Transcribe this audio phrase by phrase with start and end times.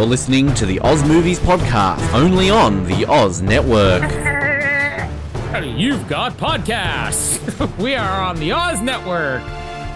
[0.00, 4.00] You're listening to the Oz Movies Podcast, only on the Oz Network.
[5.78, 7.76] You've got podcasts.
[7.78, 9.42] we are on the Oz Network,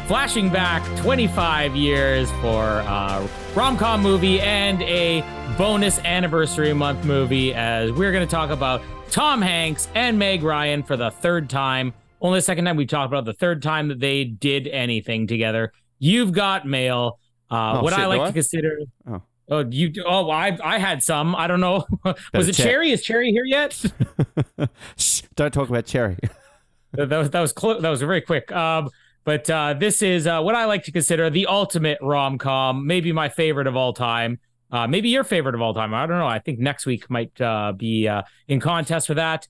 [0.06, 5.22] flashing back 25 years for a rom-com movie and a
[5.56, 7.54] bonus anniversary month movie.
[7.54, 11.94] As we're going to talk about Tom Hanks and Meg Ryan for the third time.
[12.20, 15.72] Only the second time we talked about the third time that they did anything together.
[15.98, 17.18] You've got mail.
[17.50, 18.32] Uh, Oh, what I like do to I?
[18.32, 18.78] consider.
[19.08, 19.22] Oh.
[19.50, 19.92] Oh, you.
[20.06, 21.34] Oh, I I had some.
[21.34, 21.84] I don't know.
[22.34, 22.66] Was it check.
[22.66, 22.90] Cherry?
[22.92, 23.72] Is Cherry here yet?
[24.96, 26.16] Shh, don't talk about Cherry.
[26.92, 28.50] that was that was clo- that was very quick.
[28.52, 28.88] Um,
[29.24, 33.12] but uh, this is uh, what I like to consider the ultimate rom com, maybe
[33.12, 34.38] my favorite of all time.
[34.70, 35.94] Uh, maybe your favorite of all time.
[35.94, 36.26] I don't know.
[36.26, 39.46] I think next week might uh, be uh, in contest for that.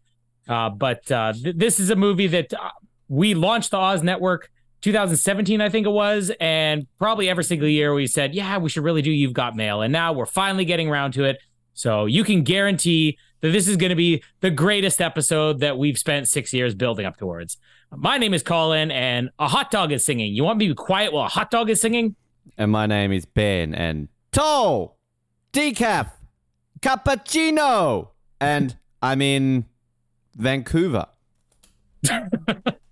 [0.49, 2.71] Uh, but uh, th- this is a movie that uh,
[3.09, 4.51] we launched the Oz Network
[4.85, 8.85] 2017, I think it was, and probably every single year we said, yeah, we should
[8.85, 11.39] really do You've Got Mail, and now we're finally getting around to it.
[11.73, 15.97] So you can guarantee that this is going to be the greatest episode that we've
[15.97, 17.57] spent six years building up towards.
[17.91, 20.35] My name is Colin, and a hot dog is singing.
[20.35, 22.15] You want me to be quiet while a hot dog is singing?
[22.59, 23.75] and my name is Ben.
[23.75, 24.99] And tall,
[25.55, 26.11] decaf,
[26.81, 28.11] cappuccino.
[28.39, 29.65] And I'm in
[30.37, 31.07] Vancouver.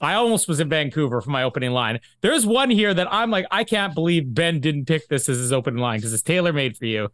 [0.00, 2.00] I almost was in Vancouver for my opening line.
[2.20, 5.52] There's one here that I'm like, I can't believe Ben didn't pick this as his
[5.52, 7.08] opening line because it's tailor made for you.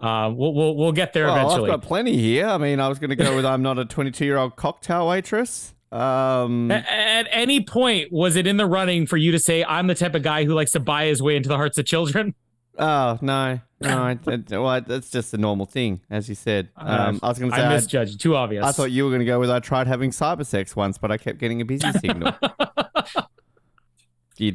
[0.00, 1.70] Uh, we'll, we'll we'll get there Well, eventually.
[1.70, 2.46] I've got plenty here.
[2.46, 5.06] I mean, I was going to go with I'm not a 22 year old cocktail
[5.08, 5.74] waitress.
[5.92, 9.88] Um, A- At any point, was it in the running for you to say, I'm
[9.88, 12.34] the type of guy who likes to buy his way into the hearts of children?
[12.78, 13.60] oh, no.
[13.82, 16.68] No, I, I- well, that's just a normal thing, as you said.
[16.76, 18.20] Um, I was going to say, I I, misjudged.
[18.20, 18.64] Too obvious.
[18.64, 21.10] I thought you were going to go with I tried having cyber sex once, but
[21.10, 22.34] I kept getting a busy signal.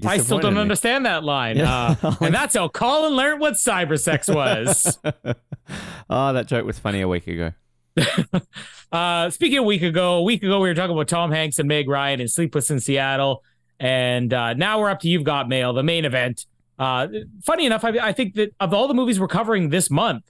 [0.06, 0.62] I still don't me.
[0.62, 1.58] understand that line.
[1.58, 1.96] Yeah.
[2.02, 4.98] Uh, and that's how Colin learned what cyber sex was.
[6.10, 7.52] oh, that joke was funny a week ago.
[8.92, 11.60] Uh, speaking of a week ago, a week ago we were talking about Tom Hanks
[11.60, 13.44] and Meg Ryan and Sleepless in Seattle,
[13.80, 16.46] and uh, now we're up to You've Got Mail, the main event.
[16.78, 17.08] Uh,
[17.44, 20.24] funny enough, I, I think that of all the movies we're covering this month,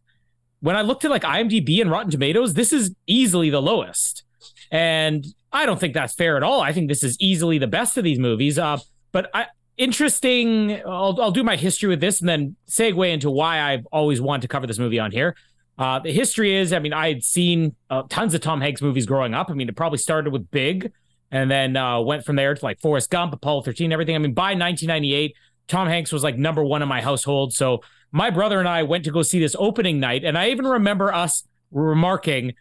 [0.59, 4.23] when I looked at like IMDb and Rotten Tomatoes, this is easily the lowest,
[4.71, 6.61] and I don't think that's fair at all.
[6.61, 8.59] I think this is easily the best of these movies.
[8.59, 8.77] Uh,
[9.11, 9.47] but I,
[9.77, 10.81] interesting.
[10.85, 14.43] I'll, I'll do my history with this and then segue into why I've always wanted
[14.43, 15.35] to cover this movie on here.
[15.77, 19.05] Uh, the history is, I mean, I had seen uh, tons of Tom Hanks movies
[19.05, 19.49] growing up.
[19.49, 20.91] I mean, it probably started with Big,
[21.31, 24.15] and then uh, went from there to like Forrest Gump, Apollo 13, everything.
[24.15, 25.35] I mean, by 1998,
[25.67, 27.53] Tom Hanks was like number one in my household.
[27.53, 27.81] So
[28.11, 31.13] my brother and I went to go see this opening night, and I even remember
[31.13, 32.53] us remarking.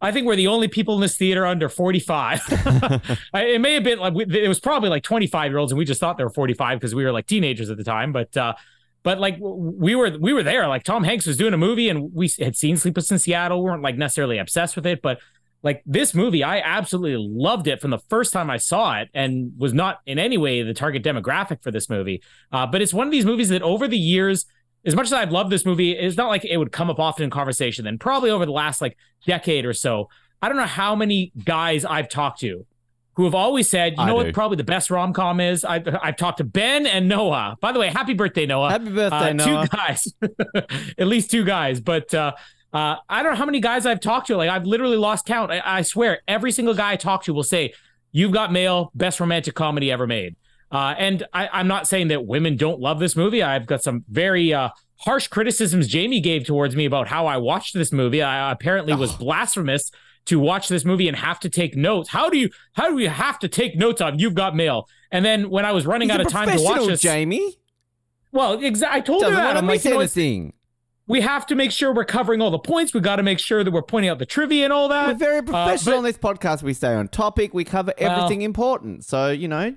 [0.00, 2.40] I think we're the only people in this theater under 45.
[3.34, 5.84] I- it may have been like it was probably like 25 year olds, and we
[5.84, 8.12] just thought they were 45 because we were like teenagers at the time.
[8.12, 8.54] But uh,
[9.04, 10.66] but like we were we were there.
[10.68, 13.62] Like Tom Hanks was doing a movie, and we had seen Sleepless in Seattle.
[13.62, 15.18] We weren't like necessarily obsessed with it, but
[15.62, 19.52] like this movie, I absolutely loved it from the first time I saw it, and
[19.56, 22.22] was not in any way the target demographic for this movie.
[22.50, 24.46] Uh, but it's one of these movies that over the years.
[24.84, 27.22] As much as I've loved this movie, it's not like it would come up often
[27.22, 27.86] in conversation.
[27.86, 30.08] And probably over the last like decade or so,
[30.42, 32.66] I don't know how many guys I've talked to
[33.14, 34.24] who have always said, you I know do.
[34.24, 35.64] what probably the best rom com is?
[35.64, 37.56] I've, I've talked to Ben and Noah.
[37.60, 38.70] By the way, happy birthday, Noah.
[38.70, 39.68] Happy birthday, Uh, Noah.
[39.68, 40.12] Two guys,
[40.98, 41.78] at least two guys.
[41.80, 42.32] But uh,
[42.72, 44.36] uh, I don't know how many guys I've talked to.
[44.36, 45.50] Like I've literally lost count.
[45.50, 47.74] I, I swear, every single guy I talk to will say,
[48.12, 50.36] "You've got mail, best romantic comedy ever made."
[50.70, 53.42] Uh, and I, I'm not saying that women don't love this movie.
[53.42, 54.70] I've got some very uh,
[55.00, 58.22] harsh criticisms Jamie gave towards me about how I watched this movie.
[58.22, 59.90] I apparently was blasphemous
[60.26, 62.08] to watch this movie and have to take notes.
[62.08, 64.88] How do you how do you have to take notes on You've Got Mail?
[65.10, 67.58] And then when I was running He's out of time to watch this, Jamie.
[68.30, 68.98] well, exactly.
[68.98, 69.56] I told Doesn't her that.
[69.58, 70.52] I'm like, miss you know, it's- anything.
[71.06, 72.94] We have to make sure we're covering all the points.
[72.94, 75.08] We got to make sure that we're pointing out the trivia and all that.
[75.08, 76.62] We're very professional but- on this podcast.
[76.62, 77.52] We stay on topic.
[77.54, 79.04] We cover Well- everything important.
[79.04, 79.74] So you know,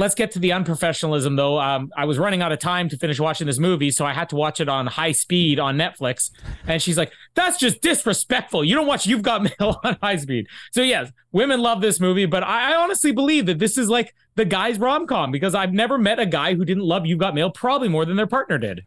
[0.00, 1.58] Let's get to the unprofessionalism, though.
[1.58, 4.28] Um, I was running out of time to finish watching this movie, so I had
[4.28, 6.30] to watch it on high speed on Netflix.
[6.68, 8.62] And she's like, "That's just disrespectful.
[8.64, 12.26] You don't watch You've Got Mail on high speed." So yes, women love this movie,
[12.26, 15.72] but I, I honestly believe that this is like the guy's rom com because I've
[15.72, 18.56] never met a guy who didn't love You've Got Mail probably more than their partner
[18.56, 18.82] did.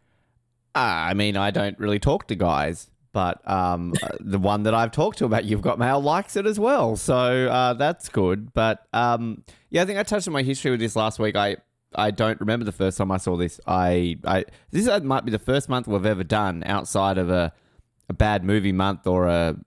[0.75, 4.73] Uh, I mean, I don't really talk to guys, but um, uh, the one that
[4.73, 6.95] I've talked to about You've Got Mail likes it as well.
[6.95, 7.15] So
[7.47, 8.53] uh, that's good.
[8.53, 11.35] But um, yeah, I think I touched on my history with this last week.
[11.35, 11.57] I
[11.93, 13.59] I don't remember the first time I saw this.
[13.67, 17.53] I I this uh, might be the first month we've ever done outside of a
[18.09, 19.57] a bad movie month or a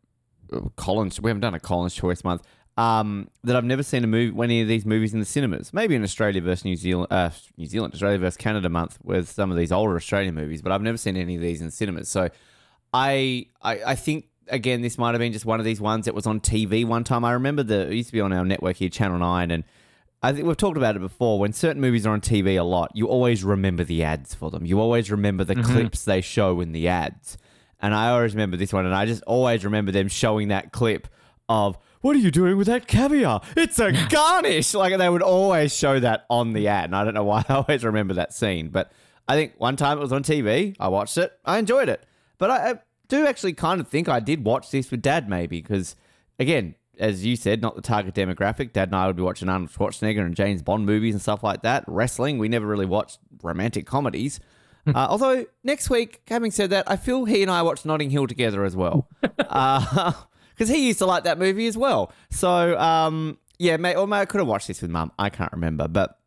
[0.76, 1.20] Collins.
[1.20, 2.42] We haven't done a Collins Choice month.
[2.76, 5.72] Um, that I've never seen a movie, any of these movies in the cinemas.
[5.72, 9.52] Maybe in Australia versus New Zealand, uh, New Zealand, Australia versus Canada month with some
[9.52, 12.08] of these older Australian movies, but I've never seen any of these in cinemas.
[12.08, 12.30] So,
[12.92, 16.14] I, I, I think again, this might have been just one of these ones that
[16.14, 17.24] was on TV one time.
[17.24, 19.64] I remember the it used to be on our network here, Channel Nine, and
[20.22, 21.38] I think we've talked about it before.
[21.38, 24.64] When certain movies are on TV a lot, you always remember the ads for them.
[24.64, 27.36] You always remember the clips they show in the ads.
[27.80, 31.08] And I always remember this one, and I just always remember them showing that clip
[31.48, 33.40] of what are you doing with that caviar?
[33.56, 34.74] It's a garnish.
[34.74, 37.54] like they would always show that on the ad, and I don't know why I
[37.54, 38.68] always remember that scene.
[38.68, 38.92] But
[39.26, 40.76] I think one time it was on TV.
[40.78, 41.32] I watched it.
[41.46, 42.04] I enjoyed it.
[42.36, 42.74] But I, I
[43.08, 45.96] do actually kind of think I did watch this with Dad, maybe because
[46.38, 48.74] again, as you said, not the target demographic.
[48.74, 51.62] Dad and I would be watching Arnold Schwarzenegger and James Bond movies and stuff like
[51.62, 51.84] that.
[51.86, 54.40] Wrestling, we never really watched romantic comedies.
[54.86, 58.26] uh, although next week, having said that, I feel he and I watched Notting Hill
[58.26, 59.08] together as well,
[60.54, 62.12] because he used to like that movie as well.
[62.30, 65.12] So um, yeah, may, or may, I could have watched this with Mum.
[65.18, 66.18] I can't remember, but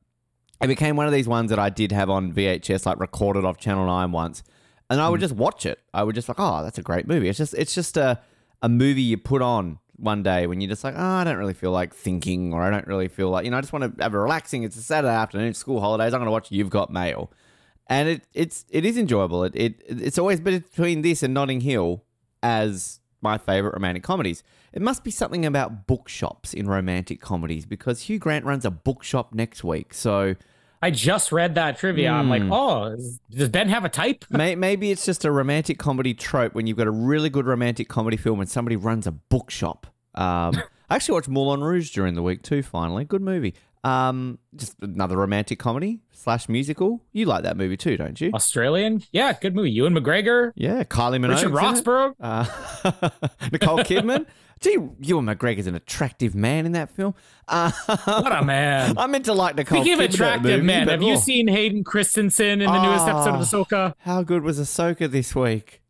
[0.61, 3.57] it became one of these ones that I did have on VHS, like recorded off
[3.57, 4.43] Channel Nine once,
[4.89, 5.79] and I would just watch it.
[5.93, 7.29] I would just like, oh, that's a great movie.
[7.29, 8.19] It's just it's just a
[8.61, 11.53] a movie you put on one day when you're just like, oh, I don't really
[11.53, 14.03] feel like thinking, or I don't really feel like you know, I just want to
[14.03, 14.63] have a relaxing.
[14.63, 16.13] It's a Saturday afternoon, school holidays.
[16.13, 17.31] I'm going to watch You've Got Mail,
[17.87, 19.43] and it it's it is enjoyable.
[19.43, 22.03] It it it's always been between this and Notting Hill
[22.41, 24.43] as my favorite romantic comedies.
[24.73, 29.33] It must be something about bookshops in romantic comedies because Hugh Grant runs a bookshop
[29.33, 29.93] next week.
[29.93, 30.35] So
[30.81, 32.11] I just read that trivia.
[32.11, 34.25] I'm like, oh, is- does Ben have a type?
[34.29, 38.17] maybe it's just a romantic comedy trope when you've got a really good romantic comedy
[38.17, 39.87] film and somebody runs a bookshop.
[40.13, 40.53] Um,
[40.89, 42.63] I actually watched Moulin Rouge during the week too.
[42.63, 43.55] Finally, good movie.
[43.83, 47.01] Um, just another romantic comedy slash musical.
[47.13, 48.31] You like that movie too, don't you?
[48.33, 49.03] Australian?
[49.11, 49.71] Yeah, good movie.
[49.71, 51.35] Ewan McGregor, Yeah, Kylie Minogue.
[51.35, 52.15] Richard Roxburgh.
[52.19, 52.45] Uh,
[53.51, 54.25] Nicole Kidman.
[54.59, 57.13] Gee, Ewan McGregor's an attractive man in that film.
[57.47, 57.71] Uh,
[58.05, 58.97] What a man.
[58.97, 61.17] I meant to like Nicole Speaking of Kidman in attractive movie, men, have you oh,
[61.17, 63.43] seen Hayden Christensen in the newest episode of Ah.
[63.43, 63.93] Ahsoka?
[63.99, 65.81] How good was Ahsoka this week?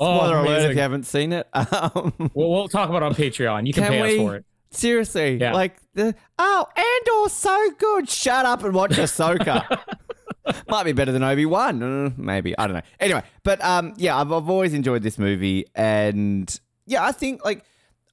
[0.00, 1.46] Oh, Spoiler alert if you haven't seen it.
[1.54, 3.66] Um, We'll, we'll talk about it on Patreon.
[3.66, 4.08] You can, Can pay we?
[4.18, 4.44] us for it.
[4.72, 5.52] seriously, Yeah.
[5.54, 8.08] like the oh, Andor's so good.
[8.08, 9.80] Shut up and watch Ahsoka.
[10.68, 12.82] Might be better than Obi Wan, uh, maybe I don't know.
[13.00, 17.64] Anyway, but um, yeah, I've, I've always enjoyed this movie, and yeah, I think like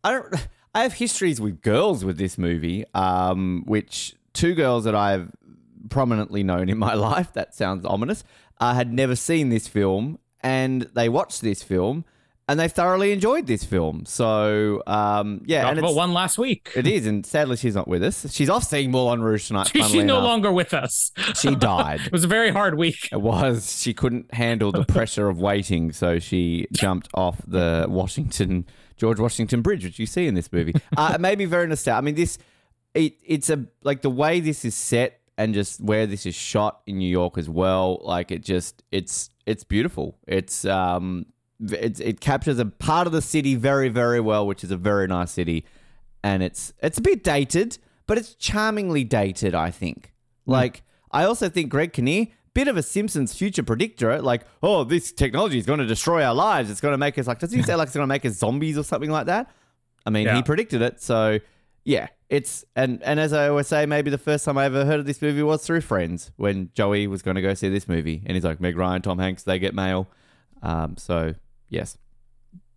[0.03, 0.47] I don't.
[0.75, 5.29] I have histories with girls with this movie, um, which two girls that I've
[5.89, 7.33] prominently known in my life.
[7.33, 8.23] That sounds ominous.
[8.59, 12.05] Uh, had never seen this film, and they watched this film,
[12.47, 14.05] and they thoroughly enjoyed this film.
[14.05, 16.71] So um, yeah, Talked and about one last week.
[16.75, 18.31] it is, and sadly she's not with us.
[18.33, 19.71] She's off seeing Moulin Rouge tonight.
[19.73, 20.23] She's no enough.
[20.23, 21.11] longer with us.
[21.35, 22.01] She died.
[22.05, 23.09] It was a very hard week.
[23.11, 23.81] It was.
[23.81, 28.65] She couldn't handle the pressure of waiting, so she jumped off the Washington
[28.97, 30.73] George Washington Bridge, which you see in this movie.
[30.95, 31.97] Uh, it made me very nostalgic.
[31.97, 32.37] I mean, this
[32.93, 36.81] it it's a like the way this is set and just where this is shot
[36.85, 37.99] in New York as well.
[38.03, 40.17] Like it just it's it's beautiful.
[40.27, 41.25] It's um
[41.71, 45.07] it's, it captures a part of the city very very well, which is a very
[45.07, 45.65] nice city,
[46.23, 47.77] and it's it's a bit dated,
[48.07, 49.55] but it's charmingly dated.
[49.55, 50.13] I think.
[50.45, 52.27] Like I also think Greg Kinnear.
[52.55, 56.35] Bit of a Simpsons future predictor, like, oh, this technology is going to destroy our
[56.35, 56.69] lives.
[56.69, 58.33] It's going to make us like, does he say like it's going to make us
[58.33, 59.49] zombies or something like that?
[60.05, 60.35] I mean, Yeah.
[60.35, 61.39] he predicted it, so
[61.83, 64.99] yeah, it's and and as I always say, maybe the first time I ever heard
[64.99, 68.21] of this movie was through Friends when Joey was going to go see this movie,
[68.23, 70.07] and he's like, Meg Ryan, Tom Hanks, they get mail.
[70.61, 71.33] Um, so
[71.73, 71.97] yes,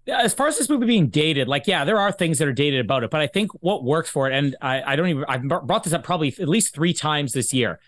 [0.09, 2.81] as far as this movie being dated, like, yeah, there are things that are dated
[2.81, 5.43] about it, but I think what works for it, and I, I don't even, I've
[5.43, 7.81] brought this up probably at least three times this year.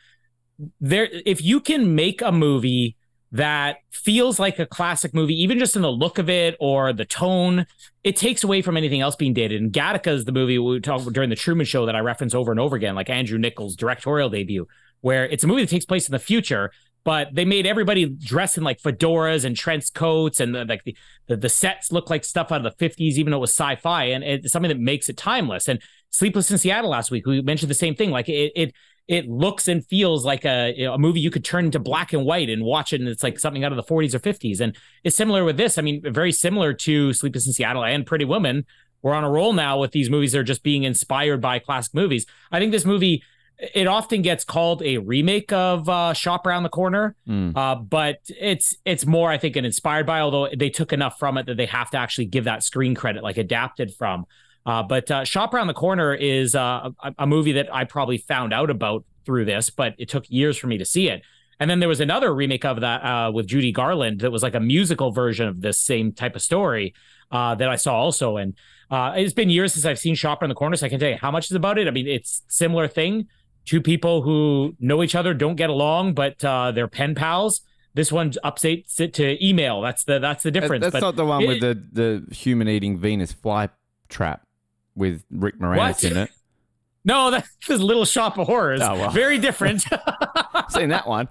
[0.81, 2.97] There, if you can make a movie
[3.31, 7.05] that feels like a classic movie, even just in the look of it or the
[7.05, 7.67] tone,
[8.03, 9.61] it takes away from anything else being dated.
[9.61, 12.51] And Gattaca is the movie we talked during the Truman Show that I reference over
[12.51, 14.67] and over again, like Andrew Niccol's directorial debut,
[15.03, 16.73] where it's a movie that takes place in the future,
[17.05, 20.97] but they made everybody dress in like fedoras and trench coats and the, like the,
[21.27, 24.05] the, the sets look like stuff out of the 50s even though it was sci-fi
[24.05, 25.69] and it's something that makes it timeless.
[25.69, 28.73] And sleepless in seattle last week we mentioned the same thing like it it
[29.07, 32.13] it looks and feels like a, you know, a movie you could turn into black
[32.13, 34.61] and white and watch it and it's like something out of the 40s or 50s
[34.61, 38.25] and it's similar with this i mean very similar to sleepless in seattle and pretty
[38.25, 38.67] woman.
[39.03, 41.95] We're on a roll now with these movies that are just being inspired by classic
[41.95, 42.27] movies.
[42.51, 43.23] I think this movie
[43.59, 47.57] it often gets called a remake of uh, Shop Around the Corner, Mm.
[47.57, 50.21] uh, but it's it's more I think an inspired by.
[50.21, 53.23] Although they took enough from it that they have to actually give that screen credit,
[53.23, 54.27] like adapted from.
[54.67, 58.19] Uh, but uh, Shop Around the Corner is uh, a, a movie that I probably
[58.19, 61.23] found out about through this, but it took years for me to see it.
[61.61, 64.55] And then there was another remake of that uh, with Judy Garland that was like
[64.55, 66.95] a musical version of this same type of story
[67.33, 68.37] uh, that I saw also.
[68.37, 68.55] And
[68.91, 71.11] uh, it's been years since I've seen Shop Around the Corner, so I can tell
[71.11, 71.89] you how much is about it.
[71.89, 73.27] I mean, it's similar thing
[73.69, 77.61] two people who know each other don't get along but uh, they're pen pals
[77.93, 81.27] this one updates it to email that's the that's the difference That's but not the
[81.27, 83.69] one it- with the, the human eating Venus fly
[84.09, 84.47] trap
[84.95, 86.05] with Rick Moranis What?
[86.05, 86.31] in it.
[87.05, 89.11] no that's this little shop of horrors Oh, well.
[89.11, 89.83] very different
[90.71, 91.29] Seen that one.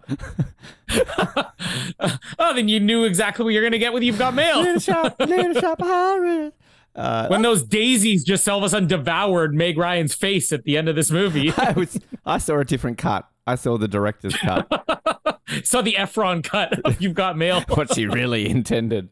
[2.39, 5.15] oh then you knew exactly what you're gonna get with you've got mail little shop,
[5.20, 6.51] little shop of horrors.
[6.97, 10.75] Uh, when those daisies just all of a sudden devoured meg ryan's face at the
[10.75, 13.27] end of this movie I was I saw a different cut.
[13.45, 14.67] I saw the director's cut.
[15.63, 19.09] saw the Ephron cut you've got mail what she really intended.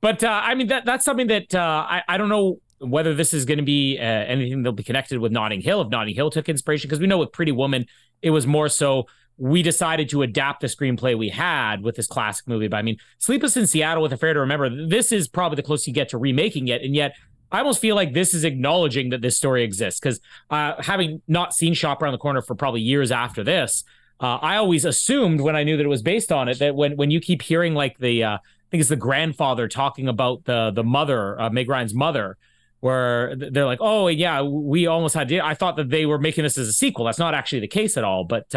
[0.00, 3.32] but uh, I mean that that's something that uh, I I don't know whether this
[3.32, 5.80] is going to be uh, anything that'll be connected with Notting Hill.
[5.80, 7.86] If Notting Hill took inspiration, because we know with Pretty Woman,
[8.20, 9.06] it was more so
[9.38, 12.68] we decided to adapt the screenplay we had with this classic movie.
[12.68, 15.86] But I mean, Sleepless in Seattle with Affair to Remember, this is probably the closest
[15.86, 17.14] you get to remaking it, and yet.
[17.52, 20.18] I almost feel like this is acknowledging that this story exists because
[20.50, 23.84] uh, having not seen Shop Around the Corner for probably years after this,
[24.18, 26.96] uh, I always assumed when I knew that it was based on it that when
[26.96, 28.38] when you keep hearing like the uh, I
[28.70, 32.36] think it's the grandfather talking about the the mother, uh, Meg Ryan's mother,
[32.80, 36.58] where they're like, "Oh yeah, we almost had." I thought that they were making this
[36.58, 37.04] as a sequel.
[37.04, 38.24] That's not actually the case at all.
[38.24, 38.52] But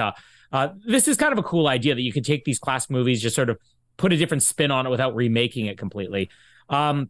[0.51, 2.89] uh, uh, this is kind of a cool idea that you could take these classic
[2.89, 3.57] movies, just sort of
[3.97, 6.29] put a different spin on it without remaking it completely.
[6.69, 7.09] Um,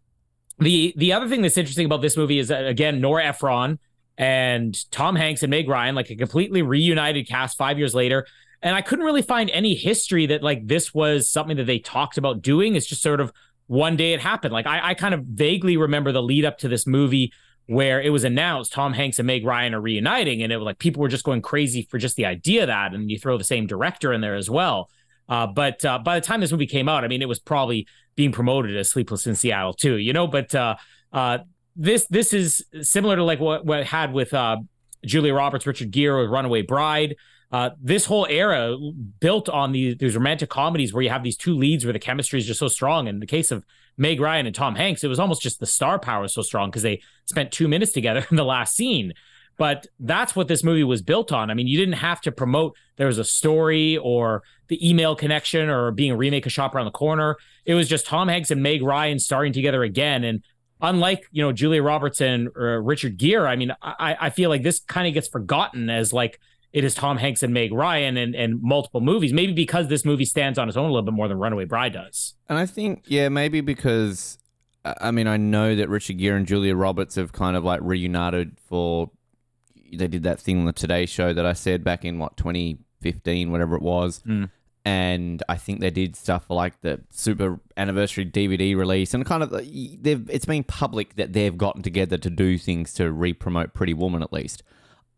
[0.60, 3.79] the the other thing that's interesting about this movie is that again, Nora Ephron
[4.17, 8.27] and Tom Hanks and Meg Ryan, like a completely reunited cast five years later.
[8.62, 12.17] And I couldn't really find any history that like this was something that they talked
[12.17, 12.75] about doing.
[12.75, 13.31] It's just sort of
[13.67, 14.51] one day it happened.
[14.51, 17.31] Like I, I kind of vaguely remember the lead up to this movie
[17.69, 20.79] where it was announced Tom Hanks and Meg Ryan are reuniting, and it was like
[20.79, 23.67] people were just going crazy for just the idea that, and you throw the same
[23.67, 24.89] director in there as well.
[25.29, 27.85] Uh, but uh, by the time this movie came out, I mean, it was probably
[28.15, 30.25] being promoted as Sleepless in Seattle too, you know.
[30.25, 30.77] But uh,
[31.13, 31.39] uh,
[31.75, 34.57] this this is similar to like what what had with uh,
[35.05, 37.17] Julia Roberts, Richard Gere with Runaway Bride.
[37.51, 38.75] Uh, this whole era
[39.19, 42.39] built on these these romantic comedies where you have these two leads where the chemistry
[42.39, 43.07] is just so strong.
[43.07, 43.63] In the case of
[44.00, 46.70] Meg Ryan and Tom Hanks, it was almost just the star power was so strong
[46.70, 49.13] because they spent two minutes together in the last scene.
[49.58, 51.51] But that's what this movie was built on.
[51.51, 55.70] I mean, you didn't have to promote there was a story or the email connection
[55.70, 57.36] or being a remake of Shop Around the Corner.
[57.65, 60.24] It was just Tom Hanks and Meg Ryan starring together again.
[60.24, 60.44] And
[60.79, 64.63] unlike, you know, Julia Roberts and uh, Richard Gere, I mean, I, I feel like
[64.63, 66.39] this kind of gets forgotten as like
[66.71, 70.25] it is Tom Hanks and Meg Ryan and, and multiple movies, maybe because this movie
[70.25, 72.35] stands on its own a little bit more than Runaway Bride does.
[72.47, 74.38] And I think, yeah, maybe because,
[74.85, 78.57] I mean, I know that Richard Gere and Julia Roberts have kind of like reunited
[78.67, 79.09] for,
[79.91, 83.51] they did that thing on the Today Show that I said back in what, 2015,
[83.51, 84.21] whatever it was.
[84.27, 84.51] Mm.
[84.85, 89.41] And I think they did stuff for like the super anniversary DVD release and kind
[89.41, 89.61] of, uh,
[89.99, 93.95] they've, it's been public that they've gotten together to do things to re promote Pretty
[93.95, 94.61] Woman at least.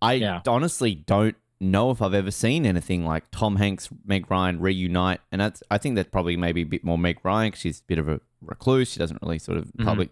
[0.02, 0.42] I Yeah.
[0.48, 5.40] honestly don't know if I've ever seen anything like Tom Hanks, Meg Ryan reunite, and
[5.40, 8.00] that's I think that's probably maybe a bit more Meg Ryan because she's a bit
[8.00, 8.92] of a recluse.
[8.92, 10.10] She doesn't really sort of public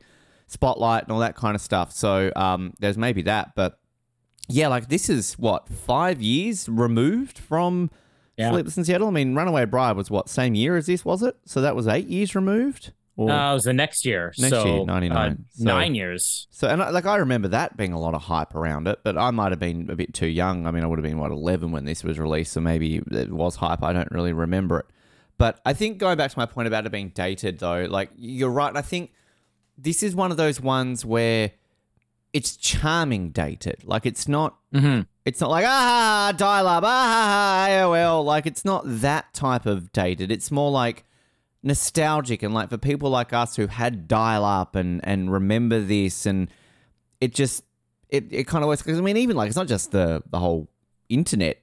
[0.47, 1.91] spotlight and all that kind of stuff.
[1.91, 3.79] So um, there's maybe that, but
[4.47, 7.89] yeah, like this is what five years removed from
[8.37, 8.51] Yeah.
[8.51, 9.07] Sleepless in Seattle.
[9.07, 11.35] I mean, Runaway Bride was what same year as this was it?
[11.45, 12.93] So that was eight years removed.
[13.27, 14.33] Uh, it was the next year.
[14.37, 15.31] Next so, year, 99.
[15.31, 16.47] uh, So- nine years.
[16.51, 19.17] So, and I, like I remember that being a lot of hype around it, but
[19.17, 20.67] I might have been a bit too young.
[20.67, 23.31] I mean, I would have been what eleven when this was released, so maybe it
[23.31, 23.83] was hype.
[23.83, 24.85] I don't really remember it.
[25.37, 28.49] But I think going back to my point about it being dated, though, like you're
[28.49, 28.75] right.
[28.75, 29.11] I think
[29.77, 31.51] this is one of those ones where
[32.33, 33.83] it's charming dated.
[33.85, 34.57] Like it's not.
[34.73, 35.01] Mm-hmm.
[35.25, 38.23] It's not like ah dial up ah AOL.
[38.25, 40.31] Like it's not that type of dated.
[40.31, 41.05] It's more like
[41.61, 46.25] nostalgic and like for people like us who had dial up and and remember this
[46.25, 46.49] and
[47.19, 47.63] it just
[48.07, 50.39] it, it kind of works because I mean even like it's not just the the
[50.39, 50.69] whole
[51.09, 51.61] internet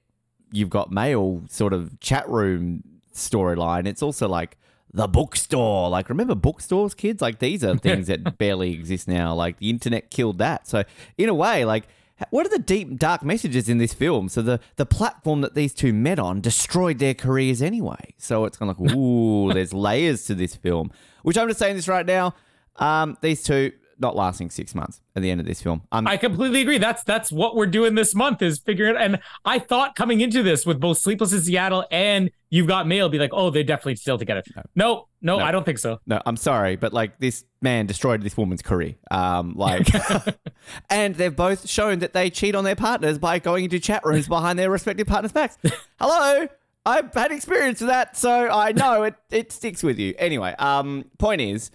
[0.51, 3.87] you've got mail sort of chat room storyline.
[3.87, 4.57] It's also like
[4.93, 5.89] the bookstore.
[5.89, 7.21] Like remember bookstores, kids?
[7.21, 9.33] Like these are things that barely exist now.
[9.33, 10.67] Like the internet killed that.
[10.67, 10.83] So
[11.17, 11.87] in a way, like
[12.29, 14.29] what are the deep dark messages in this film?
[14.29, 18.13] So the the platform that these two met on destroyed their careers anyway.
[18.17, 20.91] So it's kind of like ooh, there's layers to this film.
[21.23, 22.33] Which I'm just saying this right now.
[22.77, 25.81] Um, these two not lasting six months at the end of this film.
[25.91, 26.77] Um, I completely agree.
[26.77, 28.95] That's that's what we're doing this month is figuring.
[28.97, 33.09] And I thought coming into this with both Sleepless in Seattle and You've Got Mail,
[33.09, 34.41] be like, oh, they're definitely still together.
[34.55, 35.99] No, no, no, no, I don't think so.
[36.05, 38.95] No, I'm sorry, but like this man destroyed this woman's career.
[39.11, 39.87] Um, like,
[40.89, 44.27] and they've both shown that they cheat on their partners by going into chat rooms
[44.27, 45.57] behind their respective partners' backs.
[45.99, 46.47] Hello.
[46.85, 50.15] I've had experience with that, so I know it, it sticks with you.
[50.17, 51.69] Anyway, um, point is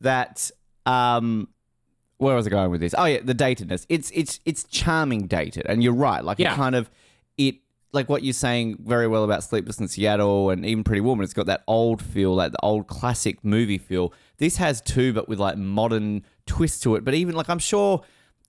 [0.00, 0.50] that
[0.86, 1.48] um,
[2.18, 2.94] where was I going with this?
[2.96, 3.86] Oh yeah, the datedness.
[3.88, 6.24] It's it's it's charming dated, and you're right.
[6.24, 6.52] Like Yeah.
[6.52, 6.90] it kind of
[7.36, 7.56] it
[7.92, 11.22] like what you're saying very well about Sleepless in Seattle and even Pretty Woman.
[11.24, 14.12] It's got that old feel, like the old classic movie feel.
[14.38, 17.04] This has too, but with like modern twist to it.
[17.04, 18.02] But even like I'm sure.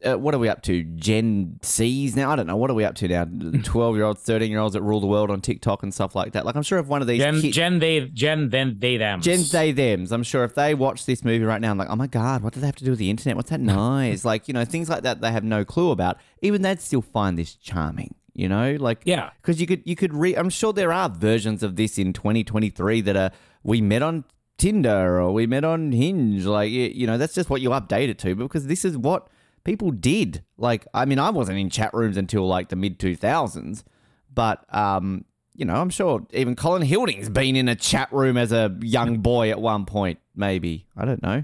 [0.04, 0.84] Uh, what are we up to?
[0.84, 2.32] Gen C's now?
[2.32, 2.58] I don't know.
[2.58, 3.26] What are we up to now?
[3.64, 6.34] 12 year olds, 13 year olds that rule the world on TikTok and stuff like
[6.34, 6.46] that.
[6.46, 9.22] Like, I'm sure if one of these Gen, kids, Gen, they, Gen, then they, them.
[9.22, 10.12] Gen they thems.
[10.12, 12.54] I'm sure if they watch this movie right now, I'm like, oh my god, what
[12.54, 13.36] do they have to do with the internet?
[13.36, 14.26] What's that noise?
[14.26, 16.18] like, you know, things like that they have no clue about.
[16.42, 18.16] Even they'd still find this charming.
[18.38, 19.30] You know, like Yeah.
[19.42, 20.36] because you could you could re.
[20.36, 23.32] I'm sure there are versions of this in 2023 that are
[23.64, 24.26] we met on
[24.58, 26.44] Tinder or we met on Hinge.
[26.44, 29.30] Like you, you know, that's just what you update it to because this is what
[29.66, 30.44] people did.
[30.58, 33.84] Like, I mean, I wasn't in chat rooms until like the mid 2000s,
[34.34, 38.54] but um, you know, I'm sure even Colin Hilding's been in a chat room as
[38.54, 40.20] a young boy at one point.
[40.36, 41.44] Maybe I don't know.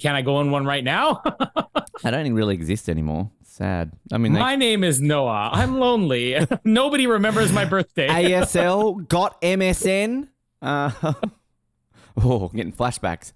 [0.00, 1.22] Can I go in one right now?
[2.04, 3.30] I don't even really exist anymore.
[3.42, 3.92] Sad.
[4.12, 5.50] I mean, they, My name is Noah.
[5.52, 6.36] I'm lonely.
[6.64, 8.08] Nobody remembers my birthday.
[8.08, 10.28] ASL got MSN.
[10.60, 10.90] Uh,
[12.16, 13.32] oh, getting flashbacks.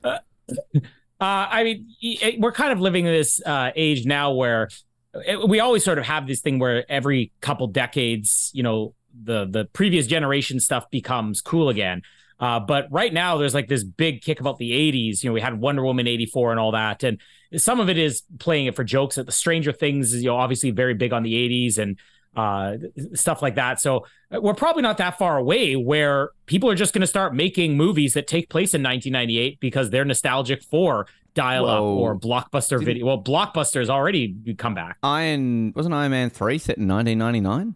[1.21, 4.69] Uh, I mean, we're kind of living in this uh, age now where
[5.15, 9.47] it, we always sort of have this thing where every couple decades, you know, the
[9.47, 12.03] the previous generation stuff becomes cool again.
[12.39, 15.23] Uh, but right now, there's like this big kick about the 80s.
[15.23, 17.03] You know, we had Wonder Woman 84 and all that.
[17.03, 17.19] And
[17.57, 19.17] some of it is playing it for jokes.
[19.17, 21.99] That the Stranger Things is, you know, obviously very big on the 80s and
[22.37, 22.77] uh,
[23.15, 23.81] stuff like that.
[23.81, 27.35] So uh, we're probably not that far away where people are just going to start
[27.35, 32.83] making movies that take place in 1998 because they're nostalgic for dial up or blockbuster
[32.85, 33.07] video.
[33.07, 34.97] Well, blockbuster has already come back.
[35.03, 37.75] Iron wasn't Iron Man three set in 1999.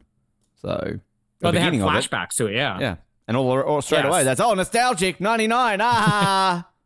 [0.63, 1.01] So the
[1.41, 2.55] But they had flashbacks to it.
[2.55, 2.79] Yeah.
[2.81, 2.97] Yeah,
[3.29, 4.07] and all, all straight Yes.
[4.07, 5.79] away that's oh nostalgic 99.
[5.83, 6.67] Ah.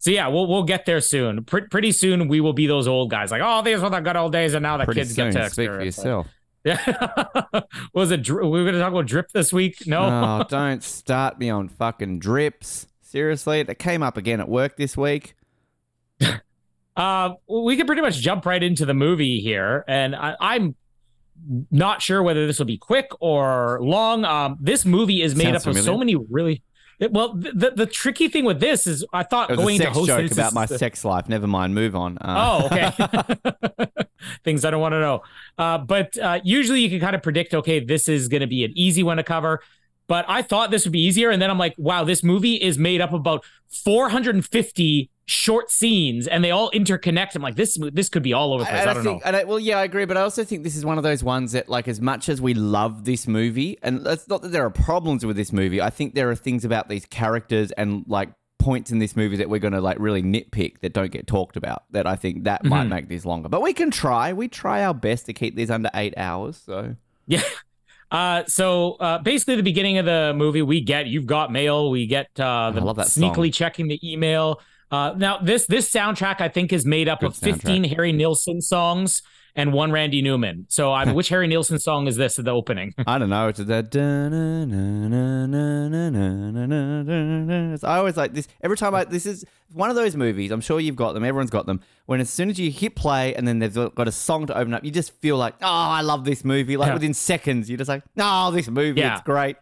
[0.00, 1.42] So yeah, we'll we'll get there soon.
[1.44, 4.14] Pre- pretty soon we will be those old guys like, oh, these were the good
[4.16, 5.32] old days, and now the Pretty kids soon.
[5.32, 6.26] get to Speak for experience yourself.
[6.64, 7.60] Yeah.
[7.92, 8.22] was it?
[8.22, 9.86] Dri- we were going to talk about drip this week.
[9.86, 10.02] No.
[10.02, 12.86] Oh, don't start me on fucking drips.
[13.02, 15.34] Seriously, it came up again at work this week.
[16.96, 20.74] Uh, we can pretty much jump right into the movie here, and I, I'm
[21.70, 24.24] not sure whether this will be quick or long.
[24.24, 26.62] Um, this movie is made Sounds up of so many really.
[27.10, 30.30] Well, the, the the tricky thing with this is, I thought going to host joke
[30.32, 31.28] about my the- sex life.
[31.28, 31.74] Never mind.
[31.74, 32.18] Move on.
[32.18, 32.92] Uh, Oh, okay.
[34.44, 35.22] Things I don't want to know.
[35.56, 38.64] Uh, but uh, usually you can kind of predict, okay, this is going to be
[38.64, 39.60] an easy one to cover.
[40.08, 41.30] But I thought this would be easier.
[41.30, 46.26] And then I'm like, wow, this movie is made up of about 450 short scenes
[46.26, 47.34] and they all interconnect.
[47.34, 48.80] I'm like, this this could be all over the place.
[48.86, 49.38] I, And don't think, know.
[49.38, 51.52] I, well, yeah, I agree, but I also think this is one of those ones
[51.52, 54.70] that, like, as much as we love this movie, and it's not that there are
[54.70, 58.90] problems with this movie, I think there are things about these characters and like points
[58.90, 61.84] in this movie that we're going to like really nitpick that don't get talked about.
[61.90, 62.88] That I think that might Mhm.
[62.88, 64.32] make this longer, but we can try.
[64.32, 66.56] We try our best to keep these under eight hours.
[66.64, 67.42] So Yeah.
[68.10, 71.90] Uh, so uh, basically, the beginning of the movie, we get you've got mail.
[71.90, 73.52] We get uh, the love that sneakily song.
[73.52, 74.60] checking the email.
[74.90, 78.62] Uh, now this this soundtrack I think is made up Good of 15 Harry Nilsson
[78.62, 79.22] songs
[79.58, 80.64] and one Randy Newman.
[80.68, 82.94] So I mean, which Harry Nilsson song is this at the opening?
[83.06, 83.48] I don't know.
[83.48, 83.94] It's that.
[87.84, 88.48] I always like this.
[88.62, 90.50] Every time I this is one of those movies.
[90.50, 91.24] I'm sure you've got them.
[91.24, 91.80] Everyone's got them.
[92.06, 94.72] When as soon as you hit play and then they've got a song to open
[94.74, 96.76] up, you just feel like, oh, I love this movie.
[96.76, 96.94] Like Yeah.
[96.94, 99.14] within seconds, you're just like, oh, this movie, Yeah.
[99.14, 99.56] it's great.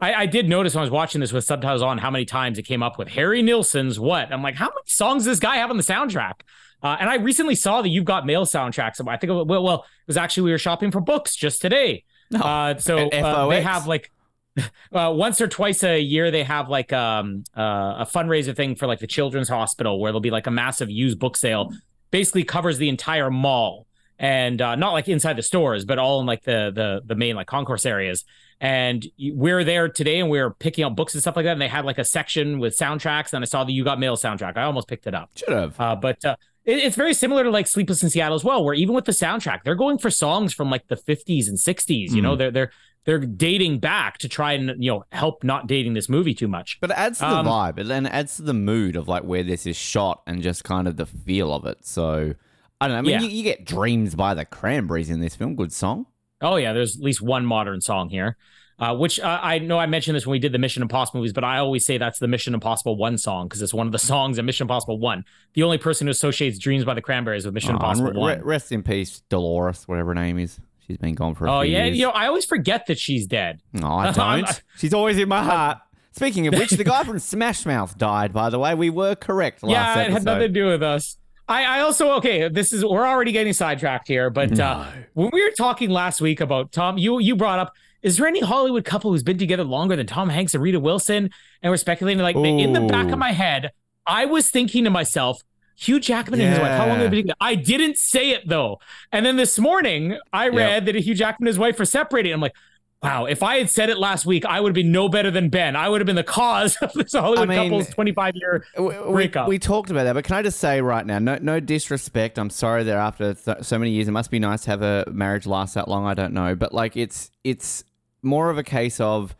[0.00, 2.58] I, I did notice when I was watching this with subtitles on how many times
[2.58, 4.32] it came up with Harry Nilsson's what?
[4.32, 6.40] I'm like, how many songs does this guy have on the soundtrack?
[6.84, 8.94] Uh, and I recently saw the You've Got Mail soundtrack.
[8.94, 11.34] So I think, it, was- well, well, it was actually we were shopping for books
[11.34, 12.04] just today.
[12.34, 14.10] Uh, so uh, they have like
[14.92, 18.86] uh, once or twice a year they have like um, uh, a fundraiser thing for
[18.86, 21.70] like the children's hospital where there'll be like a massive used book sale
[22.10, 23.86] basically covers the entire mall
[24.18, 27.34] and uh, not like inside the stores, but all in like the the the main
[27.34, 28.24] like concourse areas.
[28.60, 31.52] And we're there today, and we are picking up books and stuff like that.
[31.52, 34.16] And they had like a section with soundtracks, and I saw the "You Got Mail"
[34.16, 34.56] soundtrack.
[34.56, 35.30] I almost picked it up.
[35.34, 35.78] Should have.
[35.80, 38.94] Uh, but uh, it's very similar to like Sleepless in Seattle as well, where even
[38.94, 42.10] with the soundtrack, they're going for songs from like the 50s and 60s.
[42.10, 42.70] You know, they're they're
[43.04, 46.78] they're dating back to try and you know help not dating this movie too much.
[46.80, 47.78] But it adds to the Um, vibe.
[47.78, 50.88] It then adds to the mood of like where this is shot and just kind
[50.88, 51.84] of the feel of it.
[51.86, 52.34] So
[52.80, 52.98] I don't know.
[52.98, 53.20] I mean, Yeah.
[53.20, 55.54] you, you get "Dreams" by the Cranberries in this film.
[55.56, 56.06] Good song.
[56.40, 58.36] Oh yeah, there's at least one modern song here.
[58.78, 61.32] Uh, which uh, I know I mentioned this when we did the Mission Impossible movies,
[61.32, 63.98] but I always say that's the Mission Impossible One song because it's one of the
[64.12, 65.24] songs in Mission Impossible One.
[65.52, 68.40] The only person who associates "Dreams by the Cranberries" with Mission Oh, Impossible re- One.
[68.42, 70.58] Rest in peace, Dolores, whatever her name is.
[70.86, 71.98] She's been gone for a oh yeah, years.
[71.98, 73.60] you know I always forget that she's dead.
[73.72, 74.62] No, I don't.
[74.76, 75.78] She's always in my heart.
[76.12, 78.32] Speaking of which, the guy from Smash Mouth died.
[78.32, 80.12] By the way, we were correct last yeah, it episode.
[80.14, 81.16] had nothing to do with us.
[81.48, 82.48] I, I also okay.
[82.48, 84.84] This is we're already getting sidetracked here, but uh,
[85.14, 87.72] when we were talking last week about Tom, you you brought up
[88.04, 91.30] is there any Hollywood couple who's been together longer than Tom Hanks and Rita Wilson?
[91.62, 93.72] And we're speculating like in the back of my head,
[94.06, 95.42] I was thinking to myself.
[95.76, 96.70] Hugh Jackman and his wife.
[96.70, 97.36] How long have they been together?
[97.40, 98.78] I didn't say it though.
[99.10, 102.30] And then this morning, I read that Hugh Jackman and his wife are separated.
[102.30, 102.54] I'm like,
[103.02, 105.48] wow, if I had said it last week, I would have been no better than
[105.48, 105.74] Ben.
[105.74, 108.94] I would have been the cause of this Hollywood I mean, couple's 25 year we,
[109.10, 109.48] breakup.
[109.48, 112.38] we talked about that, but can I just say right now, no, no disrespect.
[112.38, 115.04] I'm sorry that after th- so many years, it must be nice to have a
[115.10, 116.06] marriage last that long.
[116.06, 117.84] I don't know, but like it's it's
[118.24, 119.34] more of a case of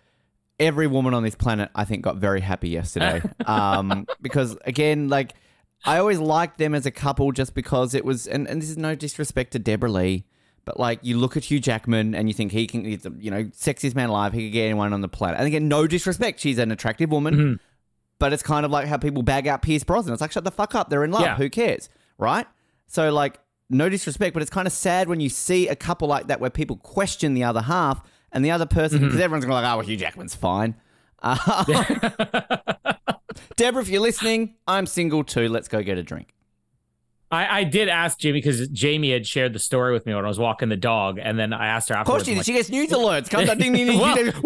[0.61, 3.23] every woman on this planet, I think, got very happy yesterday.
[3.47, 5.35] um, because again, like
[5.85, 8.79] I always liked them as a couple just because it was, and, and this is
[8.79, 10.25] no disrespect to Deborra-Lee.
[10.64, 13.44] But like you look at Hugh Jackman and you think he can, he's you know
[13.44, 14.33] sexiest man alive.
[14.33, 15.38] He could get anyone on the planet.
[15.38, 16.40] And again, no disrespect.
[16.40, 17.35] She's an attractive woman.
[17.35, 17.61] Mhm.
[18.18, 20.14] But it's kind of like how people bag out Pierce Brosnan.
[20.14, 20.88] It's like, shut the fuck up.
[20.88, 21.23] They're in love.
[21.23, 21.37] Yeah.
[21.37, 21.90] Who cares?
[22.16, 22.47] Right?
[22.87, 26.29] So, like, no disrespect, but it's kind of sad when you see a couple like
[26.29, 28.01] that where people question the other half
[28.35, 29.07] and the other person, Mm-hmm.
[29.07, 30.75] because everyone's going to like, oh, well, Hugh Jackman's fine.
[33.57, 35.49] Deborah, if you're listening, I'm single too.
[35.49, 36.35] Let's go get a drink.
[37.31, 40.29] I, I did ask Jamie because Jamie had shared the story with me when I
[40.29, 42.38] was walking the dog, and then I asked her Of course she did.
[42.38, 43.31] like, She gets news alerts.
[43.31, 44.33] Comes up, ding, ding, ding, ding, ding.
[44.35, 44.42] Woo!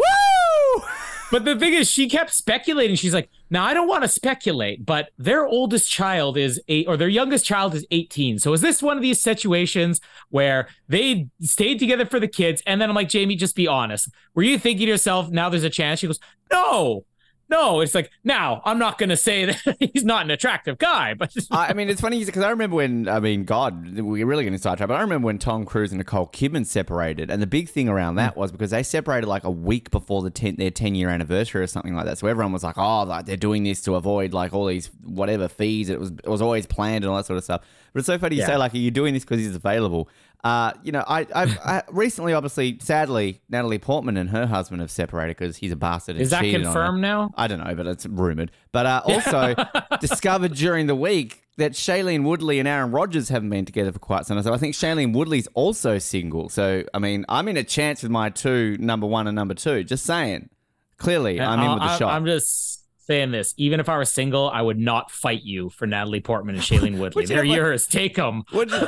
[1.31, 2.97] But the thing is, she kept speculating.
[2.97, 6.97] She's like, "Now I don't want to speculate, but their oldest child is eight, or
[6.97, 8.38] their youngest child is 18.
[8.38, 12.81] So is this one of these situations where they stayed together for the kids?" And
[12.81, 14.09] then I'm like, "Jamie, just be honest.
[14.35, 17.05] Were you thinking to yourself, now there's a chance?" She goes, "No."
[17.51, 21.15] No, it's like now I'm not going to say that he's not an attractive guy,
[21.15, 24.59] but I mean, it's funny because I remember when, I mean, God, we're really getting
[24.59, 27.31] sidetracked, but I remember when Tom Cruise and Nicole Kidman separated.
[27.31, 30.31] And the big thing around that was because they separated like a week before the
[30.31, 32.19] 10, their 10 year anniversary or something like that.
[32.19, 35.49] So everyone was like, oh, like they're doing this to avoid like all these whatever
[35.49, 35.89] fees.
[35.89, 37.63] It was, it was always planned and all that sort of stuff.
[37.93, 38.49] But it's so funny you Yeah.
[38.49, 40.11] say, like, are you doing this because he's available?
[40.44, 44.90] Uh, you know, I, I've, I recently, obviously, sadly, Natalie Portman and her husband have
[44.90, 46.16] separated because he's a bastard.
[46.16, 46.72] and is that cheated on her.
[46.72, 47.33] confirmed now?
[47.37, 48.53] I don't know, but it's rumored.
[48.70, 49.55] But uh, also
[50.01, 54.27] discovered during the week that Shailene Woodley and Aaron Rodgers haven't been together for quite
[54.27, 54.44] some time.
[54.44, 56.48] So I think Shailene Woodley's also single.
[56.48, 59.83] So I mean, I'm in a chance with my two number one and number two.
[59.85, 60.51] Just saying.
[60.98, 62.12] Clearly, I'm in with the shot.
[62.12, 62.78] I'm just
[63.09, 63.55] saying this.
[63.57, 66.99] Even if I were single, I would not fight you for Natalie Portman and Shailene
[67.01, 67.25] Woodley.
[67.25, 67.87] They're like- yours.
[67.87, 68.44] Take them.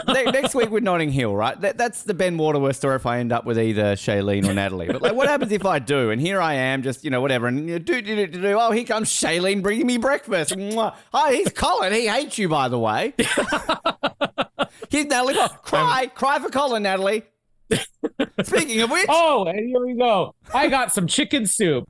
[0.06, 1.60] Next week with Notting Hill, right?
[1.60, 4.86] That, that's the Ben Waterworth story if I end up with either Shailene or Natalie.
[4.88, 6.10] But like, what happens if I do?
[6.10, 7.46] And here I am, just, you know, whatever.
[7.48, 8.58] And do, do, do, do, do.
[8.60, 10.52] Oh, here comes Shailene bringing me breakfast.
[10.54, 10.94] Mwah.
[11.12, 11.92] Hi, he's Colin.
[11.92, 13.14] He hates you, by the way.
[14.90, 15.34] Here's Natalie.
[15.36, 16.06] Oh, cry.
[16.14, 17.22] cry for Colin, Natalie.
[18.42, 20.34] Speaking of which, Oh, and here we go.
[20.52, 21.88] I got some chicken soup.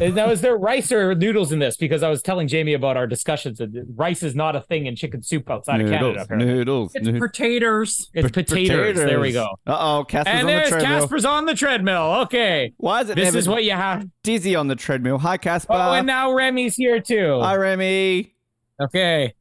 [0.00, 1.76] And now, is there rice or noodles in this?
[1.76, 4.96] Because I was telling Jamie about our discussions that rice is not a thing in
[4.96, 6.06] chicken soup outside of Canada.
[6.08, 6.52] noodles, apparently.
[6.54, 6.94] noodles.
[6.94, 7.30] It's noodles.
[7.30, 8.10] potatoes.
[8.14, 8.96] It's potatoes.
[8.96, 9.56] There we go.
[9.66, 11.00] Uh oh, Casper's And on the there's treadmill.
[11.00, 12.14] Casper's on the treadmill.
[12.22, 12.72] Okay.
[12.76, 14.06] Why is it This is what you have.
[14.22, 15.18] dizzy on the treadmill?
[15.18, 15.72] Hi, Casper.
[15.74, 17.40] Oh, and now Remy's here too.
[17.40, 18.32] Hi, Remy.
[18.80, 19.34] Okay.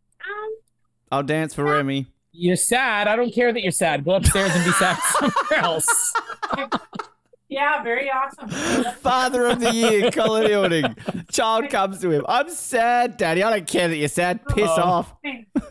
[1.12, 2.06] I'll dance for Remy.
[2.32, 3.08] You're sad.
[3.08, 4.04] I don't care that you're sad.
[4.06, 6.14] Go upstairs and be sad somewhere else.
[7.50, 8.50] Yeah, very awesome.
[8.96, 10.96] Father of the year, Colin Hilding.
[11.32, 12.26] Child comes to him.
[12.28, 13.42] I'm sad, Daddy.
[13.42, 14.46] I don't care that you're sad.
[14.48, 14.82] Piss Oh.
[14.82, 15.14] off.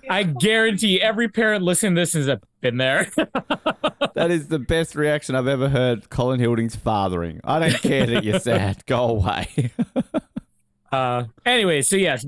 [0.08, 3.10] I guarantee every parent listening to this has been there.
[4.14, 6.08] That is the best reaction I've ever heard.
[6.08, 7.38] Colin Hilding's fathering.
[7.44, 8.82] I don't care that you're sad.
[8.86, 9.70] Go away.
[10.90, 12.24] uh, anyway, so yes,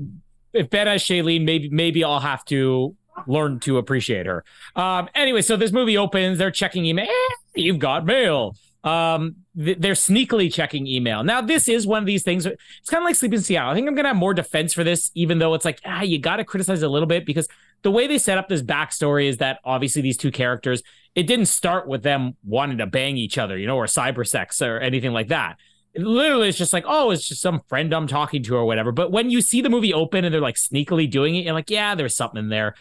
[0.53, 4.43] if Ben has Shailene, maybe maybe I'll have to learn to appreciate her.
[4.75, 6.37] Um, anyway, so this movie opens.
[6.37, 7.07] They're checking email.
[7.09, 8.55] Eh, you've got mail.
[8.83, 11.23] Um, th- they're sneakily checking email.
[11.23, 12.45] Now, this is one of these things.
[12.45, 13.71] It's kind of like Sleep in Seattle.
[13.71, 16.19] I think I'm gonna have more defense for this, even though it's like ah, you
[16.19, 17.47] got to criticize a little bit because
[17.81, 20.83] the way they set up this backstory is that obviously these two characters,
[21.15, 24.61] it didn't start with them wanting to bang each other, you know, or cyber sex
[24.61, 25.57] or anything like that.
[25.93, 28.91] It literally, it's just like, oh, it's just some friend I'm talking to or whatever.
[28.91, 31.69] But when you see the movie open and they're like sneakily doing it, you're like,
[31.69, 32.75] yeah, there's something in there.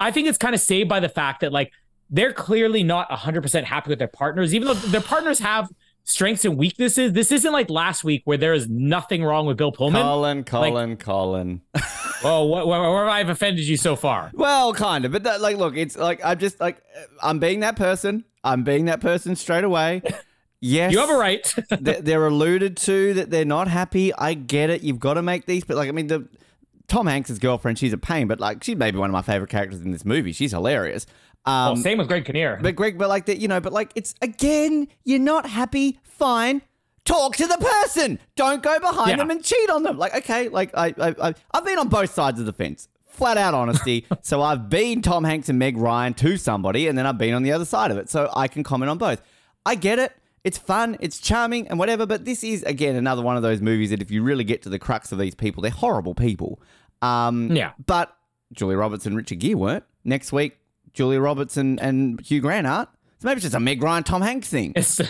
[0.00, 1.72] I think it's kind of saved by the fact that like
[2.10, 5.68] they're clearly not 100% happy with their partners, even though their partners have
[6.04, 7.12] strengths and weaknesses.
[7.12, 10.00] This isn't like last week where there is nothing wrong with Bill Pullman.
[10.02, 11.60] Colin, Colin, Colin.
[12.24, 14.30] oh, what, where, where have I offended you so far?
[14.32, 16.82] Well, kind of, but that, like, look, it's like I'm just like
[17.22, 18.24] I'm being that person.
[18.42, 20.00] I'm being that person straight away.
[20.60, 21.54] Yes, You have a right.
[21.78, 24.14] they- they're alluded to that they're not happy.
[24.14, 24.82] I get it.
[24.82, 26.26] You've got to make these, but like, I mean, the
[26.86, 29.80] Tom Hanks' girlfriend, she's a pain, but like, she's maybe one of my favorite characters
[29.82, 30.32] in this movie.
[30.32, 31.04] She's hilarious.
[31.44, 32.58] Um, well, same with Greg Kinnear.
[32.62, 35.98] but Greg, but like that, you know, but like, it's again, you're not happy.
[36.02, 36.62] Fine.
[37.04, 38.18] Talk to the person.
[38.36, 39.16] Don't go behind Yeah.
[39.16, 39.96] them and cheat on them.
[39.96, 42.88] Like, okay, like I, I, I, I've been on both sides of the fence.
[43.06, 44.04] Flat out honesty.
[44.22, 47.42] so I've been Tom Hanks and Meg Ryan to somebody, and then I've been on
[47.44, 48.10] the other side of it.
[48.10, 49.22] So I can comment on both.
[49.64, 50.12] I get it.
[50.44, 52.04] It's fun, it's charming, and whatever.
[52.04, 54.68] But this is again another one of those movies that if you really get to
[54.68, 56.60] the crux of these people, they're horrible people.
[57.00, 57.72] Um, Yeah.
[57.86, 58.14] But
[58.52, 59.84] Julia Roberts and Richard Gere weren't.
[60.04, 60.57] Next week,
[60.94, 62.88] Julia Roberts and, and Hugh Grant aren't.
[63.20, 64.72] So maybe it's just a Meg Ryan, Tom Hanks thing.
[64.76, 65.00] It's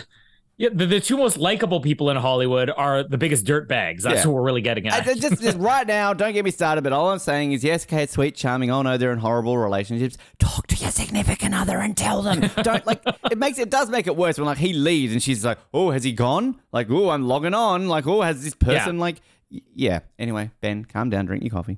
[0.57, 4.03] yeah, the, the two most likable people in Hollywood are the biggest dirt bags.
[4.03, 4.25] That's Yeah.
[4.27, 5.05] what we're really getting I- at.
[5.05, 6.83] just, just right now, don't get me started.
[6.83, 8.69] But all I'm saying is, yes, okay, sweet, charming.
[8.69, 10.17] Oh no, they're in horrible relationships.
[10.37, 12.41] Talk to your significant other and tell them.
[12.63, 13.01] Don't like.
[13.31, 15.91] It makes it does make it worse when like he leaves and she's like, oh,
[15.91, 16.59] has he gone?
[16.73, 17.87] Like, oh, I'm logging on.
[17.87, 19.21] Like, oh, has this person like?
[19.49, 19.99] Yeah.
[20.17, 21.25] Anyway, Ben, calm down.
[21.25, 21.77] Drink your coffee.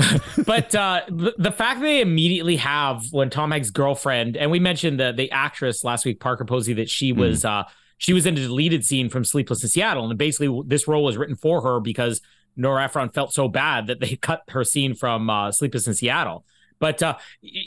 [0.46, 4.58] but uh, the, the fact that they immediately have when Tom Hanks' girlfriend, and we
[4.58, 7.20] mentioned the the actress last week, Parker Posey, that she Hmm.
[7.20, 7.64] was uh,
[7.98, 11.16] she was in a deleted scene from Sleepless in Seattle, and basically this role was
[11.16, 12.20] written for her because
[12.56, 16.44] Nora Ephron felt so bad that they cut her scene from uh, Sleepless in Seattle.
[16.78, 17.16] But uh,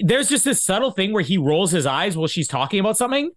[0.02, 3.30] there's just this subtle thing where he rolls his eyes while she's talking about something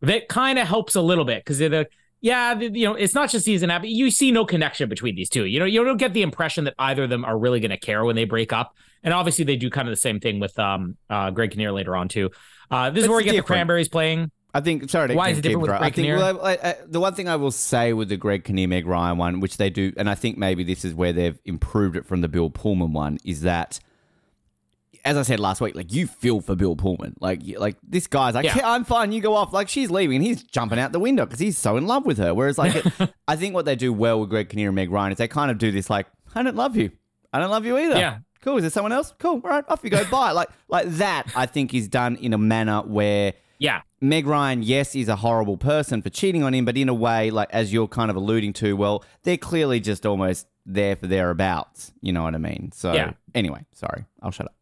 [0.00, 1.86] that kind of helps a little bit because they're the
[2.20, 3.82] yeah, you know, it's not just season app.
[3.84, 5.46] You see no connection between these two.
[5.46, 7.78] You know, you don't get the impression that either of them are really going to
[7.78, 8.76] care when they break up.
[9.02, 11.96] And obviously, they do kind of the same thing with um uh Greg Kinnear later
[11.96, 12.30] on too.
[12.70, 14.30] Uh, this is where we get the cranberries playing.
[14.52, 14.90] I think.
[14.90, 15.78] Sorry Why is it different with going.
[15.78, 16.18] I Greg think Kinnear?
[16.18, 19.16] well, I, I, the one thing I will say with the Greg Kinnear Meg Ryan
[19.16, 22.20] one, which they do, and I think maybe this is where they've improved it from
[22.20, 23.80] the Bill Pullman one, is that.
[25.04, 28.06] As I said last week, like you feel for Bill Pullman, like you- like this
[28.06, 28.56] guy's like, Yeah.
[28.58, 28.70] yeah.
[28.70, 29.52] I'm fine, you go off.
[29.52, 32.18] Like she's leaving, and he's jumping out the window because he's so in love with
[32.18, 32.34] her.
[32.34, 32.86] Whereas, like, it,
[33.28, 35.50] I think what they do well with Greg Kinnear and Meg Ryan is they kind
[35.50, 36.90] of do this, like, I don't love you,
[37.32, 37.96] I don't love you either.
[37.98, 38.18] Yeah.
[38.42, 38.56] cool.
[38.58, 39.12] Is there someone else?
[39.18, 39.40] Cool.
[39.44, 40.04] All right, off you go.
[40.10, 40.32] Bye.
[40.32, 41.30] Like, like that.
[41.36, 45.56] I think is done in a manner where Yeah, Meg Ryan, yes, is a horrible
[45.56, 48.52] person for cheating on him, but in a way, like as you're kind of alluding
[48.54, 51.92] to, well, they're clearly just almost there for thereabouts.
[52.00, 52.70] You know what I mean?
[52.74, 53.12] So Yeah.
[53.34, 54.54] anyway, sorry, I'll shut up.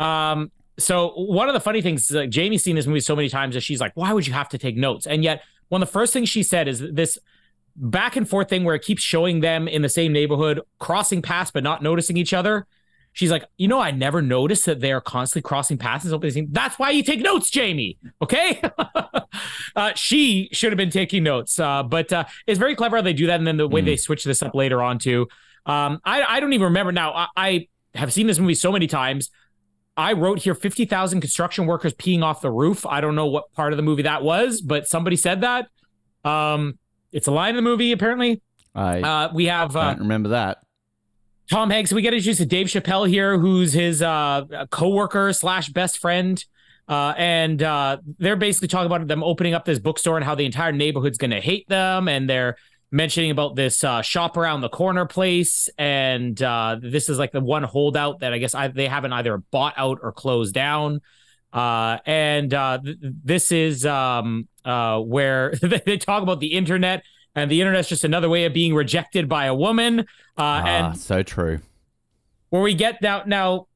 [0.00, 3.28] Um, so one of the funny things is like Jamie's seen this movie so many
[3.28, 5.06] times that she's like, why would you have to take notes?
[5.06, 7.18] And yet one of the first things she said is this
[7.76, 11.50] back and forth thing where it keeps showing them in the same neighborhood, crossing paths
[11.50, 12.66] but not noticing each other.
[13.12, 16.04] She's like, you know, I never noticed that they're constantly crossing paths.
[16.04, 16.48] and opening scenes.
[16.52, 17.98] That's why you take notes, Jamie.
[18.22, 18.62] Okay.
[19.76, 21.58] uh, she should have been taking notes.
[21.58, 23.38] Uh, but uh, it's very clever how they do that.
[23.38, 25.26] And then the way they switch this up later on too.
[25.66, 27.12] Um, I, I don't even remember now.
[27.12, 29.30] I, I have seen this movie so many times.
[30.00, 32.86] I wrote here 50,000 construction workers peeing off the roof.
[32.86, 35.68] I don't know what part of the movie that was, but somebody said that.
[36.24, 36.78] Um,
[37.12, 38.40] it's a line in the movie, apparently.
[38.74, 40.58] I Uh, we have uh, remember that.
[41.50, 41.92] Tom Hanks.
[41.92, 46.42] We get introduced to Dave Chappelle here, who's his uh, coworker slash best friend.
[46.88, 50.46] Uh, and uh, they're basically talking about them opening up this bookstore and how the
[50.46, 52.08] entire neighborhood's going to hate them.
[52.08, 52.56] And they're
[52.90, 55.68] mentioning about this uh, shop around the corner place.
[55.78, 59.38] And uh, this is like the one holdout that I guess I, they haven't either
[59.38, 61.00] bought out or closed down.
[61.52, 67.04] Uh, and uh, th- this is um, uh, where they talk about the internet.
[67.34, 70.00] And the internet's just another way of being rejected by a woman.
[70.00, 70.04] Uh,
[70.36, 71.60] ah, and so true.
[72.48, 73.68] where we get now now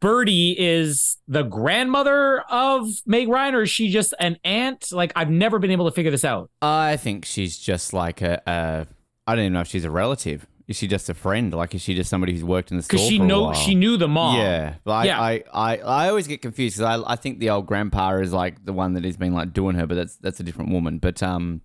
[0.00, 4.92] Birdie is the grandmother of Meg Ryan, or is she just an aunt?
[4.92, 6.50] Like I've never been able to figure this out.
[6.60, 8.86] I think she's just like a, a.
[9.26, 10.46] I don't even know if she's a relative.
[10.68, 11.52] Is she just a friend?
[11.52, 13.96] Like, is she just somebody who's worked in the store Because she know she knew
[13.96, 14.36] the mom.
[14.38, 15.20] Yeah, I, Yeah.
[15.20, 18.64] I, I, I always get confused because I, I think the old grandpa is like
[18.64, 20.98] the one that has been like doing her, but that's that's a different woman.
[20.98, 21.62] But um,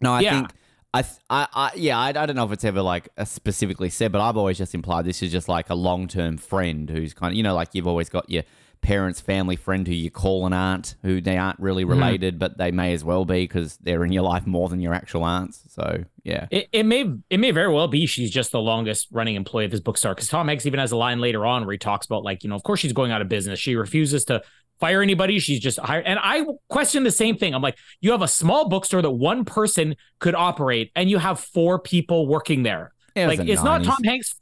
[0.00, 0.30] no, I Yeah.
[0.40, 0.52] think
[0.92, 4.20] I, I, I, yeah, I, I don't know if it's ever like specifically said, but
[4.20, 7.36] I've always just implied this is just like a long term friend who's kind of,
[7.36, 8.42] you know, like you've always got your
[8.80, 11.92] parents, family, friend who you call an aunt, who they aren't really Mm-hmm.
[11.92, 14.94] related, but they may as well be because they're in your life more than your
[14.94, 15.62] actual aunts.
[15.68, 19.34] So yeah, It, it may it may very well be she's just the longest running
[19.36, 21.78] employee of this bookstore because Tom Hanks even has a line later on where he
[21.78, 24.42] talks about like you know of course she's going out of business she refuses to
[24.80, 27.54] fire anybody she's just hired and I question the same thing.
[27.54, 31.38] I'm like you have a small bookstore that one person could operate and you have
[31.40, 32.92] four people working there.
[33.14, 34.34] It like it's not Tom Hanks.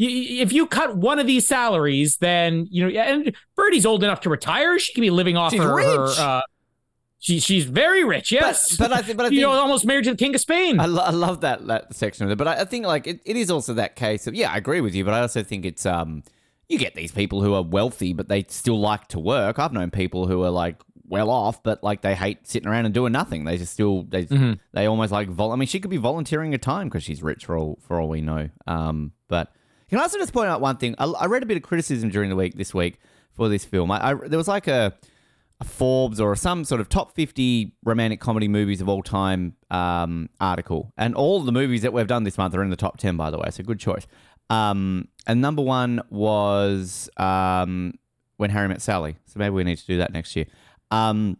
[0.00, 4.30] If you cut one of these salaries then you know and Birdie's old enough to
[4.30, 4.78] retire.
[4.78, 6.42] She can be living off She's her, her uh,
[7.20, 8.76] she she's very rich yes.
[8.76, 10.78] but I think, but I you think know almost married to the king of Spain.
[10.78, 13.20] I, lo- I love that that section of it, but I, I think like it,
[13.24, 15.66] it is also that case of yeah, I agree with you, but I also think
[15.66, 16.22] it's um
[16.68, 19.58] you get these people who are wealthy but they still like to work.
[19.58, 20.76] I've known people who are like
[21.10, 23.44] well off, but like they hate sitting around and doing nothing.
[23.44, 24.58] They just still they Mhm.
[24.72, 27.46] they almost like vol- I mean, she could be volunteering her time because she's rich
[27.46, 28.50] for all for all we know.
[28.66, 29.50] Um, but
[29.88, 30.94] can I also just point out one thing?
[30.98, 32.98] I, I read a bit of criticism during the week this week
[33.32, 33.90] for this film.
[33.90, 34.92] I, I there was like a
[35.60, 40.28] a Forbes or some sort of top 50 romantic comedy movies of all time um,
[40.40, 40.92] article.
[40.96, 43.30] And all the movies that we've done this month are in the top 10, by
[43.30, 43.48] the way.
[43.50, 44.06] So good choice.
[44.50, 47.94] Um, and number one was um,
[48.36, 49.16] When Harry Met Sally.
[49.26, 50.46] So maybe we need to do that next year.
[50.90, 51.36] Um,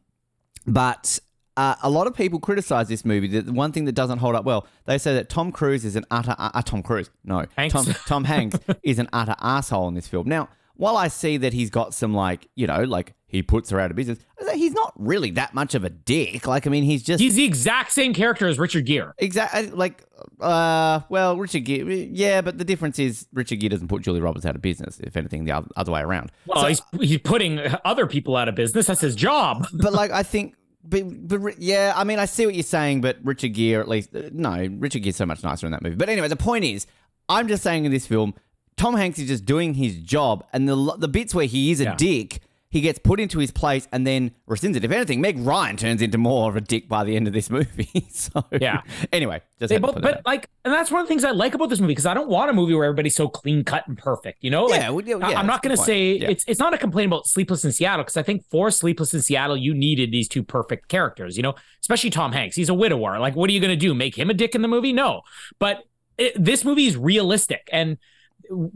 [0.67, 1.19] but
[1.57, 3.41] uh, a lot of people criticize this movie.
[3.41, 6.05] The one thing that doesn't hold up well, they say that Tom Cruise is an
[6.11, 7.11] utter uh, uh, Tom Cruise.
[7.25, 7.73] No, Hanks.
[7.73, 10.29] Tom Tom Hanks is an utter asshole in this film.
[10.29, 13.79] Now, while I see that he's got some like you know like he puts her
[13.79, 14.19] out of business,
[14.55, 16.47] he's not really that much of a dick.
[16.47, 19.13] Like I mean, he's just He's the exact same character as Richard Gere.
[19.19, 20.03] exactly like
[20.41, 22.09] uh well Richard Gere.
[22.11, 24.99] Yeah, but the difference is Richard Gere doesn't put Julie Roberts out of business.
[25.01, 26.33] If anything, the other, way around.
[26.47, 28.87] Well, he's he's putting other people out of business.
[28.87, 29.67] That's his job.
[29.75, 33.19] but like I think, but, but yeah, I mean, I see what you're saying, but
[33.23, 35.97] Richard Gere at least uh, no, Richard Gere's so much nicer in that movie.
[35.97, 36.87] But anyway, the point is,
[37.29, 38.35] I'm just saying in this film,
[38.77, 41.85] Tom Hanks is just doing his job, and the the bits where he is a
[41.85, 41.95] Yeah.
[41.97, 42.41] dick.
[42.71, 44.85] He gets put into his place and then rescinds it.
[44.85, 47.49] If anything, Meg Ryan turns into more of a dick by the end of this
[47.49, 48.07] movie.
[48.13, 48.83] so Yeah.
[49.11, 51.31] Anyway, just They had to both, but like, and that's one of the things I
[51.31, 53.89] like about this movie because I don't want a movie where everybody's so clean cut
[53.89, 54.45] and perfect.
[54.45, 56.29] You know, like, Yeah, well, yeah, I- yeah, I'm not going to say Yeah.
[56.29, 59.23] it's it's not a complaint about Sleepless in Seattle because I think for Sleepless in
[59.23, 61.39] Seattle you needed these two perfect characters.
[61.39, 62.55] You know, especially Tom Hanks.
[62.55, 63.19] He's a widower.
[63.19, 63.95] Like, what are you going to do?
[63.95, 64.93] Make him a dick in the movie?
[64.93, 65.23] No,
[65.59, 65.85] but
[66.19, 67.97] it, this movie is realistic and.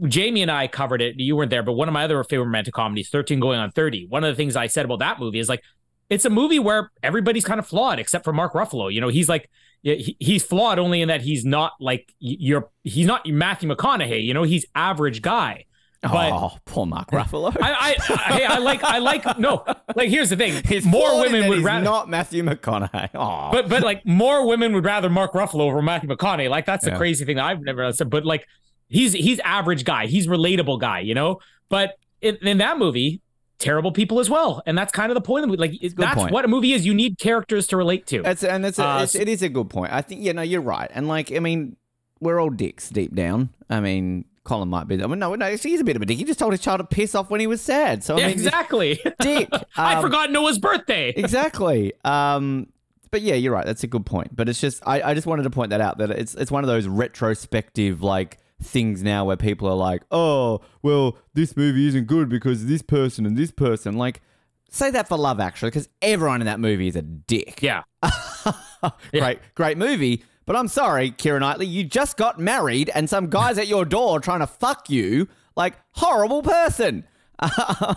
[0.07, 1.19] Jamie and I covered it.
[1.19, 4.07] You weren't there, but one of my other favorite romantic comedies, 13 Going on 30.
[4.07, 5.63] One of the things I said about that movie is like,
[6.09, 8.93] it's a movie where everybody's kind of flawed except for Mark Ruffalo.
[8.93, 9.49] You know, he's like,
[9.81, 14.23] he, he's flawed only in that he's not like y- you're, he's not Matthew McConaughey.
[14.23, 15.65] You know, he's average guy.
[16.01, 17.55] But oh, poor Mark Ruffalo.
[17.61, 19.63] I, I, I, hey, I like, I like, no,
[19.95, 23.09] like here's the thing: He's more women would rather, not Matthew McConaughey.
[23.15, 26.49] Oh, but but like more women would rather Mark Ruffalo over Matthew McConaughey.
[26.49, 26.97] Like that's the Yeah.
[26.97, 28.09] crazy thing that I've never said.
[28.09, 28.45] But like
[28.89, 30.07] he's he's average guy.
[30.07, 31.39] He's relatable guy, you know.
[31.69, 33.21] But in, in that movie,
[33.59, 35.79] terrible people as well, and that's kind of the point of the movie.
[35.79, 36.31] Like that's point.
[36.33, 36.85] what a movie is.
[36.85, 38.21] You need characters to relate to.
[38.29, 39.91] It's and it's, a, Uh, it's it is a good point.
[39.93, 40.89] I think yeah, no, you're right.
[40.93, 41.75] And like, I mean,
[42.19, 43.49] we're all dicks deep down.
[43.69, 45.01] I mean, Colin might be.
[45.01, 46.17] I mean, no, no, he's a bit of a dick.
[46.17, 48.03] He just told his child to piss off when he was sad.
[48.03, 48.99] So I mean, exactly.
[49.19, 49.49] dick.
[49.77, 51.09] I Um, forgot Noah's birthday.
[51.15, 51.93] exactly.
[52.05, 52.67] Um,
[53.11, 53.65] but yeah, you're right.
[53.65, 54.35] That's a good point.
[54.35, 56.63] But it's just I, I just wanted to point that out that it's it's one
[56.63, 62.07] of those retrospective like things now where people are like, oh, well, this movie isn't
[62.07, 63.95] good because this person and this person.
[63.95, 64.21] Like,
[64.69, 67.61] say that for Love Actually, because everyone in that movie is a dick.
[67.61, 67.83] Yeah.
[69.11, 70.23] great, great movie.
[70.45, 74.19] But I'm sorry, Keira Knightley, you just got married and some guy's at your door
[74.19, 75.27] trying to fuck you.
[75.55, 77.05] Like, horrible person.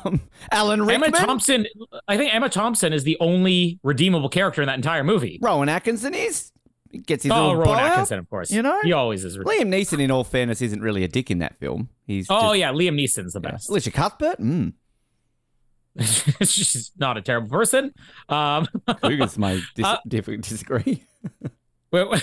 [0.05, 1.67] Um, Alan Rickman, Emma Thompson.
[2.09, 5.39] I think Emma Thompson is the only redeemable character in that entire movie.
[5.41, 6.51] Rowan Atkinson is.
[7.07, 7.79] Gets his Oh, little Rowan.
[7.79, 8.51] Atkinson, of course.
[8.51, 8.81] you know?
[8.83, 9.39] he always is.
[9.39, 9.71] Redeemable.
[9.71, 11.89] Liam Neeson, in all fairness, isn't really a dick in that film.
[12.07, 13.69] He's Oh just, yeah, Liam Neeson's the best.
[13.71, 14.39] Elisha Cuthbert.
[14.41, 14.73] Mm.
[16.47, 17.93] She's not a terrible person.
[18.29, 18.67] Um,
[19.03, 19.99] Cougars may dis- Uh,
[20.41, 21.05] disagree.
[21.91, 22.23] but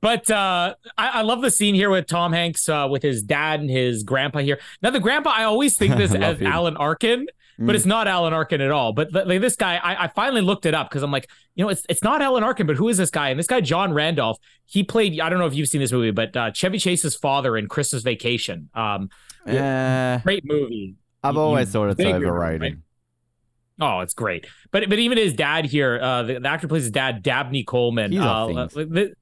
[0.00, 3.60] but, uh, I, I love the scene here with Tom Hanks uh, with his dad
[3.60, 4.58] and his grandpa here.
[4.80, 6.46] Now the grandpa, I always think this as him.
[6.46, 7.26] Alan Arkin,
[7.60, 7.74] but Mm.
[7.76, 8.92] it's not Alan Arkin at all.
[8.92, 11.68] But like this guy, I, I finally looked it up because I'm like, you know,
[11.68, 13.28] it's it's not Alan Arkin, but who is this guy?
[13.28, 15.20] And this guy, John Randolph, he played.
[15.20, 18.02] I don't know if you've seen this movie, but uh, Chevy Chase's father in Christmas
[18.02, 18.70] Vacation.
[18.74, 19.10] Um,
[19.46, 20.94] Uh, great movie.
[21.22, 22.60] I've You- always you thought it's overrated.
[22.62, 22.74] right?
[23.80, 24.46] Oh, it's great.
[24.72, 28.16] But but even his dad here, uh, the, the actor plays his dad, Dabney Coleman.
[28.16, 28.90] Uh, off things.
[28.90, 29.14] the-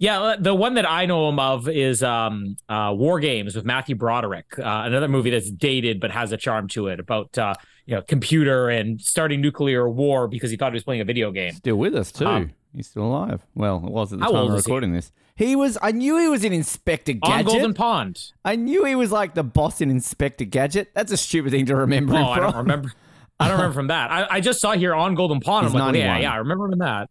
[0.00, 3.64] yeah, uh, the one that I know him of is um, uh, War Games with
[3.64, 7.54] Matthew Broderick, uh, another movie that's dated but has a charm to it about uh,
[7.88, 11.30] you know computer and starting nuclear war because he thought he was playing a video
[11.32, 11.52] game.
[11.54, 12.26] Still with us too.
[12.26, 13.40] Um, He's still alive.
[13.54, 14.70] Well, it was at the How time of is he?
[14.70, 15.10] recording this.
[15.36, 15.78] He was.
[15.80, 17.46] I knew he was in Inspector On Gadget.
[17.46, 18.32] Golden Pond.
[18.44, 20.90] I knew he was like the boss in Inspector Gadget.
[20.94, 22.14] That's a stupid thing to remember.
[22.14, 22.92] Oh, I don't remember.
[23.40, 24.10] I don't remember from that.
[24.10, 25.66] I, I just saw here on Golden Pond.
[25.66, 27.08] He's I'm like, well, yeah, yeah, I remember from that.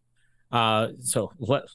[0.51, 1.65] Uh, so what?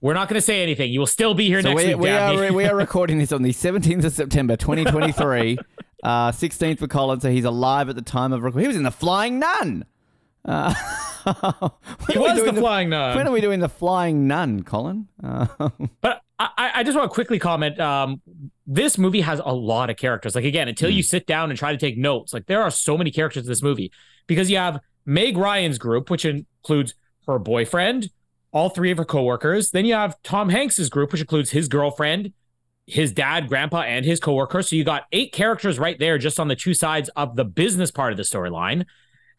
[0.00, 0.92] We're not going to say anything.
[0.92, 3.32] You will still be here So next we, week, we are we are recording this
[3.32, 5.58] on the 17th of September 2023,
[6.02, 8.64] uh, 16th for Colin, so he's alive at the time of recording.
[8.64, 9.84] He was in the Flying Nun.
[10.44, 10.74] Uh,
[11.24, 11.70] when
[12.08, 13.16] He are we was doing the flying nun.
[13.16, 15.08] When are we doing the Flying Nun, Colin?
[15.22, 15.46] Uh,
[16.00, 17.80] But I, I just want to quickly comment.
[17.80, 18.20] Um,
[18.66, 20.34] this movie has a lot of characters.
[20.34, 22.96] Like again, until you sit down and try to take notes, like there are so
[22.96, 23.90] many characters in this movie
[24.26, 26.94] because you have Meg Ryan's group, which includes
[27.26, 28.10] her boyfriend,
[28.52, 29.70] all three of her coworkers.
[29.70, 32.32] Then you have Tom Hanks's group, which includes his girlfriend,
[32.86, 34.62] his dad, grandpa, and his coworker.
[34.62, 37.90] So you got eight characters right there, just on the two sides of the business
[37.90, 38.86] part of the storyline.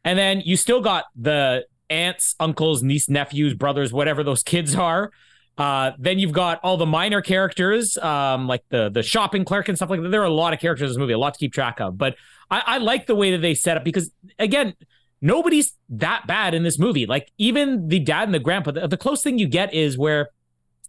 [0.04, 5.12] And then you still got the aunts, uncles, niece, nephews, brothers, whatever those kids are.
[5.58, 9.78] Uh, then you've got all the minor characters, um, like the the shopping clerk and
[9.78, 10.10] stuff like that.
[10.10, 11.98] There are a lot of characters in this movie, a lot to keep track of.
[11.98, 12.16] But
[12.52, 14.76] I, I like the way that they set up because again,
[15.20, 17.08] nobody's that bad in this movie.
[17.08, 20.30] Like even the dad and the grandpa, the, the close thing you get is where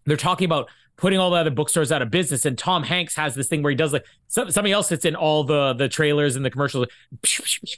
[0.05, 2.45] they're talking about putting all the other bookstores out of business.
[2.45, 5.17] And Tom Hanks has this thing where he does like some, somebody else sits in
[5.17, 6.87] all the the trailers and the commercials,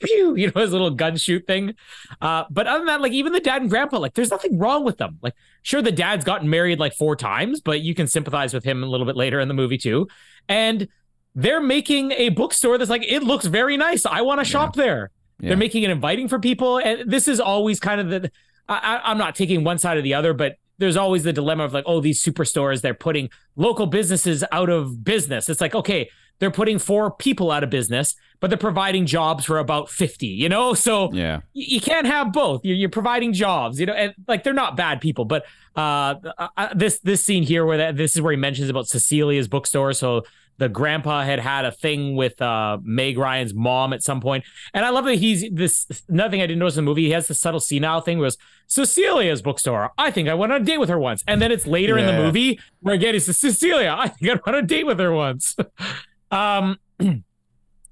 [0.04, 1.74] you know, his little gun shoot thing.
[2.20, 4.84] Uh, but other than that, like even the dad and grandpa, like there's nothing wrong
[4.84, 5.18] with them.
[5.22, 8.82] Like sure, the dad's gotten married like four times, but you can sympathize with him
[8.82, 10.08] a little bit later in the movie too.
[10.48, 10.88] And
[11.34, 14.04] they're making a bookstore that's like it looks very nice.
[14.06, 15.10] I want to shop there.
[15.38, 15.50] Yeah.
[15.50, 18.30] They're making it inviting for people, and this is always kind of the.
[18.68, 21.64] I, I- I'm not taking one side or the other, but there's always the dilemma
[21.64, 25.48] of like, oh, these superstores, they're putting local businesses out of business.
[25.48, 29.58] It's like, okay, they're putting four people out of business, but they're providing jobs for
[29.58, 30.74] about 50, you know?
[30.80, 31.40] So yeah.
[31.52, 32.64] you, you can't have both.
[32.64, 35.44] You're, you're providing jobs, you know, and like they're not bad people, but
[35.76, 36.14] uh,
[36.56, 39.92] uh, this this scene here where that this is where he mentions about Cecilia's bookstore.
[39.92, 40.24] So
[40.60, 44.44] the grandpa had had a thing with uh, Meg Ryan's mom at some point,
[44.74, 46.04] and I love that he's this.
[46.08, 48.18] Nothing I didn't notice in the movie, he has the subtle senile thing.
[48.18, 48.36] Was
[48.66, 49.90] Cecilia's bookstore?
[49.96, 52.06] I think I went on a date with her once, and then it's later in
[52.06, 53.96] the movie where again it's Cecilia.
[53.98, 55.56] I think I went on a date with her once.
[56.30, 56.78] um.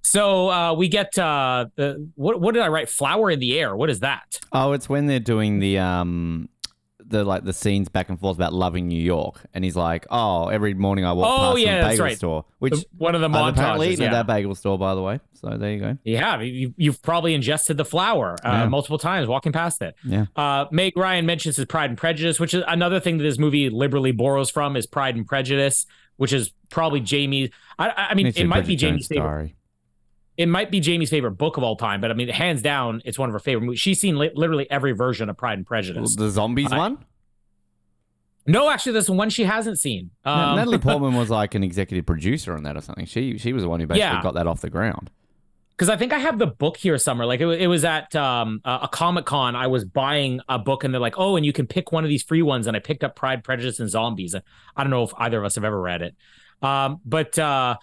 [0.05, 2.41] So uh, we get uh, the what?
[2.41, 2.89] What did I write?
[2.89, 3.77] Flower in the air.
[3.77, 4.41] What is that?
[4.53, 6.49] Oh, it's when they're doing the um
[7.09, 10.49] the like the scenes back and forth about loving New York, and he's like, "Oh,
[10.49, 12.17] every morning I walk Oh, past yeah, the bagel right.
[12.17, 14.11] store," which The- one of the I've apparently at Yeah.
[14.11, 15.21] that bagel store, by the way.
[15.35, 15.99] So there you go.
[16.05, 16.43] You have.
[16.45, 18.67] You, you've probably ingested the flour uh, Yeah.
[18.69, 19.95] multiple times walking past it.
[20.05, 20.27] Yeah.
[20.37, 23.71] Uh, Meg Ryan mentions his Pride and Prejudice, which is another thing that this movie
[23.71, 25.87] liberally borrows from is Pride and Prejudice,
[26.17, 27.51] which is probably Jamie.
[27.79, 29.53] I, I mean, it might Bridget be Jamie's favorite.
[30.39, 33.19] It might be Jamie's favorite book of all time, but I mean, hands down, it's
[33.19, 33.81] one of her favorite movies.
[33.81, 36.15] She's seen li- literally every version of Pride and Prejudice.
[36.17, 36.99] The zombies I- one.
[38.47, 40.11] No, actually, there's one she hasn't seen.
[40.25, 43.05] Um, Natalie Portman was like an executive producer on that or something.
[43.05, 44.23] She she was the one who basically Yeah.
[44.23, 45.11] got that off the ground.
[45.73, 47.27] because I think I have the book here somewhere.
[47.27, 49.55] Like it, it was at um, a, a Comic Con.
[49.55, 52.09] I was buying a book, and they're like, "Oh, and you can pick one of
[52.09, 54.35] these free ones." And I picked up Pride, Prejudice, and Zombies.
[54.35, 56.15] I don't know if either of us have ever read it,
[56.63, 57.77] um, but uh,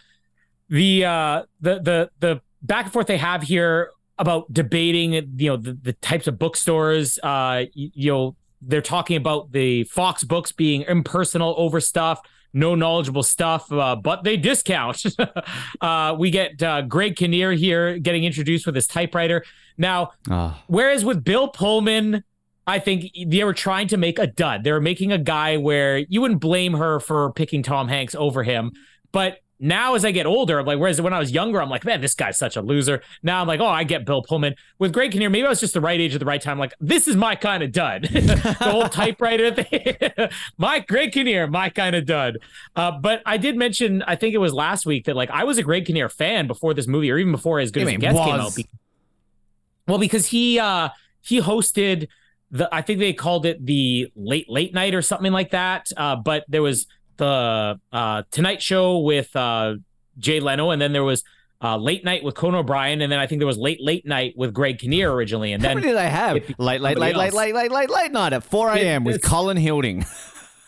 [0.69, 5.57] the uh, the the the back and forth they have here about debating, you know,
[5.57, 7.19] the, the types of bookstores.
[7.21, 13.21] Uh, you, you know, they're talking about the Fox books being impersonal, overstuffed no knowledgeable
[13.21, 15.03] stuff, uh, but they discount.
[15.81, 19.43] uh, we get uh, Greg Kinnear here getting introduced with his typewriter.
[19.77, 22.23] Now, Oh, whereas with Bill Pullman,
[22.65, 24.63] I think they were trying to make a dud.
[24.63, 28.41] They were making a guy where you wouldn't blame her for picking Tom Hanks over
[28.41, 28.71] him.
[29.11, 31.85] But now, as I get older, I'm like, whereas when I was younger, I'm like,
[31.85, 33.01] man, this guy's such a loser.
[33.23, 34.55] Now I'm like, oh, I get Bill Pullman.
[34.79, 36.59] With Greg Kinnear, maybe I was just the right age at the right time.
[36.59, 38.03] Like, this is my kind of dud.
[38.11, 40.29] the whole typewriter thing.
[40.57, 42.39] my Greg Kinnear, my kind of dud.
[42.75, 45.57] Uh, but I did mention, I think it was last week, that like I was
[45.57, 47.99] a Greg Kinnear fan before this movie, or even before As Good You as mean
[48.01, 48.55] Gets came out.
[48.55, 48.67] Be-
[49.87, 50.89] well, because he uh
[51.21, 52.07] he hosted
[52.51, 55.91] the I think they called it the late late night or something like that.
[55.95, 56.87] Uh, but there was
[57.17, 59.75] the uh Tonight Show with uh
[60.17, 61.23] Jay Leno, and then there was
[61.61, 64.33] uh late night with Conan O'Brien, and then I think there was late late night
[64.37, 66.37] with Greg Kinnear originally, and how then many do they have?
[66.37, 69.03] if Late, late, somebody late, late, else- late, late, late, late night at four a.m.
[69.03, 70.05] with Colin Hilding.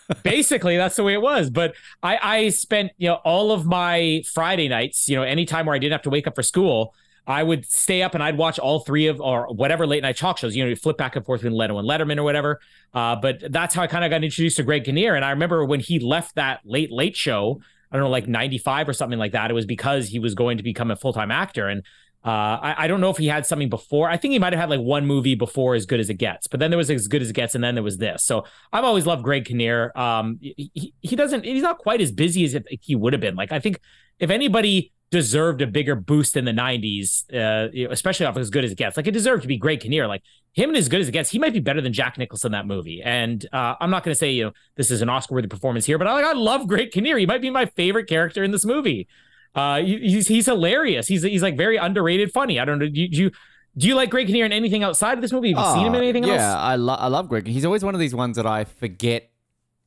[0.24, 4.24] basically that's the way it was but i i spent you know all of my
[4.26, 6.96] friday nights you know anytime where i didn't have to wake up for school
[7.28, 10.38] i would stay up and i'd watch all three of or whatever late night talk
[10.38, 12.60] shows you know you flip back and forth between leno and letterman or whatever
[12.94, 15.64] uh, but that's how i kind of got introduced to greg kinnear and i remember
[15.64, 17.60] when he left that late late show
[17.92, 20.58] i don't know like 95 or something like that it was because he was going
[20.58, 21.84] to become a full-time actor and
[22.28, 24.10] uh, I, I don't know if he had something before.
[24.10, 26.48] I think he might have had like one movie before As Good as It Gets,
[26.48, 28.26] but then there was As Good as It Gets, and then there was this.
[28.26, 29.98] So I've always loved Greg Kinnear.
[29.98, 33.36] Um, he, he doesn't, he's not quite as busy as he would have been.
[33.36, 33.80] Like I think
[34.20, 38.72] if anybody deserved a bigger boost in the 90s, uh, especially off As Good as
[38.72, 38.98] It Gets.
[38.98, 40.08] Like it deserved to be Greg Kinnear.
[40.08, 40.22] Like
[40.54, 42.52] him and As Good as It Gets, he might be better than Jack Nicholson in
[42.54, 43.02] that movie.
[43.04, 45.86] And uh, I'm not going to say, you know, this is an Oscar worthy performance
[45.86, 47.18] here, but I, like, I love Greg Kinnear.
[47.18, 49.08] He might be my favorite character in this movie.
[49.56, 51.08] Uh, he's, he's hilarious.
[51.08, 52.60] He's, he's like very underrated funny.
[52.60, 52.88] I don't know.
[52.90, 53.32] Do you, do you,
[53.78, 55.54] do you like Greg Kinnear in anything outside of this movie?
[55.54, 56.40] Have you seen him in Oh, anything yeah, else?
[56.42, 57.48] Yeah, I, lo- I love Greg.
[57.48, 59.30] He's always one of these ones that I forget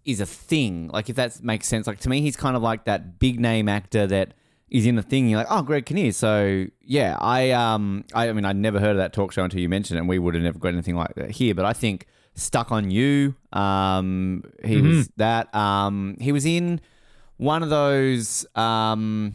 [0.04, 0.88] is a thing.
[0.88, 1.86] Like if that makes sense.
[1.86, 4.34] Like to me, he's kind of like that big name actor that
[4.70, 5.28] is in the thing.
[5.28, 6.12] You're like, oh, Greg Kinnear.
[6.12, 9.60] So yeah, I um, I, I mean, I'd never heard of that talk show until
[9.60, 11.54] you mentioned it, and we would have never got anything like that here.
[11.54, 15.54] But I think Stuck on You, um, he was that.
[15.54, 16.80] Um, he was in
[17.36, 19.34] one of those um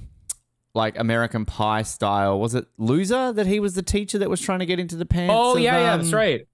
[0.74, 2.40] like American Pie style.
[2.40, 5.06] Was it Loser that he was the teacher that was trying to get into the
[5.06, 5.34] pants?
[5.36, 6.48] Oh of, yeah, yeah, that's um, right.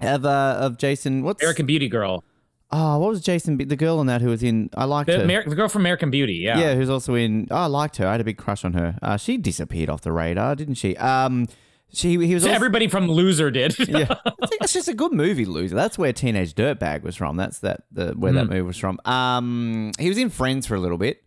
[0.00, 1.22] Of uh, of Jason.
[1.22, 2.24] What's American Beauty girl,
[2.70, 3.56] Oh, what was Jason?
[3.56, 4.70] Be- The girl in that who was in.
[4.76, 5.22] I liked the, her.
[5.24, 6.34] Amer- the girl from American Beauty.
[6.34, 6.74] Yeah, yeah.
[6.74, 7.46] who's also in.
[7.50, 8.06] Oh, I liked her.
[8.06, 8.98] I had a big crush on her.
[9.02, 10.96] Uh, she disappeared off the radar, didn't she?
[10.96, 11.46] Um,
[11.92, 12.42] she he was.
[12.42, 13.78] So also- everybody from Loser did.
[13.88, 14.06] yeah,
[14.42, 15.76] I think it's just a good movie, Loser.
[15.76, 17.36] That's where Teenage Dirtbag was from.
[17.36, 18.38] That's that the where Hmm.
[18.38, 18.98] that movie was from.
[19.04, 21.22] Um, he was in Friends for a little bit.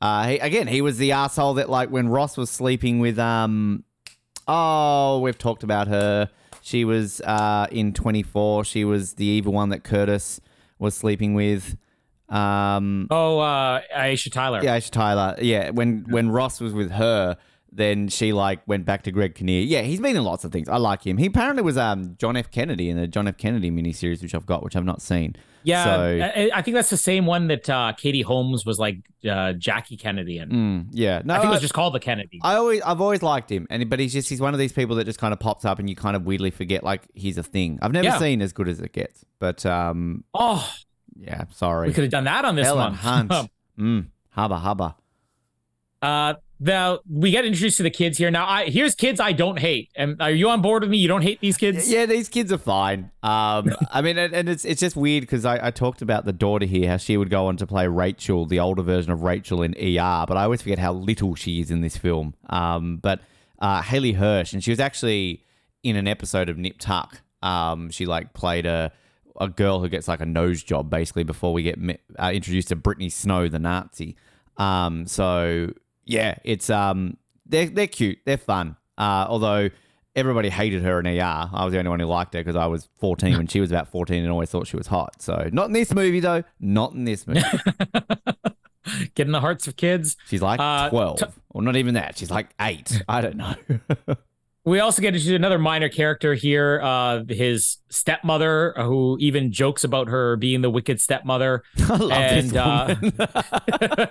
[0.00, 3.84] Uh, he, again, he was the asshole that like when Ross was sleeping with um,
[4.48, 6.30] oh, we've talked about her.
[6.62, 8.64] She was uh in Twenty Four.
[8.64, 10.40] She was the evil one that Curtis
[10.78, 11.76] was sleeping with.
[12.28, 14.60] Um, Oh, uh, Aisha Tyler.
[14.62, 15.36] yeah, Aisha Tyler.
[15.40, 17.36] Yeah, when when Ross was with her,
[17.72, 19.62] then she like went back to Greg Kinnear.
[19.62, 20.68] Yeah, he's been in lots of things.
[20.68, 21.16] I like him.
[21.16, 22.50] He apparently was um John F.
[22.50, 23.38] Kennedy in the John F.
[23.38, 25.36] Kennedy miniseries, which I've got, which I've not seen.
[25.68, 26.00] Yeah, So-
[26.34, 28.98] I, I think that's the same one that uh, Katie Holmes was like
[29.28, 30.48] uh, Jackie Kennedy in.
[30.48, 32.40] Mm, yeah, no, I think it was just called the Kennedy.
[32.42, 34.96] I always I've always liked him, and but he's just he's one of these people
[34.96, 37.42] that just kind of pops up, and you kind of weirdly forget like he's a
[37.42, 37.78] thing.
[37.82, 38.18] I've never Yeah.
[38.18, 40.68] seen as good as it gets, but um, oh,
[41.16, 41.88] yeah, sorry.
[41.88, 42.94] we could have done that on this Helen one.
[42.94, 43.50] Hunt.
[43.78, 44.96] mm, hubba hubba.
[46.02, 48.30] uh, now we get introduced to the kids here.
[48.30, 49.90] Now, I here's kids I don't hate.
[49.94, 50.98] And are you on board with me?
[50.98, 51.90] You don't hate these kids?
[51.90, 53.10] Yeah, these kids are fine.
[53.22, 56.32] Um, I mean, and, and it's it's just weird because I, I talked about the
[56.32, 59.62] daughter here, how she would go on to play Rachel, the older version of Rachel
[59.62, 62.34] in ER, but I always forget how little she is in this film.
[62.50, 63.20] Um, but
[63.60, 65.44] uh, Hallee Hirsh, and she was actually
[65.82, 67.20] in an episode of Nip Tuck.
[67.42, 68.92] Um, she like played a
[69.40, 71.78] a girl who gets like a nose job basically before we get
[72.18, 74.16] uh, introduced to Brittany Snow, the Nazi.
[74.56, 75.72] Um, so
[76.08, 78.76] yeah, it's um, they're they're cute, they're fun.
[78.96, 79.70] Uh, although
[80.16, 81.20] everybody hated her in ER,
[81.52, 83.70] I was the only one who liked her because I was 14 when she was
[83.70, 85.22] about 14 and always thought she was hot.
[85.22, 87.42] So not in this movie though, not in this movie.
[89.14, 90.16] Getting the hearts of kids.
[90.26, 92.16] She's like Uh, 12, t- or not even that.
[92.18, 93.02] She's like eight.
[93.08, 93.54] I don't know.
[94.64, 100.08] We also get into another minor character here, uh, his stepmother, who even jokes about
[100.08, 102.94] her being the wicked stepmother, and uh,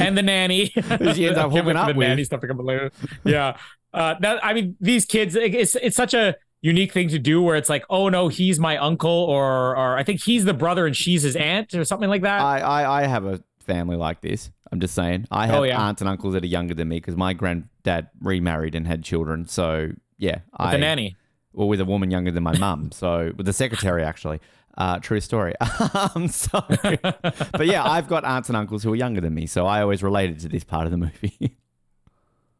[0.00, 0.66] and the nanny.
[0.66, 2.08] She ends up hooking up the with.
[2.08, 2.90] nanny stuff to come later.
[3.24, 3.56] Yeah,
[3.94, 5.36] uh, that I mean, these kids.
[5.36, 8.78] It's it's such a unique thing to do where it's like, oh no, he's my
[8.78, 12.22] uncle, or or I think he's the brother and she's his aunt, or something like
[12.22, 12.40] that.
[12.40, 14.50] I, I, I have a family like this.
[14.72, 15.26] I'm just saying.
[15.30, 15.80] I have Oh, yeah.
[15.80, 19.46] aunts and uncles that are younger than me because my granddad remarried and had children.
[19.48, 21.16] So yeah, with I the nanny.
[21.52, 22.92] well with a woman younger than my mum.
[22.92, 24.40] So with the secretary actually.
[24.78, 25.52] Uh, true story.
[26.14, 29.66] um, so, but yeah, I've got aunts and uncles who are younger than me, so
[29.66, 31.56] I always related to this part of the movie.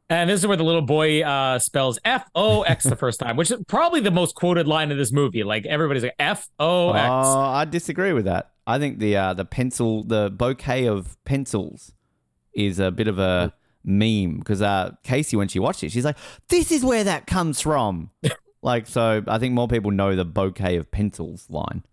[0.08, 3.36] And this is where the little boy uh, spells F O X the first time,
[3.36, 5.44] which is probably the most quoted line of this movie.
[5.44, 7.08] Like everybody's like F O X.
[7.08, 8.50] Oh, I disagree with that.
[8.66, 11.92] I think the uh, the pencil, the bouquet of pencils,
[12.66, 13.52] is a bit of a
[13.84, 16.16] meme because uh, Casey, when she watched it, she's like,
[16.48, 18.10] "This is where that comes from."
[18.62, 21.84] like, so I think more people know the bouquet of pencils line.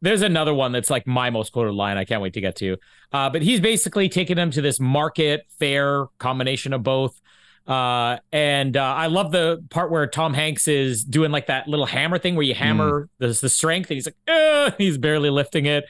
[0.00, 1.98] There's another one that's like my most quoted line.
[1.98, 2.78] I can't wait to get to.
[3.12, 7.20] Uh, but he's basically taking them to this market fair combination of both.
[7.66, 11.86] Uh, and uh, I love the part where Tom Hanks is doing like that little
[11.86, 15.84] hammer thing where you hammer the, the strength, and he's like, he's barely lifting it.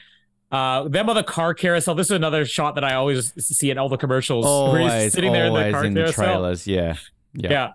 [0.51, 1.95] Uh, them on the car carousel.
[1.95, 4.45] This is another shot that I always see in all the commercials.
[4.51, 6.25] Always, sitting there in the car in the carousel.
[6.25, 6.67] trailers.
[6.67, 6.97] Yeah,
[7.33, 7.49] yeah.
[7.51, 7.67] Yeah.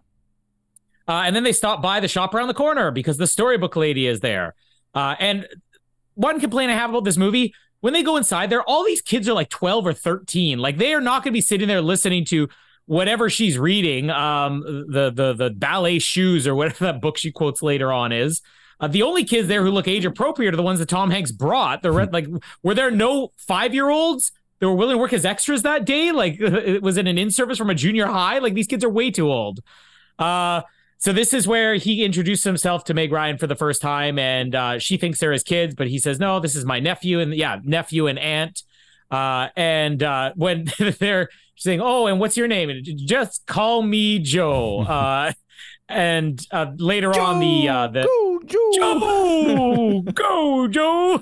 [1.09, 4.07] Uh, and then they stop by the shop around the corner because the storybook lady
[4.07, 4.55] is there.
[4.95, 5.47] Uh, and
[6.15, 9.29] one complaint I have about this movie when they go inside there, all these kids
[9.29, 10.59] are like 12 or 13.
[10.59, 12.49] Like they are not going to be sitting there listening to
[12.87, 17.63] whatever she's reading, um, the the the ballet shoes or whatever that book she quotes
[17.63, 18.43] later on is.
[18.79, 21.33] Uh, the only kids there who look age appropriate are the ones that Tom Hanks
[21.33, 21.83] brought.
[21.83, 22.27] The red, like,
[22.63, 26.13] were there no five year olds that were willing to work as extras that day?
[26.13, 26.39] Like,
[26.83, 28.39] was it an in service from a junior high?
[28.39, 29.61] Like, these kids are way too old.
[30.19, 30.63] Uh,
[30.99, 34.55] so this is where he introduced himself to Meg Ryan for the first time, and
[34.55, 37.35] uh, she thinks they're his kids, but he says, "No, this is my nephew," and
[37.35, 38.63] yeah, nephew and aunt.
[39.11, 40.65] Uh, and uh, when
[40.99, 44.85] they're saying, "Oh, and what's your name?" And just call me Joe.
[45.89, 48.71] And uh, later on, the uh, the Go, Joe.
[48.75, 51.21] Joe, go Joe.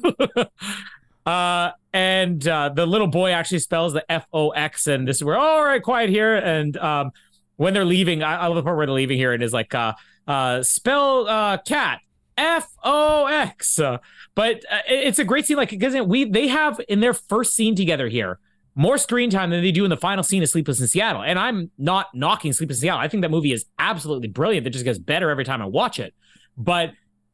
[1.26, 5.24] uh, and uh, the little boy actually spells the F O X, and this is
[5.24, 6.34] where all right, quiet here.
[6.34, 7.10] And um,
[7.56, 9.74] when they're leaving, I, I love the part where they're leaving here, and is like
[9.74, 9.92] uh,
[10.26, 12.00] uh, spell uh, cat
[12.38, 13.78] F O X.
[13.78, 13.98] Uh,
[14.34, 17.54] but uh, it- it's a great scene, like because we they have in their first
[17.54, 18.38] scene together here
[18.74, 21.22] more screen time than they do in the final scene of Sleepless in Seattle.
[21.22, 23.00] And I'm not knocking Sleepless in Seattle.
[23.00, 24.64] I think that movie is absolutely brilliant.
[24.64, 26.12] That just gets better every time I watch it.
[26.56, 26.92] But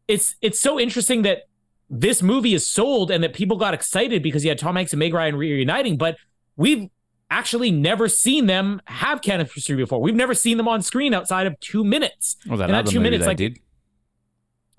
[0.09, 1.43] it's it's so interesting that
[1.89, 4.99] this movie is sold and that people got excited because you had Tom Hanks and
[5.01, 6.17] Meg Ryan reuniting, but
[6.57, 6.89] we've
[7.31, 10.01] actually never seen them have chemistry before.
[10.01, 12.37] We've never seen them on screen outside of two minutes.
[12.47, 13.59] Well, that And that two movie minutes, they like- did.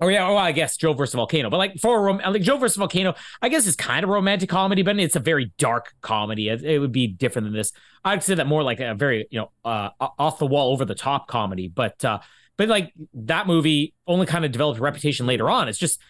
[0.02, 3.14] Or yeah, well, I guess Joe versus Volcano, but like for like Joe versus Volcano,
[3.40, 6.48] I guess it's kind of romantic comedy, but it's a very dark comedy.
[6.48, 7.70] It, it would be different than this.
[8.04, 10.96] I'd say that more like a very you know uh, off the wall, over the
[10.96, 11.68] top comedy.
[11.68, 12.18] But uh,
[12.56, 15.68] but like that movie only kind of developed a reputation later on.
[15.68, 16.00] It's just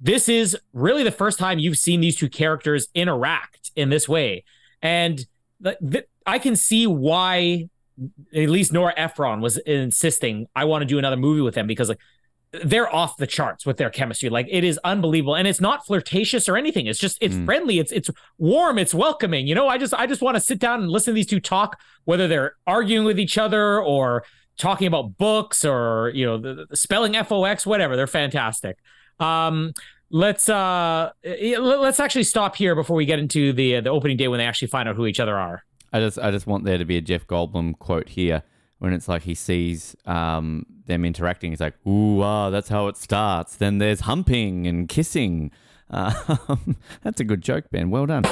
[0.00, 4.44] this is really the first time you've seen these two characters interact in this way,
[4.80, 5.26] and
[5.62, 7.68] th- th- I can see why
[8.34, 11.88] at least Nora Ephron was insisting I want to do another movie with them because
[11.88, 12.00] like
[12.64, 14.28] they're off the charts with their chemistry.
[14.30, 16.86] Like it is unbelievable, and it's not flirtatious or anything.
[16.86, 17.44] It's just it's Mm.
[17.44, 17.78] friendly.
[17.78, 18.78] It's it's warm.
[18.78, 19.46] It's welcoming.
[19.46, 21.40] You know, I just I just want to sit down and listen to these two
[21.40, 24.24] talk, whether they're arguing with each other or
[24.58, 27.96] talking about books or you know the, the spelling fox whatever.
[27.96, 28.78] They're fantastic.
[29.20, 29.72] Um,
[30.10, 34.38] let's uh let's actually stop here before we get into the the opening day when
[34.38, 35.64] they actually find out who each other are.
[35.92, 38.42] I just I just want there to be a Jeff Goldblum quote here
[38.78, 41.50] when it's like he sees um, them interacting.
[41.52, 45.50] He's like, "Ooh, ah, that's how it starts." Then there's humping and kissing.
[45.88, 47.90] Um, that's a good joke, Ben.
[47.90, 48.24] Well done.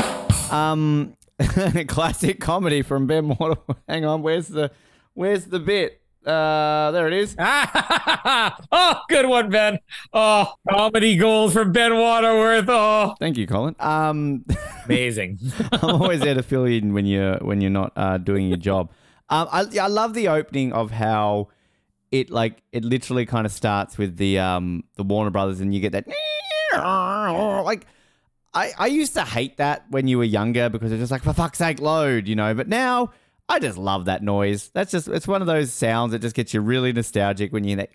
[0.50, 3.60] Um, and a classic comedy from Ben Water.
[3.88, 4.70] Hang on, where's the
[5.14, 6.00] where's the bit?
[6.26, 7.36] Uh, there it is.
[7.38, 9.78] oh, good one, Ben.
[10.12, 12.64] Oh, comedy gold from Ben Waterworth.
[12.68, 13.76] Oh, Thank you, Colin.
[13.78, 14.44] Um,
[14.86, 15.38] amazing.
[15.70, 18.90] I'm always there to fill in when you're when you're not uh, doing your job.
[19.28, 21.48] Um, I I love the opening of how
[22.10, 25.80] it like it literally kind of starts with the um the Warner Brothers and you
[25.80, 26.06] get that
[27.64, 27.86] like
[28.52, 31.32] I I used to hate that when you were younger because it's just like for
[31.32, 32.54] fuck's sake load you know?
[32.54, 33.10] But now
[33.48, 34.70] I just love that noise.
[34.74, 37.70] That's just it's one of those sounds that just gets you really nostalgic when you
[37.70, 37.86] hear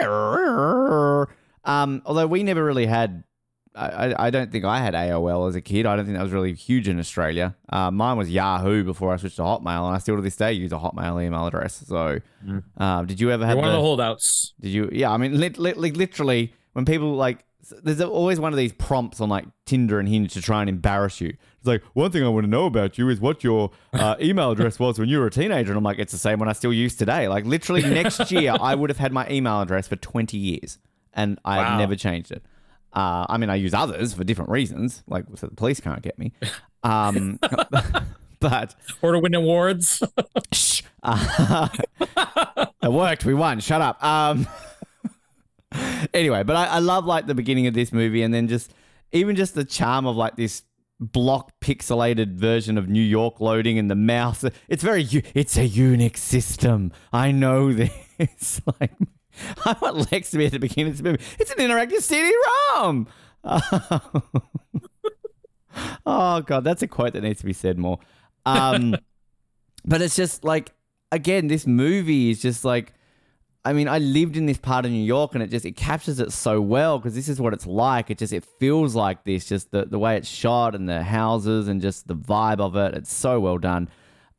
[0.00, 1.28] that
[1.64, 3.22] um although we never really had
[3.74, 5.84] I, I- don't think I had AOL as a kid.
[5.86, 7.56] I don't think that was really huge in Australia.
[7.68, 10.52] Uh, mine was Yahoo before I switched to Hotmail, and I still to this day
[10.52, 11.82] use a Hotmail email address.
[11.86, 12.20] So,
[12.78, 14.54] uh, did you ever have one of the- the holdouts.
[14.60, 14.88] did you?
[14.92, 17.44] Yeah, I mean, lit, lit, like literally, when people like,
[17.82, 21.20] there's always one of these prompts on like Tinder and Hinge to try and embarrass
[21.20, 21.28] you.
[21.58, 24.50] It's like one thing I want to know about you is what your uh, email
[24.50, 26.52] address was when you were a teenager, and I'm like, it's the same one I
[26.52, 27.26] still use today.
[27.26, 30.78] Like literally, next year I would have had my email address for 20 years,
[31.12, 31.78] and I have Wow.
[31.78, 32.44] never changed it.
[32.94, 36.16] Uh, I mean, I use others for different reasons, like so the police can't get
[36.18, 36.32] me.
[36.84, 37.40] Um,
[38.40, 40.02] but Or to win awards.
[40.52, 40.82] Shh.
[41.02, 41.68] Uh,
[42.82, 43.24] it worked.
[43.24, 43.60] We won.
[43.60, 44.02] Shut up.
[44.02, 44.46] Um.
[46.14, 48.72] anyway, but I, I love like the beginning of this movie, and then just
[49.12, 50.62] even just the charm of like this
[51.00, 54.44] block pixelated version of New York loading and the mouse.
[54.68, 55.02] It's very.
[55.34, 56.92] It's a Unix system.
[57.12, 58.60] I know this.
[58.80, 58.92] like.
[59.64, 61.22] I want Lex to be at the beginning of this movie.
[61.38, 63.06] It's an interactive CD-ROM.
[66.06, 67.98] oh god, that's a quote that needs to be said more.
[68.46, 68.96] Um,
[69.84, 70.72] but it's just like
[71.12, 72.92] again, this movie is just like.
[73.66, 76.20] I mean, I lived in this part of New York, and it just it captures
[76.20, 78.10] it so well because this is what it's like.
[78.10, 81.66] It just it feels like this, just the the way it's shot and the houses
[81.66, 82.94] and just the vibe of it.
[82.94, 83.88] It's so well done.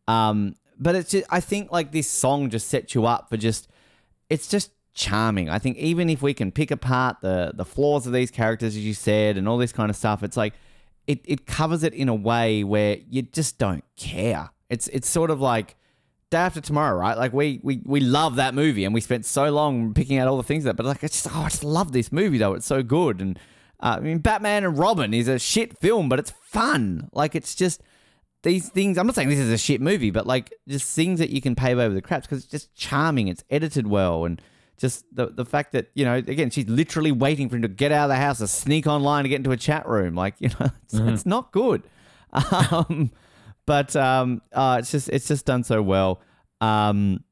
[0.07, 3.67] Um, but it's just I think like this song just sets you up for just
[4.29, 5.49] it's just charming.
[5.49, 8.83] I think even if we can pick apart the the flaws of these characters, as
[8.83, 10.53] you said, and all this kind of stuff, it's like
[11.05, 14.49] it it covers it in a way where you just don't care.
[14.69, 15.75] It's it's sort of like
[16.31, 17.17] day after tomorrow, right?
[17.17, 20.37] Like we we we love that movie, and we spent so long picking out all
[20.37, 20.75] the things that.
[20.75, 22.53] But like, it's just oh, I just love this movie though.
[22.53, 23.37] It's so good, and
[23.79, 27.09] uh, I mean, Batman and Robin is a shit film, but it's fun.
[27.11, 27.81] Like it's just
[28.43, 28.97] these things.
[28.97, 31.55] I'm not saying this is a shit movie, but like just things that you can
[31.55, 33.27] pave over the craps because it's just charming.
[33.27, 34.41] It's edited well, and
[34.77, 37.91] just the the fact that you know, again, she's literally waiting for him to get
[37.91, 40.15] out of the house to sneak online to get into a chat room.
[40.15, 41.83] Like you know, it's, it's not good.
[42.33, 43.11] Um,
[43.65, 46.21] but um, uh, it's just it's just done so well.
[46.61, 47.23] Um,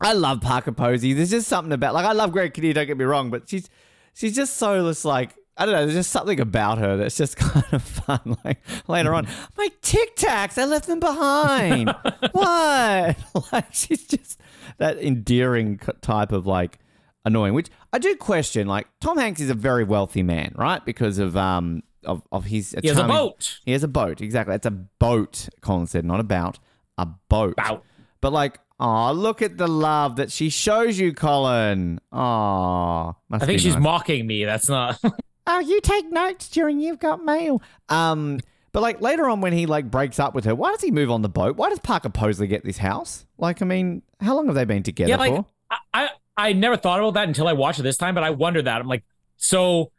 [0.00, 1.12] I love Parker Posey.
[1.12, 2.74] There's just something about like I love Greg Kinnear.
[2.74, 3.68] Don't get me wrong, but she's
[4.14, 5.82] she's just so just like I don't know.
[5.82, 8.36] There's just something about her that's just kind of fun.
[8.44, 8.58] Like
[8.88, 9.26] later on,
[9.56, 11.88] my Tic Tacs, I left them behind.
[12.32, 13.16] what?
[13.52, 14.40] Like she's just
[14.78, 16.78] that endearing type of like
[17.24, 17.54] annoying.
[17.54, 18.66] Which I do question.
[18.66, 20.84] Like Tom Hanks is a very wealthy man, right?
[20.84, 23.60] Because of um of of his He has a boat.
[23.64, 24.20] He has a boat.
[24.20, 24.54] Exactly.
[24.54, 25.48] It's a boat.
[25.60, 26.58] Colin said, not about
[26.96, 27.56] a boat.
[27.56, 27.84] Bout.
[28.20, 32.00] But like, oh, look at the love that she shows you, Colin.
[32.12, 34.44] Oh, I think she's mocking me.
[34.44, 34.98] That's not.
[35.46, 37.62] oh, you take notes during you've got mail.
[37.88, 38.40] Um,
[38.72, 41.10] but like later on when he like breaks up with her, why does he move
[41.10, 41.56] on the boat?
[41.56, 43.26] Why does Parker Posey get this house?
[43.38, 45.46] Like, I mean, how long have they been together yeah, like for?
[45.70, 48.30] I, I I never thought about that until I watched it this time, but I
[48.30, 48.80] wonder that.
[48.80, 49.04] I'm like,
[49.36, 49.90] so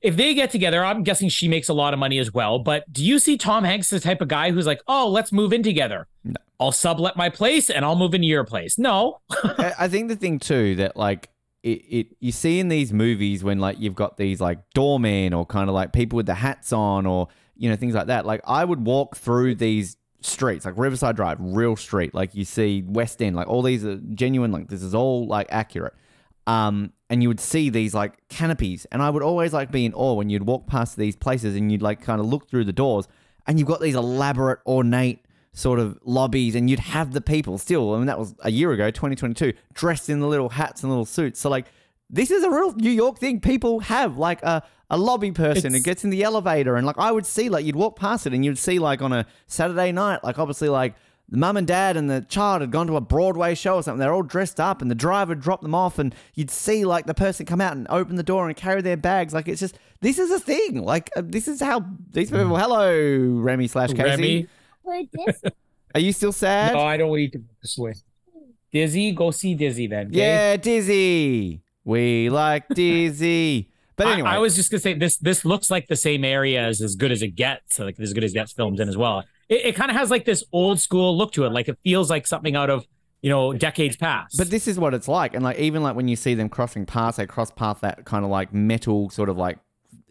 [0.00, 2.58] if they get together, I'm guessing she makes a lot of money as well.
[2.58, 5.52] But do you see Tom Hanks the type of guy who's like, oh, let's move
[5.52, 6.06] in together?
[6.24, 6.36] No.
[6.58, 8.78] I'll sublet my place and I'll move into your place.
[8.78, 9.20] No.
[9.30, 11.30] I I think the thing too that like
[11.62, 15.46] it, it you see in these movies when like you've got these like doormen or
[15.46, 17.28] kind of like people with the hats on or
[17.60, 18.24] you know things like that.
[18.24, 22.14] Like I would walk through these streets like Riverside Drive, real street.
[22.14, 24.50] Like you see West End, like all these are genuine.
[24.50, 25.94] Like this is all like accurate.
[26.46, 29.92] Um, and you would see these like canopies, and I would always like be in
[29.92, 32.72] awe when you'd walk past these places and you'd like kind of look through the
[32.72, 33.06] doors,
[33.46, 37.94] and you've got these elaborate, ornate sort of lobbies, and you'd have the people still.
[37.94, 41.04] I mean, that was a year ago, 2022, dressed in the little hats and little
[41.04, 41.40] suits.
[41.40, 41.66] So like,
[42.10, 43.40] this is a real New York thing.
[43.40, 47.12] People have like a a lobby person who gets in the elevator, and like I
[47.12, 50.24] would see like you'd walk past it, and you'd see like on a Saturday night,
[50.24, 50.94] like obviously like.
[51.32, 54.00] The mum and dad and the child had gone to a Broadway show or something.
[54.00, 57.14] They're all dressed up, and the driver dropped them off, and you'd see like the
[57.14, 59.32] person come out and open the door and carry their bags.
[59.32, 60.82] Like it's just this is a thing.
[60.82, 62.56] Like uh, this is how these people.
[62.56, 64.48] Hello, Remy slash Casey.
[64.84, 65.14] Remy.
[65.94, 66.72] Are you still sad?
[66.72, 67.94] No, I don't want you to this way.
[68.72, 70.08] Dizzy, go see Dizzy then.
[70.08, 70.18] okay?
[70.18, 71.62] Yeah, Dizzy.
[71.90, 73.68] We like Dizzy.
[73.96, 75.18] But anyway, I, was just gonna say this.
[75.18, 77.78] This looks like the same area as as good as it gets.
[77.78, 79.24] Like as good as it gets filmed in as well.
[79.48, 81.50] It, it kind of has like this old school look to it.
[81.50, 82.86] Like it feels like something out of
[83.20, 84.38] you know decades past.
[84.38, 86.86] But this is what it's like, and like even like when you see them crossing
[86.86, 89.58] paths, they cross path that kind of like metal sort of like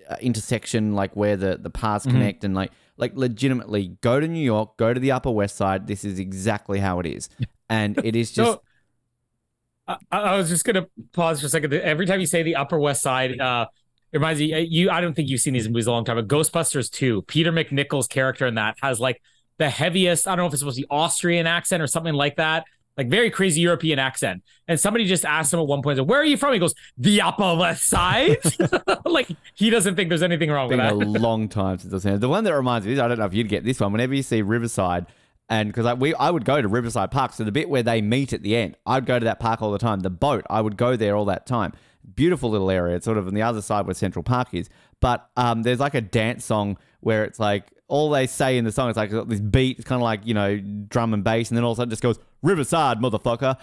[0.09, 2.11] uh, intersection, like where the the paths Mhm.
[2.11, 5.88] connect, and like like legitimately go to New York, go to the Upper West Side.
[5.88, 7.30] This is exactly how it is,
[7.69, 8.61] and it is just So,
[9.89, 11.73] I, I was just gonna pause for a second.
[11.73, 13.65] Every time you say the Upper West Side, uh,
[14.11, 14.59] it reminds me.
[14.61, 16.15] You, I don't think you've seen these movies a long time.
[16.15, 19.21] But Ghostbusters Two, Peter MacNicol's character in that has like
[19.57, 20.27] the heaviest.
[20.27, 22.65] I don't know if it's supposed to be Austrian accent or something like that.
[22.97, 24.43] Like very crazy European accent.
[24.67, 27.21] And somebody just asked him at one point, "Where are you from?" He goes, "The
[27.21, 28.37] Upper West Side."
[29.05, 30.91] like he doesn't think there's anything wrong with that.
[30.91, 32.19] a long time since I've seen it.
[32.19, 33.91] The one that reminds me, is I don't know if you'd get this one.
[33.91, 35.05] Whenever you see Riverside,
[35.50, 38.02] and because I, we, I would go to Riverside Park, so the bit where they
[38.02, 40.02] meet at the end, I'd go to that park all the time.
[40.02, 41.74] The boat, I would go there all that time.
[42.16, 42.95] Beautiful little area.
[42.95, 44.70] It's sort of on the other side where Central Park is.
[45.00, 48.71] But um, there's like a dance song where it's like all they say in the
[48.71, 49.79] song is like this beat.
[49.79, 51.89] It's kind of like you know drum and bass, and then all of a sudden
[51.89, 53.57] it just goes Riverside, motherfucker.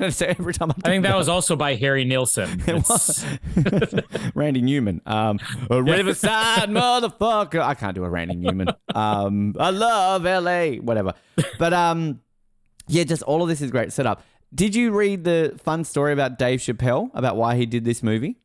[0.10, 2.60] so every time I, I think that was also by Harry Nilsson.
[2.66, 3.24] It was.
[4.34, 5.00] Randy Newman.
[5.06, 5.38] Um,
[5.70, 7.60] Riverside motherfucker.
[7.60, 8.68] I can't do a Randy Newman.
[8.94, 10.80] Um, I love LA.
[10.82, 11.14] Whatever.
[11.58, 12.20] But um,
[12.88, 14.24] yeah, just all of this is great setup.
[14.54, 18.36] Did you read the fun story about Dave Chappelle about why he did this movie?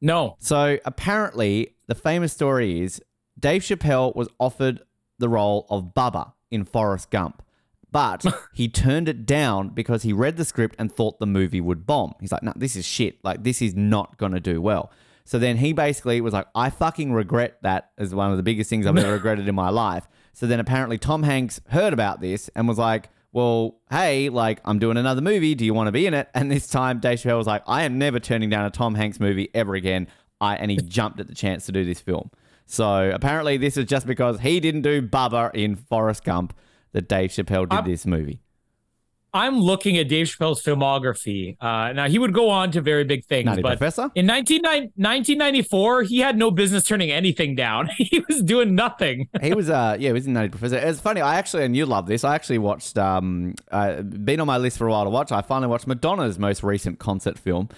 [0.00, 0.36] No.
[0.38, 3.00] So apparently, the famous story is
[3.38, 4.82] Dave Chappelle was offered
[5.18, 7.42] the role of Bubba in Forrest Gump,
[7.90, 8.24] but
[8.54, 12.14] he turned it down because he read the script and thought the movie would bomb.
[12.20, 13.18] He's like, "No, this is shit.
[13.24, 14.90] Like, this is not going to do well."
[15.24, 18.70] So then he basically was like, "I fucking regret that." As one of the biggest
[18.70, 20.08] things I've ever regretted in my life.
[20.32, 23.10] So then apparently Tom Hanks heard about this and was like.
[23.36, 25.54] Well, hey, like I'm doing another movie.
[25.54, 26.26] Do you want to be in it?
[26.32, 29.20] And this time, Dave Chappelle was like, "I am never turning down a Tom Hanks
[29.20, 30.06] movie ever again."
[30.40, 32.30] I and he jumped at the chance to do this film.
[32.64, 36.56] So apparently, this is just because he didn't do Bubba in Forrest Gump
[36.92, 38.40] that Dave Chappelle did I'm- this movie.
[39.36, 41.56] I'm looking at Dave Chappelle's filmography.
[41.60, 44.10] Uh, now he would go on to very big things, but Professor.
[44.14, 47.90] in 19, 1994, he had no business turning anything down.
[47.98, 49.28] he was doing nothing.
[49.42, 50.78] he was uh yeah, he was in Nutty Professor.
[50.78, 52.24] It's funny, I actually and you love this.
[52.24, 55.30] I actually watched um uh, been on my list for a while to watch.
[55.30, 57.68] I finally watched Madonna's most recent concert film.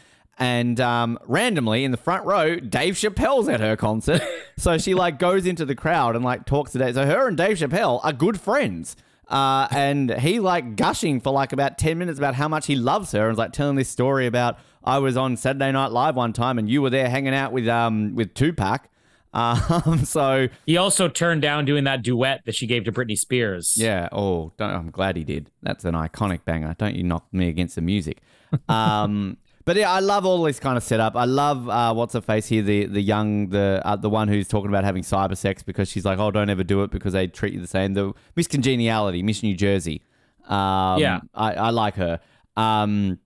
[0.40, 4.22] And um, randomly in the front row, Dave Chappelle's at her concert.
[4.56, 6.94] so she like goes into the crowd and like talks to Dave.
[6.94, 8.94] So her and Dave Chappelle are good friends.
[9.28, 13.12] Uh, and he like gushing for like about 10 minutes about how much he loves
[13.12, 16.32] her and was like telling this story about I was on Saturday Night Live one
[16.32, 18.88] time and you were there hanging out with um with Tupac.
[19.34, 23.76] Um, so He also turned down doing that duet that she gave to Britney Spears.
[23.76, 24.08] yeah.
[24.10, 25.50] Oh, don't, I'm glad he did.
[25.62, 26.74] That's an iconic banger.
[26.78, 28.22] Don't you knock me against the music.
[28.70, 29.36] Um,
[29.68, 31.14] But yeah, I love all this kind of setup.
[31.14, 34.48] I love uh, what's her face here, the the young, the uh, the one who's
[34.48, 37.26] talking about having cyber sex because she's like, oh, don't ever do it because they
[37.26, 37.92] treat you the same.
[37.92, 40.00] The Miss Congeniality, Miss New Jersey.
[40.46, 41.20] Um, Yeah.
[41.34, 42.18] I, I like her.
[42.56, 43.18] Um,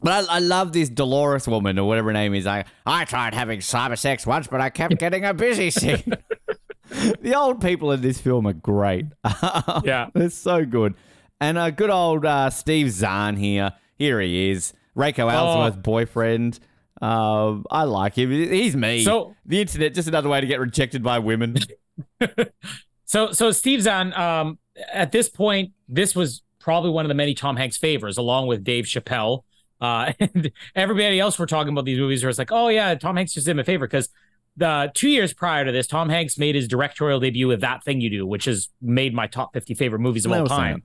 [0.00, 2.46] but I, I love this Dolores woman or whatever her name is.
[2.46, 6.14] I I tried having cyber sex once, but I kept getting a busy scene.
[7.20, 9.08] the old people in this film are great.
[9.84, 10.08] Yeah.
[10.14, 10.94] They're so good.
[11.38, 13.72] And a good old uh, Steve Zahn here.
[13.98, 14.72] Here he is.
[14.96, 16.58] Reiko Aylesworth's boyfriend.
[17.00, 18.30] Um, I like him.
[18.30, 19.04] He's me.
[19.04, 21.56] So- the internet, just another way to get rejected by women.
[23.12, 24.58] So so Steve Zahn, um,
[24.90, 28.64] at this point, this was probably one of the many Tom Hanks favors, along with
[28.64, 29.42] Dave Chappelle.
[29.82, 33.16] Uh, and everybody else were talking about these movies where it's like, oh yeah, Tom
[33.16, 34.08] Hanks just did him a favor because
[34.56, 38.00] the two years prior to this, Tom Hanks made his directorial debut with That Thing
[38.00, 40.84] You Do, which has made my top 50 favorite movies of all time.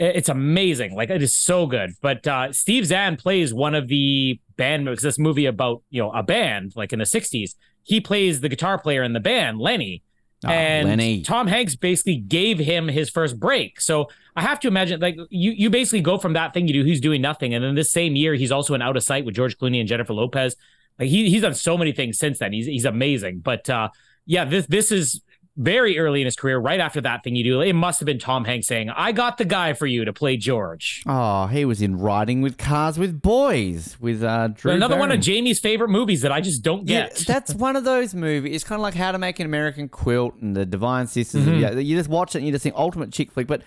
[0.00, 0.94] It- It's amazing.
[0.94, 1.90] Like it is so good.
[2.00, 5.02] But uh, Steve Zahn plays one of the band members.
[5.02, 7.54] This movie about you know a band like in the '60s.
[7.84, 10.02] He plays the guitar player in the band, Lenny.
[10.44, 11.22] Oh, and Lenny.
[11.22, 13.78] Tom Hanks basically gave him his first break.
[13.80, 16.84] So I have to imagine, like you, you basically go from that thing you do.
[16.84, 19.34] He's doing nothing, and then this same year he's also in Out of Sight with
[19.34, 20.56] George Clooney and Jennifer Lopez.
[20.98, 22.52] Like he he's done so many things since then.
[22.54, 23.40] He's he's amazing.
[23.40, 23.88] But uh,
[24.24, 25.20] yeah, this this is
[25.56, 26.58] very early in his career.
[26.58, 29.36] Right after that thing you do, it must have been Tom Hanks saying, "I got
[29.38, 33.20] the guy for you to play George." Oh, he was in Riding with Cars with
[33.20, 37.08] Boys with uh, Drew Another one of Jamie's favorite movies that I just don't Yeah,
[37.08, 37.24] get.
[37.26, 38.54] that's one of those movies.
[38.54, 41.44] It's kind of like How to Make an American Quilt and The Divine Sisters.
[41.44, 41.60] Mhm.
[41.60, 43.46] Yeah, you just watch it and you just think ultimate chick flick.
[43.46, 43.62] But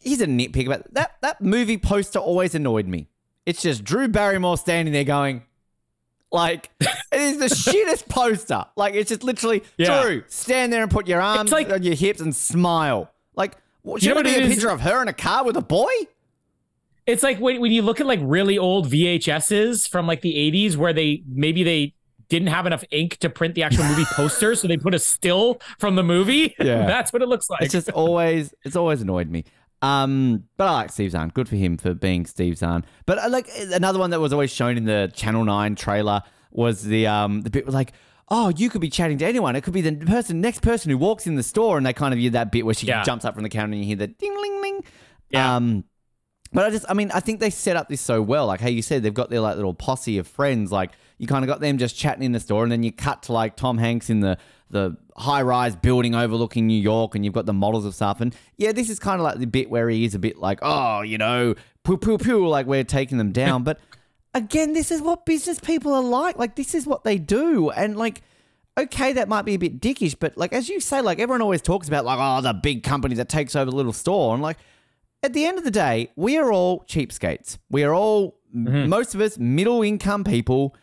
[0.00, 1.12] here's a nitpick about that.
[1.20, 3.08] That movie poster always annoyed me.
[3.46, 5.42] It's just Drew Barrymore standing there going,
[6.30, 8.64] like, it is the shittest poster.
[8.76, 10.02] Like, it's just literally Yeah.
[10.02, 13.10] Drew, stand there and put your arms like- on your hips and smile.
[13.34, 14.54] Like, what, You know should it be a is?
[14.54, 15.90] picture of her in a car with a boy?
[17.06, 20.76] It's like when, when you look at like really old VHSs from like the 80s
[20.76, 21.94] where they maybe they
[22.28, 25.58] didn't have enough ink to print the actual movie poster, so they put a still
[25.78, 26.54] from the movie.
[26.60, 26.86] Yeah.
[26.86, 27.62] That's what it looks like.
[27.62, 29.44] It's just always it's always annoyed me.
[29.82, 31.28] Um, but I like Steve Zahn.
[31.28, 32.84] Good for him for being Steve Zahn.
[33.06, 36.82] But I like another one that was always shown in the Channel Nine trailer was
[36.82, 37.92] the um the bit was like,
[38.28, 39.54] oh, you could be chatting to anyone.
[39.56, 42.12] It could be the person next person who walks in the store, and they kind
[42.12, 43.02] of hear that bit where she Yeah.
[43.04, 44.84] jumps up from the counter and you hear the ding ling ling.
[45.30, 45.56] Yeah.
[45.56, 45.84] Um,
[46.52, 48.46] but I just, I mean, I think they set up this so well.
[48.46, 50.72] Like how you said, they've got their like little posse of friends.
[50.72, 53.22] Like you kind of got them just chatting in the store, and then you cut
[53.24, 54.38] to like Tom Hanks in the
[54.70, 58.20] the high rise building overlooking New York, and you've got the models of stuff.
[58.20, 60.58] And yeah, this is kind of like the bit where he is a bit like,
[60.62, 61.54] oh, you know,
[61.84, 63.64] poo poo poo, like we're taking them down.
[63.64, 63.78] but
[64.34, 66.38] again, this is what business people are like.
[66.38, 68.22] Like this is what they do, and like.
[68.78, 71.60] Okay, that might be a bit dickish, but like as you say, like everyone always
[71.60, 74.56] talks about, like oh, the big company that takes over the little store, and like
[75.22, 77.58] at the end of the day, we are all cheapskates.
[77.70, 78.88] We are all, m mm-hmm.
[78.88, 80.76] most of us, middle income people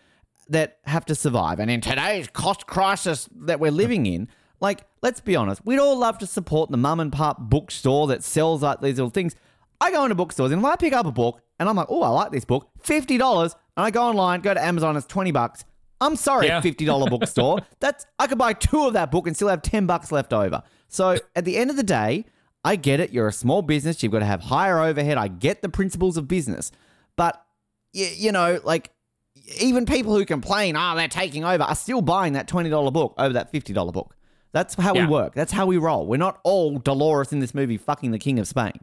[0.50, 1.60] that have to survive.
[1.60, 4.28] And in today's cost crisis that we're living in,
[4.62, 8.24] like, let's be honest, we'd all love to support the mum and pop bookstore that
[8.24, 9.36] sells like these little things.
[9.82, 12.02] I go into bookstores and if I pick up a book and I'm like, oh,
[12.04, 13.41] I like this book, $50,
[13.78, 15.66] and I go online, go to Amazon, it's 20 bucks.
[16.02, 16.62] I'm sorry, Yeah.
[16.62, 17.60] $50 bookstore.
[17.80, 20.64] That's I could buy two of that book and still have 10 bucks left over.
[20.88, 22.26] So at the end of the day,
[22.64, 23.12] I get it.
[23.12, 24.02] You're a small business.
[24.02, 25.18] You've got to have higher overhead.
[25.18, 26.72] I get the principles of business.
[27.16, 27.39] But,
[27.93, 28.91] you, you know, like,
[29.60, 33.34] even people who complain, oh, they're taking over, are still buying that $20 book over
[33.34, 34.16] that $50 book.
[34.52, 35.06] That's how Yeah.
[35.06, 35.36] we work.
[35.36, 36.06] That's how we roll.
[36.08, 38.74] We're not all Dolores in this movie fucking the King of Spain.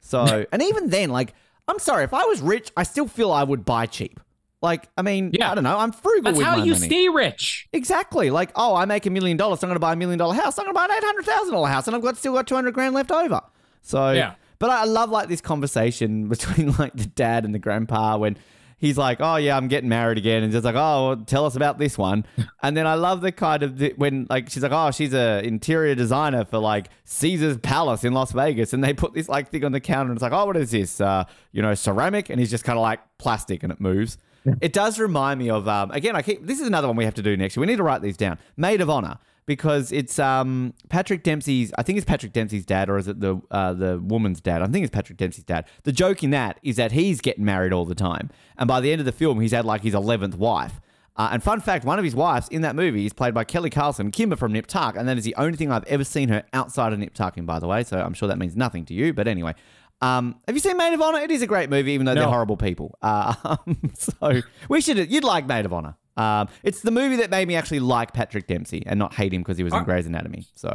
[0.00, 1.34] So, and even then, like,
[1.68, 4.18] I'm sorry, if I was rich, I still feel I would buy cheap.
[4.60, 5.50] Like, I mean, Yeah.
[5.50, 5.78] I don't know.
[5.78, 6.86] I'm frugal That's with how my you money.
[6.86, 7.68] stay rich.
[7.72, 8.30] Exactly.
[8.30, 10.34] Like, oh, I make a million dollars, so I'm going to buy a million dollar
[10.34, 10.58] house.
[10.58, 12.46] I'm going to buy an eight hundred thousand dollar house, and I've got still got
[12.46, 13.40] two hundred grand left over.
[13.82, 14.34] So, Yeah.
[14.60, 18.36] But I love like this conversation between like the dad and the grandpa when
[18.82, 21.56] he's like, "Oh yeah, I'm getting married again," and just like, "Oh, well, tell us
[21.56, 22.26] about this one."
[22.62, 25.40] and then I love the kind of the, when like she's like, "Oh, she's a
[25.42, 29.64] interior designer for like Caesar's Palace in Las Vegas," and they put this like thing
[29.64, 31.00] on the counter, and it's like, "Oh, what is this?
[31.00, 34.18] Uh, you know, ceramic?" And he's just kind of like plastic, and it moves.
[34.60, 36.16] It does remind me of um, again.
[36.16, 37.60] I keep this is another one we have to do next year.
[37.60, 38.38] We need to write these down.
[38.56, 41.72] Made of Honor because it's um, Patrick Dempsey's.
[41.78, 44.62] I think it's Patrick Dempsey's dad, or is it the uh, the woman's dad?
[44.62, 45.66] I think it's Patrick Dempsey's dad.
[45.84, 48.92] The joke in that is that he's getting married all the time, and by the
[48.92, 50.80] end of the film, he's had like his eleventh wife.
[51.14, 53.68] Uh, and fun fact, one of his wives in that movie is played by Kelly
[53.68, 56.42] Carlson, Kimber from Nip Tuck, and that is the only thing I've ever seen her
[56.54, 57.84] outside of Nip Tuck in, by the way.
[57.84, 59.54] So I'm sure that means nothing to you, but anyway.
[60.02, 61.20] Um, have you seen Made of Honor?
[61.20, 62.98] It is a great movie, even though they're horrible people.
[63.00, 63.56] Uh,
[63.94, 65.10] so we should.
[65.10, 65.96] You'd like Made of Honor.
[66.16, 69.40] Um, it's the movie that made me actually like Patrick Dempsey and not hate him
[69.42, 70.46] because he was in Grey's Anatomy.
[70.54, 70.68] So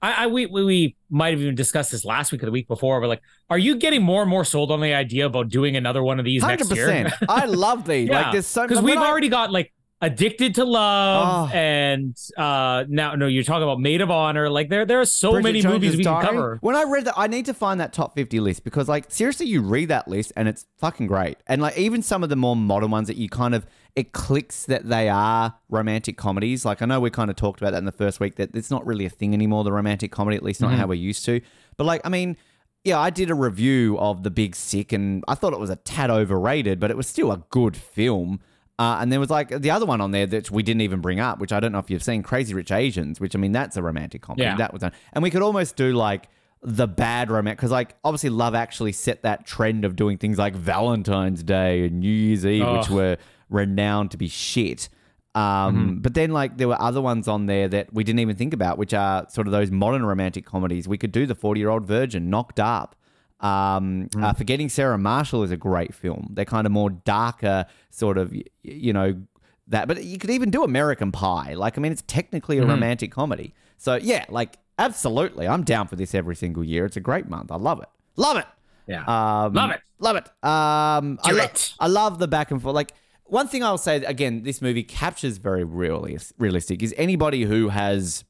[0.00, 2.66] I, I we, we we might have even discussed this last week or the week
[2.66, 3.00] before.
[3.00, 6.02] But like, are you getting more and more sold on the idea about doing another
[6.02, 7.10] one of these Hundred next year?
[7.28, 8.08] I love these.
[8.10, 9.72] Yeah, Like there's so because we've I- already got like
[10.02, 11.54] addicted to love Oh.
[11.54, 15.30] and uh now no you're talking about made of honor like there there are so
[15.32, 16.26] Bridget many Jones's movies we Diary.
[16.26, 18.88] can cover When I read that, I need to find that top 50 list because,
[18.88, 21.38] like, seriously, you read that list and it's fucking great.
[21.46, 24.64] And, like, even some of the more modern ones that you kind of, it clicks
[24.66, 26.64] that they are romantic comedies.
[26.64, 28.70] Like, I know we kind of talked about that in the first week that it's
[28.70, 31.40] not really a thing anymore, the romantic comedy, at least not how we're used to.
[31.76, 32.36] But, like, I mean,
[32.84, 35.76] yeah, I did a review of The Big Sick and I thought it was a
[35.76, 38.40] tad overrated, but it was still a good film.
[38.78, 41.20] Uh, and there was like the other one on there that we didn't even bring
[41.20, 43.76] up, which I don't know if you've seen, Crazy Rich Asians, which I mean that's
[43.76, 44.42] a romantic comedy.
[44.44, 44.56] Yeah.
[44.56, 46.28] That was done, and we could almost do like
[46.62, 50.54] the bad romance because like obviously Love actually set that trend of doing things like
[50.54, 53.16] Valentine's Day and New Year's Eve, which were
[53.50, 54.88] renowned to be shit.
[55.34, 55.94] Um, Mm-hmm.
[56.00, 58.76] But then, like, there were other ones on there that we didn't even think about,
[58.78, 60.86] which are sort of those modern romantic comedies.
[60.86, 62.96] We could do the Forty Year Old Virgin, Knocked Up.
[63.42, 64.22] Um, Mm.
[64.22, 66.28] uh, Forgetting Sarah Marshall is a great film.
[66.32, 68.32] They're kind of more darker, sort of,
[68.62, 69.20] you know,
[69.68, 69.88] that.
[69.88, 71.54] But you could even do American Pie.
[71.54, 73.54] Like, I mean, it's technically a romantic comedy.
[73.78, 76.84] So yeah, like, absolutely, I'm down for this every single year.
[76.86, 77.50] It's a great month.
[77.50, 77.88] I love it.
[78.16, 78.46] Love it.
[78.86, 79.80] yeah Um, Love it.
[79.98, 80.24] Love it.
[80.44, 81.74] Um, I, Do lo- it.
[81.80, 82.74] I love the back and forth.
[82.74, 82.92] Like
[83.24, 86.82] one thing I'll say again, this movie captures very really realistic.
[86.82, 88.24] Is anybody who has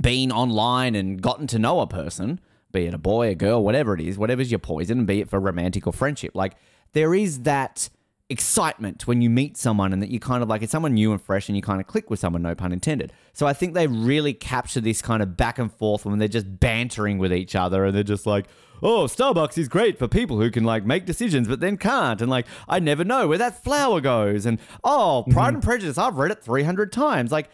[0.00, 2.38] been online and gotten to know a person,
[2.72, 5.40] be it a boy, a girl, whatever it is, whatever's your poison, be it for
[5.40, 6.54] romantic or friendship, like
[6.92, 7.88] there is that
[8.30, 11.20] excitement when you meet someone and that you kind of like it's someone new and
[11.20, 13.12] fresh and you kind of click with someone, no pun intended.
[13.32, 16.60] So I think they really capture this kind of back and forth when they're just
[16.60, 18.46] bantering with each other and they're just like,
[18.82, 22.22] oh, Starbucks is great for people who can like make decisions but then can't.
[22.22, 24.46] And like, I never know where that flower goes.
[24.46, 25.32] And oh, mm-hmm.
[25.32, 27.32] Pride and Prejudice, I've read it 300 times.
[27.32, 27.50] Like,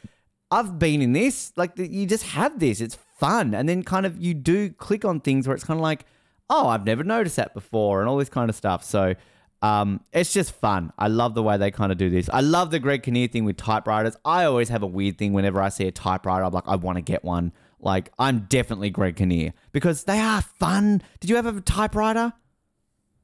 [0.50, 1.52] I've been in this.
[1.56, 2.80] Like, you just have this.
[2.80, 3.54] It's fun.
[3.54, 6.04] And then kind of you do click on things where it's kind of like,
[6.48, 8.84] oh, I've never noticed that before and all this kind of stuff.
[8.84, 9.14] So,
[9.62, 10.92] um, it's just fun.
[10.98, 12.28] I love the way they kind of do this.
[12.32, 14.16] I love the Greg Kinnear thing with typewriters.
[14.24, 16.44] I always have a weird thing whenever I see a typewriter.
[16.44, 17.52] I'm like, I want to get one.
[17.80, 21.02] Like, I'm definitely Greg Kinnear because they are fun.
[21.20, 22.32] Did you ever have a typewriter?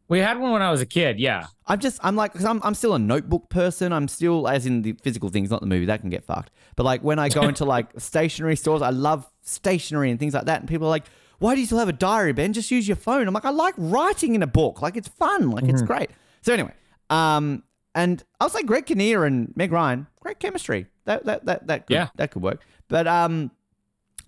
[0.09, 2.61] we had one when i was a kid yeah I'm just, I'm like, because I'm,
[2.65, 3.93] I'm still a notebook person.
[3.93, 5.87] I'm still, as in the physical things, not the movie.
[5.87, 6.51] That can get fucked.
[6.77, 10.45] But like when I go into like stationery stores, I love stationery and things like
[10.47, 10.61] that.
[10.61, 11.05] And people are like,
[11.39, 12.53] why do you still have a diary, Ben?
[12.53, 13.27] Just use your phone.
[13.27, 14.81] I'm like, I like writing in a book.
[14.83, 15.51] Like it's fun.
[15.51, 16.11] Like it's great.
[16.43, 16.73] So anyway,
[17.11, 17.63] um,
[17.95, 20.87] and I was like, Greg Kinnear and Meg Ryan, great chemistry.
[21.05, 22.09] That that that that could, Yeah.
[22.17, 22.61] that could work.
[22.89, 23.51] But um,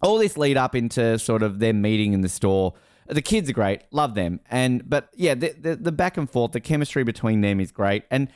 [0.03, 2.75] all this lead up into sort of them meeting in the store.
[3.07, 6.53] The kids are great, love them, and but yeah, the, the the back and forth,
[6.53, 8.29] the chemistry between them is great, and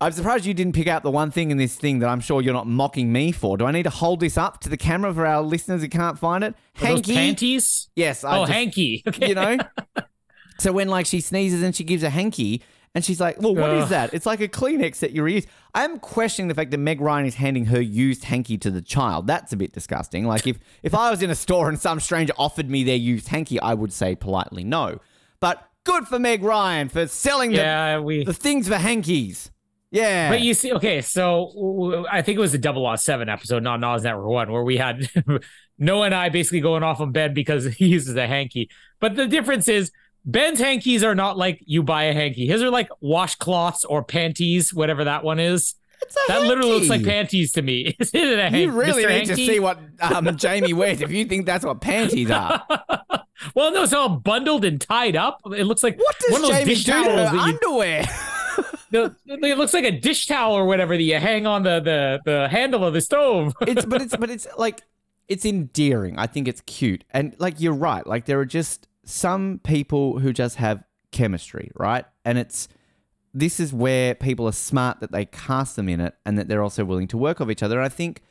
[0.00, 2.40] I'm surprised you didn't pick out the one thing in this thing that I'm sure
[2.40, 3.56] you're not mocking me for.
[3.58, 6.16] Do I need to hold this up to the camera for our listeners who can't
[6.18, 6.54] find it?
[6.76, 9.58] Are those Hanky, panties yes, I oh just- hanky okay you know.
[10.60, 12.62] so when like she sneezes and she gives a hanky,
[12.94, 13.88] and she's like, "Well, what is Ugh.
[13.90, 14.14] that?
[14.14, 17.34] It's like a Kleenex that you reuse." I'm questioning the fact that Meg Ryan is
[17.34, 19.26] handing her used hanky to the child.
[19.26, 20.24] That's a bit disgusting.
[20.24, 23.28] Like if if I was in a store and some stranger offered me their used
[23.28, 25.00] hanky, I would say politely no.
[25.40, 29.50] But good for Meg Ryan for selling the, yeah we the things for hankies.
[29.90, 30.30] Yeah.
[30.30, 33.80] But you see, okay, so I think it was the Double Law Seven episode, not
[33.80, 35.08] Nas Network One, where we had
[35.78, 38.70] Noah and I basically going off on Ben because he uses a hanky.
[39.00, 39.90] But the difference is
[40.24, 42.46] Ben's hankies are not like you buy a hanky.
[42.46, 45.74] His are like washcloths or panties, whatever that one is.
[46.28, 47.96] That literally looks like panties to me.
[47.98, 48.60] Is it a hanky?
[48.60, 49.18] You really Mr.
[49.18, 52.64] need to see what um, Jamie wears if you think that's what panties are.
[53.54, 55.40] well, no, it's all bundled and tied up.
[55.46, 58.04] It looks like What one does Jamie do to her that you underwear?
[58.90, 62.20] The, it looks like a dish towel or whatever that you hang on the the,
[62.24, 63.54] the handle of the stove.
[63.60, 64.82] it's but it's but it's like
[65.28, 66.18] it's endearing.
[66.18, 67.04] I think it's cute.
[67.10, 68.06] And like you're right.
[68.06, 70.82] Like there are just some people who just have
[71.12, 72.04] chemistry, right?
[72.24, 72.68] And it's
[73.34, 76.62] this is where people are smart that they cast them in it and that they're
[76.62, 77.76] also willing to work off each other.
[77.76, 78.22] And I think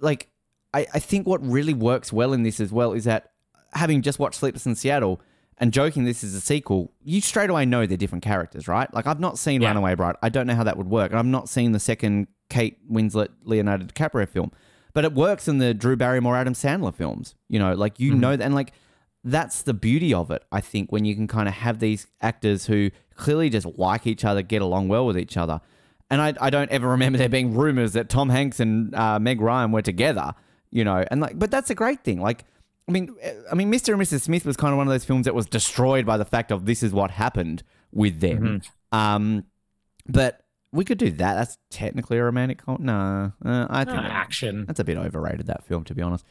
[0.00, 0.30] like
[0.72, 3.32] I, I think what really works well in this as well is that
[3.72, 5.20] having just watched Sleepless in Seattle
[5.58, 8.92] and joking this is a sequel, you straight away know they're different characters, right?
[8.92, 9.68] Like I've not seen Yeah.
[9.68, 10.16] Runaway Bride.
[10.22, 11.10] I don't know how that would work.
[11.10, 14.50] And I'm not seeing the second Kate Winslet Leonardo DiCaprio film.
[14.92, 17.34] But it works in the Drew Barrymore Adam Sandler films.
[17.48, 18.72] You know, like you know and like
[19.24, 22.66] that's the beauty of it, I think, when you can kind of have these actors
[22.66, 25.60] who clearly just like each other, get along well with each other.
[26.10, 29.40] And I, I don't ever remember there being rumors that Tom Hanks and uh, Meg
[29.40, 30.34] Ryan were together,
[30.70, 32.20] you know, and like, but that's a great thing.
[32.20, 32.44] Like,
[32.88, 33.92] I mean, eh, I mean, Mr.
[33.94, 34.22] and Mrs.
[34.22, 36.66] Smith was kind of one of those films that was destroyed by the fact of
[36.66, 37.62] this is what happened
[37.92, 38.60] with them.
[38.92, 39.44] Um,
[40.08, 40.40] but
[40.72, 41.34] we could do that.
[41.34, 44.66] That's technically a romantic com- No, uh, I think Uh, action.
[44.66, 45.46] that's a bit overrated.
[45.46, 46.24] That film, to be honest.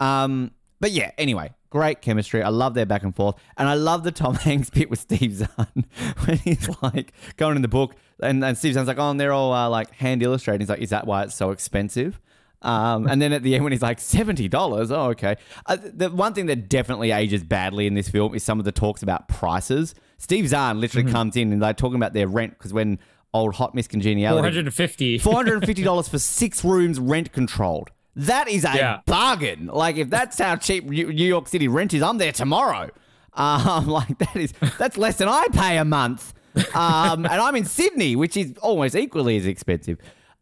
[0.00, 0.50] Um,
[0.80, 2.42] but yeah, anyway, great chemistry.
[2.42, 3.36] I love their back and forth.
[3.58, 5.84] And I love the Tom Hanks bit with Steve Zahn
[6.24, 9.32] when he's like going in the book and, and Steve Zahn's like, oh, and they're
[9.32, 10.62] all uh, like hand illustrated.
[10.62, 12.18] He's like, is that why it's so expensive?
[12.62, 15.36] Um, and then at the end, when he's like seventy dollars, oh okay.
[15.66, 18.72] Uh, the one thing that definitely ages badly in this film is some of the
[18.72, 19.94] talks about prices.
[20.18, 22.98] Steve Zahn literally comes in and they're talking about their rent because when
[23.32, 25.18] old Hot Miss Congeniality, 450.
[25.18, 27.90] Four hundred and fifty dollars for six rooms, rent controlled.
[28.16, 29.00] That is a Yeah.
[29.06, 29.66] bargain.
[29.72, 32.90] Like if that's how cheap New New York City rent is, I'm there tomorrow.
[33.32, 36.34] Um, like that is that's less than I pay a month.
[36.74, 39.98] Um, and I'm in Sydney, which is almost equally as expensive.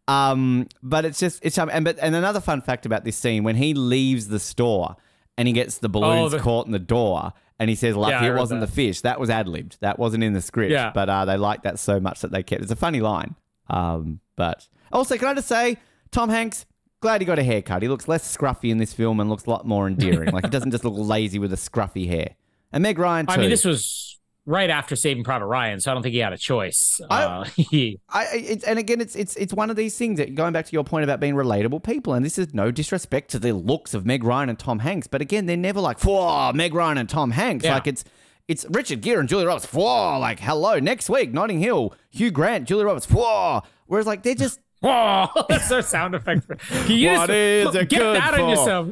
[0.08, 3.44] Um, but it's just it's um, and but and another fun fact about this scene
[3.44, 4.96] when he leaves the store
[5.36, 8.32] and he gets the balloons the- caught in the door and he says, "Lucky Yeah,
[8.34, 8.66] it wasn't that.
[8.68, 9.02] the fish.
[9.02, 9.78] That was ad libbed.
[9.80, 10.72] That wasn't in the script.
[10.72, 10.92] Yeah.
[10.94, 12.62] But uh, they liked that so much that they kept.
[12.62, 13.34] It's a funny line.
[13.68, 15.76] Um, but also, can I just say,
[16.10, 16.64] Tom Hanks,
[17.00, 17.82] glad he got a haircut.
[17.82, 20.30] He looks less scruffy in this film and looks a lot more endearing.
[20.32, 22.36] like he doesn't just look lazy with a scruffy hair.
[22.72, 23.32] And Meg Ryan too.
[23.32, 24.17] I mean, this was
[24.48, 27.00] right after Saving Private Ryan, so I don't think he had a choice.
[27.10, 30.34] I- Uh, he- I, it's, and again, it's it's it's one of these things that
[30.34, 33.38] going back to your point about being relatable people, and this is no disrespect to
[33.38, 36.72] the looks of Meg Ryan and Tom Hanks, but again, they're never like, "Whoa, Meg
[36.74, 37.74] Ryan and Tom Hanks." Yeah.
[37.74, 38.04] Like it's
[38.48, 39.66] it's Richard Gere and Julia Roberts.
[39.72, 43.06] Whoa, like hello next week, Notting Hill, Hugh Grant, Julia Roberts.
[43.10, 46.48] Whoa, whereas like they're just Whoa, that's our sound effect.
[46.48, 48.88] Can you What is it get that on yourself.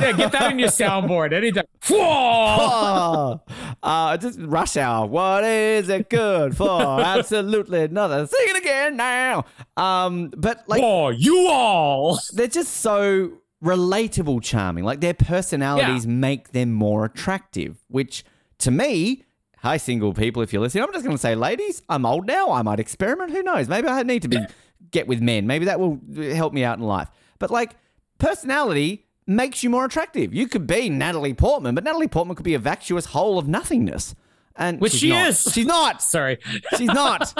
[0.00, 1.64] Yeah, get that on your soundboard anytime.
[1.88, 1.98] Whoa!
[1.98, 3.40] oh,
[3.82, 5.06] uh, just rush hour.
[5.06, 6.80] What is it good for?
[7.00, 8.26] Absolutely nothing.
[8.26, 9.46] Sing it again now.
[9.76, 12.18] Um, but like Whoa, you all.
[12.34, 13.32] they're just so
[13.62, 18.24] relatable charming like their personalities make them more attractive which
[18.56, 19.22] to me
[19.58, 22.50] hi single people if you're listening i'm just going to say ladies i'm old now
[22.52, 24.38] i might experiment who knows maybe i need to be
[24.90, 26.00] get with men maybe that will
[26.32, 27.76] help me out in life but like
[28.18, 32.54] personality makes you more attractive you could be natalie portman but natalie portman could be
[32.54, 34.14] a vacuous hole of nothingness
[34.56, 35.28] and Which she not.
[35.28, 35.42] is.
[35.52, 36.38] she's not Sorry.
[36.76, 37.32] She's not.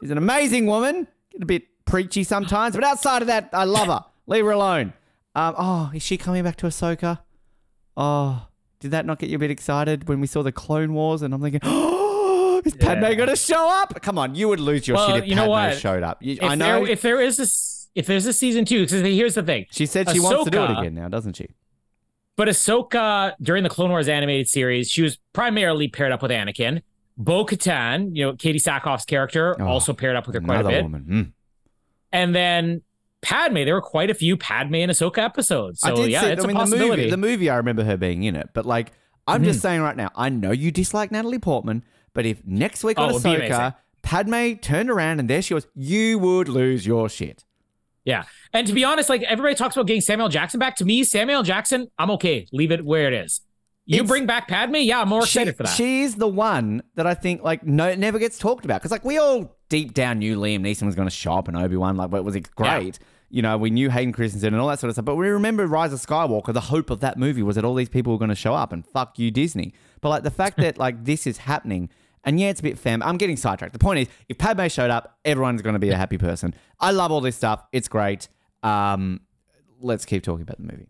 [0.00, 1.06] She's an amazing woman.
[1.30, 4.04] Get a bit preachy sometimes, but outside of that, I love her.
[4.26, 4.94] Leave her alone.
[5.36, 7.20] Um, oh, is she coming back to Ahsoka?
[7.96, 8.48] Oh,
[8.80, 11.22] did that not get you a bit excited when we saw the Clone Wars?
[11.22, 11.95] And I'm thinking, oh,
[12.66, 13.14] is Padme Yeah.
[13.14, 14.00] going to show up?
[14.02, 15.78] Come on, you would lose your Well, shit if you know Padme what?
[15.78, 16.22] showed up.
[16.22, 16.80] You- If I know.
[16.84, 19.66] There, if there is this, if there's a season two, because here's the thing.
[19.70, 21.48] she said she wants to do it again now, doesn't she?
[22.36, 26.82] But Ahsoka during the Clone Wars animated series, she was primarily paired up with Anakin.
[27.16, 30.68] Bo Katan, you know, Katee Sackhoff's character, Oh, also paired up with her quite a
[30.68, 30.82] bit.
[30.82, 31.06] woman.
[31.08, 31.32] Mm.
[32.12, 32.82] And then
[33.22, 35.80] Padme, there were quite a few Padme and Ahsoka episodes.
[35.80, 36.88] So yeah, it's I mean, a possibility.
[36.90, 38.92] The movie, the movie, I remember her being in it, but like,
[39.26, 39.44] I'm Mm-hmm.
[39.50, 41.84] just saying right now, I know you dislike Natalie Portman,
[42.16, 43.28] but if next week Oh, on it would be.
[43.28, 47.44] Ahsoka, Padme turned around and there she was, you would lose your shit.
[48.04, 48.24] Yeah.
[48.52, 50.76] And to be honest, like everybody talks about getting Samuel Jackson back.
[50.76, 52.46] To me, Samuel Jackson, I'm okay.
[52.52, 53.40] Leave it where it is.
[53.84, 55.76] You It's- bring back Padme, yeah, I'm more excited she, for that.
[55.76, 59.18] She's the one that I think like no never gets talked about because like we
[59.18, 62.10] all deep down knew Liam Neeson was going to show up in Obi Wan like
[62.10, 62.98] what was it great.
[63.28, 65.66] You know, we knew Hayden Christensen and all that sort of stuff, but we remember
[65.66, 66.52] Rise of Skywalker.
[66.54, 68.72] The hope of that movie was that all these people were going to show up,
[68.72, 69.74] and fuck you, Disney.
[70.00, 71.90] But like the fact that like this is happening,
[72.26, 73.02] and yeah, it's a bit fam.
[73.02, 73.72] I'm getting sidetracked.
[73.72, 76.52] The point is, if Padme showed up, everyone's going to be a happy person.
[76.80, 77.62] I love all this stuff.
[77.72, 78.28] It's great.
[78.62, 79.20] Um,
[79.80, 80.88] let's keep talking about the movie.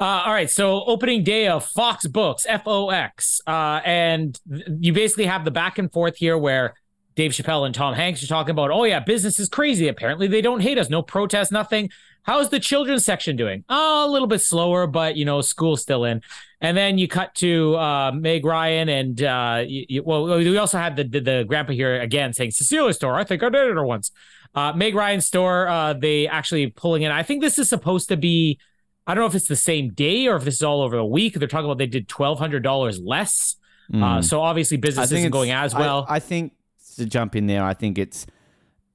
[0.00, 5.26] Uh, all right, so opening day of Fox Books, FOX, uh, and th- you basically
[5.26, 6.74] have the back and forth here where
[7.18, 9.88] Dave Chappelle and Tom Hanks are talking about, oh yeah, business is crazy.
[9.88, 11.90] Apparently they don't hate us, no protest, nothing.
[12.22, 13.64] How's the children's section doing?
[13.68, 16.22] Oh, a little bit slower, but you know, school's still in.
[16.60, 20.78] And then you cut to uh, Meg Ryan, and uh, you, you- well, we also
[20.78, 23.16] had the, the the grandpa here again saying Cecilia store.
[23.16, 24.12] I think I dated her once.
[24.54, 25.66] Uh, Meg Ryan store.
[25.66, 27.10] Uh, they actually pulling in.
[27.10, 28.60] I think this is supposed to be.
[29.08, 31.04] I don't know if it's the same day or if this is all over the
[31.04, 31.34] week.
[31.34, 33.56] They're talking about they did twelve hundred dollars less.
[33.92, 34.24] Uh, Mm.
[34.24, 36.04] so obviously business isn't going as I- well.
[36.10, 36.52] I, think
[36.98, 38.26] to jump in there, I think it's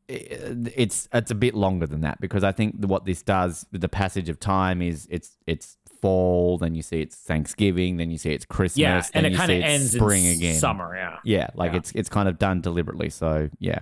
[0.08, 3.90] it's it's a bit longer than that because I think what this does with the
[3.90, 8.32] passage of time is it's it's fall, then you see it's Thanksgiving, then you see
[8.34, 10.56] it's Christmas, yeah, then and it kind of it's ends spring in again.
[10.56, 10.96] summer.
[10.96, 11.18] Yeah.
[11.24, 11.78] Yeah, like Yeah.
[11.78, 13.10] it's it's kind of done deliberately.
[13.10, 13.80] So yeah,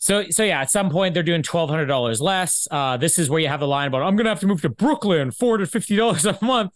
[0.00, 2.66] So so yeah, at some point they're doing twelve hundred dollars less.
[2.70, 4.68] Uh, this is where you have the line about I'm gonna have to move to
[4.70, 6.72] Brooklyn, four hundred fifty dollars a month.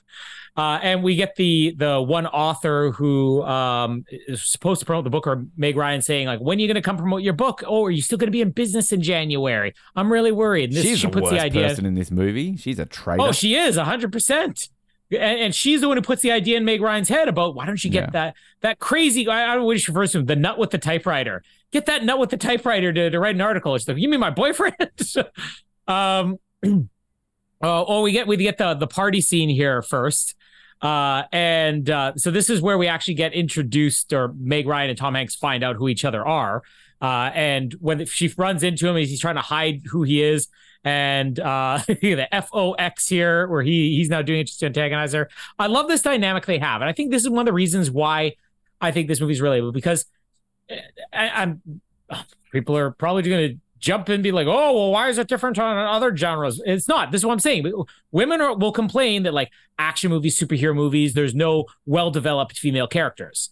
[0.56, 5.10] Uh, and we get the the one author who um, is supposed to promote the
[5.10, 7.64] book, or Meg Ryan saying like, "When are you going to come promote your book?
[7.66, 9.74] Oh, are you still going to be in business in January?
[9.96, 11.68] I'm really worried." And this, she's she the puts worst the idea.
[11.68, 12.56] person in this movie.
[12.56, 13.22] She's a traitor.
[13.22, 14.68] Oh, she is hundred percent.
[15.10, 17.66] And, and she's the one who puts the idea in Meg Ryan's head about why
[17.66, 18.10] don't you get Yeah.
[18.10, 20.70] that that crazy I, I don't know what she refers to him, the nut with
[20.70, 21.42] the typewriter.
[21.74, 23.74] Get that nut with the typewriter to, to write an article.
[23.74, 23.98] or stuff.
[23.98, 24.76] you mean my boyfriend?
[25.86, 26.38] um
[27.64, 30.34] Oh, oh, we get we get the the party scene here first.
[30.82, 34.98] Uh, and uh, so this is where we actually get introduced, or Meg Ryan and
[34.98, 36.62] Tom Hanks find out who each other are.
[37.00, 40.48] Uh, and when she runs into him, he's trying to hide who he is.
[40.84, 45.30] And uh, the FOX here, where he he's now doing it just to antagonize her.
[45.58, 47.90] I love this dynamic they have, and I think this is one of the reasons
[47.90, 48.34] why
[48.78, 50.04] I think this movie's relatable because
[51.12, 51.62] I, I'm
[52.52, 55.28] people are probably going to jump in and be like, oh, well, why is it
[55.28, 56.62] different on other genres?
[56.64, 57.12] It's not.
[57.12, 57.70] This is what I'm saying.
[58.12, 62.86] Women are, will complain that like action movies, superhero movies, there's no well developed female
[62.86, 63.50] characters.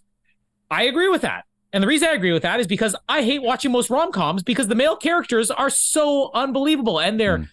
[0.70, 1.44] I agree with that.
[1.72, 4.42] And the reason I agree with that is because I hate watching most rom coms
[4.42, 7.48] because the male characters are so unbelievable and they're mm.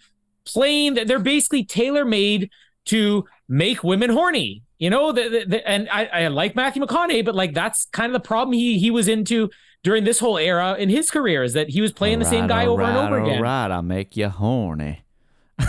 [0.45, 2.49] plain, they're basically tailor made
[2.86, 4.64] to make women horny.
[4.80, 8.14] You know, the, the, and I, I like Matthew McConaughey, but like that's kind of
[8.14, 9.49] the problem he he was into
[9.84, 12.65] during this whole era in his career is that he was playing the same guy
[12.65, 13.41] over right, and over again.
[13.41, 15.03] Right, I'll make you horny.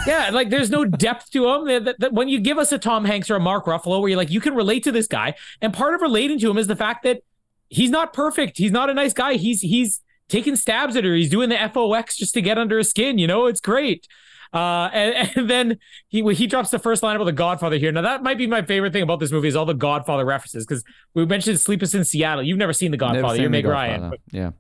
[0.07, 1.67] yeah, like there's no depth to him.
[1.67, 4.09] That, that, that when you give us a Tom Hanks or a Mark Ruffalo, where
[4.09, 6.69] you're like, you can relate to this guy, and part of relating to him is
[6.69, 7.23] the fact that
[7.69, 8.59] he's not perfect.
[8.59, 9.35] He's not a nice guy.
[9.35, 11.15] He's he's taking stabs at her.
[11.15, 13.19] He's doing the FOX just to get under his skin.
[13.19, 14.07] You know, it's great.
[14.53, 15.79] Uh, and, and then
[16.09, 17.93] he he drops the first line about the Godfather here.
[17.93, 20.67] Now that might be my favorite thing about this movie is all the Godfather references
[20.67, 22.43] because we mentioned Sleepless in Seattle.
[22.43, 23.41] You've never seen the Godfather.
[23.41, 24.11] You're Meg Ryan.
[24.11, 24.51] But, yeah.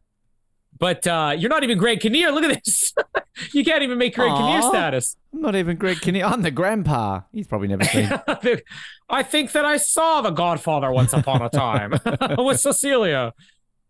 [0.78, 2.32] But uh, you're not even Greg Kinnear.
[2.32, 2.94] Look at this.
[3.52, 5.14] you can't even make Greg Aww, Kinnear status.
[5.32, 6.24] I'm not even Greg Kinnear.
[6.24, 7.20] I'm the grandpa.
[7.32, 8.08] He's probably never seen.
[9.10, 12.00] I think that I saw The Godfather once upon a time
[12.38, 13.34] with Cecilia.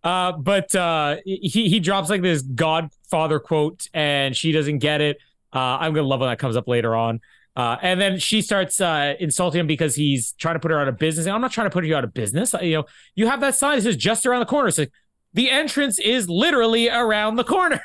[0.02, 5.18] Uh, but uh, he he drops like this Godfather quote, and she doesn't get it.
[5.52, 7.20] Uh, I'm gonna love when that comes up later on.
[7.56, 10.88] Uh, and then she starts uh, insulting him because he's trying to put her out
[10.88, 11.26] of business.
[11.26, 12.54] And I'm not trying to put you out of business.
[12.60, 14.68] You know, you have that sign that says just around the corner.
[14.68, 14.92] It's like
[15.32, 17.82] the entrance is literally around the corner.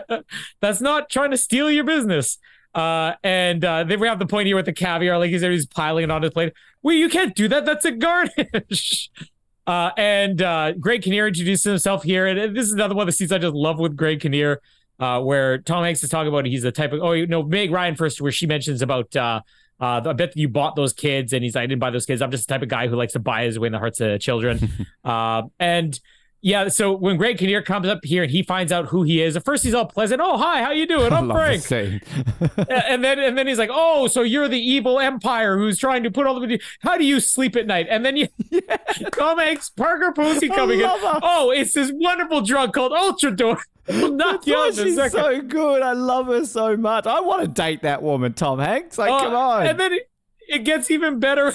[0.60, 2.38] That's not trying to steal your business.
[2.74, 5.50] Uh, and uh, then we have the point here with the caviar, like he said,
[5.50, 6.52] he's piling it on his plate.
[6.82, 7.64] Well, you can't do that.
[7.64, 9.10] That's a garnish.
[9.66, 13.12] Uh, and uh, Greg Kinnear introduces himself here, and this is another one of the
[13.12, 14.62] scenes I just love with Greg Kinnear
[14.98, 17.70] uh, where Tom Hanks is talking about he's the type of oh you know Meg
[17.70, 19.40] Ryan first where she mentions about uh,
[19.80, 22.20] uh, I bet you bought those kids and he's like I didn't buy those kids.
[22.20, 24.00] I'm just the type of guy who likes to buy his way in the hearts
[24.00, 24.68] of children.
[25.04, 25.98] Uh, and
[26.40, 29.36] yeah, so when Greg Kinnear comes up here and he finds out who he is,
[29.36, 30.20] at first he's all pleasant.
[30.22, 31.12] Oh, hi, how you doing?
[31.12, 31.68] I'm Frank.
[31.70, 36.10] and then and then he's like, oh, so you're the evil empire who's trying to
[36.10, 36.60] put all the.
[36.80, 37.88] How do you sleep at night?
[37.90, 38.76] And then you, yeah.
[39.16, 40.86] Tom Hanks, Parker Posey coming in.
[40.86, 41.20] Her.
[41.22, 43.58] Oh, it's this wonderful drug called Ultrador.
[43.88, 45.82] Not That's she's so good.
[45.82, 47.06] I love her so much.
[47.06, 48.98] I want to date that woman, Tom Hanks.
[48.98, 49.66] Like, uh, come on.
[49.66, 50.10] And then it,
[50.46, 51.52] it gets even better.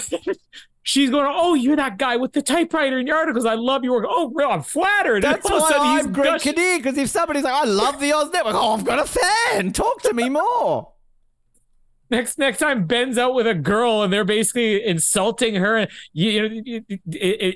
[0.84, 3.46] She's going, oh, you're that guy with the typewriter in your articles.
[3.46, 4.06] I love your work.
[4.08, 5.24] Oh, real, I'm flattered.
[5.24, 8.74] That's why I'm Greg Kinnear, because if somebody's like, I love the Oz Network, oh,
[8.74, 9.72] I've got a fan.
[9.72, 10.93] Talk to me more
[12.14, 16.30] next next time Ben's out with a girl and they're basically insulting her and you,
[16.30, 16.98] you know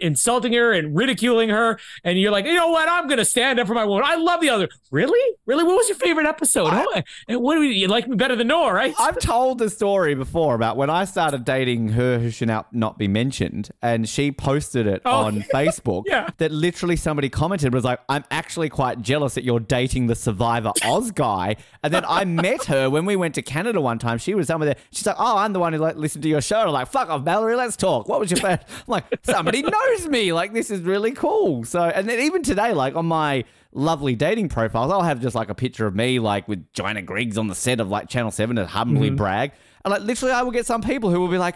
[0.02, 2.90] insulting her and ridiculing her and you're like you know what?
[2.90, 4.04] I'm gonna stand up for my woman.
[4.06, 5.36] I love the other really?
[5.46, 5.64] Really?
[5.64, 6.68] What was your favorite episode?
[6.68, 8.94] I, oh, what do you, you like me better than Noah right?
[9.00, 12.98] I've told the story before about when I started dating her who should not, not
[12.98, 16.30] be mentioned and she posted it oh, on Facebook yeah.
[16.38, 20.74] that literally somebody commented was like I'm actually quite jealous that you're dating the Survivor
[20.84, 21.56] Oz guy.
[21.84, 24.18] And then I met her when we went to Canada one time.
[24.18, 24.78] She was someone there.
[24.92, 26.62] She's like, oh, I'm the one who like listened to your show.
[26.62, 28.08] I'm like, fuck off, Mallory, let's talk.
[28.08, 28.64] What was your first?
[28.70, 30.34] I'm like, somebody knows me.
[30.34, 31.64] Like, this is really cool.
[31.66, 35.50] So, and then even today, like on my lovely dating profiles, I'll have just like
[35.50, 38.56] a picture of me, like with Johanna Griggs on the set of like Channel 7
[38.56, 39.18] to humbly mm-hmm.
[39.18, 39.52] brag.
[39.86, 41.56] And like, literally, I will get some people who will be like,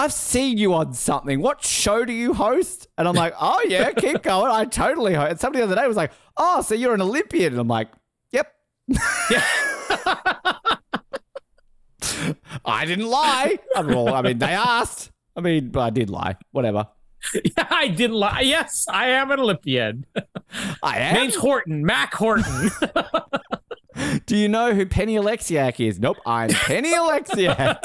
[0.00, 1.42] I've seen you on something.
[1.42, 2.88] What show do you host?
[2.96, 4.50] And I'm like, oh, yeah, keep going.
[4.50, 5.30] I totally host.
[5.32, 7.52] And somebody the other day was like, oh, so you're an Olympian.
[7.52, 7.88] And I'm like,
[8.30, 8.54] yep.
[9.30, 9.44] Yeah.
[12.64, 13.58] I didn't lie.
[13.74, 15.10] Well, I mean, they asked.
[15.36, 16.36] I mean, but I did lie.
[16.52, 16.88] Whatever.
[17.34, 18.40] Yeah, I did lie.
[18.40, 20.06] Yes, I am an Olympian.
[20.82, 21.14] I am.
[21.14, 22.70] Name's Horton, Mack Horton.
[24.26, 26.00] Do you know who Penny Oleksiak is?
[26.00, 27.78] Nope, I'm Penny Oleksiak.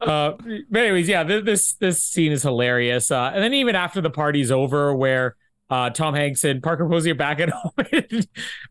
[0.00, 0.32] uh,
[0.70, 3.10] but anyways, yeah, this this scene is hilarious.
[3.10, 5.36] Uh, and then even after the party's over, where
[5.70, 7.72] uh, Tom Hanks and Parker Posey are back at home.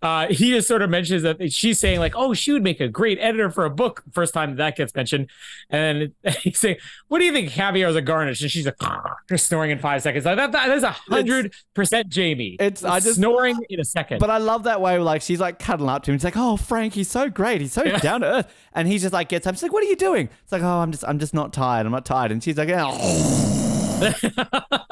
[0.02, 2.90] uh, he just sort of mentions that she's saying like, "Oh, she would make a
[2.90, 5.30] great editor for a book." First time that gets mentioned,
[5.70, 6.12] and
[6.42, 6.78] he's saying,
[7.08, 8.76] "What do you think caviar is a garnish?" And she's like,
[9.38, 10.26] snoring in five seconds.
[10.26, 12.58] Like that, that is a hundred percent Jamie.
[12.60, 14.20] It's I just snoring in a second.
[14.20, 15.00] But I love that way.
[15.00, 16.16] Like she's like cuddling up to him.
[16.16, 17.62] It's like, "Oh, Frank, he's so great.
[17.62, 18.00] He's so yeah.
[18.00, 19.56] down to earth." And he just like gets up.
[19.56, 21.86] She's like, "What are you doing?" It's like, "Oh, I'm just, I'm just not tired.
[21.86, 24.86] I'm not tired." And she's like, "Oh."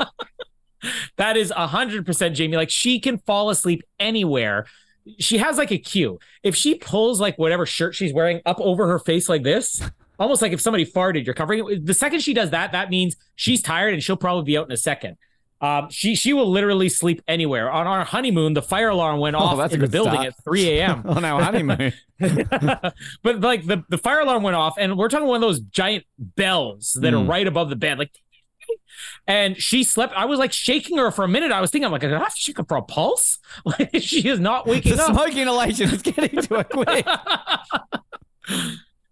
[1.18, 2.58] That is 100% Jamie.
[2.58, 4.66] Like she can fall asleep anywhere.
[5.20, 6.20] she has like a cue.
[6.44, 9.82] If she pulls like whatever shirt she's wearing up over her face like this,
[10.20, 11.86] almost like if somebody farted, you're covering it.
[11.86, 14.72] The second she does that, that means she's tired and she'll probably be out in
[14.72, 15.18] a second.
[15.60, 17.72] Um, she she will literally sleep anywhere.
[17.72, 20.28] On our honeymoon, the fire alarm went Oh, off in the building start.
[20.28, 21.04] at 3 a.m.
[21.08, 21.94] On our honeymoon.
[22.20, 26.06] but like the, the fire alarm went off, and we're talking one of those giant
[26.20, 27.28] bells that are Mm.
[27.28, 28.12] right above the bed, like.
[29.28, 30.14] And she slept.
[30.16, 31.52] I was like shaking her for a minute.
[31.52, 33.40] I was thinking, I'm like, I have to shake her for a pulse.
[33.66, 35.12] Like she is not waking the up.
[35.14, 37.06] smoke inhalation is getting to her quick.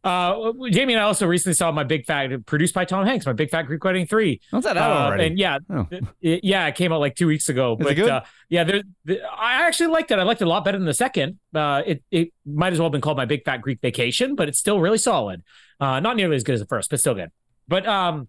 [0.03, 3.33] uh, Jamie and I also recently saw my big fat produced by Tom Hanks, my
[3.33, 4.39] big fat Greek wedding three.
[4.51, 5.25] What's that out Uh, already?
[5.27, 5.87] and yeah, Oh.
[6.21, 7.75] it- yeah, it came out like two weeks ago.
[7.79, 8.09] Is but good?
[8.09, 10.19] Uh, yeah, there, the, I actually liked it.
[10.19, 11.39] I liked it a lot better than the second.
[11.53, 14.47] Uh, it it might as well have been called my big fat Greek vacation, but
[14.47, 15.43] it's still really solid.
[15.79, 17.31] Uh, not nearly as good as the first, but still good.
[17.67, 18.27] But um,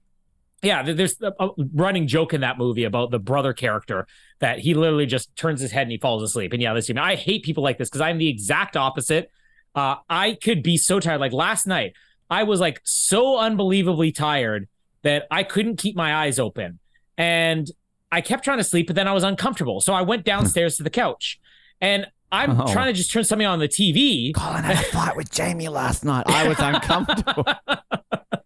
[0.62, 1.32] yeah, there's a,
[1.74, 4.06] running joke in that movie about the brother character
[4.40, 6.52] that he literally just turns his head and he falls asleep.
[6.52, 9.30] And yeah, this I hate people like this because I'm the exact opposite.
[9.74, 11.20] Uh, I could be so tired.
[11.20, 11.92] Like last night,
[12.30, 14.68] I was like so unbelievably tired
[15.02, 16.78] that I couldn't keep my eyes open.
[17.18, 17.70] And
[18.10, 19.80] I kept trying to sleep, but then I was uncomfortable.
[19.80, 21.38] So I went downstairs to the couch
[21.80, 22.72] and I'm Oh.
[22.72, 24.34] trying to just turn something on the TV.
[24.34, 26.24] Colin had a fight with Jamie last night.
[26.26, 27.44] I was uncomfortable.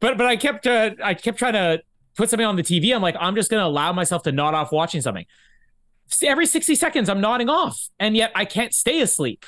[0.00, 1.82] but but I kept uh, I kept trying to
[2.16, 2.94] put something on the TV.
[2.94, 5.26] I'm like, I'm just gonna allow myself to nod off watching something.
[6.22, 9.44] Every 60 seconds, I'm nodding off, and yet I can't stay asleep.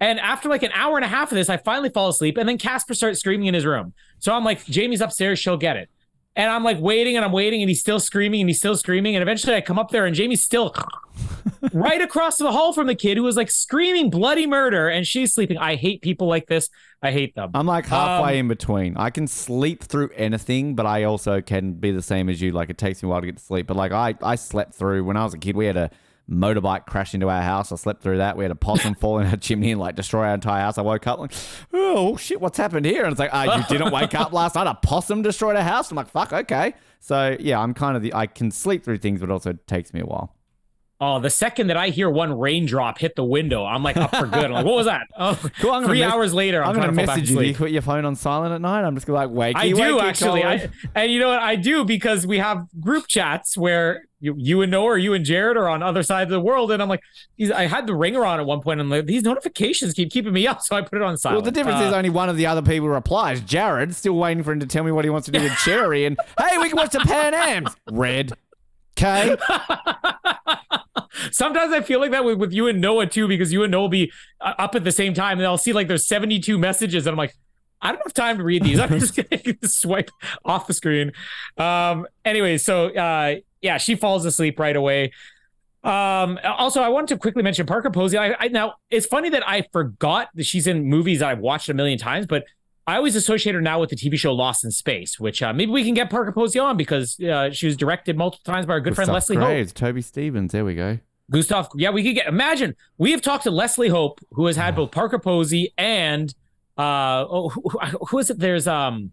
[0.00, 2.48] And after like an hour and a half of this, I finally fall asleep, and
[2.48, 3.94] then Casper starts screaming in his room.
[4.18, 5.88] So I'm like, Jamie's upstairs, she'll get it.
[6.36, 9.14] And I'm like waiting and I'm waiting, and he's still screaming and he's still screaming.
[9.14, 10.74] And eventually I come up there, and Jamie's still
[11.72, 15.32] right across the hall from the kid who was like screaming bloody murder, and she's
[15.32, 15.58] sleeping.
[15.58, 16.70] I hate people like this.
[17.02, 17.50] I hate them.
[17.54, 18.96] I'm like halfway Um, in between.
[18.96, 22.50] I can sleep through anything, but I also can be the same as you.
[22.52, 23.66] Like it takes me a while to get to sleep.
[23.66, 25.54] But like I, I slept through when I was a kid.
[25.54, 25.90] We had a
[26.30, 27.72] motorbike crash into our house.
[27.72, 28.36] I slept through that.
[28.36, 30.78] We had a possum fall in our chimney and like destroy our entire house.
[30.78, 31.32] I woke up like,
[31.72, 33.04] oh shit, what's happened here?
[33.04, 34.66] And it's like, ah, you didn't wake up last night.
[34.66, 35.90] A possum destroyed our house.
[35.90, 36.74] I'm like, fuck, okay.
[37.00, 38.14] So yeah, I'm kind of the.
[38.14, 40.34] I can sleep through things, but also it takes me a while.
[41.00, 44.26] Oh, the second that I hear one raindrop hit the window, I'm like up for
[44.26, 44.44] good.
[44.44, 45.02] I'm like, what was that?
[45.16, 47.38] Oh, Cool, three mes- hours later, I'm, I'm, trying to message you.
[47.38, 48.84] Do you put your phone on silent at night?
[48.84, 49.56] I'm just like wake.
[49.56, 51.40] I do wakey, actually, I, and you know what?
[51.40, 55.24] I do because we have group chats where you, you and Noah or you and
[55.24, 57.02] Jared are on other sides of the world, and I'm like,
[57.54, 60.32] I had the ringer on at one point, and I'm like, these notifications keep keeping
[60.32, 61.36] me up, so I put it on silent.
[61.36, 63.40] Well, the difference Uh, is only one of the other people replies.
[63.42, 66.06] Jared still waiting for him to tell me what he wants to do with Cherry.
[66.06, 67.70] And hey, we can watch the Pan Ams.
[67.90, 68.32] Red.
[68.96, 69.36] Okay.
[71.30, 73.82] Sometimes I feel like that with, with you and Noah too, because you and Noah
[73.82, 77.06] will be uh, up at the same time, and I'll see like there's 72 messages,
[77.06, 77.34] and I'm like,
[77.80, 78.78] I don't have time to read these.
[78.80, 80.10] I'm just gonna swipe
[80.44, 81.12] off the screen.
[81.58, 82.06] Um.
[82.24, 85.10] Anyway, so uh, yeah, she falls asleep right away.
[85.82, 86.38] Um.
[86.44, 88.16] Also, I wanted to quickly mention Parker Posey.
[88.16, 91.74] I, I now it's funny that I forgot that she's in movies I've watched a
[91.74, 92.44] million times, but
[92.86, 95.70] I always associate her now with the TV show Lost in Space, which uh, maybe
[95.72, 98.80] we can get Parker Posey on because uh, she was directed multiple times by our
[98.80, 99.36] good friend Leslie.
[99.36, 99.48] Hope.
[99.50, 100.52] It's Toby Stephens.
[100.52, 100.98] There we go.
[101.30, 102.26] Gustav, yeah, we could get.
[102.28, 106.34] Imagine we have talked to Leslie Hope, who has had both Parker Posey and
[106.78, 108.38] uh, oh, who, who- who is it?
[108.38, 109.12] There's um,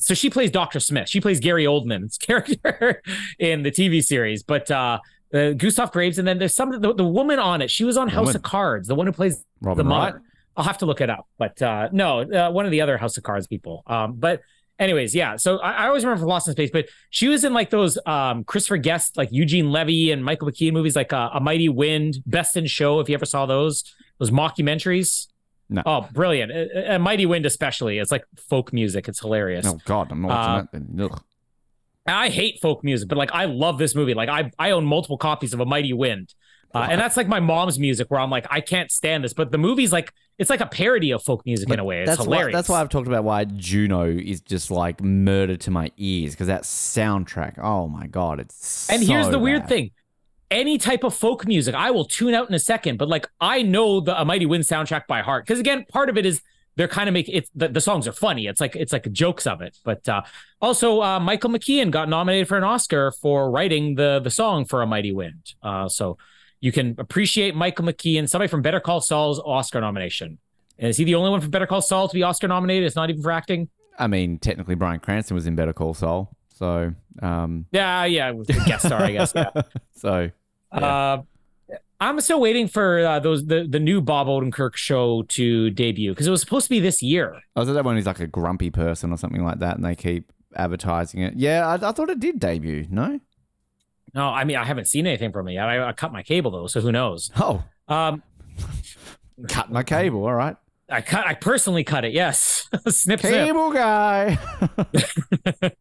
[0.00, 1.08] so she plays Doctor Smith.
[1.08, 3.02] She plays Gary Oldman's character
[3.38, 4.98] in the TV series, but uh,
[5.32, 7.70] uh Gustav Graves, and then there's some the, the woman on it.
[7.70, 8.36] She was on House Woman.
[8.36, 10.14] of Cards, the one who plays Robin the Wright.
[10.14, 10.22] mother.
[10.56, 13.16] I'll have to look it up, but uh, no, uh, one of the other House
[13.16, 13.82] of Cards people.
[13.86, 14.42] Um, but
[14.78, 15.36] anyways, yeah.
[15.36, 17.98] So I, I always remember from Lost in Space, but she was in like those
[18.06, 22.18] um Christopher Guest, like Eugene Levy and Michael McKean movies, like uh, A Mighty Wind,
[22.26, 23.00] Best in Show.
[23.00, 23.84] If you ever saw those,
[24.18, 25.28] those mockumentaries.
[25.70, 25.82] No.
[25.86, 26.50] Oh, brilliant!
[26.50, 27.98] A, a Mighty Wind, especially.
[27.98, 29.08] It's like folk music.
[29.08, 29.64] It's hilarious.
[29.66, 30.28] Oh God, I'm not
[30.72, 31.04] watching that.
[31.04, 31.22] Ugh.
[32.06, 34.14] I hate folk music, but like I love this movie.
[34.14, 36.34] Like I I own multiple copies of A Mighty Wind.
[36.72, 39.32] Uh, and that's like my mom's music where I'm like, I can't stand this.
[39.32, 42.02] But the movie's like, it's like a parody of folk music in a way.
[42.02, 42.52] It's that's hilarious.
[42.54, 46.32] Why, that's why I've talked about why Juno is just like murder to my ears
[46.32, 47.58] because that soundtrack.
[47.58, 49.90] Oh my God, it's And here's so the weird thing.
[50.50, 53.62] Any type of folk music, I will tune out in a second, but like I
[53.62, 55.46] know the A Mighty Wind soundtrack by heart.
[55.46, 56.42] Because again, part of it is
[56.76, 58.46] they're kind of making it the, the songs are funny.
[58.46, 59.78] It's like it's like jokes of it.
[59.84, 60.22] But uh
[60.60, 64.82] also uh Michael McKean got nominated for an Oscar for writing the the song for
[64.82, 65.54] A Mighty Wind.
[65.62, 66.18] Uh so
[66.60, 70.38] you can appreciate Michael McKean, somebody from Better Call Saul's Oscar nomination.
[70.78, 72.86] Is he the only one from Better Call Saul to be Oscar nominated?
[72.86, 73.68] It's not even for acting.
[73.98, 78.36] I mean, technically, Bryan Cranston was in Better Call Saul, so um, Yeah, yeah, it
[78.36, 79.32] was a guest star, I guess.
[79.34, 79.50] Yeah.
[79.96, 80.30] so
[80.74, 80.86] Yeah.
[80.86, 81.22] Uh,
[82.02, 86.26] I'm still waiting for uh, those the the new Bob Odenkirk show to debut because
[86.26, 87.40] it was supposed to be this year.
[87.54, 87.96] I was at that one.
[87.96, 91.34] He's like a grumpy person or something like that, and they keep advertising it.
[91.36, 92.86] Yeah, I, I thought it did debut.
[92.90, 93.20] No,
[94.14, 95.68] No, I mean I haven't seen anything from it yet.
[95.68, 97.30] I, I cut my cable though, so who knows?
[97.36, 98.22] oh, Um,
[99.48, 100.24] Cut my cable.
[100.24, 100.56] All right.
[100.88, 101.26] I cut.
[101.26, 102.12] I personally cut it.
[102.12, 103.46] Yes, snip snip.
[103.46, 104.38] Cable guy.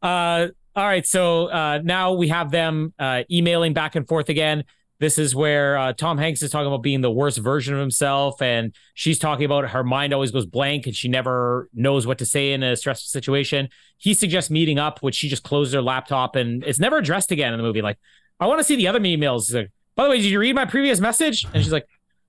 [0.00, 0.48] Uh,
[0.78, 1.04] all right.
[1.04, 4.62] So uh, now we have them uh, emailing back and forth again.
[5.00, 8.40] This is where uh, Tom Hanks is talking about being the worst version of himself,
[8.40, 12.26] and she's talking about her mind always goes blank and she never knows what to
[12.26, 13.68] say in a stressful situation.
[13.96, 17.52] He suggests meeting up, which she just closes her laptop, and it's never addressed again
[17.52, 17.82] in the movie.
[17.82, 17.98] Like,
[18.38, 19.52] I want to see the other emails.
[19.52, 21.44] Like, by the way, did you read my previous message?
[21.52, 21.86] And she's like,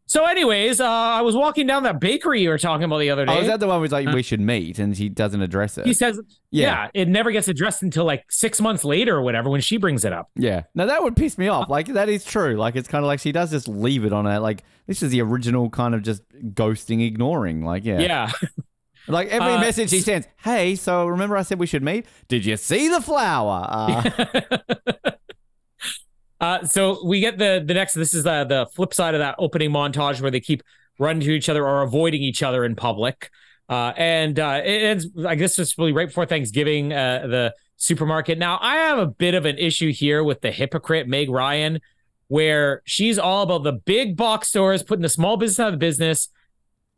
[0.10, 3.26] so, anyways, uh, I was walking down that bakery you were talking about the other
[3.26, 3.34] day.
[3.38, 5.86] Oh, is that the one where like we should meet and he doesn't address it?
[5.86, 6.20] he says,
[6.52, 6.88] Yeah.
[6.94, 7.02] yeah.
[7.02, 10.12] it never gets addressed until like six months later or whatever when she brings it
[10.12, 10.30] up.
[10.36, 10.64] Yeah.
[10.74, 11.70] Now, that would piss me off.
[11.70, 12.56] Like that is true.
[12.56, 14.40] Like it's kind of like she does just leave it on her.
[14.40, 16.24] Like this is the original kind of just
[16.54, 17.64] ghosting, ignoring.
[17.64, 18.00] Like yeah.
[18.00, 18.32] Yeah.
[19.08, 20.28] Like every Uh, message he sends.
[20.44, 22.06] Hey, so remember I said we should meet?
[22.28, 24.04] Did you see the flower?
[26.40, 27.94] Uh, so we get the the next.
[27.94, 30.64] This is the the flip side of that opening montage where they keep
[30.98, 33.30] running to each other or avoiding each other in public.
[33.68, 35.08] Uh, and uh, it ends.
[35.26, 36.94] I guess it's really right before Thanksgiving.
[36.94, 38.38] Uh, the supermarket.
[38.38, 41.80] Now I have a bit of an issue here with the hypocrite Meg Ryan,
[42.28, 46.30] where she's all about the big box stores putting the small business out of business.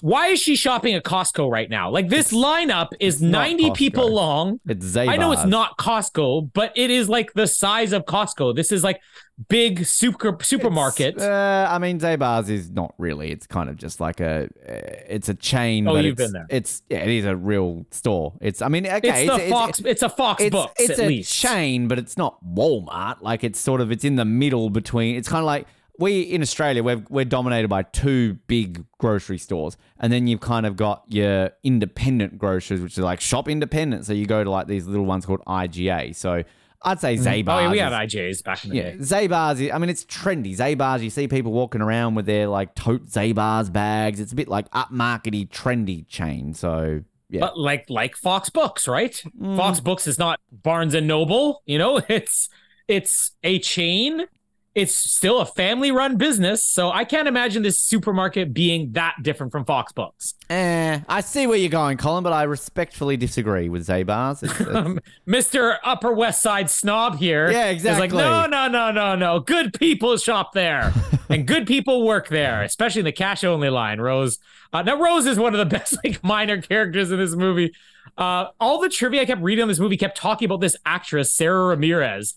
[0.02, 1.92] Why is she shopping at Costco right now?
[1.92, 4.60] Like this lineup is not 90 people long.
[4.68, 5.10] it's Zabar's.
[5.10, 8.56] I know it's not Costco, but it is like the size of Costco.
[8.56, 9.00] This is like
[9.48, 11.20] big super supermarket.
[11.20, 13.32] Uh, I mean, Zabar's is not really.
[13.32, 14.50] It's kind of just like a.
[14.68, 15.88] Uh, it's a chain.
[15.88, 16.48] Oh, you've it's, been there.
[16.50, 18.34] It's yeah, it is a real store.
[18.42, 18.64] It's.
[18.64, 19.80] I mean, okay, it's the it's, Fox.
[19.86, 21.32] It's, a Fox it's, Books it's at a least.
[21.32, 23.22] chain, but it's not Walmart.
[23.22, 25.16] Like it's sort of it's in the middle between.
[25.16, 25.68] It's kind of like
[26.02, 30.66] we in Australia we're we're dominated by two big grocery stores, and then you've kind
[30.66, 34.06] of got your independent grocers, which are like shop independent.
[34.06, 36.16] So you go to like these little ones called IGA.
[36.16, 36.44] So
[36.84, 37.48] I'd say Zabar's.
[37.48, 38.98] Oh, yeah, we had IJs back in the yeah, day.
[38.98, 39.62] Zabar's.
[39.62, 40.58] is- I mean, it's trendy.
[40.58, 41.04] Zabar's.
[41.04, 44.20] You see people walking around with their like tote Zabar's bags.
[44.20, 46.54] It's a bit like upmarkety, trendy chain.
[46.56, 49.22] So yeah, But like like Fox Books, right?
[49.40, 49.56] Mm.
[49.56, 51.62] Fox Books is not Barnes and Noble.
[51.66, 52.50] You know, it's
[52.88, 54.26] it's a chain.
[54.74, 59.52] It's still a family run business, so I can't imagine this supermarket being that different
[59.52, 60.36] from Fox Books.
[60.50, 64.44] eh, I see where you're going, Colin, but I respectfully disagree with Zabar's.
[64.44, 65.76] It's, it's, Um, Mr.
[65.84, 67.52] Upper West Side snob here.
[67.52, 68.08] Yeah, exactly.
[68.08, 69.42] is like, no, no, no, no, no.
[69.42, 70.94] Good people shop there,
[71.30, 74.00] and good people work there, especially in the cash only line.
[74.00, 74.40] Rose.
[74.72, 77.74] Uh, now, Rose is one of the best like minor characters in this movie.
[78.18, 81.34] Uh, all the trivia I kept reading on this movie kept talking about this actress
[81.34, 82.36] Sara Ramirez.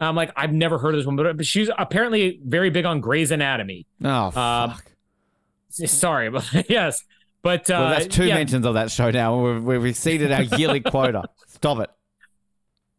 [0.00, 3.30] I'm like, I've never heard of this woman, but she's apparently very big on Grey's
[3.30, 3.86] Anatomy.
[4.04, 4.84] oh, Um, fuck.
[5.70, 7.02] Sorry, but yes,
[7.42, 9.40] but uh, well, that's two yeah, mentions of that show now.
[9.54, 11.22] We've, we've exceeded our yearly quota.
[11.48, 11.90] Stop it.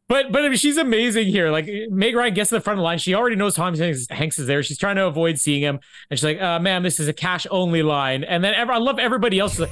[0.10, 1.50] But but I mean, she's amazing here.
[1.52, 2.98] Like Meg Ryan gets to the front of the line.
[2.98, 4.64] She already knows Tom Hanks, Hanks is there.
[4.64, 5.80] She's trying to avoid seeing him,
[6.10, 8.78] and she's like, uh, "Ma'am, this is a cash only line." And then ever, I
[8.78, 9.60] love everybody else.
[9.60, 9.72] like,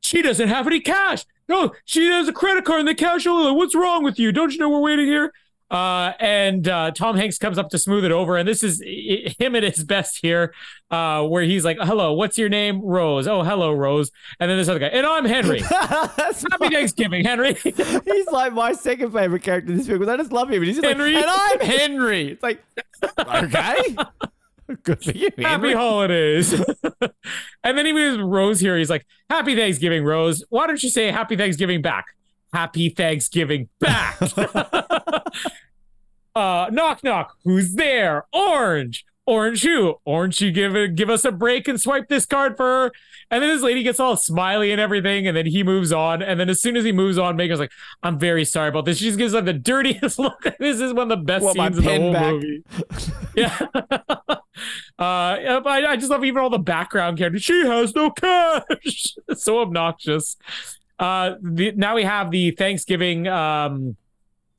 [0.00, 1.24] she doesn't have any cash.
[1.48, 3.44] No, she has a credit card and the cash only.
[3.44, 3.56] line.
[3.56, 4.32] What's wrong with you?
[4.32, 5.32] Don't you know we're waiting here?
[5.70, 8.80] Uh, and uh, Tom Hanks comes up to smooth it over, and this is
[9.38, 10.54] him at his best here,
[10.90, 12.80] uh, where he's like, "Hello, what's your name?
[12.82, 13.26] Rose.
[13.26, 15.60] Oh, hello, Rose." And then this other guy, and I'm Henry.
[15.70, 17.54] Happy Thanksgiving, Henry.
[17.64, 20.62] He's like my second favorite character in this film because I just love him.
[20.62, 21.14] And he's Henry.
[21.14, 22.28] like, and I'm Henry.
[22.32, 22.62] It's like,
[23.18, 23.96] okay,
[24.82, 26.52] good for you, Happy holidays.
[27.64, 28.76] and then he moves Rose here.
[28.76, 30.44] He's like, Happy Thanksgiving, Rose.
[30.50, 32.04] Why don't you say Happy Thanksgiving back?
[32.52, 34.18] Happy Thanksgiving back.
[36.34, 37.36] uh, knock, knock.
[37.44, 38.24] Who's there?
[38.32, 39.04] Orange.
[39.26, 39.94] Orange who?
[40.04, 42.92] Orange, you give it, give us a break and swipe this card for her.
[43.30, 46.20] And then this lady gets all smiley and everything, and then he moves on.
[46.22, 48.98] And then as soon as he moves on, Megan's like, "I'm very sorry about this."
[48.98, 50.42] She just gives like the dirtiest look.
[50.58, 52.32] This is one of the best my scenes in the whole back?
[52.34, 52.62] movie.
[53.36, 53.58] Yeah.
[54.98, 57.42] uh, I, I just love even all the background characters.
[57.42, 59.16] She has no cash.
[59.34, 60.36] So obnoxious.
[60.98, 63.96] Uh, the, now we have the Thanksgiving um,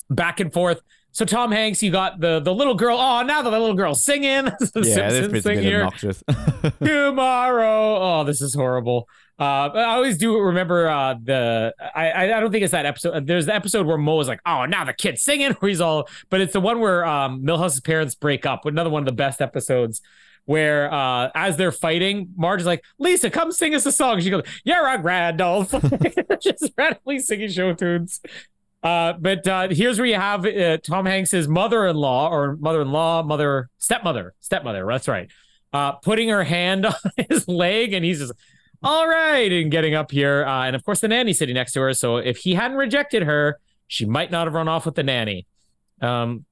[0.10, 0.82] back and forth.
[1.12, 2.98] So Tom Hanks, you got the the little girl.
[3.00, 4.46] Oh, now the little girl singing.
[4.60, 6.22] The Yeah, this Simpsons a thing here obnoxious.
[6.84, 7.98] tomorrow.
[7.98, 9.08] Oh, this is horrible.
[9.40, 11.74] Uh, I always do remember uh, the.
[11.96, 13.28] I I don't think it's that episode.
[13.28, 16.08] There's the episode where Moe is like, "Oh, now the kid's singing." Where he's all,
[16.30, 18.66] but it's the one where um, Milhouse's parents break up.
[18.66, 20.02] Another one of the best episodes.
[20.46, 24.30] Where uh, as they're fighting, Marge is like, "Lisa, come sing us a song." She
[24.30, 25.72] goes, "You're a Randolph,"
[26.42, 28.22] just randomly singing show tunes.
[28.86, 34.36] Uh, but uh, here's where you have uh, Tom Hanks's mother-in-law or mother-in-law, mother, stepmother,
[34.42, 34.86] stepmother.
[34.88, 35.28] That's right.
[35.74, 36.94] Uh, putting her hand on
[37.30, 38.34] his leg, and he's just
[38.84, 40.46] all right, and getting up here.
[40.46, 41.96] Uh, and of course, the nanny sitting next to her.
[41.96, 45.48] So if he hadn't rejected her, she might not have run off with the nanny.
[46.00, 46.46] Um,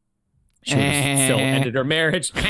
[0.64, 2.34] she still ended her marriage.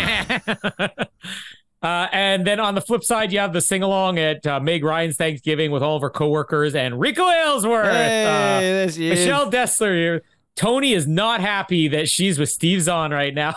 [1.84, 4.84] Uh, and then on the flip side, you have the sing along at uh, Meg
[4.86, 9.20] Ryan's Thanksgiving with all of her coworkers and Reiko Aylesworth, Hey, uh, she is.
[9.20, 9.94] Michelle Dessler.
[9.94, 10.24] here.
[10.56, 13.56] Tony is not happy that she's with Steve Zahn right now.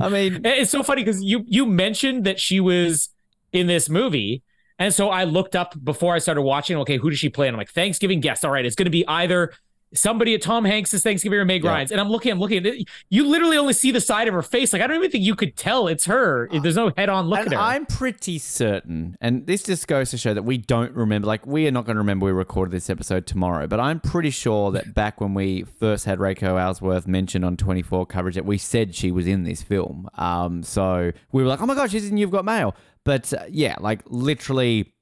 [0.00, 3.10] I mean, it's so funny because you you mentioned that she was
[3.52, 4.42] in this movie,
[4.78, 6.76] and so I looked up before I started watching.
[6.78, 7.46] Okay, who does she play?
[7.46, 8.44] And I'm like, Thanksgiving guest.
[8.44, 9.52] All right, it's going to be either
[9.94, 11.70] somebody at Tom Hanks' Thanksgiving or Meg Yeah.
[11.70, 11.92] Ryan's.
[11.92, 12.66] And I'm looking, I'm looking.
[12.66, 12.74] At
[13.08, 14.72] you literally only see the side of her face.
[14.72, 16.48] Like I don't even think you could tell it's her.
[16.50, 17.58] There's no head on look and at her.
[17.58, 21.26] I'm pretty certain, and this just goes to show that we don't remember.
[21.26, 24.30] Like, we are not going to remember we recorded this episode tomorrow, but I'm pretty
[24.30, 28.58] sure that back when we first had Reiko Aylesworth mentioned on 24 coverage, that we
[28.58, 30.08] said she was in this film.
[30.14, 32.74] Um, so we were like, oh my god, she's in You've Got Mail.
[33.04, 34.92] But uh, yeah, like literally.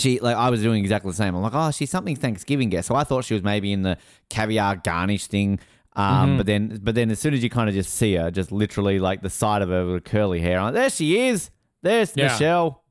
[0.00, 1.34] She like I was doing exactly the same.
[1.34, 2.88] I'm like, oh, she's something Thanksgiving guest.
[2.88, 3.96] So I thought she was maybe in the
[4.28, 5.60] caviar garnish thing.
[5.96, 6.36] Um, Mhm.
[6.38, 8.98] but then, but then, as soon as you kind of just see her, just literally
[9.00, 11.50] like the side of her with curly hair, like, there she is.
[11.82, 12.28] There's Yeah.
[12.28, 12.84] Michelle.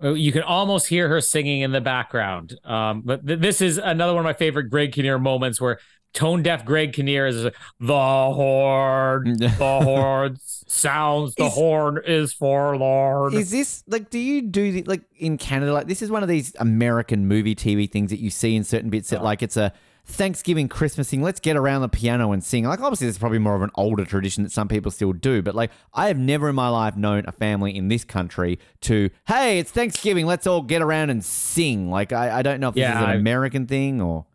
[0.00, 2.58] Oh, You can almost hear her singing in the background.
[2.64, 5.78] Um, but th- this is another one of my favorite Greg Kinnear moments where
[6.14, 9.48] tone deaf Greg Kinnear is the horn, the
[9.82, 13.34] horn sounds, the Is- horn is forlorn.
[13.34, 14.08] Is this like?
[14.08, 15.72] Do you do the, like in Canada?
[15.74, 18.88] Like this is one of these American movie TV things that you see in certain
[18.88, 19.24] bits that uh.
[19.24, 19.72] like it's a
[20.06, 21.22] Thanksgiving Christmas thing.
[21.22, 22.64] Let's get around the piano and sing.
[22.64, 25.40] Like obviously, this is probably more of an older tradition that some people still do.
[25.42, 29.10] But like, I have never in my life known a family in this country to
[29.26, 30.26] hey, it's Thanksgiving.
[30.26, 31.90] Let's all get around and sing.
[31.90, 34.26] Like I, I don't know if this is an I- American thing or.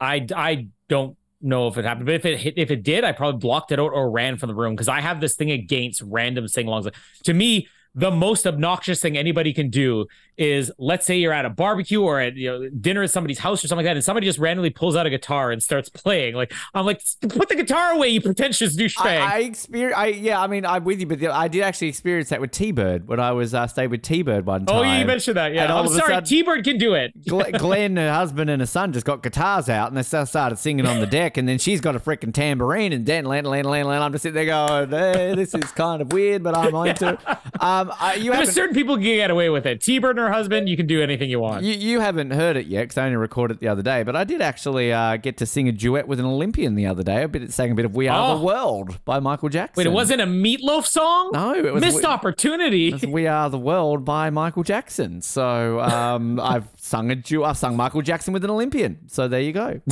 [0.00, 3.12] I I don't know if it happened, but if it hit, if it did, I
[3.12, 6.02] probably blocked it out or ran from the room because I have this thing against
[6.02, 6.92] random sing-alongs.
[7.24, 10.06] To me, the most obnoxious thing anybody can do
[10.36, 13.64] is let's say you're at a barbecue or at you know dinner at somebody's house
[13.64, 16.34] or something like that, and somebody just randomly pulls out a guitar and starts playing.
[16.34, 19.00] Like I'm like, put the guitar away, you pretentious douchebag.
[19.04, 19.94] I, I experience.
[19.96, 20.40] I yeah.
[20.40, 23.20] I mean, I'm with you, but I did actually experience that with T Bird when
[23.20, 24.76] I was uh, stayed with T Bird one time.
[24.78, 25.52] oh, you mentioned that.
[25.54, 26.14] Yeah, I'm sorry.
[26.14, 27.12] sudden- T-Bird can do it.
[27.26, 31.00] Glenn, her husband, and her son just got guitars out, and they started singing on
[31.00, 31.36] the deck.
[31.36, 34.02] And then she's got a freaking tambourine, and Dan, land, land, land, land.
[34.02, 37.18] I'm just sitting there going, "Hey, this is kind of weird, but I'm into it."
[37.62, 38.52] Um, I, you haven't.
[38.52, 39.80] certain people can get away with it.
[39.82, 41.64] T-Bird her husband, you can do anything you want.
[41.64, 44.16] You, you haven't heard it yet because I only recorded it the other day, but
[44.16, 47.22] I did actually uh, get to sing a duet with an Olympian the other day.
[47.24, 48.38] A bit, sang a bit of "We Are Oh.
[48.38, 49.80] the World" by Michael Jackson.
[49.82, 51.30] Wait, it wasn't a meatloaf song?
[51.32, 52.88] No, it was missed we- opportunity.
[52.88, 55.20] It's "We Are the World" by Michael Jackson.
[55.22, 59.08] So um, I've sung a du- I've sung Michael Jackson with an Olympian.
[59.08, 59.80] So there you go.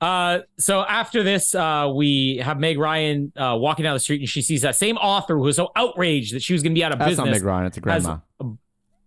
[0.00, 4.28] Uh, so after this, uh, we have Meg Ryan uh, walking down the street, and
[4.28, 6.84] she sees that same author who was so outraged that she was going to be
[6.84, 7.26] out of That's business.
[7.26, 7.66] not Meg Ryan.
[7.66, 8.18] It's a grandma.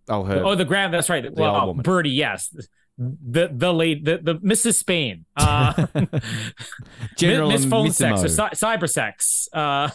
[0.08, 0.44] Oh, her.
[0.44, 0.92] Oh, the grand.
[0.94, 1.32] That's right.
[1.32, 1.82] well, woman.
[1.82, 2.10] Birdie.
[2.10, 2.54] Yes,
[2.98, 4.74] the the late the, the Mrs.
[4.74, 5.24] Spain.
[5.36, 5.86] Uh,
[7.16, 9.48] General Miss Phone Sex or cy- Cyber Sex.
[9.52, 9.90] Uh,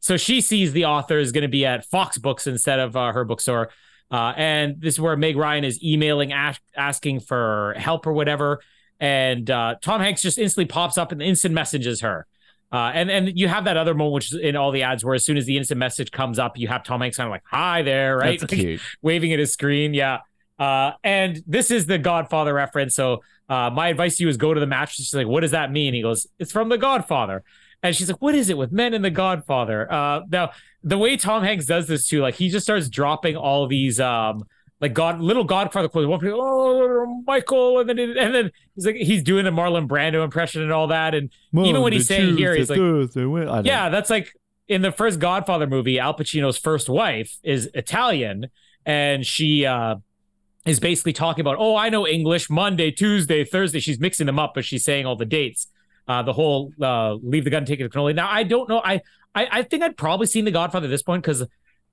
[0.00, 3.12] so she sees the author is going to be at Fox Books instead of uh,
[3.12, 3.70] her bookstore.
[4.10, 8.60] Uh, and this is where Meg Ryan is emailing, ask, asking for help or whatever.
[9.00, 12.26] And uh, Tom Hanks just instantly pops up and instant messages her.
[12.70, 15.14] Uh, and and you have that other moment, which is in all the ads, where
[15.14, 17.44] as soon as the instant message comes up, you have Tom Hanks kind of like,
[17.46, 18.38] "Hi there," right?
[18.38, 18.80] That's Like, cute.
[19.02, 19.94] waving at his screen.
[19.94, 20.18] Yeah.
[20.58, 22.94] Uh, and this is the Godfather reference.
[22.96, 24.96] So uh, my advice to you is go to the match.
[24.96, 25.94] She's like, what does that mean?
[25.94, 27.44] He goes, it's from the Godfather.
[27.82, 29.90] And she's like, what is it with men and the Godfather?
[29.90, 30.50] Uh, now,
[30.82, 34.42] the way Tom Hanks does this too, like he just starts dropping all these um
[34.80, 36.06] like God little Godfather quotes.
[36.06, 40.22] One people, oh Michael, and then and then he's like he's doing the Marlon Brando
[40.22, 41.14] impression and all that.
[41.14, 41.30] And
[41.66, 42.78] even when he's saying here, he's like,
[43.66, 44.32] yeah, that's like
[44.68, 48.48] in the first Godfather movie, Al Pacino's first wife is Italian,
[48.86, 49.96] and she uh,
[50.64, 53.80] is basically talking about, oh, I know English, Monday, Tuesday, Thursday.
[53.80, 55.66] She's mixing them up, but she's saying all the dates.
[56.06, 58.14] Uh, the whole uh, leave the gun, take the cannoli.
[58.14, 58.80] Now, I don't know.
[58.82, 59.02] I,
[59.34, 61.44] I I think I'd probably seen The Godfather at this point because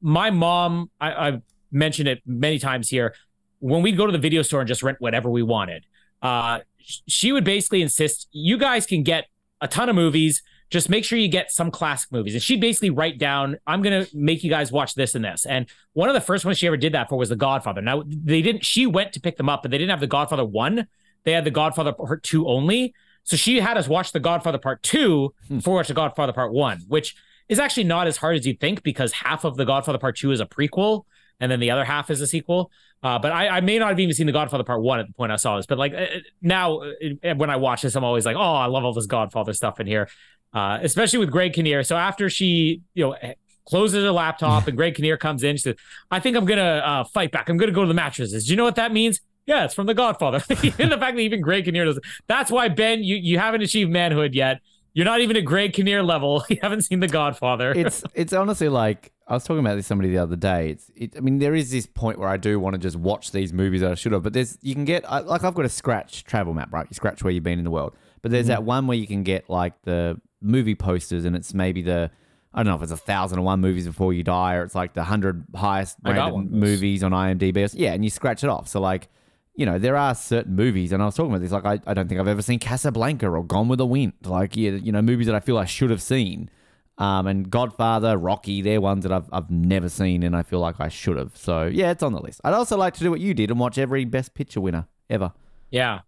[0.01, 1.41] my mom, I, I've
[1.71, 3.15] mentioned it many times here.
[3.59, 5.85] When we'd go to the video store and just rent whatever we wanted,
[6.21, 9.25] uh, she would basically insist, you guys can get
[9.61, 12.33] a ton of movies just make sure you get some classic movies.
[12.33, 15.45] And she'd basically write down, I'm going to make you guys watch this and this.
[15.45, 17.81] And one of the first ones she ever did that for was The Godfather.
[17.81, 20.45] Now, they didn't, she went to pick them up, but they didn't have The Godfather
[20.45, 20.87] 1.
[21.23, 22.93] They had The Godfather Part 2 only.
[23.23, 26.51] So she had us watch The Godfather Part 2 before we watched The Godfather Part
[26.51, 27.15] 1, which
[27.47, 30.31] is actually not as hard as you think because half of The Godfather Part 2
[30.31, 31.05] is a prequel
[31.39, 32.71] and then the other half is a sequel.
[33.03, 35.13] Uh, but I, I may not have even seen The Godfather Part 1 at the
[35.13, 35.65] point I saw this.
[35.67, 36.05] But like uh,
[36.41, 39.53] now, uh, when I watch this, I'm always like, oh, I love all this Godfather
[39.53, 40.07] stuff in here
[40.55, 41.83] uh, especially with Greg Kinnear.
[41.83, 43.33] So after she, you know,
[43.65, 45.75] closes her laptop and Greg Kinnear comes in, she says,
[46.09, 47.49] I think I'm going to uh, fight back.
[47.49, 48.45] I'm going to go to the mattresses.
[48.45, 49.19] Do you know what that means?
[49.45, 50.41] Yeah, it's from The Godfather.
[50.49, 53.91] and the fact that even Greg Kinnear does That's why, Ben, you, you haven't achieved
[53.91, 54.61] manhood yet.
[54.95, 56.43] You're not even at Greg Kinnear level.
[56.49, 57.71] You haven't seen The Godfather.
[57.75, 60.69] it's it's honestly like I was talking about this somebody the other day.
[60.69, 63.31] It's it, I mean there is this point where I do want to just watch
[63.31, 65.65] these movies that I should have, but there's you can get I- like I've got
[65.65, 66.87] a scratch travel map, right?
[66.89, 68.67] You scratch where you've been in the world, but there's that mm-hmm.
[68.67, 72.09] one where you can get like the movie posters, and it's maybe the
[72.53, 74.75] I don't know if it's a thousand and one movies before you die, or it's
[74.75, 76.61] like the hundred highest rated one of those.
[76.61, 77.69] movies on IMDb.
[77.73, 78.69] Yeah, and you scratch it off.
[78.69, 79.09] So like.
[79.55, 81.51] You know, there are certain movies, and I was talking about this.
[81.51, 84.13] Like, I, I don't think I've ever seen Casablanca or Gone with the Wind.
[84.23, 86.49] Like, yeah, you know, movies that I feel I should have seen.
[86.97, 90.79] Um, and Godfather, Rocky, they're ones that I've, I've never seen and I feel like
[90.79, 91.35] I should have.
[91.35, 92.39] So, yeah, it's on the list.
[92.43, 95.33] I'd also like to do what you did and watch every Best Picture winner ever.
[95.71, 96.01] Yeah.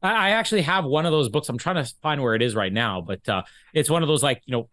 [0.00, 1.48] I actually have one of those books.
[1.48, 3.42] I'm trying to find where it is right now, but uh,
[3.74, 4.68] it's one of those like, you know,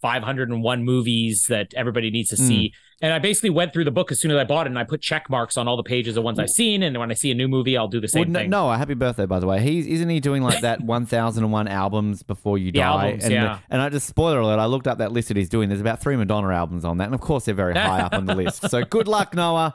[0.00, 2.46] 501 movies that everybody needs to hmm.
[2.46, 2.72] see.
[3.02, 4.84] And I basically went through the book as soon as I bought it and I
[4.84, 6.82] put check marks on all the pages of ones I've seen.
[6.82, 8.50] And when I see a new movie, I'll do the same Well, thing.
[8.50, 9.60] no, Noah, happy birthday, by the way.
[9.60, 12.80] He's isn't he doing like that 1001 albums before you die?
[12.80, 13.58] albums, and, yeah.
[13.68, 15.68] and I just spoiler alert, I looked up that list that he's doing.
[15.68, 17.04] There's about three Madonna albums on that.
[17.04, 18.70] And of course, they're very high up on the list.
[18.70, 19.74] So good luck, Noah.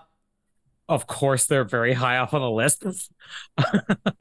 [0.89, 2.83] Of course, they're very high up on the list.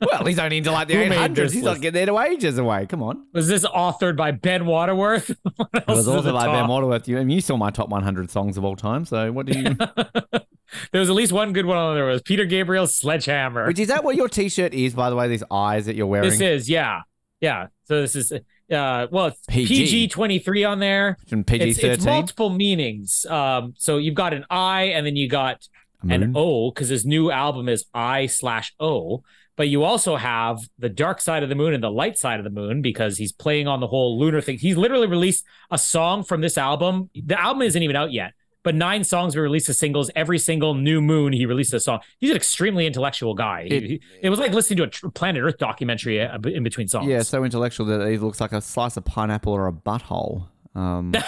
[0.01, 1.35] Well, he's only into like the 800s.
[1.35, 2.87] this He's not getting there to ages away.
[2.87, 3.27] Come on.
[3.33, 5.31] Was this authored by Ben Waterworth?
[5.75, 6.69] It was is at also the by Ben?
[6.69, 7.07] Waterworth.
[7.09, 9.05] You, and you saw my top 100 songs of all time.
[9.05, 9.75] So what do you.
[10.93, 12.09] there was at least one good one on there.
[12.09, 13.67] It was Peter Gabriel's Sledgehammer.
[13.67, 15.29] Which is that what your t-shirt is, by the way?
[15.29, 16.29] These eyes that you're wearing.
[16.29, 17.03] This is, yeah.
[17.41, 17.69] Yeah.
[17.85, 19.75] So this is, uh, well, it's PG.
[19.75, 21.19] PG 23 on there.
[21.29, 23.27] From PG It's, it's multiple meanings.
[23.27, 25.67] Um, so you've got an eye, and then you got
[26.09, 29.23] an O because his new album is I slash O.
[29.57, 32.45] But you also have the dark side of the moon and the light side of
[32.45, 34.57] the moon because he's playing on the whole lunar thing.
[34.59, 37.11] He's literally released a song from this album.
[37.15, 38.33] The album isn't even out yet,
[38.63, 40.11] but nine songs were released as singles.
[40.17, 42.01] Every single new moon, he released a song.
[42.21, 43.67] He's an extremely intellectual guy.
[43.71, 46.89] It- he- it was like listening to a tr- Planet Earth documentary uh, in between
[46.89, 47.09] songs.
[47.09, 50.47] Yeah, so intellectual that he looks like a slice of pineapple or a butthole.
[50.75, 51.13] Um,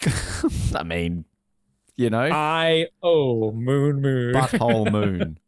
[0.74, 1.24] I mean,
[1.96, 4.34] you know, I oh moon moon.
[4.34, 5.38] butthole moon.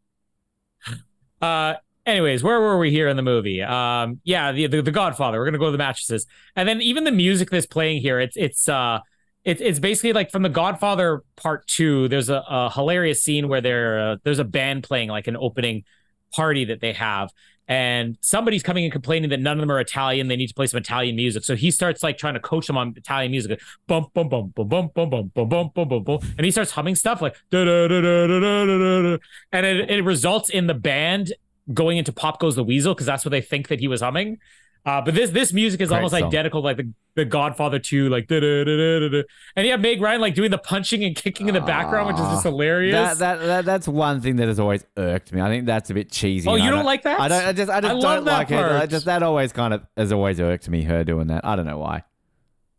[1.41, 1.75] Uh,
[2.05, 3.63] anyways, where were we here in the movie?
[3.63, 5.39] Um, yeah, the, the the Godfather.
[5.39, 8.21] We're gonna go to the mattresses, and then even the music that's playing here.
[8.21, 9.01] It's it's uh,
[9.45, 12.09] it's it's basically like from the Godfather Part Two.
[12.09, 15.85] There's a, a hilarious scene where there uh, there's a band playing like an opening
[16.33, 17.31] party that they have.
[17.69, 20.29] And somebody's coming and complaining that none of them are Italian.
[20.29, 21.45] They need to play some Italian music.
[21.45, 23.61] So he starts like trying to coach them on Italian music.
[23.89, 26.19] Bum bum bum bum bum bum bum bum bum bum bum bum.
[26.39, 29.19] And he starts humming stuff like da da da da da da da.
[29.53, 31.33] And it, it results in the band
[31.73, 34.39] going into Pop Goes the Weasel because that's what they think that he was humming.
[34.87, 36.23] Uh, but this this music is Great almost song.
[36.23, 39.23] identical, like the, the Godfather 2, like da da.
[39.57, 42.15] And you have Meg Ryan like doing the punching and kicking in the background, which
[42.15, 42.95] is just Ah, hilarious.
[42.95, 45.41] That, that that that's one thing that has always irked me.
[45.41, 46.49] I think that's a bit cheesy.
[46.49, 47.19] Oh, you I don't like that?
[47.19, 47.45] I don't.
[47.45, 47.69] I just.
[47.69, 48.59] I just I don't love that like it.
[48.61, 50.85] I just that always kind of has always irked me.
[50.85, 51.45] Her doing that.
[51.45, 52.05] I don't know why.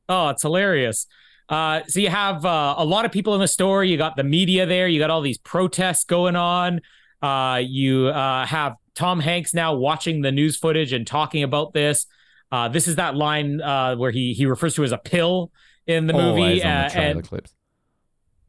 [0.07, 1.07] Oh, it's hilarious.
[1.49, 3.84] Uh, so you have uh, a lot of people in the store.
[3.84, 4.88] You got the media there.
[4.88, 6.79] You got all these protests going on.
[7.21, 12.07] Uh, you uh, have Tom Hanks now watching the news footage and talking about this.
[12.52, 15.52] Uh, this is that line uh, where he he refers to as a pill
[15.86, 16.41] in the movie.
[16.41, 17.53] Always on uh, the and clips.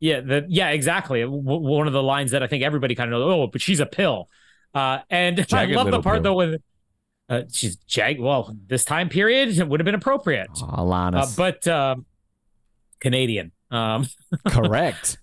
[0.00, 1.20] yeah, the, yeah, exactly.
[1.22, 3.30] W- one of the lines that I think everybody kind of knows.
[3.32, 4.28] Oh, but she's a pill.
[4.74, 6.22] Uh, and Jagged I love the part pill.
[6.22, 6.56] though when
[7.28, 8.18] uh, she's jag.
[8.20, 10.48] Well, this time period would have been appropriate.
[10.62, 11.36] Oh, Uh, Alanis.
[11.36, 12.06] but um,
[13.00, 13.52] Canadian.
[13.70, 14.06] Um,
[14.48, 15.18] Correct.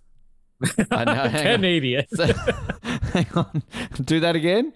[0.92, 1.30] I know.
[1.42, 2.06] Canadian.
[2.14, 2.26] So-
[3.14, 3.64] hang on.
[4.04, 4.74] Do that again.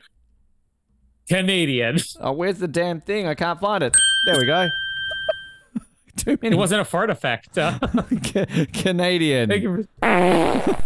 [1.29, 1.97] Canadian.
[2.19, 3.27] Oh, where's the damn thing?
[3.27, 3.95] I can't find it.
[4.25, 4.69] There we go.
[6.17, 7.57] Too It wasn't a fart effect.
[7.57, 7.79] Uh,
[8.23, 9.49] Ca- Canadian.
[9.49, 10.83] thank you for-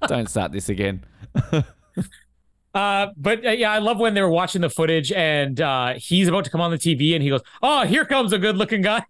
[0.08, 1.04] Don't start this again.
[2.74, 6.26] Uh, but uh, yeah, I love when they were watching the footage and uh, he's
[6.26, 9.04] about to come on the TV and he goes, "Oh, here comes a good-looking guy."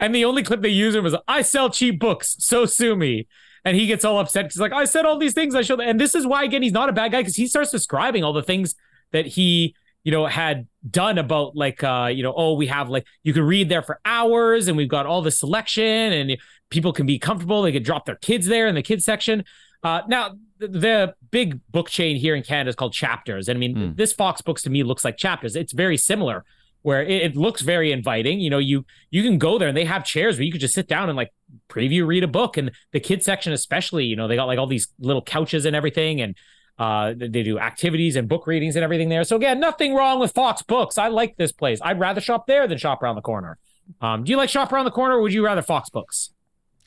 [0.00, 3.28] and the only clip they used him was, "I sell cheap books, so sue me."
[3.64, 4.44] And he gets all upset.
[4.46, 5.54] because like, "I said all these things.
[5.54, 7.70] I showed." And this is why again he's not a bad guy because he starts
[7.70, 8.74] describing all the things
[9.12, 9.74] that he
[10.04, 13.42] you know had done about like uh you know oh we have like you can
[13.42, 16.38] read there for hours and we've got all the selection and
[16.70, 19.44] people can be comfortable they can drop their kids there in the kids section
[19.82, 23.58] uh now the, the big book chain here in canada is called chapters and i
[23.58, 23.92] mean Hmm.
[23.96, 26.44] this fox books to me looks like chapters it's very similar
[26.82, 29.84] where it, it looks very inviting you know you you can go there and they
[29.84, 31.32] have chairs where you could just sit down and like
[31.68, 34.66] preview read a book and the kids section especially you know they got like all
[34.66, 36.34] these little couches and everything and
[36.78, 39.24] uh, they do activities and book readings and everything there.
[39.24, 40.96] So again, nothing wrong with Fox Books.
[40.96, 41.80] I like this place.
[41.82, 43.58] I'd rather shop there than shop around the corner.
[44.00, 46.30] Um, do you like shop around the corner, or would you rather Fox Books?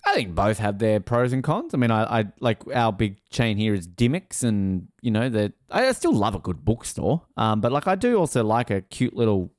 [0.04, 1.74] I think both have their pros and cons.
[1.74, 5.54] I mean, I, I like our big chain here is Dymocks, and you know that
[5.70, 7.24] I still love a good bookstore.
[7.38, 9.52] Um, but like I do also like a cute little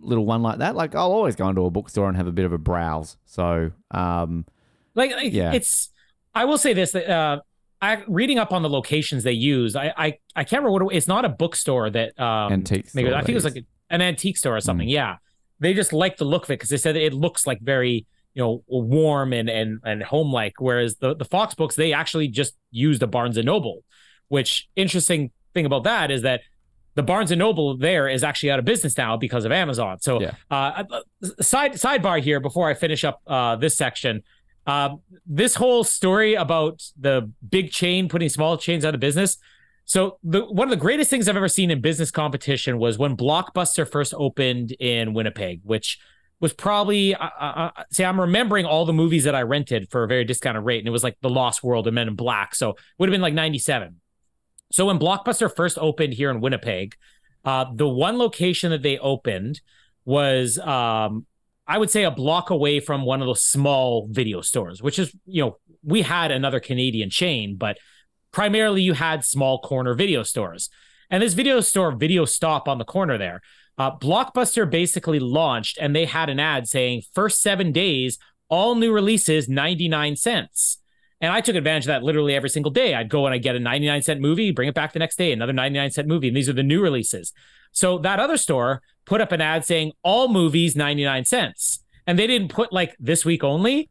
[0.00, 0.74] little one like that.
[0.74, 3.16] Like I'll always go into a bookstore and have a bit of a browse.
[3.24, 4.44] So um,
[4.94, 5.52] like, Yeah.
[5.52, 5.90] it's
[6.34, 7.40] I will say this that uh
[7.82, 10.96] I reading up on the locations they use, I I, I can't remember what it,
[10.96, 14.36] it's not a bookstore that um Antique maybe- I think it was like an antique
[14.38, 14.88] store or something.
[14.88, 14.92] Mm.
[14.92, 15.16] Yeah.
[15.60, 18.42] They just like the look of it because they said it looks like very, you
[18.42, 20.54] know, warm and and and home like.
[20.58, 23.84] Whereas the, the Fox books, they actually just used a Barnes and Noble,
[24.28, 26.40] which interesting thing about that is that
[26.94, 30.00] the Barnes and Noble there is actually out of business now because of Amazon.
[30.00, 30.32] So, Yeah.
[30.50, 30.84] uh,
[31.40, 34.22] side sidebar here before I finish up uh, this section.
[34.66, 39.38] Um, this whole story about the big chain putting small chains out of business.
[39.84, 43.16] So, the one of the greatest things I've ever seen in business competition was when
[43.16, 45.98] Blockbuster first opened in Winnipeg, which
[46.40, 50.04] was probably uh, uh, uh, see I'm remembering all the movies that I rented for
[50.04, 52.54] a very discounted rate, and it was like The Lost World and Men in Black.
[52.54, 53.99] So, it would have been like '97.
[54.70, 56.94] So when Blockbuster first opened here in Winnipeg,
[57.44, 59.60] uh, the one location that they opened
[60.04, 61.26] was, um,
[61.66, 65.14] I would say, a block away from one of those small video stores, which is,
[65.26, 67.78] you know, we had another Canadian chain, but
[68.32, 70.68] primarily you had small corner video stores.
[71.10, 73.40] And this video store, Video Stop on the corner there,
[73.78, 78.18] uh, Blockbuster basically launched and they had an ad saying, first seven days,
[78.48, 80.78] all new releases, 99 cents.
[81.20, 82.94] And I took advantage of that literally every single day.
[82.94, 85.32] I'd go and I'd get a 99 cent movie, bring it back the next day,
[85.32, 86.28] another 99 cent movie.
[86.28, 87.32] And these are the new releases.
[87.72, 91.84] So that other store put up an ad saying all movies 99 cents.
[92.06, 93.90] And they didn't put like this week only.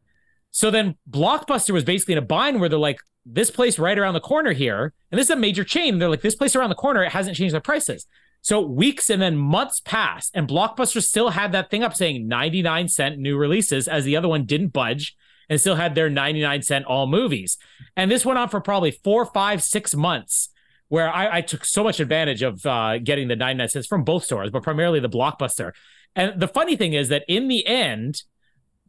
[0.50, 4.14] So then Blockbuster was basically in a bind where they're like, this place right around
[4.14, 5.98] the corner here, and this is a major chain.
[5.98, 8.06] They're like, this place around the corner, it hasn't changed their prices.
[8.42, 12.88] So weeks and then months passed, and Blockbuster still had that thing up saying 99
[12.88, 15.16] cent new releases, as the other one didn't budge
[15.50, 17.58] and still had their 99 cent all movies.
[17.96, 20.48] And this went on for probably four, five, six months,
[20.88, 24.24] where I, I took so much advantage of uh, getting the 99 cents from both
[24.24, 25.72] stores, but primarily the Blockbuster.
[26.16, 28.22] And the funny thing is that in the end,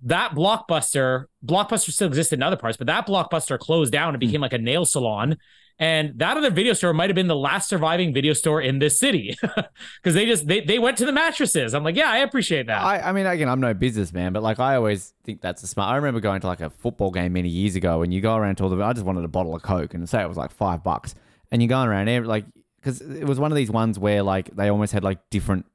[0.03, 4.41] that blockbuster blockbuster still existed in other parts but that blockbuster closed down and became
[4.41, 5.38] like a nail salon
[5.82, 8.98] and that other video store might have been the last surviving video store in this
[8.98, 9.36] city
[9.98, 12.82] because they just they, they went to the mattresses i'm like yeah i appreciate that
[12.91, 15.91] I, I mean, again, I'm no businessman, but like I always think that's a smart.
[15.91, 18.56] I remember going to like a football game many years ago, and you go around
[18.58, 18.84] to all the.
[18.84, 21.16] I just wanted a bottle of Coke, and say it was like five bucks,
[21.52, 22.45] and you're going around every like
[22.78, 25.66] because it was one of these ones where like they almost had like different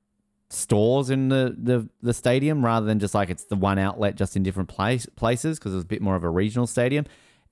[0.50, 4.36] stores in the the, the stadium rather than just like it's the one outlet just
[4.36, 7.04] in different place places because it was a bit more of a regional stadium.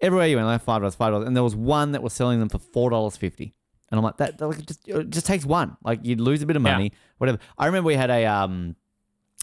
[0.05, 2.39] Everywhere you went, like five dollars, five dollars, and there was one that was selling
[2.39, 3.55] them for four dollars fifty.
[3.91, 5.77] And I'm like, that, that like, just it just takes one.
[5.85, 6.73] Like you'd lose a bit of Yeah.
[6.73, 7.39] money, whatever.
[7.59, 8.77] I remember we had a um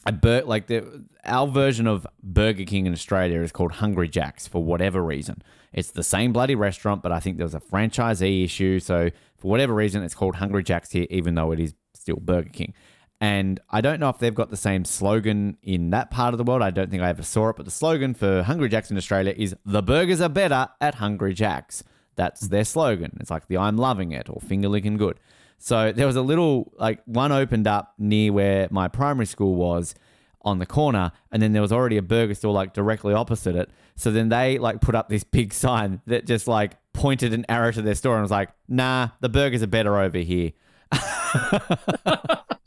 [0.06, 4.48] a bur- like the our version of Burger King in Australia is called Hungry Jacks
[4.48, 5.42] for whatever reason.
[5.74, 8.80] It's the same bloody restaurant, but I think there was a franchisee issue.
[8.80, 12.50] So for whatever reason, it's called Hungry Jacks here, even though it is still Burger
[12.50, 12.74] King.
[13.22, 16.43] And I don't know if they've got the same slogan in that part of the
[16.43, 16.64] world.
[16.64, 19.35] I don't think I ever saw it, but the slogan for Hungry Jacks in Australia
[19.38, 21.84] is "The burgers are better at Hungry Jacks."
[22.15, 23.15] That's their slogan.
[23.19, 25.19] It's like the "I'm loving it" or "Finger licking good."
[25.60, 29.93] So there was a little like one opened up near where my primary school was
[30.41, 33.69] on the corner, and then there was already a burger store like directly opposite it.
[33.95, 37.72] So then they like put up this big sign that just like pointed an arrow
[37.72, 40.53] to their store and was like, "Nah, the burgers are better over here."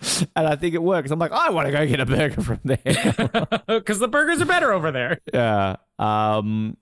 [0.36, 1.10] and I think it works.
[1.10, 2.78] I'm like, I want to go get a burger from there.
[3.66, 5.76] because the burgers are better over there yeah.
[5.98, 6.76] Um.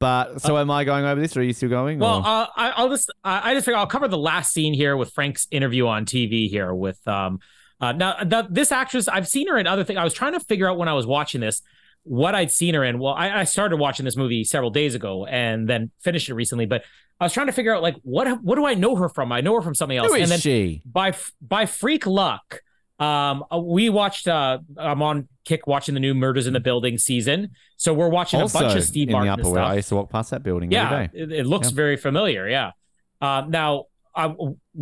[0.00, 1.98] But so am I going over this, or are you still going?
[1.98, 4.96] Well, uh, I, I'll just I, I just figure I'll cover the last scene here
[4.96, 7.40] with Frank's interview on TV here with um
[7.80, 9.98] uh, now the, this actress I've seen her in other things.
[9.98, 11.62] I was trying to figure out when I was watching this
[12.08, 12.98] what I'd seen her in.
[12.98, 16.66] Well, I, I started watching this movie several days ago and then finished it recently,
[16.66, 16.82] but
[17.20, 19.32] I was trying to figure out like what what do I know her from?
[19.32, 20.08] I know her from something else.
[20.08, 20.82] who is and then she?
[20.84, 22.62] by by freak luck
[23.00, 26.98] um uh, we watched uh i'm on kick watching the new murders in the building
[26.98, 29.74] season so we're watching Also a bunch of steve in martin the upper stuff I
[29.76, 31.10] used to walk past that building yeah every day.
[31.36, 31.76] it, it looks Yeah.
[31.76, 32.72] very familiar yeah
[33.20, 33.84] um now
[34.18, 34.34] i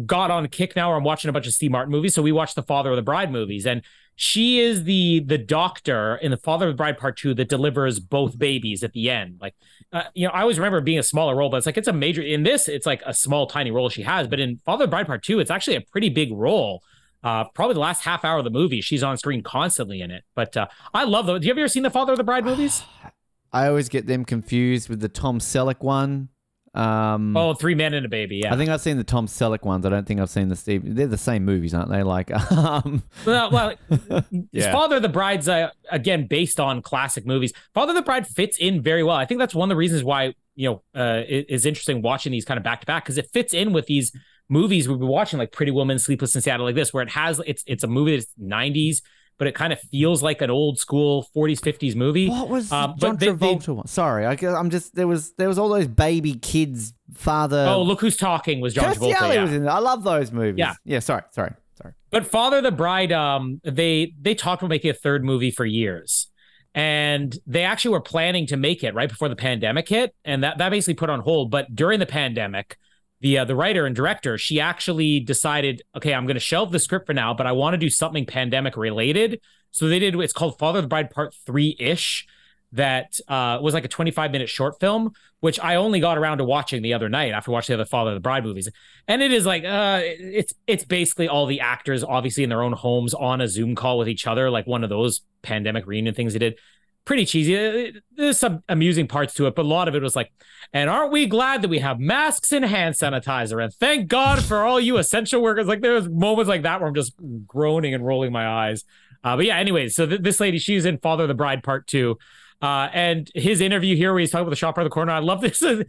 [0.04, 2.22] got on a kick now where i'm watching a bunch of steve martin movies so
[2.22, 3.82] we watched the father of the bride movies and
[4.16, 8.00] she is the the doctor in the father of the bride part two that delivers
[8.00, 9.54] both babies at the end like
[9.92, 11.92] uh, you know i always remember being a smaller role but it's like it's a
[11.92, 14.90] major in this it's like a small tiny role she has but in father of
[14.90, 16.82] the bride part two it's actually a pretty big role
[17.26, 20.22] uh, probably the last half hour of the movie, she's on screen constantly in it.
[20.36, 21.40] But uh, I love those.
[21.40, 22.84] Do you ever seen the Father of the Bride movies?
[23.52, 26.28] I always get them confused with the Tom Selleck one.
[26.76, 28.42] Um, Oh, Three Men and a Baby.
[28.44, 28.52] Yeah.
[28.52, 29.86] I think I've seen the Tom Selleck ones.
[29.86, 30.82] I don't think I've seen the Steve.
[30.94, 32.02] They're the same movies, aren't they?
[32.02, 33.74] Like, um, well, well
[34.52, 34.72] Yeah.
[34.72, 37.52] Father of the Bride's uh, again based on classic movies.
[37.74, 39.16] Father of the Bride fits in very well.
[39.16, 42.32] I think that's one of the reasons why you know uh, it is interesting watching
[42.32, 44.12] these kind of back to back because it fits in with these
[44.48, 47.40] movies we've been watching like Pretty Woman, Sleepless in Seattle, like this, where it has
[47.46, 49.02] it's it's a movie that's '90s,
[49.38, 52.28] but it kind of feels like an old school '40s '50s movie.
[52.28, 53.86] what was Um, John they- they- Travolta one?
[53.86, 57.66] Sorry, I, am just there was there was all those baby kids father.
[57.68, 59.34] oh, look who's talking was John Travolta.
[59.34, 59.42] Yeah.
[59.42, 59.62] was in.
[59.64, 59.72] There.
[59.72, 60.58] I love those movies.
[60.58, 60.74] Yeah.
[60.84, 60.98] yeah.
[61.00, 61.94] Sorry, sorry, sorry.
[62.10, 66.28] But Father the Bride, um, they they talked about making a third movie for years,
[66.74, 70.58] and they actually were planning to make it right before the pandemic hit, and that
[70.58, 71.50] that basically put on hold.
[71.50, 72.76] But during the pandemic,
[73.20, 76.78] the uh, the writer and director she actually decided, okay, I'm going to shelve the
[76.78, 79.40] script for now, but I want to do something pandemic related.
[79.70, 80.14] So they did.
[80.16, 82.26] It's called Father of the Bride Part Three ish.
[82.72, 86.44] That uh, was like a 25 minute short film, which I only got around to
[86.44, 88.68] watching the other night after watching the other Father of the Bride movies
[89.08, 92.72] and it is like uh it's it's basically all the actors obviously in their own
[92.72, 96.32] homes on a zoom call with each other like one of those pandemic reunion things
[96.32, 96.58] they did
[97.06, 100.14] pretty cheesy Uh, there's some amusing parts to it but a lot of it was
[100.14, 100.30] like
[100.72, 104.64] and aren't we glad that we have masks and hand sanitizer and thank god for
[104.64, 107.14] all you essential workers like there's moments like that where i'm just
[107.46, 108.84] groaning and rolling my eyes
[109.24, 111.86] uh, but yeah anyways so th- this lady she's in father of the bride part
[111.86, 112.18] two
[112.62, 115.20] uh, and his interview here where he's talking about the shop around the corner i
[115.20, 115.86] love this the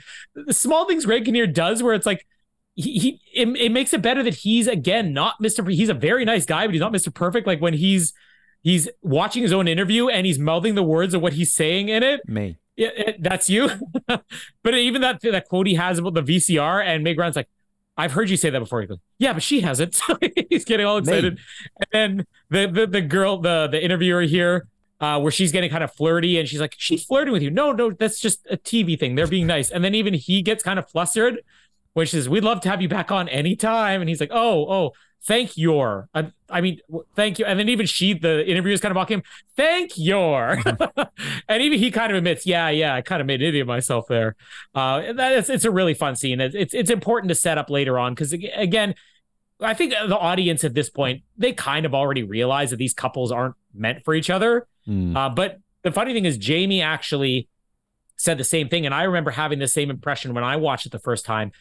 [0.52, 2.26] small things greg kinnear does where it's like
[2.78, 5.70] he, he it, it makes it better that he's again not Mr.
[5.74, 7.12] He's a very nice guy, but he's not Mr.
[7.12, 7.48] Perfect.
[7.48, 8.14] Like when he's
[8.68, 12.04] he's watching his own interview and he's mouthing the words of what he's saying in
[12.04, 12.28] it.
[12.28, 12.58] Me.
[12.76, 13.70] Yeah, it, that's you.
[14.08, 17.48] but even that that quote he has about the VCR and Meg Ryan's like,
[17.96, 18.82] I've heard you say that before.
[18.82, 19.96] He goes, Yeah, but she hasn't.
[19.96, 20.18] So
[20.50, 21.40] he's getting all excited.
[21.94, 24.68] And then the, the the girl, the the interviewer here,
[25.00, 27.50] uh, where she's getting kind of flirty and she's like, She's flirting with you.
[27.50, 29.16] No, no, that's just a TV thing.
[29.16, 29.72] They're being nice.
[29.72, 31.40] And then even he gets kind of flustered,
[31.94, 34.02] which is, We'd love to have you back on anytime.
[34.02, 34.92] And he's like, Oh, oh,
[35.24, 36.10] thank your.
[36.14, 36.80] I, I mean,
[37.16, 37.46] thank you.
[37.46, 39.24] And then even she, the interviewer's kind of mocking him,
[39.56, 40.60] Thank your.
[41.50, 43.68] and even he kind of admits, Yeah, yeah, I kind of made an idiot of
[43.68, 44.36] myself there.
[44.74, 46.40] Uh, that is, it's a really fun scene.
[46.40, 48.96] It's, it's, it's important to set up later on because, again,
[49.60, 53.32] I think the audience at this point, they kind of already realize that these couples
[53.32, 54.68] aren't meant for each other.
[54.88, 55.16] Mm.
[55.16, 57.50] Uh, but the funny thing is, Jamie actually
[58.18, 58.86] said the same thing.
[58.86, 61.52] And I remember having the same impression when I watched it the first time.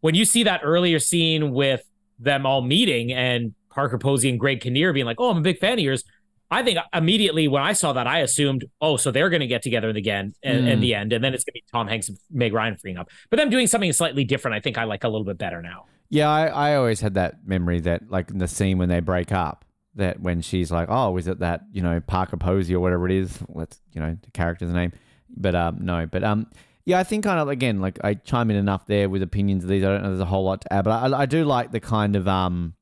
[0.00, 1.84] When you see that earlier scene with
[2.18, 5.58] them all meeting and Parker Posey and Greg Kinnear being like, Oh, I'm a big
[5.58, 6.04] fan of yours.
[6.50, 9.62] I think immediately when I saw that, I assumed, oh, so they're going to get
[9.62, 10.82] together again in, in Mm.
[10.82, 11.12] the end.
[11.12, 13.08] And then it's going to be Tom Hanks and Meg Ryan freeing up.
[13.30, 15.86] But them doing something slightly different, I think I like a little bit better now.
[16.10, 19.32] Yeah, I, I always had that memory that, like, in the scene when they break
[19.32, 19.64] up,
[19.96, 23.12] that when she's like, oh, is it that, you know, Parker Posey or whatever it
[23.12, 23.38] is?
[23.48, 24.92] Let's, you know, the character's name.
[25.34, 26.46] But, um, no, but, um,
[26.86, 29.70] yeah, I think kind of, again, like, I chime in enough there with opinions of
[29.70, 29.82] these.
[29.84, 31.80] I don't know there's a whole lot to add, but I, I do like the
[31.80, 32.74] kind of, um,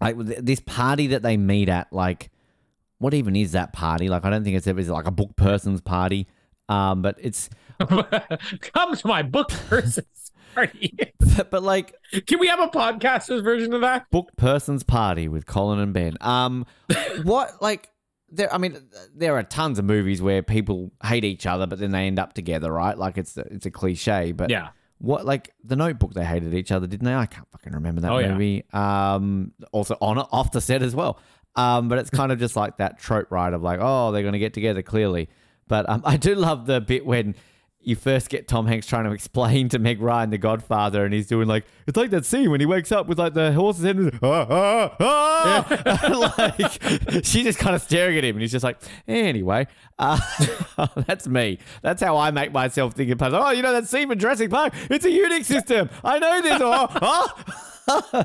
[0.00, 2.30] like, this party that they meet at, like,
[2.98, 4.08] what even is that party?
[4.08, 6.26] Like, I don't think it's ever, it's like a book person's party.
[6.68, 7.50] Um, but it's,
[7.80, 10.96] Come to my book person's party.
[11.50, 11.94] but like,
[12.26, 14.08] Can we have a podcaster's version of that?
[14.10, 16.16] book person's party with Colin and Ben.
[16.20, 16.64] Um,
[17.24, 17.88] what like
[18.32, 18.52] there?
[18.52, 18.76] I mean,
[19.14, 22.32] there are tons of movies where people hate each other, but then they end up
[22.32, 22.96] together, right?
[22.98, 24.70] Like it's it's a cliche, but Yeah.
[24.98, 26.14] What like the Notebook?
[26.14, 27.14] They hated each other, didn't they?
[27.14, 28.32] I can't fucking remember that Oh, yeah.
[28.32, 28.64] movie.
[28.72, 31.18] Um, also on off the set as well.
[31.56, 33.52] Um, but it's kind of just like that trope, right?
[33.52, 35.28] Of like, oh, they're going to get together clearly.
[35.68, 37.34] But um, I do love the bit when
[37.84, 41.26] you first get Tom Hanks trying to explain to Meg Ryan, the Godfather, and he's
[41.26, 43.96] doing like it's like that scene when he wakes up with like the horse's head,
[43.96, 46.34] and, ah, ah, ah!
[46.58, 48.78] like she's just kind of staring at him, and he's just like,
[49.08, 49.66] anyway,
[49.98, 50.18] uh,
[51.06, 51.58] that's me.
[51.82, 53.22] That's how I make myself think of.
[53.22, 54.74] Oh, you know that scene in Jurassic Park?
[54.90, 55.90] It's a Unix system.
[56.04, 56.60] I know this.
[56.62, 56.88] Oh,
[57.88, 58.24] oh.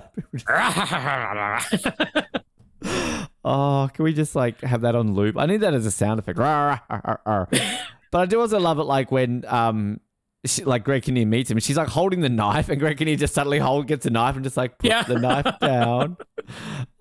[3.49, 5.37] Oh, can we just like have that on loop?
[5.37, 6.37] I need that as a sound effect.
[8.11, 9.99] But I do also love it like when um
[10.45, 13.15] she, like Greg Kinnear meets him and she's like holding the knife and Greg Kinnear
[13.17, 15.03] just suddenly hold gets the knife and just like puts Yeah.
[15.03, 16.15] the knife down.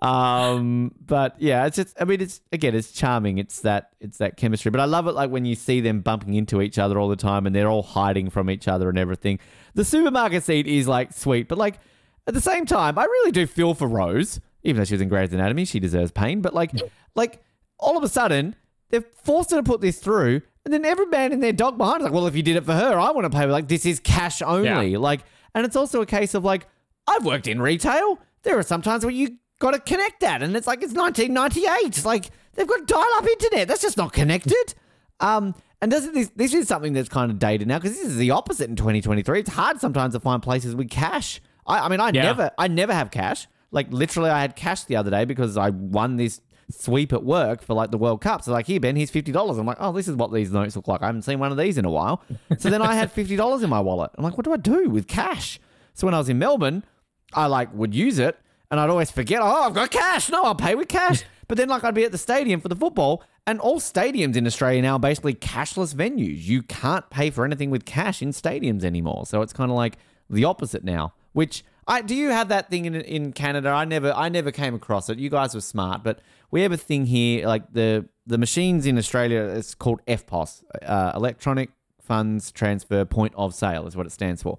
[0.02, 3.38] Um but yeah, it's just I mean it's again it's charming.
[3.38, 4.70] It's that it's that chemistry.
[4.70, 7.16] But I love it like when you see them bumping into each other all the
[7.16, 9.38] time and they're all hiding from each other and everything.
[9.74, 11.78] The supermarket scene is like sweet, but like
[12.26, 15.08] at the same time, I really do feel for Rose, even though she was in
[15.08, 15.64] Grey's Anatomy.
[15.64, 16.72] She deserves pain, but like,
[17.14, 17.40] like
[17.78, 18.56] all of a sudden
[18.90, 22.00] they're forced her to put this through, and then every man and their dog behind
[22.02, 23.46] is like, well, if you did it for her, I want to pay.
[23.46, 24.96] Like this is cash only.
[24.98, 25.20] Like,
[25.54, 26.66] and it's also a case of like,
[27.06, 28.18] I've worked in retail.
[28.42, 31.86] There are sometimes where you got to connect that, and it's like it's 1998.
[31.86, 33.68] It's like they've got dial-up internet.
[33.68, 34.74] That's just not connected.
[35.20, 38.16] Um, And doesn't this this is something that's kind of dated now because this is
[38.16, 39.40] the opposite in 2023.
[39.40, 41.40] It's hard sometimes to find places with cash.
[41.66, 42.22] I, I mean, I Yeah.
[42.24, 43.46] never I never have cash.
[43.70, 46.40] Like literally, I had cash the other day because I won this
[46.70, 48.42] sweep at work for like the World Cup.
[48.42, 49.58] So like, here Ben, here's fifty dollars.
[49.58, 51.02] I'm like, oh, this is what these notes look like.
[51.02, 52.22] I haven't seen one of these in a while.
[52.58, 54.10] So then I had fifty dollars in my wallet.
[54.16, 55.60] I'm like, what do I do with cash?
[55.94, 56.84] So when I was in Melbourne,
[57.32, 58.38] I like would use it
[58.70, 60.28] and I'd always forget, oh, I've got cash.
[60.28, 61.24] No, I'll pay with cash.
[61.48, 64.48] But then like I'd be at the stadium for the football and all stadiums in
[64.48, 66.42] Australia now are basically cashless venues.
[66.42, 69.26] You can't pay for anything with cash in stadiums anymore.
[69.26, 69.96] So it's kind of like
[70.28, 73.68] the opposite now, which I do you have that thing in in Canada?
[73.68, 75.18] I never I never came across it.
[75.18, 76.18] You guys were smart, but
[76.50, 81.12] we have a thing here like the the machines in Australia it's called EFTPOS, uh,
[81.14, 81.70] electronic
[82.00, 84.58] funds transfer point of sale is what it stands for.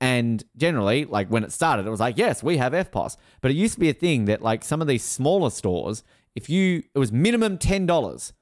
[0.00, 3.16] And generally, like when it started, it was like, yes, we have EFTPOS.
[3.40, 6.02] But it used to be a thing that like some of these smaller stores,
[6.34, 8.32] if you it was minimum ten dollars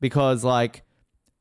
[0.00, 0.82] because like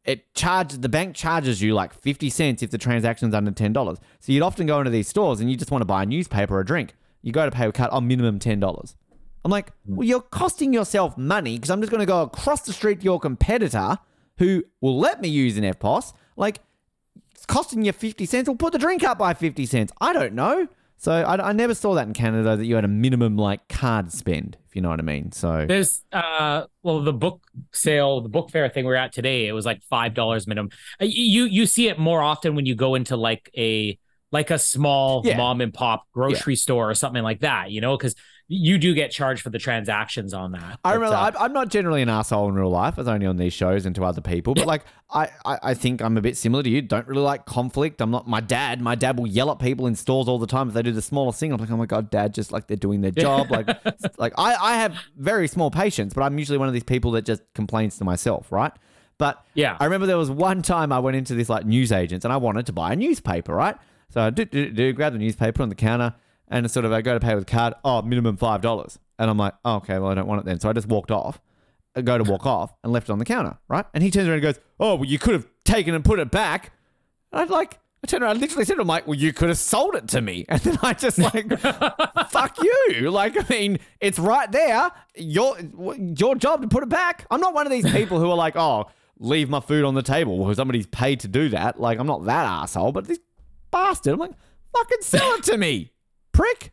[0.06, 3.98] it charged the bank charges you like 50 cents if the transaction's under $10.
[4.20, 6.56] So you'd often go into these stores and you just want to buy a newspaper
[6.56, 6.96] or a drink.
[7.22, 8.96] You go to pay with card, oh, minimum $10.
[9.46, 12.74] I'm like, well, you're costing yourself money because I'm just going to go across the
[12.74, 13.98] street to your competitor
[14.38, 16.14] who will let me use an EFTPOS.
[16.36, 16.60] Like,
[17.34, 18.48] it's costing you 50 cents.
[18.48, 19.94] We'll put the drink up by 50 cents.
[20.02, 20.68] I don't know.
[20.98, 24.12] So I, I never saw that in Canada that you had a minimum like card
[24.12, 25.32] spend, if you know what I mean.
[25.32, 27.42] So There's uh well the book
[27.72, 30.72] sale, the book fair thing we are at today, it was like five dollars minimum.
[31.02, 33.98] Uh, You you see it more often when you go into like a
[34.34, 35.38] like a small Yeah.
[35.38, 38.16] mom and pop grocery store or something like that, you know, because
[38.52, 40.80] you do get charged for the transactions on that.
[40.84, 42.96] I But, remember, uh, I'm, not generally an asshole in real life.
[42.98, 44.56] I was only on these shows and to other people.
[44.56, 46.82] But like, I, I, I think I'm a bit similar to you.
[46.82, 48.02] Don't really like conflict.
[48.02, 48.82] I'm not my dad.
[48.82, 51.02] My dad will yell at people in stores all the time if they do the
[51.02, 51.54] smallest thing.
[51.54, 53.52] I'm like, oh my god, dad, just like they're doing their job.
[53.52, 53.68] Like,
[54.18, 57.26] like I, I have very small patience, but I'm usually one of these people that
[57.26, 58.74] just complains to myself, right?
[59.20, 59.78] But Yeah.
[59.80, 62.38] I remember there was one time I went into this like news agents and I
[62.38, 63.76] wanted to buy a newspaper, right?
[64.10, 66.16] So I do, do, do grab the newspaper on the counter
[66.50, 67.74] and it's sort of I go to pay with card.
[67.84, 70.60] Oh, minimum five dollars, and I'm like, oh, okay, well I don't want it then.
[70.60, 71.40] So I just walked off,
[71.96, 73.86] I go to walk off and left it on the counter, right?
[73.94, 76.32] And he turns around and goes, oh, well you could have taken and put it
[76.32, 76.72] back.
[77.32, 77.80] And I'd like.
[78.02, 80.08] I turned around, I literally said to him, like, well, you could have sold it
[80.08, 80.46] to me.
[80.50, 81.60] And then I just like,
[82.30, 83.12] fuck you.
[83.12, 84.90] Like, I mean, it's right there.
[85.18, 85.58] Your,
[86.16, 87.28] your job to put it back.
[87.30, 88.86] I'm not one of these people who are like, oh,
[89.20, 91.78] leave my food on the table because somebody's paid to do that.
[91.82, 93.20] Like, I'm not that asshole, but this
[93.70, 94.32] bastard, I'm like,
[94.74, 95.92] fucking sell it to me,
[96.40, 96.72] prick.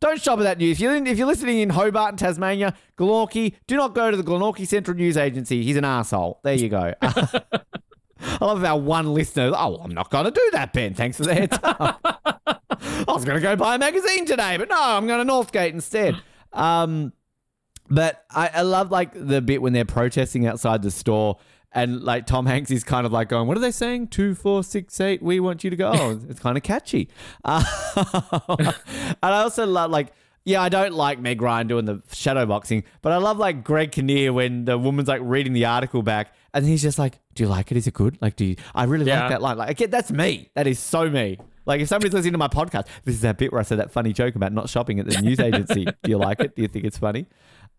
[0.00, 0.76] Don't shop at that news.
[0.76, 4.22] If you're, if you're listening in Hobart and Tasmania, Glenorchy, do not go to the
[4.22, 5.64] Glenorchy Central News Agency.
[5.64, 6.40] He's an asshole.
[6.44, 6.92] There you go.
[7.02, 9.52] I love our one listener.
[9.56, 10.94] Oh, I'm not going to do that, Ben.
[10.94, 12.00] Thanks for the heads up.
[12.04, 15.72] I was going to go buy a magazine today, but no, I'm going to Northgate
[15.72, 16.20] instead.
[16.52, 17.12] Um,
[17.88, 21.38] but I, I love like the bit when they're protesting outside the store.
[21.72, 24.08] And like Tom Hanks is kind of like going, what are they saying?
[24.08, 25.22] Two, four, six, eight.
[25.22, 25.92] We want you to go.
[25.94, 27.08] Oh, it's kind of catchy.
[27.44, 27.62] Uh,
[28.48, 28.74] and
[29.22, 30.12] I also love like,
[30.44, 33.92] yeah, I don't like Meg Ryan doing the shadow boxing, but I love like Greg
[33.92, 37.50] Kinnear when the woman's like reading the article back, and he's just like, "Do you
[37.50, 37.76] like it?
[37.76, 38.16] Is it good?
[38.22, 38.56] Like, do you?
[38.74, 39.20] I really Yeah.
[39.22, 39.58] like that line.
[39.58, 40.48] Like, again, that's me.
[40.54, 41.36] That is so me.
[41.66, 43.90] Like, if somebody's listening to my podcast, this is that bit where I said that
[43.90, 45.84] funny joke about not shopping at the news agency.
[45.84, 46.56] do you like it?
[46.56, 47.26] Do you think it's funny?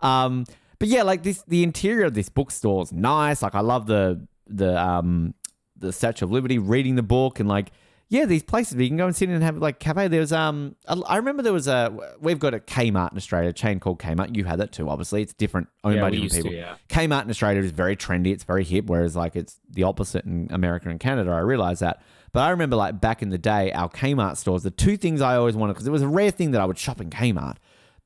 [0.02, 0.46] Um,
[0.80, 3.42] but yeah, like this, the interior of this bookstore is nice.
[3.42, 5.34] Like, I love the the um
[5.78, 7.72] the Statue of Liberty, reading the book, and like,
[8.10, 10.08] yeah, these places where you can go and sit in and have like cafe.
[10.08, 13.54] There was um, I remember there was a we've got a Kmart in Australia, a
[13.54, 14.36] chain called Kmart.
[14.36, 15.22] You had that too, obviously.
[15.22, 16.58] It's different, owned Yeah, by different used to, people.
[16.58, 16.76] yeah.
[16.90, 18.34] Kmart in Australia is very trendy.
[18.34, 21.32] It's very hip, whereas like it's the opposite in America and Canada.
[21.32, 22.02] I realize that.
[22.32, 25.36] But I remember like back in the day, our Kmart stores, the two things I
[25.36, 27.56] always wanted, because it was a rare thing that I would shop in Kmart.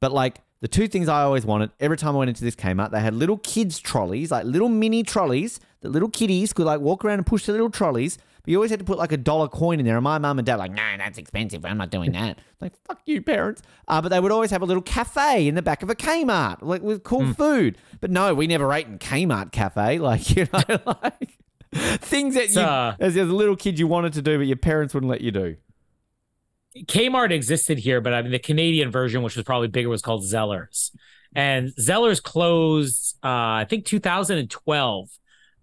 [0.01, 2.91] But like the two things I always wanted, every time I went into this Kmart,
[2.91, 7.03] they had little kids' trolleys, like little mini trolleys that little kiddies could like walk
[7.03, 8.17] around and push the little trolleys.
[8.43, 9.97] But you always had to put like a dollar coin in there.
[9.97, 11.65] And my mum and dad were like, no, that's expensive.
[11.65, 12.39] I'm not doing that.
[12.61, 13.61] like, fuck you, parents.
[13.89, 16.59] Uh, but they would always have a little cafe in the back of a Kmart,
[16.61, 17.77] like with cool food.
[17.99, 19.99] But no, we never ate in Kmart cafe.
[19.99, 21.39] Like, you know, like
[21.73, 24.93] things that you, uh, as a little kid, you wanted to do, but your parents
[24.93, 25.57] wouldn't let you do.
[26.75, 30.23] Kmart existed here, but I mean the Canadian version, which was probably bigger, was called
[30.23, 30.91] Zellers,
[31.35, 33.27] and Zellers closed, uh,
[33.61, 35.09] I think 2012.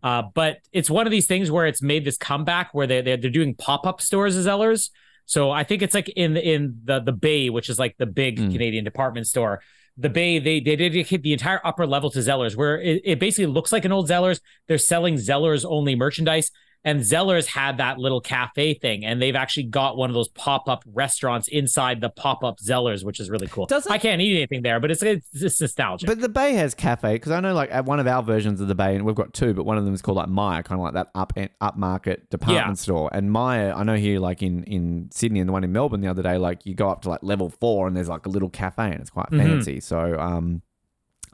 [0.03, 3.17] Uh, but it's one of these things where it's made this comeback where they they're,
[3.19, 4.91] they're doing pop up stores as Zellers.
[5.27, 8.39] So I think it's like in in the the Bay, which is like the big
[8.39, 8.53] Mm.
[8.53, 9.61] Canadian department store.
[9.97, 13.47] The Bay, they they dedicate the entire upper level to Zellers, where it, it basically
[13.53, 14.41] looks like an old Zellers.
[14.69, 16.51] They're selling Zellers only merchandise.
[16.83, 20.67] And Zeller's had that little cafe thing, and they've actually got one of those pop
[20.67, 23.67] up restaurants inside the pop up Zeller's, which is really cool.
[23.67, 26.07] Does it- I can't eat anything there, but it's it's, it's nostalgic.
[26.07, 28.69] But the Bay has cafe because I know like at one of our versions of
[28.69, 30.81] the Bay, and we've got two, but one of them is called like Myer, kind
[30.81, 32.73] of like that up and upmarket department Yeah.
[32.73, 33.11] store.
[33.13, 36.09] And Myer, I know here like in in Sydney and the one in Melbourne the
[36.09, 38.49] other day, like you go up to like level four and there's like a little
[38.49, 39.39] cafe and it's quite Mhm.
[39.39, 39.81] fancy.
[39.81, 40.63] So um,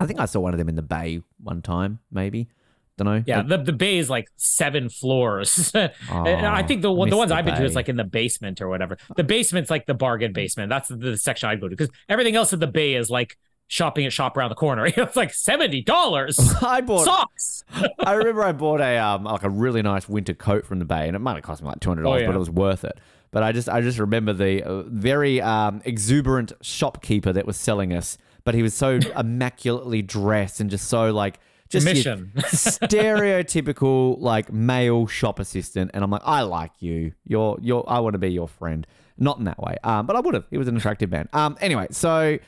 [0.01, 2.49] I think I saw one of them in the Bay one time, maybe.
[2.97, 3.23] Don't know.
[3.27, 5.71] yeah, Like, the, the bay is like seven floors.
[5.75, 8.05] And I oh, think the one the ones I've been to is like in the
[8.05, 8.97] basement or whatever.
[9.17, 10.71] The basement's like the bargain basement.
[10.71, 13.37] That's the, the section I'd go to because everything else at the bay is like
[13.69, 14.87] shopping at shop around the corner.
[14.97, 17.65] it's like seventy dollars I bought socks.
[17.99, 21.07] I remember I bought a um like a really nice winter coat from the Bay,
[21.07, 22.27] and it might have cost me like two hundred dollars, Oh, yeah.
[22.29, 22.99] but it was worth it.
[23.31, 27.93] But I just I just remember the uh, very um, exuberant shopkeeper that was selling
[27.93, 31.87] us, but he was so immaculately dressed and just so like just
[32.37, 35.91] stereotypical like male shop assistant.
[35.95, 37.13] And I'm like, I like you.
[37.25, 38.87] You're you're I want to be your friend.
[39.19, 40.45] Not in that way, um, but I would have.
[40.51, 41.27] He was an attractive man.
[41.33, 42.39] Um, anyway, so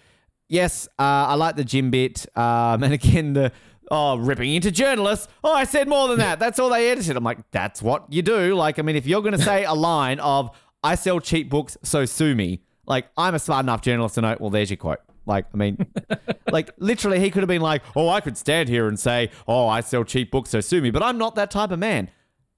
[0.48, 2.26] yes, uh, I like the gym bit.
[2.36, 3.52] Um, and again, the
[3.90, 5.28] oh, ripping into journalists.
[5.42, 6.38] Oh, I said more than that.
[6.40, 7.16] That's all they edited.
[7.16, 8.54] I'm like, that's what you do.
[8.54, 10.50] Like, I mean, if you're going to say a line of,
[10.82, 14.36] I sell cheap books, so sue me, like, I'm a smart enough journalist to know,
[14.38, 15.00] well, there's your quote.
[15.28, 15.86] Like, I mean,
[16.50, 19.68] like, literally, he could have been like, oh, I could stand here and say, oh,
[19.68, 20.90] I sell cheap books, so sue me.
[20.90, 22.10] But I'm not that type of man.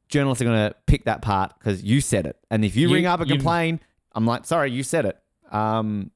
[0.08, 2.36] Journalists are going to pick that part because you said it.
[2.50, 3.80] And if you, You- ring up and you- complain,
[4.14, 5.18] I'm like, sorry, you said it.
[5.52, 6.10] Um,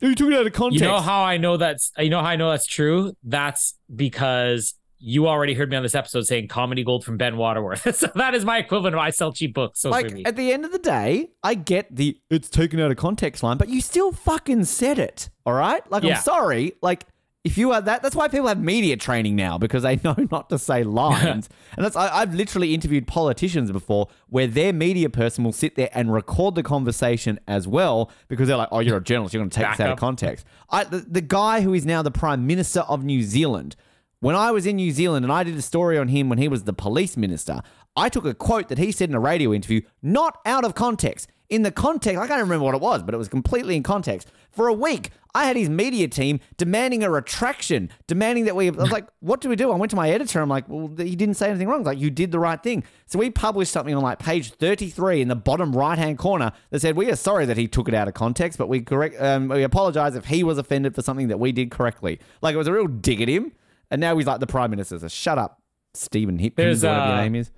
[0.00, 0.82] you took it out of context.
[0.82, 3.12] You know how I know that's you know how I know that's true?
[3.22, 7.94] That's because you already heard me on this episode saying comedy gold from Ben Waterworth.
[7.96, 9.80] so that is my equivalent of I sell cheap books.
[9.80, 12.96] So like at the end of the day, I get the it's taken out of
[12.98, 15.30] context line, but you still fucking said it.
[15.46, 15.88] All right?
[15.90, 16.16] Like Yeah.
[16.16, 16.74] I'm sorry.
[16.82, 17.06] Like
[17.42, 20.50] if you are that, that's why people have media training now because they know not
[20.50, 21.48] to say lines.
[21.76, 25.88] and that's I, I've literally interviewed politicians before where their media person will sit there
[25.94, 29.32] and record the conversation as well because they're like, "Oh, you're a journalist.
[29.32, 31.86] You're going to take Back this out of context." I the, the guy who is
[31.86, 33.76] now the prime minister of New Zealand.
[34.22, 36.46] When I was in New Zealand and I did a story on him when he
[36.46, 37.62] was the police minister,
[37.96, 41.26] I took a quote that he said in a radio interview, not out of context.
[41.48, 44.30] In the context, I can't remember what it was, but it was completely in context.
[44.50, 48.68] For a week, I had his media team demanding a retraction, demanding that we.
[48.68, 50.40] I was like, "What do we do?" I went to my editor.
[50.40, 51.82] I'm like, "Well, he didn't say anything wrong.
[51.82, 55.28] Like, you did the right thing." So we published something on like page 33 in
[55.28, 58.06] the bottom right hand corner that said, "We are sorry that he took it out
[58.06, 59.20] of context, but we correct.
[59.20, 62.58] Um, we apologize if he was offended for something that we did correctly." Like it
[62.58, 63.52] was a real dig at him,
[63.90, 64.98] and now he's like the prime minister.
[64.98, 65.60] So shut up,
[65.94, 67.50] Stephen Hipkins, There's, whatever your uh, name is.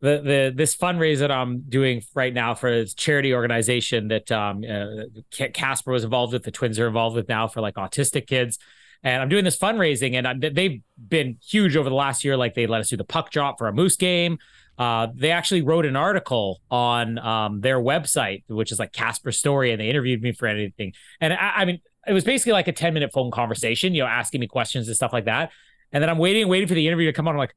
[0.00, 4.64] the the this fundraiser that I'm doing right now for this charity organization that um
[4.64, 8.58] uh, Casper was involved with, the twins are involved with now for like autistic kids.
[9.02, 12.36] And I'm doing this fundraising, and I, they've been huge over the last year.
[12.36, 14.36] Like they let us do the puck drop for a moose game.
[14.78, 19.72] Uh, they actually wrote an article on um, their website, which is like Casper Story,
[19.72, 20.92] and they interviewed me for anything.
[21.18, 24.08] And I, I mean, it was basically like a 10 minute phone conversation, you know,
[24.08, 25.50] asking me questions and stuff like that.
[25.92, 27.34] And then I'm waiting, waiting for the interview to come on.
[27.34, 27.54] I'm like,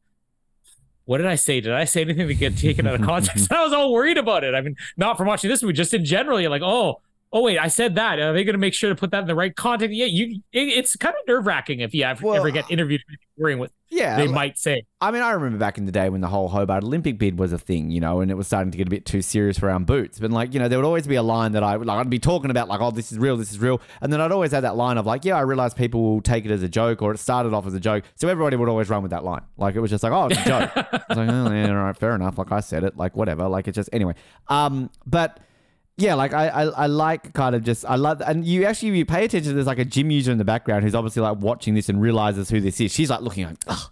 [1.06, 1.60] what did I say?
[1.60, 3.52] Did I say anything to get taken out of context?
[3.52, 4.56] I was all worried about it.
[4.56, 6.40] I mean, not from watching this movie, just in general.
[6.40, 7.02] You're like, oh,
[7.34, 8.20] oh wait, I said that.
[8.20, 9.94] Are they going to make sure to put that in the right context?
[9.96, 10.42] Yeah, you.
[10.54, 13.02] It, it's kind of nerve wracking if you ever, Well, ever get interviewed,
[13.38, 14.86] worrying what Yeah, they like- might say.
[15.02, 17.52] I mean, I remember back in the day when the whole Hobart Olympic bid was
[17.52, 19.70] a thing, you know, and it was starting to get a bit too serious for
[19.70, 20.18] our boots.
[20.20, 21.98] But like, you know, there would always be a line that I would like.
[22.00, 24.32] I'd be talking about like, oh, this is real, this is real, and then I'd
[24.32, 26.70] always have that line of like, yeah, I realize people will take it as a
[26.70, 29.26] joke, or it started off as a joke, so everybody would always run with that
[29.26, 29.42] line.
[29.58, 30.72] Like it was just like, oh, it's a joke.
[30.78, 32.38] I was like, oh, yeah, all right, fair enough.
[32.38, 33.48] Like I said it, like whatever.
[33.50, 34.14] Like it just anyway.
[34.50, 35.40] Um, but.
[35.98, 39.06] Yeah, like I, I, I like kind of just I love and you actually you
[39.06, 39.54] pay attention.
[39.54, 42.50] There's like a gym user in the background who's obviously like watching this and realizes
[42.50, 42.92] who this is.
[42.92, 43.90] She's like looking like, oh,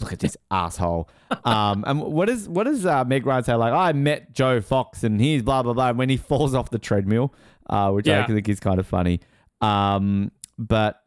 [0.00, 1.08] look at this asshole.
[1.44, 3.54] Um, and what is what does uh, Meg Ryan say?
[3.54, 5.90] Like, I met Joe Fox and he's blah blah blah.
[5.90, 7.32] And when he falls off the treadmill,
[7.70, 9.20] uh, which I think is kind of funny.
[9.60, 11.00] Um, but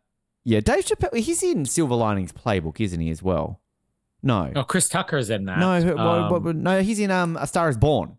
[0.46, 3.60] yeah, Dave Chappelle, he's in Silver Linings Playbook, isn't he as well?
[4.24, 5.60] No, No, Chris Tucker's in that.
[5.60, 8.18] no, Um, what- what- no, he's in um, A Star Is Born.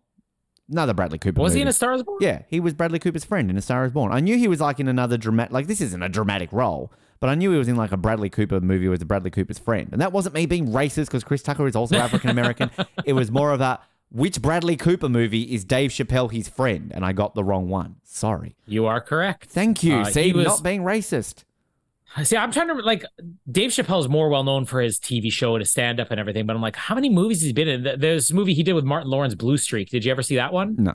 [0.71, 1.41] Another Bradley Cooper.
[1.41, 2.19] was he in A Star Is Born?
[2.21, 4.11] Yeah, he was Bradley Cooper's friend in A Star Is Born.
[4.11, 7.29] I knew he was like in another dramatic, like this isn't a dramatic role, but
[7.29, 9.89] I knew he was in like a Bradley Cooper movie with a Bradley Cooper's friend.
[9.91, 12.69] And that wasn't me being racist because Chris Tucker is also African American.
[13.05, 13.79] it was more of a
[14.11, 16.91] which Bradley Cooper movie is Dave Chappelle his friend?
[16.95, 17.97] And I got the wrong one.
[18.03, 18.55] Sorry.
[18.65, 19.49] You are correct.
[19.49, 19.97] Thank you.
[19.97, 21.43] Uh, See, was- not being racist.
[22.23, 23.05] See, I'm trying to like
[23.51, 26.45] Dave Chappelle's more well known for his TV show and his stand up and everything,
[26.45, 27.83] but I'm like, how many movies has he been in?
[27.83, 29.89] Th- There's a movie he did with Martin Lawrence, Blue Streak.
[29.89, 30.75] Did you ever see that one?
[30.77, 30.93] No.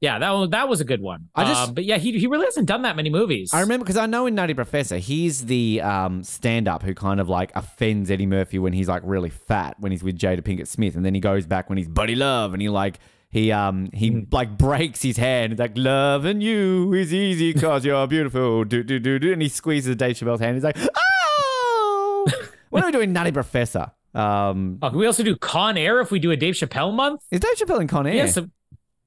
[0.00, 1.28] Yeah, that one, that was a good one.
[1.34, 3.54] I just- Uh, but yeah, he he really hasn't done that many movies.
[3.54, 7.20] I remember because I know in Nutty Professor, he's the um, stand up who kind
[7.20, 10.66] of like offends Eddie Murphy when he's like really fat when he's with Jada Pinkett
[10.66, 10.96] Smith.
[10.96, 12.98] And then he goes back when he's Buddy Love and he like,
[13.32, 14.20] he um he Hmm.
[14.30, 15.58] like breaks his hand.
[15.58, 18.64] Like loving you is easy because you're beautiful.
[18.64, 20.54] Do do do do, and he squeezes Dave Chappelle's hand.
[20.54, 22.26] He's like, oh,
[22.70, 23.90] what are we doing, Nutty Professor?
[24.14, 27.22] Um, Oh, can we also do Con Air if we do a Dave Chappelle month?
[27.30, 28.14] is Dave Chappelle in Con Air?
[28.14, 28.48] Yeah, so,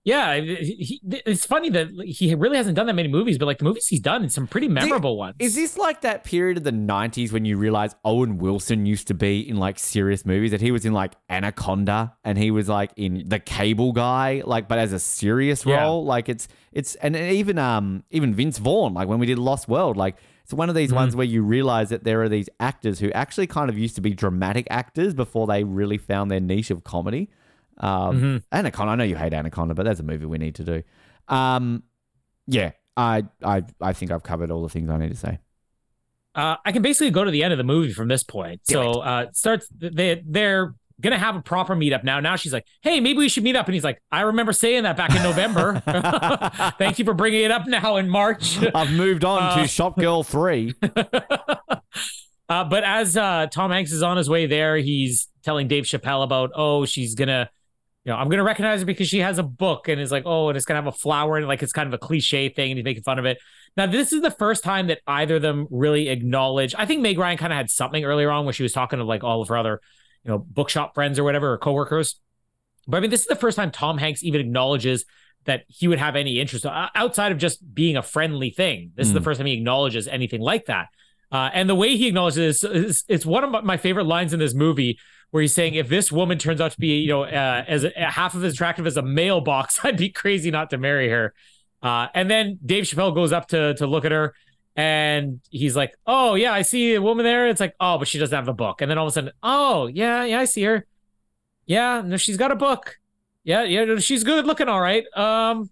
[0.05, 0.39] yeah.
[0.39, 3.87] he- it's funny that he really hasn't done that many movies, but like the movies
[3.87, 5.35] he's done, some pretty memorable ones.
[5.39, 9.13] Is this like that period of the 90s when you realize Owen Wilson used to
[9.13, 10.51] be in like serious movies?
[10.51, 14.67] That he was in like Anaconda and he was like in The Cable Guy, like
[14.67, 15.81] but as a serious Yeah.
[15.83, 16.05] role.
[16.05, 19.97] Like it's it's and even um even Vince Vaughn, like when we did Lost World,
[19.97, 20.95] like it's one of these Mm-hmm.
[20.95, 24.01] ones where you realize that there are these actors who actually kind of used to
[24.01, 27.29] be dramatic actors before they really found their niche of comedy.
[27.77, 28.37] Um, Mm-hmm.
[28.51, 30.83] Anaconda, I know you hate Anaconda, but that's a movie we need to do.
[31.27, 31.83] Um,
[32.47, 35.39] yeah, I, I, I think I've covered all the things I need to say.
[36.33, 38.61] Uh, I can basically go to the end of the movie from this point.
[38.67, 39.67] Do so uh, starts.
[39.71, 42.19] They they're gonna have a proper meetup now.
[42.19, 44.83] Now she's like, "Hey, maybe we should meet up," and he's like, "I remember saying
[44.83, 45.81] that back in November.
[46.77, 49.97] Thank you for bringing it up now in March." I've moved on Uh, to Shop
[49.97, 50.73] Girl 3.
[52.49, 56.23] uh, but as uh, Tom Hanks is on his way there, he's telling Dave Chappelle
[56.23, 57.49] about, oh, she's gonna,
[58.05, 60.47] you know, I'm gonna recognize her because she has a book, and it's like, oh,
[60.49, 62.77] and it's gonna have a flower, and like it's kind of a cliche thing, and
[62.77, 63.39] he's making fun of it.
[63.75, 66.73] Now, this is the first time that either of them really acknowledge.
[66.77, 69.05] I think Meg Ryan kind of had something earlier on where she was talking to
[69.05, 69.81] like all of her other,
[70.23, 72.19] you know, bookshop friends or whatever, or coworkers.
[72.87, 75.03] But I mean, this is the first time Tom Hanks even acknowledges
[75.45, 78.91] that he would have any interest uh, outside of just being a friendly thing.
[78.95, 79.23] This is the Mm.
[79.23, 80.87] first time he acknowledges anything like that.
[81.31, 84.39] Uh, and the way he acknowledges this is it's one of my favorite lines in
[84.39, 84.97] this movie
[85.35, 87.89] where he's saying, if this woman turns out to be, you know, uh, as uh,
[87.97, 91.33] half of as attractive as a mailbox, I'd be crazy not to marry her.
[91.83, 94.33] Uh, and then Dave Chappelle goes up to to look at her,
[94.77, 98.17] and he's like, "Oh yeah, I see a woman there." It's like, "Oh, but she
[98.17, 100.63] doesn't have a book." And then all of a sudden, "Oh yeah, yeah, I see
[100.63, 100.87] her.
[101.65, 102.95] Yeah, no, she's got a book.
[103.43, 105.03] Yeah, yeah, she's good looking, all right.
[105.17, 105.69] Um,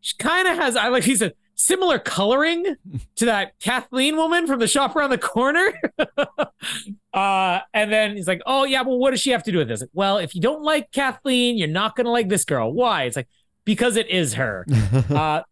[0.00, 0.74] she kind of has.
[0.74, 2.76] I like he said similar coloring
[3.16, 5.72] to that Kathleen woman from the shop around the corner.
[7.14, 9.68] uh, and then he's like, "Oh yeah, well, what does she have to do with
[9.68, 12.72] this?" Like, well, if you don't like Kathleen, you're not gonna like this girl.
[12.72, 13.04] Why?
[13.04, 13.28] It's like
[13.64, 14.66] because it is her.
[15.10, 15.42] uh,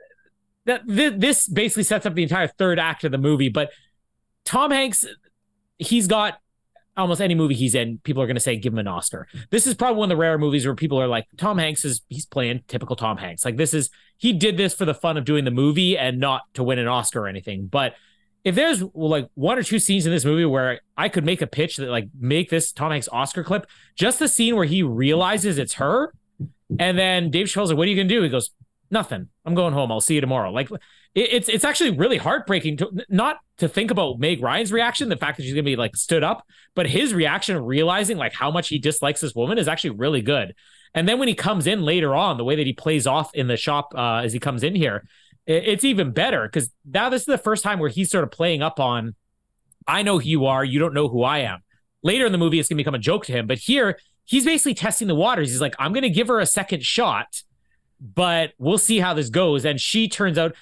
[0.66, 3.48] that th- this basically sets up the entire third act of the movie.
[3.48, 3.70] But
[4.44, 5.06] Tom Hanks,
[5.78, 6.38] he's got
[7.00, 9.26] almost any movie he's in, people are going to say give him an Oscar.
[9.50, 12.02] This is probably one of the rare movies where people are like, Tom Hanks is
[12.08, 13.44] he's playing typical Tom Hanks.
[13.44, 16.42] Like this is he did this for the fun of doing the movie and not
[16.54, 17.66] to win an Oscar or anything.
[17.66, 17.94] But
[18.44, 21.46] if there's like one or two scenes in this movie where I could make a
[21.46, 23.66] pitch that like make this Tom Hanks Oscar clip,
[23.96, 26.12] just the scene where he realizes it's her,
[26.78, 28.50] and then Dave Chappelle's like, "What are you gonna do?" He goes,
[28.90, 29.28] "Nothing.
[29.44, 29.92] I'm going home.
[29.92, 30.70] I'll see you tomorrow." Like
[31.14, 35.16] it, it's it's actually really heartbreaking to not to think about Meg Ryan's reaction, the
[35.16, 38.68] fact that she's gonna be like stood up, but his reaction, realizing like how much
[38.68, 40.54] he dislikes this woman, is actually really good.
[40.94, 43.46] And then when he comes in later on, the way that he plays off in
[43.46, 45.06] the shop uh, as he comes in here,
[45.46, 48.30] it- it's even better because now this is the first time where he's sort of
[48.30, 49.14] playing up on,
[49.86, 51.60] I know who you are, you don't know who I am.
[52.02, 54.74] Later in the movie, it's gonna become a joke to him, but here he's basically
[54.74, 55.50] testing the waters.
[55.50, 57.42] He's like, I'm gonna give her a second shot,
[58.00, 59.64] but we'll see how this goes.
[59.64, 60.54] And she turns out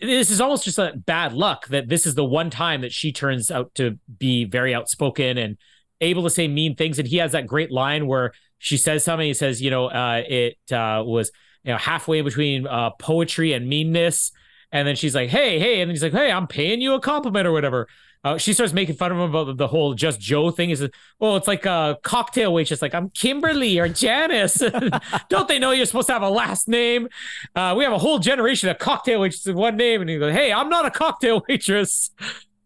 [0.00, 3.12] this is almost just a bad luck that this is the one time that she
[3.12, 5.56] turns out to be very outspoken and
[6.00, 6.98] able to say mean things.
[6.98, 9.26] And he has that great line where she says something.
[9.26, 11.30] He says, you know, uh, it uh, was
[11.62, 14.32] you know halfway between uh, poetry and meanness.
[14.72, 17.46] And then she's like, hey, hey, and he's like, hey, I'm paying you a compliment
[17.46, 17.86] or whatever.
[18.24, 20.70] Uh, she starts making fun of him about the whole just Joe thing.
[20.70, 20.86] Is
[21.20, 22.82] oh, it's like a cocktail waitress.
[22.82, 24.62] Like I'm Kimberly or Janice.
[25.28, 27.08] Don't they know you're supposed to have a last name?
[27.54, 30.34] Uh, we have a whole generation of cocktail waitresses with one name, and he goes,
[30.34, 32.10] "Hey, I'm not a cocktail waitress."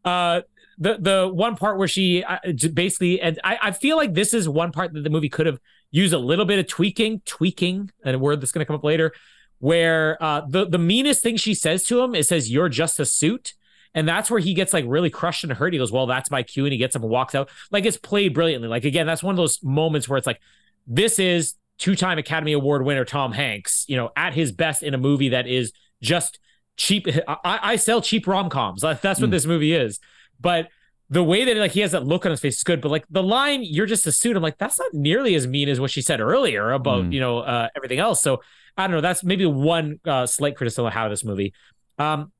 [0.04, 0.42] Uh,
[0.78, 2.38] the the one part where she uh,
[2.72, 5.60] basically, and I, I feel like this is one part that the movie could have
[5.90, 8.84] used a little bit of tweaking, tweaking, and a word that's going to come up
[8.84, 9.12] later,
[9.58, 13.04] where uh, the the meanest thing she says to him is says, "You're just a
[13.04, 13.54] suit."
[13.94, 15.72] And that's where he gets like really crushed and hurt.
[15.72, 16.64] He goes, Well, that's my cue.
[16.64, 17.50] And he gets up and walks out.
[17.70, 18.68] Like it's played brilliantly.
[18.68, 20.40] Like, again, that's one of those moments where it's like,
[20.86, 24.94] this is two time Academy Award winner Tom Hanks, you know, at his best in
[24.94, 25.72] a movie that is
[26.02, 26.38] just
[26.76, 27.06] cheap.
[27.26, 28.80] I, I sell cheap rom coms.
[28.82, 29.30] That's what Mm.
[29.32, 29.98] this movie is.
[30.40, 30.68] But
[31.08, 32.80] the way that like he has that look on his face is good.
[32.80, 34.36] But like the line, you're just a suit.
[34.36, 37.12] I'm like, that's not nearly as mean as what she said earlier about, Mm.
[37.12, 38.22] you know, uh, everything else.
[38.22, 38.40] So
[38.76, 39.00] I don't know.
[39.00, 41.52] That's maybe one uh, slight criticism of how this movie.
[41.98, 42.30] Um,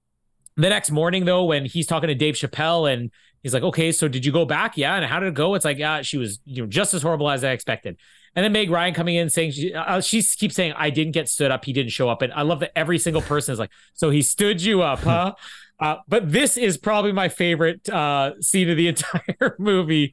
[0.60, 3.10] the next morning, though, when he's talking to Dave Chappelle and
[3.42, 4.76] he's like, "Okay, so did you go back?
[4.76, 7.02] Yeah, and how did it go?" It's like, "Yeah, she was, you know, just as
[7.02, 7.98] horrible as I expected."
[8.34, 11.28] And then Meg Ryan coming in saying she, uh, she keeps saying I didn't get
[11.28, 13.70] stood up, he didn't show up, and I love that every single person is like,
[13.94, 15.34] so he stood you up, huh?
[15.80, 20.12] Uh, but this is probably my favorite uh, scene of the entire movie,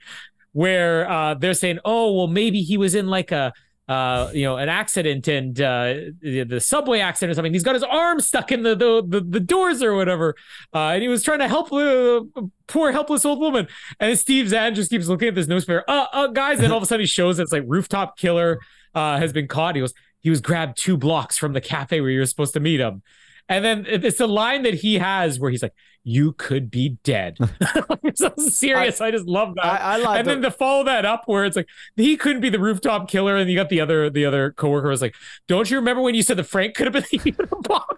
[0.54, 3.52] where uh, they're saying, "Oh, well, maybe he was in like a."
[3.88, 7.54] Uh, you know, an accident and uh, the, the subway accident or something.
[7.54, 10.36] He's got his arm stuck in the the, the, the doors or whatever,
[10.74, 13.68] uh, and he was trying to help the poor helpless old woman.
[14.02, 15.86] And Steve Zahn just keeps looking at this newspaper.
[15.88, 18.60] Uh, uh, guys, and all of a sudden he shows it's like rooftop killer
[18.94, 19.76] uh, has been caught.
[19.76, 22.60] He goes, he was grabbed two blocks from the cafe where you were supposed to
[22.60, 23.04] meet him.
[23.50, 27.38] And then it's a line that he has where he's like, "You could be dead."
[28.16, 29.00] so serious.
[29.00, 29.66] I, I, just love that.
[29.66, 30.20] I, I like.
[30.20, 33.10] And the- then to follow that up, where it's like he couldn't be the rooftop
[33.10, 35.16] killer, and you got the other the other coworker was like,
[35.48, 37.98] "Don't you remember when you said the Frank could have been the Unabomber?"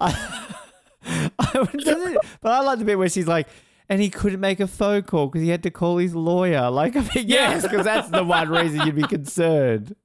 [0.00, 0.48] I,
[2.40, 3.48] but I like the bit where she's like,
[3.88, 6.70] and he couldn't make a phone call because he had to call his lawyer.
[6.70, 9.96] Like, I mean, yes, because that's the one reason you'd be concerned.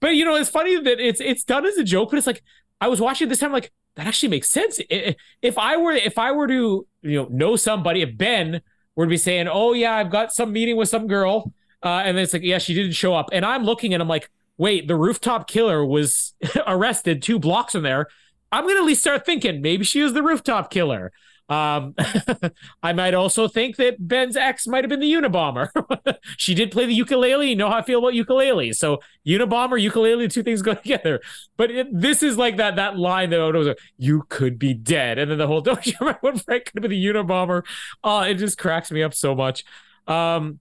[0.00, 2.42] But you know, it's funny that it's it's done as a joke, but it's like
[2.80, 4.80] I was watching this time, like that actually makes sense.
[4.88, 8.62] If I were if I were to you know know somebody, if Ben
[8.96, 11.52] were to be saying, "Oh yeah, I've got some meeting with some girl,"
[11.84, 14.08] uh, and then it's like, "Yeah, she didn't show up," and I'm looking and I'm
[14.08, 16.34] like, "Wait, the rooftop killer was
[16.66, 18.06] arrested two blocks from there."
[18.52, 21.12] I'm gonna at least start thinking maybe she was the rooftop killer.
[21.50, 21.96] Um,
[22.82, 25.68] I might also think that Ben's ex might have been the Unabomber.
[26.36, 27.50] she did play the ukulele.
[27.50, 28.72] You know how I feel about ukulele.
[28.72, 31.20] So Unabomber, ukulele, two things go together.
[31.56, 35.18] But it, this is like that that line that was like, "You could be dead,"
[35.18, 37.64] and then the whole don't you remember when Frank could be the Unabomber?
[38.04, 39.64] Uh, it just cracks me up so much.
[40.06, 40.60] Um,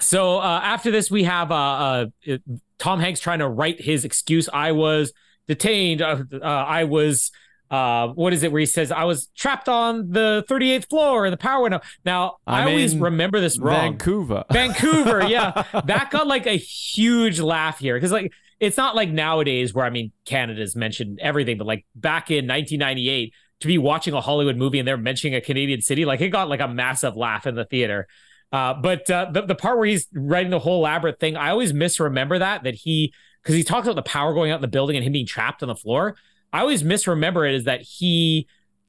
[0.00, 2.36] so uh, after this, we have uh, uh,
[2.78, 4.48] Tom Hanks trying to write his excuse.
[4.50, 5.12] I was
[5.48, 6.00] detained.
[6.00, 7.30] Uh, uh, I was
[7.70, 11.32] uh, what is it where he says I was trapped on the 38th floor and
[11.32, 11.84] the power went out.
[12.04, 13.92] Now I'm i always remember this wrong.
[13.92, 14.44] Vancouver.
[14.52, 15.64] Vancouver, yeah.
[15.84, 19.90] that got like a huge laugh here because like it's not like nowadays where I
[19.90, 24.78] mean Canada's mentioned everything, but like back in 1998 to be watching a Hollywood movie
[24.78, 27.64] and they're mentioning a Canadian city, like it got like a massive laugh in the
[27.64, 28.06] theater.
[28.50, 31.74] Uh, but uh, the the part where he's writing the whole elaborate thing, I always
[31.74, 33.12] misremember that that he
[33.42, 35.62] because he talks about the power going out in the building and him being trapped
[35.62, 36.16] on the floor.
[36.52, 38.46] I always misremember it is that he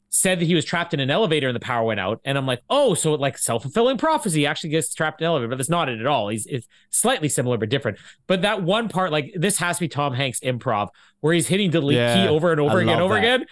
[0.10, 2.20] said that he was trapped in an elevator and the power went out.
[2.26, 5.50] And I'm like, oh, so like self fulfilling prophecy actually gets trapped in an elevator,
[5.50, 6.30] but that's not it at all.
[6.30, 8.00] He's it's slightly similar but different.
[8.28, 10.90] But that one part, like this has to be Tom Hanks improv
[11.22, 13.20] where he's hitting delete yeah, key over and over I again, over that.
[13.20, 13.46] again.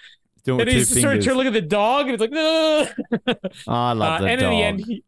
[0.45, 2.87] Doing and he's sort of trying to look at the dog and it's like, oh,
[3.67, 4.43] I love uh, and dog.
[4.43, 5.03] in the end, he,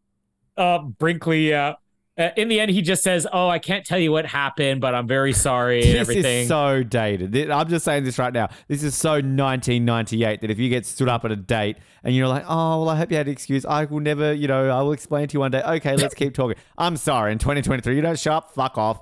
[0.57, 1.75] uh, Brinkley, uh,
[2.19, 4.93] uh, in the end, he just says, "Oh, I can't tell you what happened, but
[4.93, 6.41] I'm very sorry." And this everything.
[6.41, 7.49] is so dated.
[7.49, 8.49] I'm just saying this right now.
[8.67, 12.27] This is so 1998 that if you get stood up at a date and you're
[12.27, 13.65] like, "Oh, well, I hope you had an excuse.
[13.65, 16.33] I will never, you know, I will explain to you one day." Okay, let's keep
[16.33, 16.57] talking.
[16.77, 17.31] I'm sorry.
[17.31, 18.53] In 2023, you don't show up.
[18.53, 19.01] Fuck off.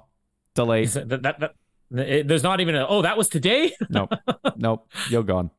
[0.53, 0.91] Delete.
[0.91, 1.53] That, that, that,
[2.07, 2.85] it, there's not even a.
[2.87, 3.73] Oh, that was today.
[3.89, 4.13] nope.
[4.57, 4.91] Nope.
[5.09, 5.49] You're gone.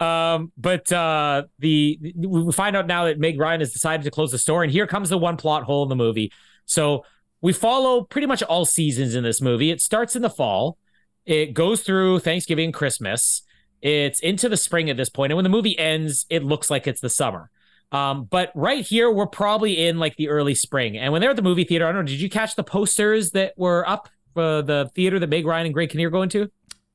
[0.00, 4.30] Um, but uh, the we find out now that Meg Ryan has decided to close
[4.30, 6.32] the store, and here comes the one plot hole in the movie.
[6.66, 7.04] So
[7.40, 9.70] we follow pretty much all seasons in this movie.
[9.70, 10.78] It starts in the fall,
[11.26, 13.42] it goes through Thanksgiving, Christmas.
[13.80, 16.86] It's into the spring at this point, and when the movie ends, it looks like
[16.86, 17.50] it's the summer.
[17.92, 20.96] Um, but right here, we're probably in like the early spring.
[20.96, 23.30] And when they're at the movie theater, I don't know, did you catch the posters
[23.32, 26.50] that were up for the theater that Meg Ryan and Greg Kinnear going to?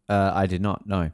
[0.09, 0.87] Uh, I did not.
[0.87, 1.11] No.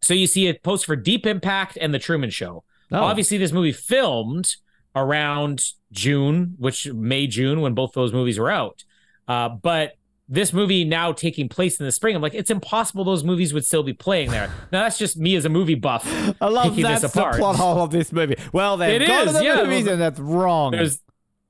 [0.00, 2.64] So you see a post for Deep Impact and The Truman Show.
[2.90, 3.02] Oh.
[3.02, 4.56] Obviously, this movie filmed
[4.94, 8.84] around June, which May, June, when both those movies were out.
[9.26, 9.92] Uh, but
[10.28, 13.64] this movie now taking place in the spring, I'm like, it's impossible those movies would
[13.64, 14.50] still be playing there.
[14.72, 16.04] Now that's just me as a movie buff.
[16.40, 18.36] I love that's the plot hole of this movie.
[18.52, 20.72] Well, they've it gone is, to the yeah, movies, well, and that's wrong.
[20.72, 21.02] There's,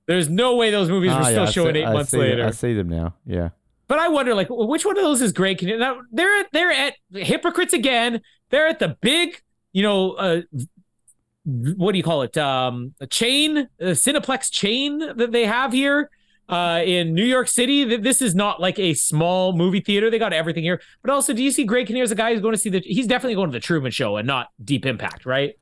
[0.07, 2.47] there's no way those movies oh, were still yeah, showing see, eight I months later.
[2.47, 3.15] I see them now.
[3.25, 3.51] Yeah.
[3.87, 5.59] But I wonder, like, which one of those is great?
[5.59, 8.23] Can you, now they're at, they're at hypocrites again.
[8.51, 9.41] They're at the big,
[9.73, 10.41] you know, uh,
[11.45, 12.37] what do you call it?
[12.37, 16.11] Um, a chain, a Cineplex chain that they have here
[16.49, 17.97] uh, in New York City.
[17.97, 20.11] This is not like a small movie theater.
[20.11, 20.81] They got everything here.
[21.03, 22.81] But also, do you see Greg Kinnear's a guy who's going to see the?
[22.81, 25.55] He's definitely going to the Truman Show and not Deep Impact, right?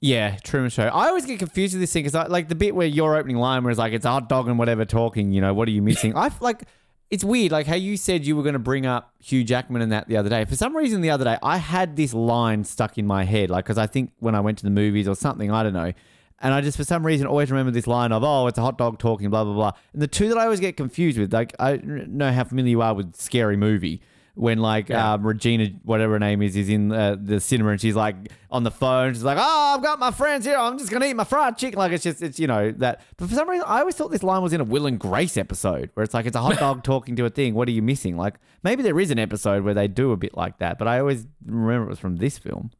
[0.00, 0.88] Yeah, Truman Show.
[0.88, 3.62] I always get confused with this thing because, like, the bit where your opening line
[3.62, 6.16] was like, "It's a hot dog and whatever talking." You know, what are you missing?
[6.16, 6.64] I like
[7.12, 9.92] it's weird, like how you said you were going to bring up Hugh Jackman and
[9.92, 10.46] that the other day.
[10.46, 13.66] For some reason, the other day, I had this line stuck in my head, like
[13.66, 15.92] because I think when I went to the movies or something, I don't know,
[16.40, 18.78] and I just for some reason always remember this line of "Oh, it's a hot
[18.78, 19.72] dog talking," blah blah blah.
[19.92, 22.80] And the two that I always get confused with, like I know how familiar you
[22.80, 24.00] are with Scary Movie.
[24.34, 25.12] When like Yeah.
[25.14, 28.16] um, Regina, whatever her name is, is in uh, the cinema and she's like
[28.50, 29.12] on the phone.
[29.12, 30.56] She's like, "Oh, I've got my friends here.
[30.56, 33.02] I'm just gonna eat my fried chicken." Like it's just it's you know that.
[33.18, 35.36] But for some reason, I always thought this line was in a Will and Grace
[35.36, 37.54] episode where it's like it's a hot dog talking to a thing.
[37.54, 38.16] What are you missing?
[38.16, 40.98] Like maybe there is an episode where they do a bit like that, but I
[40.98, 42.70] always remember it was from this film.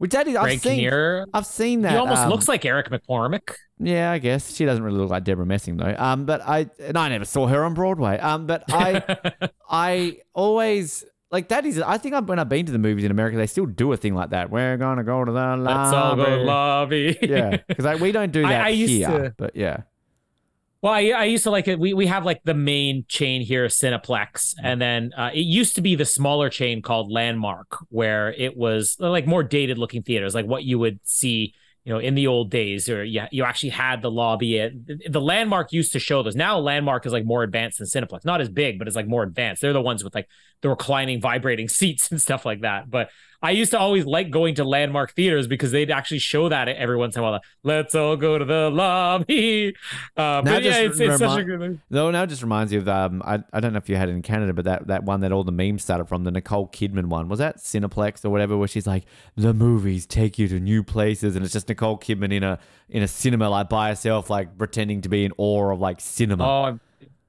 [0.00, 0.76] Which that is, I've seen.
[0.76, 1.26] Kinnear.
[1.34, 1.92] I've seen that.
[1.92, 3.54] He almost um, looks like Eric McCormack.
[3.78, 5.94] yeah, I guess she doesn't really look like Debra Messing though.
[5.98, 8.18] Um, but I and I never saw her on Broadway.
[8.18, 9.02] Um, but I
[9.68, 11.78] I always like that is.
[11.82, 13.96] I think I've, when I've been to the movies in America, they still do a
[13.98, 14.50] thing like that.
[14.50, 15.62] We're gonna go to the lobby.
[15.64, 17.18] Let's all go lobby.
[17.20, 19.08] yeah, because like, we don't do I- that I used here.
[19.08, 19.82] to- But yeah,
[20.82, 21.78] Well, I, I used to like it.
[21.78, 24.54] We, we have like the main chain here, Cineplex.
[24.62, 28.96] And then uh, it used to be the smaller chain called Landmark, where it was
[28.98, 31.52] uh, like more dated looking theaters, like what you would see,
[31.84, 34.58] you know, in the old days, or yeah, you actually had the lobby.
[34.58, 34.72] At,
[35.06, 36.34] the Landmark used to show those.
[36.34, 38.24] Now Landmark is like more advanced than Cineplex.
[38.24, 39.60] Not as big, but it's like more advanced.
[39.60, 40.28] They're the ones with like
[40.62, 42.88] the reclining, vibrating seats and stuff like that.
[42.88, 43.10] But
[43.42, 46.96] I used to always like going to landmark theaters because they'd actually show that every
[46.96, 47.32] once in a while.
[47.32, 49.74] like, Let's all go to the lobby.
[50.16, 51.80] Uh, but yeah, it's, it's such a remi- good.
[51.88, 53.22] no, now it just reminds you of um.
[53.24, 55.32] I, I don't know if you had it in Canada, but that that one that
[55.32, 58.68] all the memes started from the Nicole Kidman one was that Cineplex or whatever, where
[58.68, 59.04] she's like
[59.36, 62.58] the movies take you to new places, and it's just Nicole Kidman in a
[62.90, 66.44] in a cinema like by herself, like pretending to be in awe of like cinema.
[66.44, 66.78] Oh,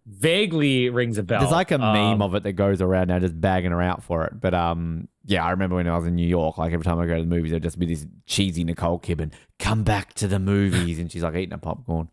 [0.06, 1.40] vaguely rings a bell.
[1.40, 4.04] There's like a meme Um, of it that goes around now, just bagging her out
[4.04, 4.40] for it.
[4.40, 7.06] But um, yeah, I remember when I was in New York, like every time I
[7.06, 10.40] go to the movies, there'd just be this cheesy Nicole Kidman, come back to the
[10.40, 12.10] movies, and she's like eating a popcorn.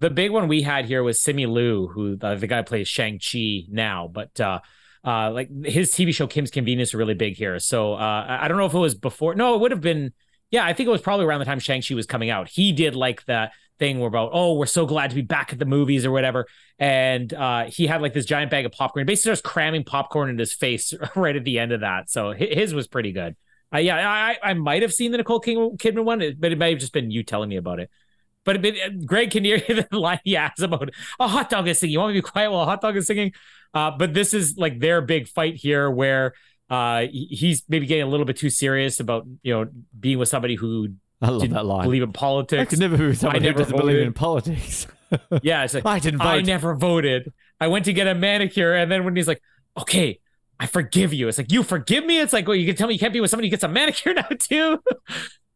[0.00, 3.18] the big one we had here was Simu Liu, who uh, the guy plays Shang
[3.18, 4.60] Chi now, but uh,
[5.04, 7.58] uh, like his TV show Kim's Convenience is really big here.
[7.58, 9.34] So uh, I don't know if it was before.
[9.34, 10.12] No, it would have been.
[10.50, 12.48] Yeah, I think it was probably around the time Shang Chi was coming out.
[12.48, 15.58] He did like that thing where about oh we're so glad to be back at
[15.58, 16.46] the movies or whatever,
[16.78, 19.06] and uh, he had like this giant bag of popcorn.
[19.06, 22.10] Basically, just cramming popcorn in his face right at the end of that.
[22.10, 23.36] So his was pretty good.
[23.72, 26.70] Uh, yeah, I I might have seen the Nicole King, Kidman one, but it may
[26.70, 27.90] have just been you telling me about it.
[28.44, 28.70] But, uh,
[29.04, 30.90] Greg Kinnear the line he asks about
[31.20, 31.92] a hot dog is singing.
[31.92, 33.32] You want me to be quiet while a hot dog is singing?
[33.74, 36.32] Uh, but this is like their big fight here where
[36.70, 39.66] uh, he's maybe getting a little bit too serious about, you know,
[39.98, 41.84] being with somebody who I love that line.
[41.84, 42.60] believe in politics.
[42.60, 44.86] I could never be with someone who never doesn't believe in politics.
[45.42, 46.26] yeah, it's like, I didn't vote.
[46.26, 47.32] I never voted.
[47.60, 48.74] I went to get a manicure.
[48.74, 49.42] And then when he's like,
[49.76, 50.20] okay,
[50.60, 51.28] I forgive you.
[51.28, 52.20] It's like, you forgive me?
[52.20, 53.68] It's like, well, you can tell me you can't be with somebody who gets a
[53.68, 54.78] manicure now, too.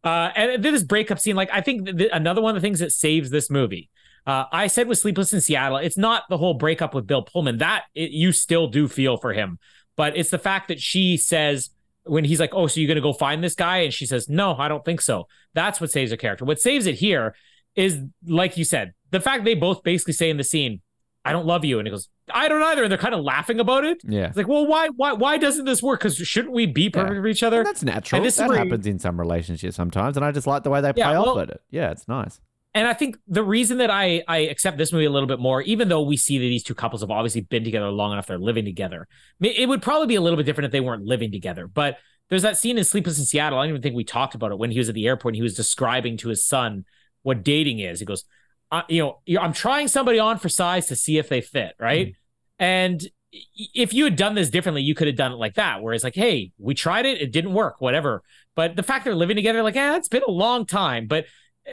[0.05, 2.67] Uh, and then this breakup scene, like, I think th- th- another one of the
[2.67, 3.89] things that saves this movie.
[4.27, 7.59] Uh, I said with Sleepless in Seattle, it's not the whole breakup with Bill Pullman.
[7.59, 9.61] That it, you still do feel for him,
[9.97, 11.71] but it's the fact that she says
[12.05, 14.55] when he's like, "Oh, so you're gonna go find this guy?" and she says, "No,
[14.57, 16.45] I don't think so." That's what saves her character.
[16.45, 17.35] What saves it here
[17.77, 20.81] is, like you said, the fact they both basically say in the scene,
[21.25, 23.61] "I don't love you," and he goes, "I don't either," and they're kind of laughing
[23.61, 23.99] about it.
[24.05, 24.27] yeah.
[24.27, 26.01] It's like, well, why, why, why doesn't this work?
[26.01, 27.21] Because shouldn't we be perfect Yeah.
[27.21, 27.59] for each other?
[27.59, 28.19] And that's natural.
[28.19, 30.93] And this that happens in some relationships sometimes, and I just like the way they
[30.97, 31.61] Yeah, play well- off at it.
[31.71, 32.41] Yeah, it's nice.
[32.75, 35.61] And I think the reason that I I accept this movie a little bit more,
[35.63, 38.39] even though we see that these two couples have obviously been together long enough, they're
[38.39, 39.09] living together.
[39.41, 41.67] It would probably be a little bit different if they weren't living together.
[41.67, 41.99] But
[42.31, 43.59] there's that scene in Sleepless in Seattle.
[43.59, 45.37] I don't even think we talked about it when he was at the airport and
[45.37, 46.87] he was describing to his son
[47.23, 48.01] what dating is.
[48.01, 48.25] He goes,
[48.89, 52.09] you know, I'm trying somebody on for size to see if they fit, right?
[52.09, 52.65] Mm-hmm.
[52.65, 55.93] And if you had done this differently, you could have done it like that, where
[55.93, 58.23] it's like, hey, we tried it, it didn't work, whatever.
[58.55, 61.07] But the fact they're living together, like, yeah, it's been a long time.
[61.07, 61.27] But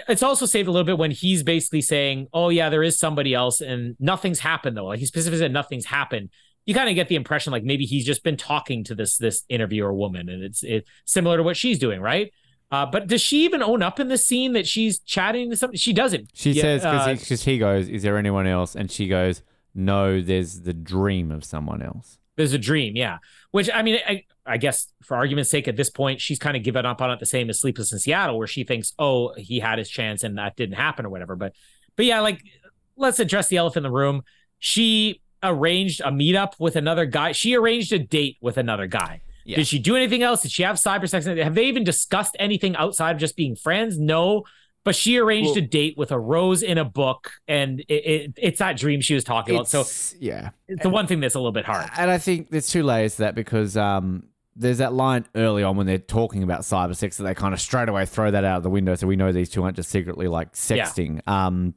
[0.08, 3.34] it's also saved a little bit when he's basically saying, "Oh yeah, there is somebody
[3.34, 6.30] else, and nothing's happened though." Like he specifically said, "Nothing's happened."
[6.66, 9.44] You kind of get the impression like maybe he's just been talking to this this
[9.50, 12.32] interviewer woman, and it's it similar to what she's doing, right?
[12.72, 15.80] Uh, but does she even own up in this scene that she's chatting to somebody?
[15.80, 16.30] She doesn't.
[16.36, 19.42] She Yeah, says uh, because he goes, "Is there anyone else?" And she goes,
[19.74, 23.18] "No, there's the dream of someone else." There's a dream, yeah.
[23.52, 26.64] Which I mean, I, I guess for argument's sake, at this point, she's kind of
[26.64, 29.60] given up on it the same as Sleepless in Seattle, where she thinks, oh, he
[29.60, 31.36] had his chance and that didn't happen or whatever.
[31.36, 31.52] But,
[31.98, 32.42] but yeah, like
[32.96, 34.24] let's address the elephant in the room.
[34.58, 37.34] She arranged a meetup with another guy.
[37.34, 39.22] She arranged a date with another guy.
[39.44, 39.58] Yeah.
[39.58, 40.44] Did she do anything else?
[40.44, 41.26] Did she have cyber sex?
[41.26, 44.00] Have they even discussed anything outside of just being friends?
[44.00, 44.46] No.
[44.86, 48.34] But she arranged Well- a date with a rose in a book, and it, it,
[48.38, 49.68] it's that dream she was talking about.
[49.68, 49.84] So
[50.20, 51.90] yeah, it's the one thing that's a little bit hard.
[51.98, 54.24] and I think there's two layers to that because um,
[54.56, 57.60] there's that line early on when they're talking about cyber sex that they kind of
[57.62, 59.90] straight away throw that out of the window, so we know these two aren't just
[59.90, 60.86] secretly like Yeah.
[60.86, 61.28] sexting.
[61.28, 61.76] Um,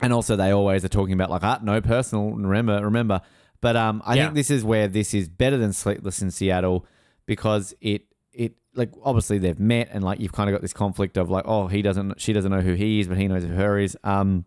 [0.00, 3.22] and also they always are talking about like ah no personal remember remember,
[3.62, 4.24] but um, I Yeah.
[4.24, 6.84] think this is where this is better than Sleepless in Seattle
[7.24, 8.02] because it
[8.36, 11.44] it like obviously they've met and like you've kind of got this conflict of like
[11.46, 13.96] oh he doesn't she doesn't know who he is but he knows who her is
[14.04, 14.44] um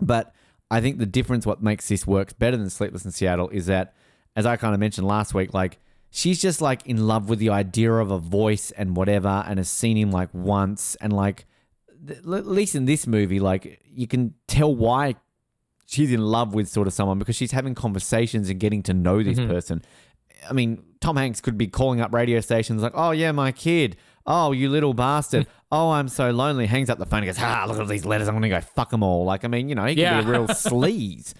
[0.00, 0.32] but
[0.70, 3.94] I think the difference what makes this works better than Sleepless in Seattle is that
[4.36, 5.78] as I kind of mentioned last week like
[6.10, 9.68] she's just like in love with the idea of a voice and whatever, and has
[9.68, 11.44] seen him like once, and like
[12.06, 15.14] th- at least in this movie, like you can tell why
[15.86, 19.22] she's in love with sort of someone because she's having conversations and getting to know
[19.22, 19.48] this Mhm.
[19.48, 19.82] person.
[20.48, 23.96] I mean, Tom Hanks could be calling up radio stations like, "Oh yeah, my kid.
[24.26, 25.46] Oh, you little bastard.
[25.70, 28.04] oh, I'm so lonely." Hangs up the phone and goes, "Ah, look at all these
[28.04, 28.26] letters.
[28.26, 30.20] I'm gonna go fuck them all." Like, I mean, you know, he could Yeah.
[30.20, 31.32] be a real sleaze.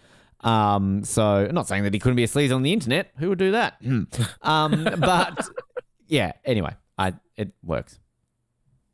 [0.43, 3.11] Um, so not saying that he couldn't be a sleaze on the internet.
[3.19, 3.75] Who would do that?
[3.83, 4.05] Hmm.
[4.43, 5.49] um, but
[6.07, 6.31] yeah.
[6.45, 7.99] Anyway, I it works.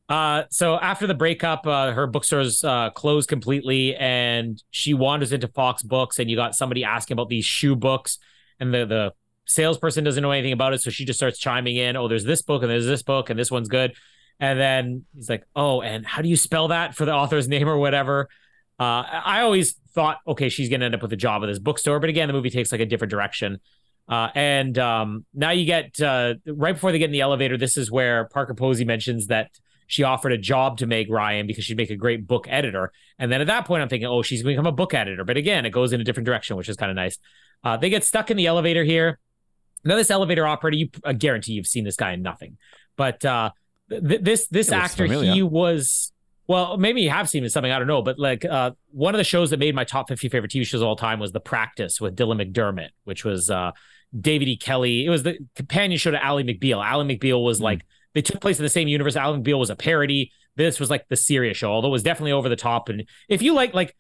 [0.09, 5.49] Uh, so after the breakup, uh, her bookstore's uh, closed completely, and she wanders into
[5.49, 8.19] Fox Books, and you got somebody asking about these shoe books,
[8.59, 9.13] and the the
[9.47, 11.97] salesperson doesn't know anything about it, so she just starts chiming in.
[11.97, 13.95] Oh, there's this book, and there's this book, and this one's good.
[14.41, 17.69] And then he's like, "Oh, and how do you spell that for the author's name
[17.69, 18.29] or whatever?"
[18.81, 22.01] Uh, I always thought, okay, she's gonna end up with a job at this bookstore,
[22.01, 23.61] but again, the movie takes like a different direction.
[24.09, 27.57] Uh, and um, now you get uh, right before they get in the elevator.
[27.57, 29.51] This is where Parker Posey mentions that
[29.87, 32.93] she offered a job to Meg Ryan because she'd make a great book editor.
[33.19, 35.25] And then at that point, I'm thinking, oh, she's going to become a book editor.
[35.25, 37.19] But again, it goes in a different direction, which is kind of nice.
[37.63, 39.19] Uh, they get stuck in the elevator here.
[39.85, 42.59] Now, this elevator operator, you I guarantee you've seen this guy in nothing.
[42.97, 43.51] But uh,
[43.91, 46.13] th- this this It actor, he was
[46.49, 47.71] well, maybe you have seen him in something.
[47.73, 48.03] I don't know.
[48.03, 50.83] But like uh, one of the shows that made my top 50 favorite TV shows
[50.83, 53.71] of all time was The Practice with Dylan McDermott, which was uh,
[54.19, 54.57] David E.
[54.57, 55.05] Kelley.
[55.07, 56.85] It was the companion show to Ally McBeal.
[56.85, 57.65] Ally McBeal was Hmm.
[57.65, 57.83] like
[58.15, 59.17] they took place in the same universe.
[59.17, 60.33] Ally McBeal was a parody.
[60.57, 62.91] This was like the serious show, although it was definitely over the top.
[62.91, 63.97] And if you like, like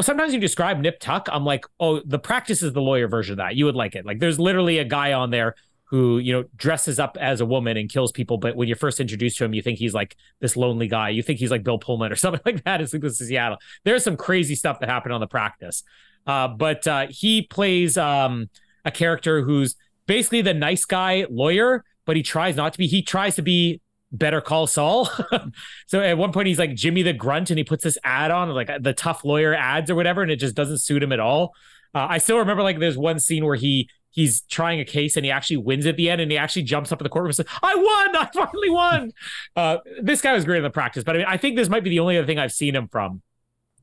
[0.00, 3.36] sometimes you describe Nip Tuck, I'm like, oh, the practice is the lawyer version of
[3.38, 3.56] that.
[3.56, 4.04] You would like it.
[4.04, 5.54] Like there's literally a guy on there
[5.92, 8.98] who you know dresses up as a woman and kills people, but when you're first
[8.98, 11.10] introduced to him, you think he's like this lonely guy.
[11.10, 12.80] You think he's like Bill Pullman or something like that.
[12.80, 13.58] It's like this is Seattle.
[13.84, 15.82] There's some crazy stuff that happened on the practice,
[16.26, 18.48] uh, but uh, he plays um,
[18.86, 19.76] a character who's
[20.06, 22.86] basically the nice guy lawyer, but he tries not to be.
[22.86, 23.81] He tries to be
[24.12, 25.08] Better Call Saul.
[25.86, 28.50] so at one point he's like Jimmy the Grunt, and he puts this ad on,
[28.50, 31.54] like the tough lawyer ads or whatever, and it just doesn't suit him at all.
[31.94, 35.24] Uh, I still remember like there's one scene where he he's trying a case and
[35.24, 37.36] he actually wins at the end, and he actually jumps up in the courtroom and
[37.36, 38.16] says, "I won!
[38.16, 39.12] I finally won!"
[39.56, 41.82] uh, this guy was great in the practice, but I mean, I think this might
[41.82, 43.22] be the only other thing I've seen him from.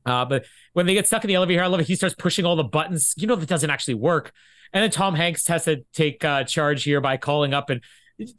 [0.06, 1.86] Uh, but when they get stuck in the elevator, I love it.
[1.86, 3.14] He starts pushing all the buttons.
[3.16, 4.32] You know that doesn't actually work.
[4.72, 7.82] And then Tom Hanks has to take uh, charge here by calling up, and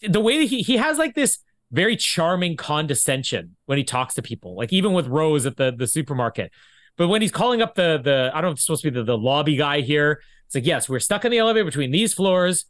[0.01, 1.39] the way that he he has like this
[1.71, 5.87] very charming condescension when he talks to people, like even with Rose at the the
[5.87, 6.51] supermarket.
[6.97, 8.99] But when he's calling up the the I don't know if it's supposed to be
[8.99, 12.13] the, the lobby guy here, it's like yes, we're stuck in the elevator between these
[12.13, 12.65] floors.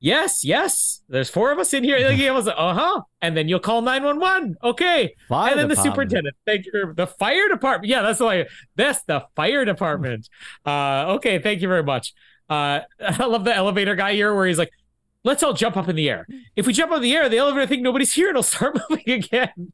[0.00, 1.98] Yes, yes, there's four of us in here.
[1.98, 3.00] Like, he was like, uh huh.
[3.22, 4.54] And then you'll call nine one one.
[4.62, 6.36] Okay Fire and then the superintendent.
[6.44, 6.92] Thank you.
[6.94, 7.88] The fire department.
[7.88, 8.48] Yeah, that's why way.
[8.76, 10.28] That's the fire department.
[10.66, 12.14] Uh, okay, thank you very much.
[12.48, 14.70] Uh, I love the elevator guy here where he's like,
[15.24, 16.26] "Let's all jump up in the air.
[16.54, 18.28] If we jump up in the air, the elevator think nobody's here.
[18.30, 19.72] It'll start moving again."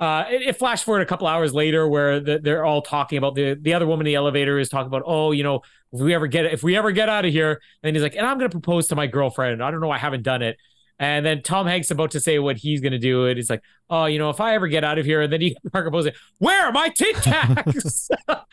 [0.00, 3.34] Uh, it, it flashed forward a couple hours later where the, they're all talking about
[3.36, 5.62] the the other woman in the elevator is talking about, oh, you know,
[5.92, 8.26] if we ever get if we ever get out of here, and he's like, and
[8.26, 9.62] I'm gonna propose to my girlfriend.
[9.62, 10.56] I don't know, I haven't done it.
[10.98, 13.26] And then Tom Hanks about to say what he's gonna do.
[13.26, 15.40] and He's like, oh, you know, if I ever get out of here, and then
[15.40, 18.10] he Parker Posey, where are my Tic Tacs?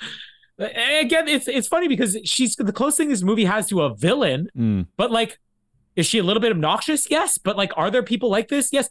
[0.60, 4.48] Again, it's it's funny because she's the closest thing this movie has to a villain,
[4.56, 4.88] Mm.
[4.95, 5.40] but like,
[5.95, 7.09] is she a little bit obnoxious?
[7.09, 8.69] Yes, but like, are there people like this?
[8.72, 8.89] Yes.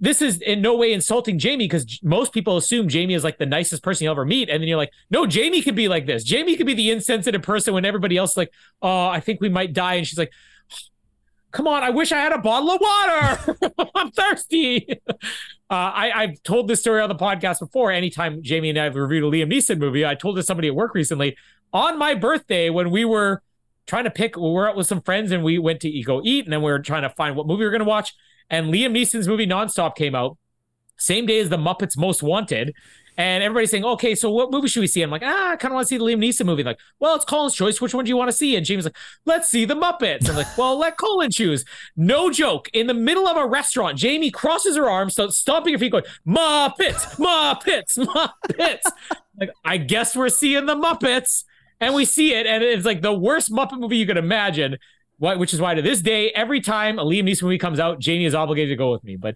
[0.00, 3.46] This is in no way insulting Jamie because most people assume Jamie is like the
[3.46, 6.22] nicest person you'll ever meet, and then you're like, no, Jamie could be like this.
[6.22, 9.48] Jamie could be the insensitive person when everybody else is like, oh, I think we
[9.48, 10.30] might die, and she's like,
[11.50, 13.84] come on, I wish I had a bottle of water.
[13.94, 14.88] I'm thirsty.
[15.70, 17.92] Uh, I, I've told this story on the podcast before.
[17.92, 20.68] Anytime Jamie and I have reviewed a Liam Neeson movie, I told this to somebody
[20.68, 21.36] at work recently.
[21.74, 23.42] On my birthday, when we were
[23.88, 26.44] trying to pick, we were out with some friends and we went to go eat,
[26.44, 28.14] and then we were trying to find what movie we were going to watch.
[28.50, 30.38] And Liam Neeson's movie Nonstop came out
[30.98, 32.74] same day as the Muppets Most Wanted.
[33.16, 35.02] And everybody's saying, okay, so what movie should we see?
[35.02, 36.62] I'm like, ah, I kind of want to see the Liam Neeson movie.
[36.62, 37.80] Like, well, it's Colin's choice.
[37.80, 38.54] Which one do you want to see?
[38.54, 38.96] And James like,
[39.26, 40.30] let's see the Muppets.
[40.30, 41.64] I'm like, well, let Colin choose.
[41.96, 42.68] No joke.
[42.74, 46.04] In the middle of a restaurant, Jamie crosses her arms, starts stomping her feet, going,
[46.24, 48.92] Muppets, Muppets, Muppets.
[49.40, 51.42] like, I guess we're seeing the Muppets.
[51.80, 54.78] And we see it, and it's like the worst Muppet movie you could imagine.
[55.20, 58.24] Which is why to this day, every time a Liam Neeson movie comes out, Jamie
[58.24, 59.16] is obligated to go with me.
[59.16, 59.34] But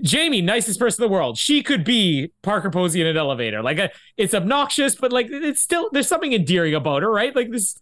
[0.00, 3.60] Jamie, nicest person in the world, she could be Parker Posey in an elevator.
[3.60, 7.34] Like uh, it's obnoxious, but like it's still there's something endearing about her, right?
[7.34, 7.76] Like this,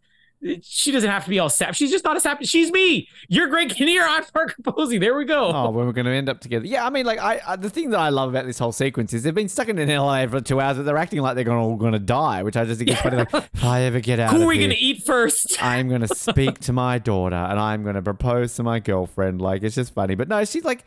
[0.63, 1.75] she doesn't have to be all sap.
[1.75, 2.45] She's just not a sap.
[2.45, 3.09] She's me.
[3.29, 4.03] You're Greg Kinnear.
[4.03, 4.99] I'm Parker Posey.
[4.99, 5.53] There we go.
[5.53, 6.67] Oh, when we're going to end up together.
[6.67, 9.13] Yeah, I mean, like, I, I the thing that I love about this whole sequence
[9.13, 11.45] is they've been stuck in an LA for two hours, but they're acting like they're
[11.45, 13.19] gonna, all going to die, which I just think is funny.
[13.19, 15.63] Like, if I ever get out, Who are we gonna eat first?
[15.63, 19.41] I'm going to speak to my daughter and I'm going to propose to my girlfriend.
[19.41, 20.15] Like, it's just funny.
[20.15, 20.85] But no, she's like,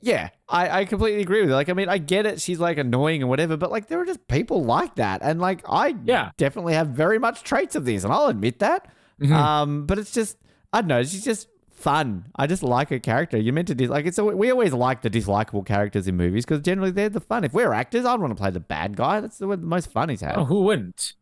[0.00, 1.54] yeah, I, I completely agree with her.
[1.56, 2.40] Like, I mean, I get it.
[2.40, 5.20] She's like annoying and whatever, but like, there are just people like that.
[5.22, 6.30] And like, I Yeah.
[6.36, 8.90] definitely have very much traits of this, and I'll admit that.
[9.20, 9.32] Mhm.
[9.32, 10.36] Um, but it's just,
[10.72, 12.24] I don't know, she's just fun.
[12.36, 13.36] I just like her character.
[13.38, 14.18] You're meant to dis- like it's.
[14.18, 17.44] We always like the dislikable characters in movies because generally they're the fun.
[17.44, 19.20] If we're actors, I'd want to play the bad guy.
[19.20, 20.36] That's the, the most fun he's had.
[20.36, 21.14] Oh, who wouldn't?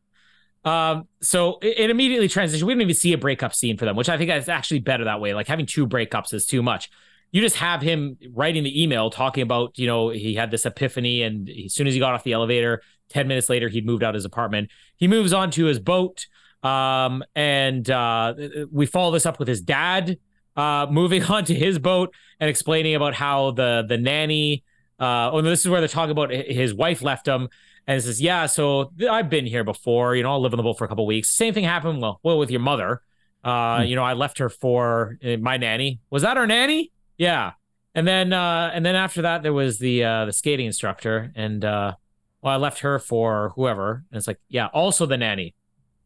[0.64, 2.64] Um, so it, it immediately transitions.
[2.64, 5.04] We didn't even see a breakup scene for them, which I think is actually better
[5.04, 5.32] that way.
[5.34, 6.90] Like having two breakups is too much.
[7.32, 11.22] You just have him writing the email talking about, you know, he had this epiphany,
[11.22, 14.14] and as soon as he got off the elevator, 10 minutes later, he'd moved out
[14.14, 14.70] his apartment.
[14.96, 16.26] He moves on to his boat.
[16.62, 18.34] Um, and uh,
[18.72, 20.18] we follow this up with his dad
[20.56, 24.64] uh, moving on to his boat and explaining about how the the nanny
[24.98, 27.48] uh, oh, no, this is where they're talking about his wife left him
[27.86, 30.16] and says, yeah, so I've been here before.
[30.16, 31.28] You know, I'll live on the boat for a couple weeks.
[31.28, 32.00] Same thing happened.
[32.00, 33.02] Well, well, with your mother.
[33.44, 36.00] Uh, you know, I left her for uh, my nanny.
[36.10, 36.90] Was that our nanny?
[37.18, 37.52] Yeah.
[37.94, 41.64] And then, uh, and then after that, there was the uh, the skating instructor, and
[41.64, 41.94] uh,
[42.42, 44.04] well, I left her for whoever.
[44.10, 45.54] And it's like, yeah, also the nanny.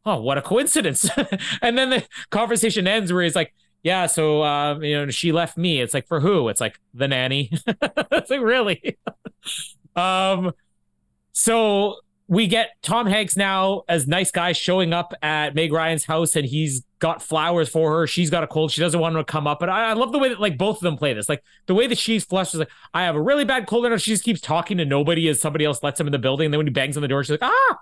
[0.06, 1.10] Oh, what a coincidence!
[1.62, 5.56] and then the conversation ends where he's like, yeah, so uh, you know, she left
[5.56, 5.80] me.
[5.80, 6.48] It's like for who?
[6.48, 7.50] It's like the nanny.
[7.66, 8.98] it's like really.
[9.96, 10.52] um,
[11.32, 11.96] so
[12.30, 16.46] we get Tom Hanks now as nice guy showing up at Meg Ryan's house, and
[16.46, 18.06] he's got flowers for her.
[18.06, 18.70] She's got a cold.
[18.70, 19.58] She doesn't want him to come up.
[19.58, 21.28] But I, I love the way that like both of them play this.
[21.28, 24.00] Like the way that she's flushed is like, I have a really bad cold, and
[24.00, 26.44] she just keeps talking to nobody as somebody else lets him in the building.
[26.44, 27.78] And then when he bangs on the door, she's like, ah.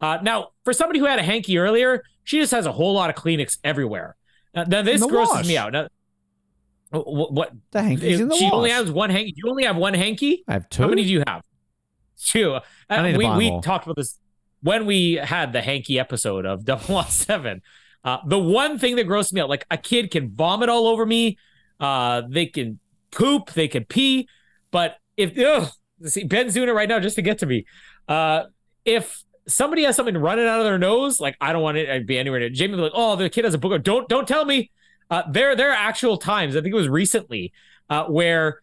[0.00, 3.10] Uh, now, for somebody who had a hanky earlier, she just has a whole lot
[3.10, 4.16] of Kleenex everywhere.
[4.54, 5.46] Uh, now this grosses wash.
[5.46, 5.74] me out.
[5.74, 5.88] Now,
[6.90, 7.32] what?
[7.34, 8.78] what The hanky's in the she only wash.
[8.78, 9.34] has one hanky.
[9.36, 10.42] You only have one hanky.
[10.48, 10.84] I have two.
[10.84, 11.42] How many do you have?
[12.26, 12.58] Two.
[12.88, 14.18] Uh, we we talked about this
[14.62, 16.64] when we had the hanky episode of
[17.08, 17.62] 007.
[18.02, 21.04] Uh, the one thing that grossed me out, like a kid can vomit all over
[21.04, 21.38] me,
[21.78, 22.78] uh, they can
[23.10, 24.28] poop, they can pee,
[24.70, 25.70] but if ugh,
[26.04, 27.66] see Ben's doing it right now just to get to me.
[28.08, 28.44] Uh,
[28.84, 32.04] if somebody has something running out of their nose, like I don't want it to
[32.04, 32.50] be anywhere near.
[32.50, 34.70] Jamie be like, "Oh, the kid has a book." Don't don't tell me.
[35.10, 36.56] Uh, there there are actual times.
[36.56, 37.52] I think it was recently
[37.88, 38.62] uh, where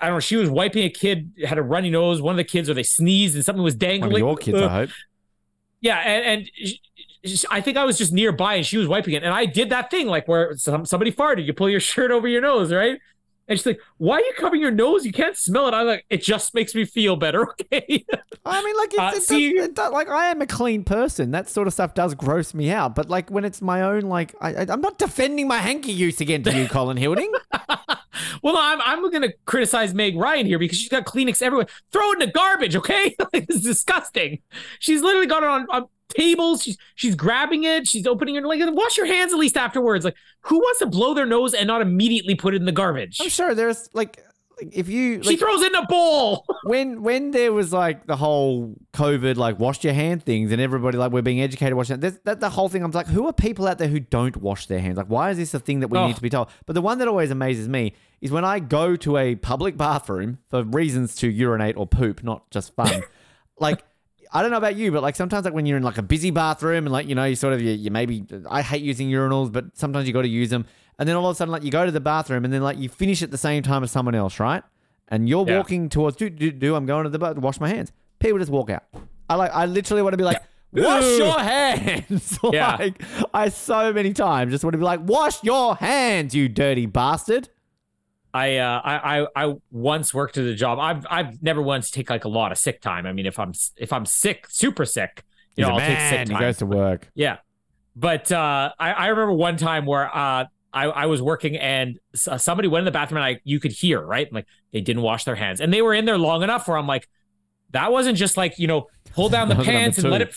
[0.00, 0.20] I don't know.
[0.20, 2.20] She was wiping a kid had a runny nose.
[2.22, 4.12] One of the kids, or they sneezed and something was One dangling.
[4.14, 4.62] of your kids, Ugh.
[4.70, 4.90] I hope.
[5.80, 6.74] Yeah, and, and sh-
[7.24, 9.70] sh- I think I was just nearby and she was wiping it, and I did
[9.70, 12.98] that thing like where some, somebody farted, you pull your shirt over your nose, right?
[13.50, 15.06] And she's like, "Why are you covering your nose?
[15.06, 18.04] You can't smell it." I'm like, "It just makes me feel better." Okay.
[18.44, 20.84] I mean, like, it, Uh, it see- does, it does, like, I am a clean
[20.84, 21.30] person.
[21.30, 22.94] That sort of stuff does gross me out.
[22.94, 26.20] But like, when it's my own, like, I, I, I'm not defending my hanky use
[26.20, 27.30] again to you, Colin Hilding.
[28.42, 31.66] Well, I'm I'm gonna criticize Meg Ryan here because she's got Kleenex everywhere.
[31.92, 33.14] Throw it in the garbage, okay?
[33.32, 34.40] It's disgusting.
[34.80, 36.62] She's literally got it on, on tables.
[36.62, 37.86] She's she's grabbing it.
[37.86, 38.44] She's opening it.
[38.44, 40.04] Like, wash your hands at least afterwards.
[40.04, 43.18] Like, who wants to blow their nose and not immediately put it in the garbage?
[43.20, 44.22] I'm sure there's like,
[44.60, 46.44] if you she throws in a ball.
[46.64, 50.98] when when there was like the whole COVID like wash your hand things and everybody
[50.98, 53.66] like we're being educated washing that that the whole thing I'm like who are people
[53.68, 54.96] out there who don't wash their hands?
[54.96, 56.06] Like why is this a thing that we Oh.
[56.06, 56.48] need to be told?
[56.66, 60.38] But the one that always amazes me is when I go to a public bathroom
[60.50, 63.02] for reasons to urinate or poop not just fun.
[63.60, 63.82] Like
[64.32, 66.30] I don't know about you, but like sometimes like when you're in like a busy
[66.30, 69.50] bathroom and like you know you sort of you, you maybe I hate using urinals,
[69.50, 70.66] but sometimes you got to use them,
[70.98, 72.78] and then all of a sudden like you go to the bathroom and then like
[72.78, 74.62] you finish at the same time as someone else, right?
[75.08, 75.58] And you're Yeah.
[75.58, 77.92] walking towards do do do I'm going to the bathroom wash my hands.
[78.18, 78.84] People just walk out.
[79.30, 80.42] I like I literally want to be like.
[80.70, 81.16] Wash Ooh.
[81.16, 82.38] your hands.
[82.52, 82.90] Yeah.
[83.32, 87.48] I so many times just want to be like, wash your hands, you dirty bastard.
[88.34, 90.78] I uh I, I I once worked at a job.
[90.78, 93.06] I've I've never once take like a lot of sick time.
[93.06, 95.24] I mean, if I'm if I'm sick, super sick,
[95.56, 96.36] you know, I'll take sick time.
[96.36, 97.08] he goes to work.
[97.14, 97.38] Yeah.
[97.96, 102.38] But uh, I, I remember one time where uh, I, I was working and uh,
[102.38, 104.30] somebody went in the bathroom and I you could hear, right?
[104.32, 105.60] Like they didn't wash their hands.
[105.60, 107.08] And they were in there long enough where I'm like,
[107.70, 110.34] that wasn't just like, you know, pull down the was pants and let it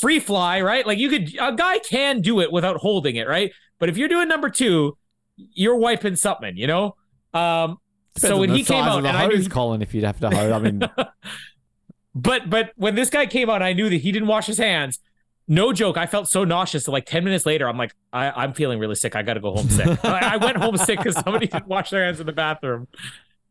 [0.00, 0.86] free fly, right?
[0.86, 3.52] Like you could, a guy can do it without holding it, right?
[3.78, 4.96] But if you're doing number two,
[5.36, 6.96] you're wiping something, you know?
[7.34, 7.78] Um,
[8.14, 10.30] Depends so when he came out and I knew hose, Colin, if you'd have to
[10.30, 10.82] hose, I mean,
[12.14, 14.98] but but when this guy came out, I knew that he didn't wash his hands.
[15.50, 15.96] No joke.
[15.98, 16.84] I felt so nauseous.
[16.84, 19.16] that like ten minutes later, I'm like, I, I'm feeling really sick.
[19.16, 19.98] I got to go home sick.
[20.04, 22.86] I, I went home sick because somebody didn't wash their hands in the bathroom.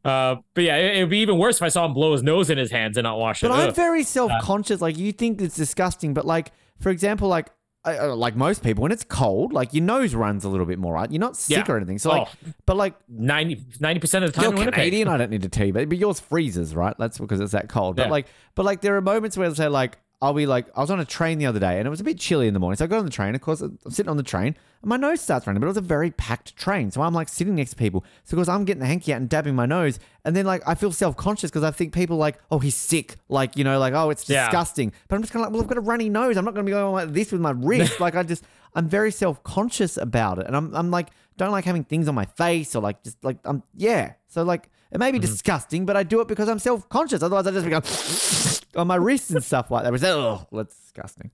[0.05, 2.49] Uh, but yeah, it, would be even worse if I saw him blow his nose
[2.49, 3.49] in his hands and not wash But it.
[3.49, 3.75] But I'm Ugh.
[3.75, 4.79] very self conscious.
[4.79, 7.49] Like, you think it's disgusting, but like, for example, like,
[7.85, 11.11] like most people, when it's cold, like your nose runs a little bit more, right?
[11.11, 11.73] You're not sick Yeah.
[11.73, 11.97] or anything.
[11.97, 12.51] So, like, Oh.
[12.65, 13.57] but like 90
[13.99, 14.71] percent of the time you're.
[14.71, 16.95] Canadian, I don't need to tell you, but, but yours freezes, right?
[16.97, 17.97] That's because it's that cold.
[17.97, 19.97] But like, but like, there are moments where I say like.
[20.21, 22.03] I'll be like, I was on a train the other day and it was a
[22.03, 22.75] bit chilly in the morning.
[22.75, 23.35] So I got on the train.
[23.35, 25.77] Of course, I'm sitting on the train and my nose starts running, but it was
[25.77, 26.91] a very packed train.
[26.91, 28.03] So I'm like sitting next to people.
[28.25, 29.97] So, of course, I'm getting the hanky out and dabbing my nose.
[30.25, 33.15] And then, like, I feel self conscious because I think people like, oh, he's sick.
[33.29, 34.47] Like, you know, like, oh, it's Yeah.
[34.47, 34.91] disgusting.
[35.07, 36.35] But I'm just kind of like, well, I've got a runny nose.
[36.35, 37.99] I'm not going to be going like this with my wrist.
[38.01, 38.43] like, I just,
[38.75, 40.47] I'm very self conscious about it.
[40.47, 43.37] And I'm, I'm like, don't like having things on my face or like, just like,
[43.45, 44.13] I'm, yeah.
[44.27, 47.21] So, like, it may be disgusting, but I do it because I'm self conscious.
[47.21, 47.83] Otherwise, I just be going
[48.81, 49.93] on my wrists and stuff like that.
[49.93, 51.31] It's, oh, that's disgusting.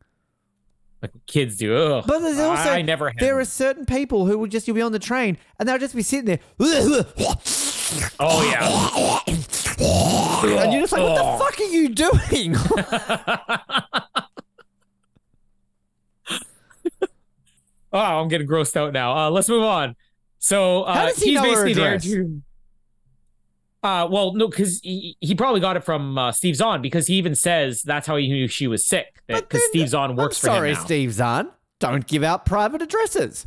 [1.01, 1.75] Like kids do.
[1.75, 2.03] Ugh.
[2.07, 3.19] But there's also I never had.
[3.19, 5.95] there are certain people who will just you'll be on the train and they'll just
[5.95, 6.39] be sitting there
[8.19, 9.19] oh yeah.
[10.63, 12.55] and you're just like, what the fuck are you doing?
[17.95, 19.15] Oh, I'm getting grossed out now.
[19.15, 19.95] Uh, let's move on.
[20.37, 22.03] So uh, How does he he's know her basically there address?
[22.11, 22.41] to.
[23.85, 27.13] Uh, well, no, because he, he probably got it from uh, Steve Zahn because he
[27.15, 29.21] even says that's how he knew she was sick.
[29.27, 30.85] Because Steve Zahn I'm works for sorry, him now.
[30.85, 31.51] Steve Zahn.
[31.79, 33.45] Don't give out private addresses.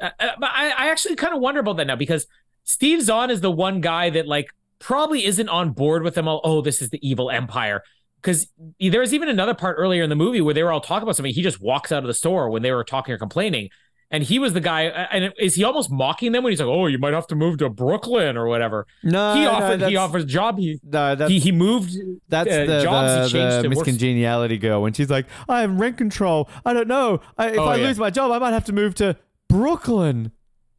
[0.00, 2.28] Uh, uh, but I, I actually kind of wonder about that now because
[2.62, 6.40] Steve Zahn is the one guy that like probably isn't on board with them all.
[6.44, 7.82] Oh, this is the evil empire.
[8.22, 8.46] Because
[8.78, 11.16] there was even another part earlier in the movie where they were all talking about
[11.16, 11.34] something.
[11.34, 13.70] He just walks out of the store when they were talking or complaining.
[14.10, 14.84] And he was the guy.
[14.84, 17.58] And is he almost mocking them when he's like, "Oh, you might have to move
[17.58, 18.86] to Brooklyn or whatever"?
[19.02, 19.72] No, he no, offered.
[19.72, 20.58] he that's- offers a job.
[20.58, 21.94] He No, that's he, he moved.
[22.28, 23.12] that's uh, the, jobs.
[23.32, 26.48] the, he changed the Miss Congeniality girl when she's like, I have rent control.
[26.64, 27.20] I don't know.
[27.36, 27.86] I, if Oh, I yeah.
[27.88, 29.16] lose my job, I might have to move to
[29.48, 30.32] Brooklyn.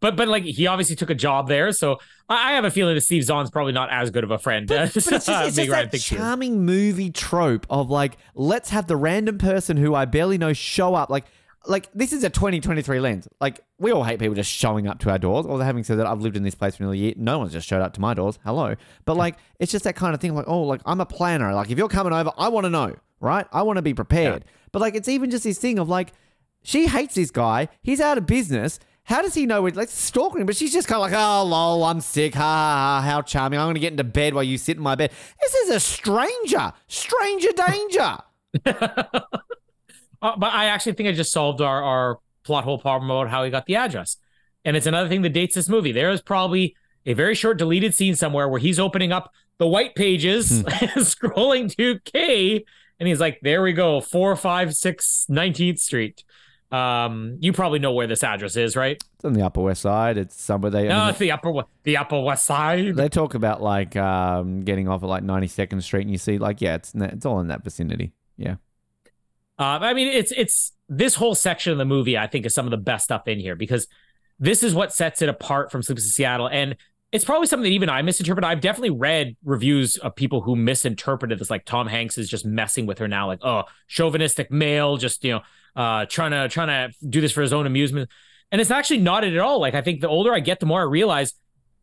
[0.00, 1.98] but but like he obviously took a job there, so
[2.28, 4.66] I, have a feeling that Steve Zahn's probably not as good of a friend.
[4.66, 8.96] But it's just, it's just that he charming movie trope of like, let's have the
[8.96, 11.10] random person who I barely know show up.
[11.10, 11.26] Like,
[11.68, 13.28] like this is a 2023 lens.
[13.40, 15.46] Like, we all hate people just showing up to our doors.
[15.46, 17.14] Although having said that, I've lived in this place for nearly a year.
[17.16, 18.38] No one's just showed up to my doors.
[18.44, 18.74] Hello.
[19.04, 20.34] But like, it's just that kind of thing.
[20.34, 21.52] Like, oh, like I'm a planner.
[21.54, 23.46] Like, if you're coming over, I want to know, right?
[23.52, 24.44] I want to be prepared.
[24.72, 26.12] But like, it's even just this thing of like,
[26.62, 27.68] she hates this guy.
[27.82, 28.80] He's out of business.
[29.04, 30.46] How does he know we're like stalking him?
[30.46, 32.34] But she's just kind of like, oh, lol, I'm sick.
[32.34, 33.58] Ha, ha, ha, how charming.
[33.58, 35.12] I'm going to get into bed while you sit in my bed.
[35.40, 36.72] This is a stranger.
[36.88, 38.18] Stranger danger.
[40.20, 43.44] Uh, but I actually think I just solved our, our plot hole problem about how
[43.44, 44.16] he got the address.
[44.64, 45.92] And it's another thing that dates this movie.
[45.92, 46.74] There is probably
[47.06, 51.98] a very short deleted scene somewhere where he's opening up the white pages, scrolling to
[52.00, 52.64] K,
[53.00, 56.24] and he's like, there we go, 456 19th Street.
[56.70, 59.02] Um, you probably know where this address is, right?
[59.14, 60.18] It's on the Upper West Side.
[60.18, 60.86] It's somewhere they.
[60.88, 61.52] No, it's the upper
[61.84, 62.94] the upper west side.
[62.94, 66.60] they talk about like um, getting off at like 92nd Street, and you see like,
[66.60, 68.12] yeah, it's it's all in that vicinity.
[68.36, 68.56] Yeah.
[69.58, 72.16] Uh, I mean, it's it's this whole section of the movie.
[72.16, 73.88] I think is some of the best stuff in here because
[74.38, 76.76] this is what sets it apart from Sleepless in Seattle, and
[77.10, 78.44] it's probably something that even I misinterpret.
[78.44, 82.86] I've definitely read reviews of people who misinterpreted this, like Tom Hanks is just messing
[82.86, 85.40] with her now, like oh, chauvinistic male, just you know,
[85.74, 88.10] uh, trying to trying to do this for his own amusement,
[88.52, 89.60] and it's actually not it at all.
[89.60, 91.34] Like I think the older I get, the more I realize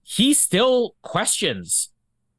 [0.04, 1.90] he still questions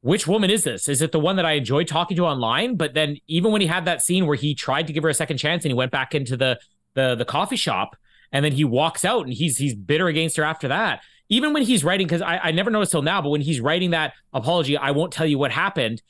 [0.02, 0.88] which woman is this?
[0.88, 2.76] Is it the one that I enjoyed talking to online?
[2.76, 5.14] But then even when he had that scene where he tried to give her a
[5.14, 6.58] second chance and he went back into the
[6.94, 7.96] the the coffee shop
[8.32, 11.00] and then he walks out and he's he's bitter against her after that.
[11.28, 13.90] Even when he's writing, because I, I never noticed till now, but when he's writing
[13.90, 16.00] that apology, I won't tell you what happened.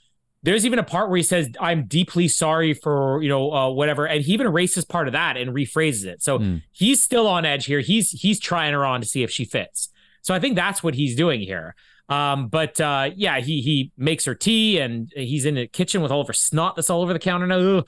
[0.43, 4.07] There's even a part where he says, "I'm deeply sorry for you know uh, whatever,"
[4.07, 6.23] and he even erases part of that and rephrases it.
[6.23, 6.63] So Mm.
[6.73, 7.81] he's still on edge here.
[7.81, 9.89] He's he's trying her on to see if she fits.
[10.21, 11.75] So I think that's what he's doing here.
[12.09, 16.13] Um, but uh, yeah, he he makes her tea and he's in the kitchen with
[16.13, 17.85] all of her snot that's all over the counter now.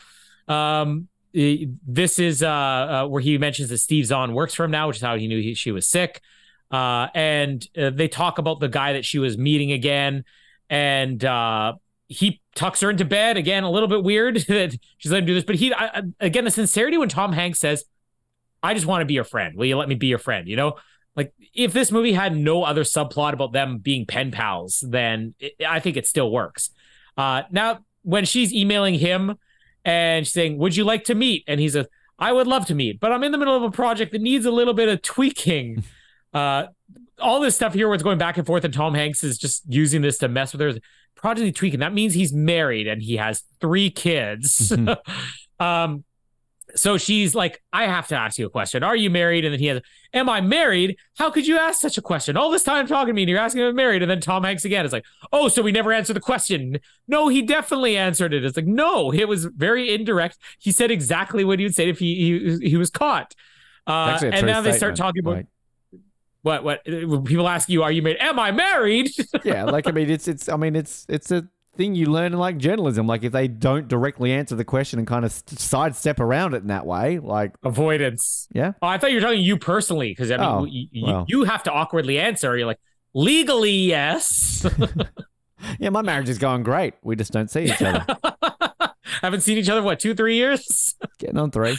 [0.52, 4.88] Um, this is uh, uh, where he mentions that Steve Zahn works for him now,
[4.88, 6.20] which is how he knew he, she was sick.
[6.70, 10.24] Uh, and uh, they talk about the guy that she was meeting again,
[10.68, 11.74] and uh,
[12.08, 13.62] he tucks her into bed again.
[13.62, 16.50] A little bit weird that she's letting him do this, but he I- again the
[16.50, 17.84] sincerity when Tom Hanks says,
[18.62, 19.56] "I just want to be your friend.
[19.56, 20.74] Will you let me be your friend?" You know,
[21.18, 25.55] like if this movie had no other subplot about them being pen pals, then it,
[25.68, 26.70] I think it still works.
[27.16, 29.36] Uh, now, when she's emailing him
[29.84, 31.88] and she's saying, "Would you like to meet?" and he's a,
[32.20, 34.47] "I would love to meet, but I'm in the middle of a project that needs
[34.47, 35.82] a little bit of tweaking."
[36.32, 36.66] uh,
[37.18, 39.64] all this stuff here, where it's going back and forth, and Tom Hanks is just
[39.68, 40.74] using this to mess with her.
[41.16, 41.80] Project tweaking.
[41.80, 44.72] That means he's married and he has three kids.
[45.58, 46.05] um,
[46.78, 48.82] so she's like, I have to ask you a question.
[48.82, 49.44] Are you married?
[49.44, 49.81] And then he has,
[50.15, 50.97] Am I married?
[51.16, 52.36] How could you ask such a question?
[52.36, 54.02] All this time talking to me and you're asking if I'm married.
[54.02, 56.78] And then Tom Hanks again is like, Oh, so we never answered the question.
[57.07, 58.44] No, he definitely answered it.
[58.44, 60.39] It's like, no, it was very indirect.
[60.58, 62.15] He said exactly what he would say if he
[62.60, 63.34] he, he was caught.
[63.86, 65.47] Uh, and now they start talking about Like,
[66.42, 66.84] what what
[67.24, 68.18] people ask you, Are you married?
[68.20, 69.10] Am I married?
[69.44, 70.48] yeah, like I mean, it's it's.
[70.48, 71.48] I mean, it's it's a
[71.78, 73.07] thing you learn in like journalism.
[73.07, 76.58] Like if they don't directly answer the question and kind of st- sidestep around it
[76.58, 78.47] in that way, like Avoidance.
[78.52, 81.07] yeah, Oh, I thought you were talking you personally because I mean, Oh, you, you-
[81.07, 81.24] well.
[81.28, 82.55] you have to awkwardly answer.
[82.58, 82.81] You're like,
[83.15, 84.66] legally, yes.
[85.81, 86.92] yeah, my marriage is going great.
[87.02, 88.05] We just don't see each other.
[89.23, 90.94] Haven't seen each other what two, three years.
[91.18, 91.78] Getting on three.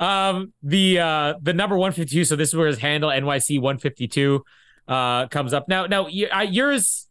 [0.00, 2.24] Um, the uh the number one fifty two.
[2.24, 4.44] So this is where his handle NYC one fifty two
[4.88, 5.68] uh comes up.
[5.68, 7.06] Now, now y- I, yours.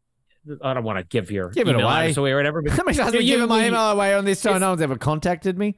[0.62, 2.14] I don't want to give your Give it email away.
[2.16, 2.62] away or whatever.
[2.62, 4.58] But How many times Yeah, have we you- given my email away on this show?
[4.58, 5.78] No one's ever contacted me.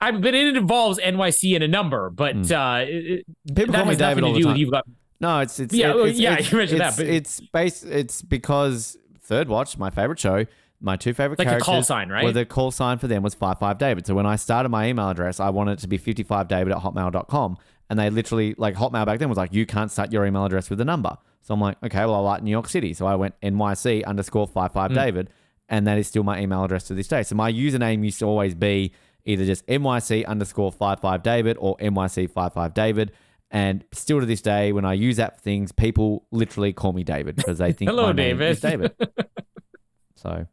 [0.00, 2.52] I but it involves NYC and a number, but Hmm.
[2.52, 4.56] uh, it, People call me David all the time.
[4.56, 4.84] You've got
[5.20, 7.40] No, it's it's Yeah, it- well, it's, yeah, it's, you mentioned that, it's, but- it's
[7.40, 7.82] base.
[7.82, 10.46] It's because Third Watch, my favorite show,
[10.80, 11.66] my two favorite like characters.
[11.66, 12.22] call sign, right?
[12.22, 14.06] Well, the call sign for them was 55 David.
[14.06, 17.56] So when I started my email address, I wanted it to be 55David at hotmail.com.
[17.90, 20.68] And they literally, like, Hotmail back then was like, you can't start your email address
[20.70, 21.16] with a number.
[21.42, 22.92] So I'm like, okay, well, I like New York City.
[22.92, 25.30] So I went NYC underscore 55 David.
[25.70, 27.22] And that is still my email address to this day.
[27.22, 28.92] So my username used to always be
[29.24, 33.12] either just NYC underscore 55 David or NYC 55 David.
[33.50, 37.04] And still to this day, when I use that for things, people literally call me
[37.04, 38.94] David because they think Hello, my name is David.
[38.98, 39.26] David.
[40.16, 40.46] so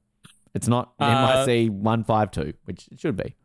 [0.53, 3.35] it's not Uh, NYC 152, which it should be.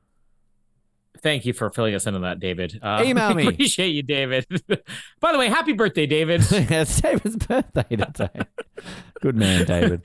[1.23, 2.78] Thank you for filling us in on that, David.
[2.82, 3.47] Uh, Email me.
[3.49, 4.47] Appreciate you, David.
[5.20, 6.42] By the way, happy birthday, David.
[6.50, 8.28] it's David's birthday today.
[9.20, 10.05] Good man, David.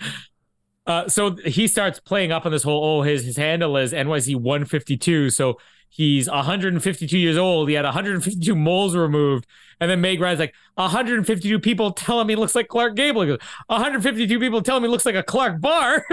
[0.86, 2.84] Uh, so he starts playing up on this whole.
[2.84, 5.32] Oh, his his handle is NYC 152.
[5.32, 5.58] So
[5.90, 7.70] he's 152 years old.
[7.70, 9.48] He had 152 moles removed,
[9.80, 13.26] and then Meg Ryan's like 152 people telling me he looks like Clark Gable.
[13.26, 16.06] Goes, 152 people telling me he looks like a Clark Bar.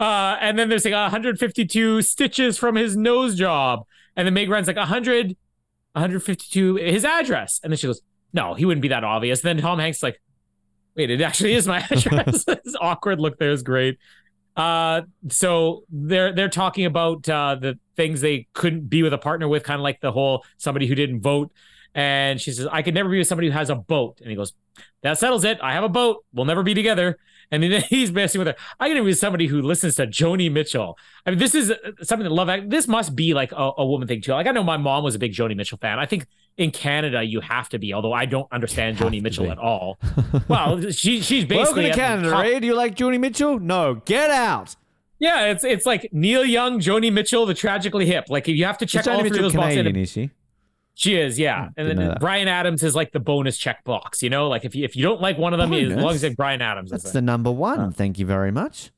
[0.00, 3.84] Uh, and then there's like 152 stitches from his nose job,
[4.16, 5.36] and then Meg Ryan's like 100,
[5.92, 9.40] 152 his address, and then she goes, no, he wouldn't be that obvious.
[9.40, 10.20] Then Tom Hanks like.
[10.96, 12.44] Wait, it actually is my address.
[12.64, 13.98] this awkward look there is great.
[14.56, 19.48] Uh, so they're they're talking about uh, the things they couldn't be with a partner
[19.48, 21.52] with, kind of like the whole somebody who didn't vote.
[21.94, 24.36] And she says, "I could never be with somebody who has a boat." And he
[24.36, 24.52] goes,
[25.02, 25.58] "That settles it.
[25.62, 26.24] I have a boat.
[26.32, 27.18] We'll never be together."
[27.50, 28.54] And then he's messing with her.
[28.78, 30.98] I can with somebody who listens to Joni Mitchell.
[31.26, 32.70] I mean, this is uh, something that love.
[32.70, 34.32] This must be like a, a woman thing too.
[34.32, 35.98] Like I know my mom was a big Joni Mitchell fan.
[35.98, 39.50] I think in Canada you have to be, although I don't understand Joni Mitchell be.
[39.50, 39.98] at all.
[40.48, 42.60] Well, she she's basically Welcome to Canada, top- Ray.
[42.60, 43.58] Do you like Joni Mitchell?
[43.60, 44.74] No, get out.
[45.18, 48.26] Yeah, it's it's like Neil Young, Joni Mitchell, the tragically hip.
[48.28, 49.76] Like if you have to check all Joni three of Mitchell those boxes.
[49.76, 50.30] Canadian, is she?
[51.00, 51.68] She is, yeah.
[51.78, 52.16] And didn't then.
[52.20, 54.48] Bryan Adams is like the bonus check box, you know?
[54.48, 56.60] Like if you if you don't like one of them, as long as it's Bryan
[56.60, 56.90] Adams.
[56.90, 57.90] That's Is the number one.
[57.92, 58.90] Thank you very much.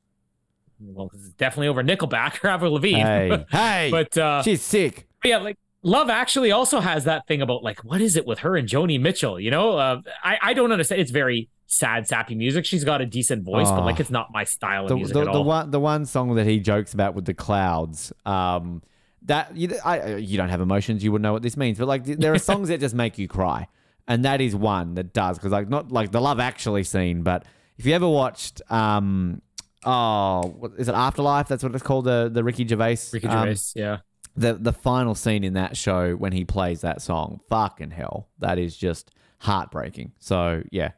[0.81, 2.99] Well, it's definitely over Nickelback or Avril Lavigne.
[2.99, 3.87] Hey, hey.
[3.89, 5.07] but uh she's sick.
[5.23, 8.57] yeah, like Love actually also has that thing about like what is it with her
[8.57, 9.39] and Joni Mitchell?
[9.39, 10.99] You know, uh, I I don't understand.
[10.99, 12.65] It's very sad, sappy music.
[12.65, 13.85] She's got a decent voice, but Oh.
[13.85, 16.35] like it's not my style of The, music the, at the one the one song
[16.35, 18.11] that he jokes about with the clouds.
[18.25, 18.81] Um,
[19.25, 21.77] that you I you don't have emotions, you wouldn't know what this means.
[21.77, 23.67] But like there are songs that just make you cry,
[24.07, 27.45] and that is one that does because like not like the Love Actually scene, but
[27.77, 29.41] if you ever watched um
[29.85, 31.47] oh what, is it Afterlife?
[31.47, 33.97] That's what it's called the the Ricky Gervais Ricky um, Gervais, yeah.
[34.35, 38.57] the the final scene in that show when he plays that song, fucking hell, that
[38.57, 40.13] is just heartbreaking.
[40.19, 40.91] So yeah,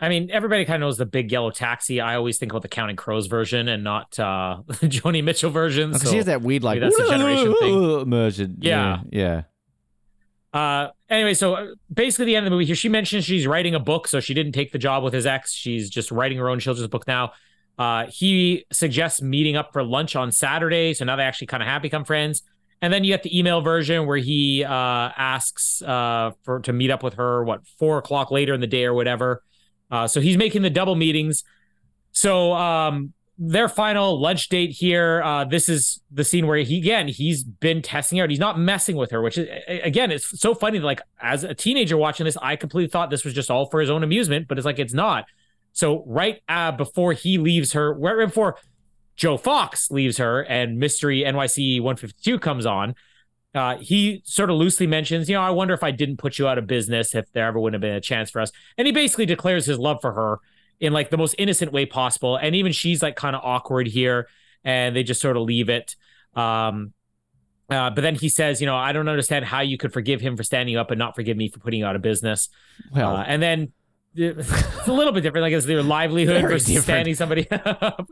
[0.00, 2.00] I mean, everybody kind of knows the Big Yellow Taxi.
[2.00, 5.90] I always think about the Counting Crows version and not uh Joni Mitchell version.
[5.90, 8.00] because So, she has that weird like that's a generation thing.
[8.00, 8.56] immersion.
[8.60, 9.00] Yeah.
[9.10, 9.42] yeah,
[10.56, 13.74] uh, anyway, so uh, basically, the end of the movie here, she mentions she's writing
[13.74, 15.52] a book, so she didn't take the job with his ex.
[15.52, 17.32] She's just writing her own children's book now.
[17.78, 21.68] Uh, he suggests meeting up for lunch on Saturday, so now they actually kind of
[21.68, 22.42] have become friends.
[22.80, 26.90] And then you get the email version where he uh, asks uh, for to meet
[26.90, 29.42] up with her, what four o'clock later in the day or whatever.
[29.90, 31.44] Uh, so he's making the double meetings.
[32.12, 35.22] So um, their final lunch date here.
[35.22, 38.30] Uh, this is the scene where he again he's been testing her out.
[38.30, 40.78] He's not messing with her, which is again it's so funny.
[40.78, 43.90] Like as a teenager watching this, I completely thought this was just all for his
[43.90, 45.26] own amusement, but it's like it's not.
[45.72, 48.56] So right uh, before he leaves her, right before
[49.16, 52.94] Joe Fox leaves her and Mystery NYC 152 comes on,
[53.56, 56.46] uh, he sort of loosely mentions, you know, I wonder if I didn't put you
[56.48, 58.52] out of business if there ever wouldn't have been a chance for us.
[58.76, 60.40] And he basically declares his love for her
[60.80, 62.36] in like the most innocent way possible.
[62.36, 64.28] And even she's like kind of awkward here
[64.64, 65.96] and they just sort of leave it.
[66.34, 66.92] Um,
[67.68, 70.36] Uh, but then he says, you know, I don't understand how you could forgive him
[70.36, 72.48] for standing up and not forgive me for putting you out of business.
[72.94, 73.72] Well, Uh, and then
[74.14, 76.84] it's a little bit different, like it's their livelihood versus different.
[76.84, 78.08] standing somebody up.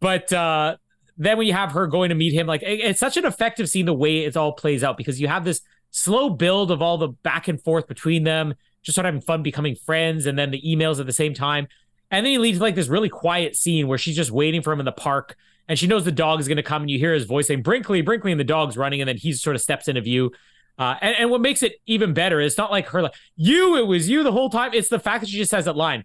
[0.00, 0.76] But uh,
[1.16, 3.68] then when you have her going to meet him, like it- it's such an effective
[3.68, 6.98] scene the way it all plays out because you have this slow build of all
[6.98, 10.50] the back and forth between them, just sort of having fun becoming friends, and then
[10.50, 11.68] the emails at the same time.
[12.10, 14.78] And then he leads like this really quiet scene where she's just waiting for him
[14.78, 15.36] in the park
[15.68, 17.62] and she knows the dog is going to come and you hear his voice saying
[17.62, 19.00] Brinkley, Brinkley, and the dog's running.
[19.00, 20.32] And then he sort of steps into view.
[20.78, 23.86] Uh, and, and what makes it even better is not like her, like, you, it
[23.86, 24.72] was you the whole time.
[24.74, 26.04] It's the fact that she just has that line.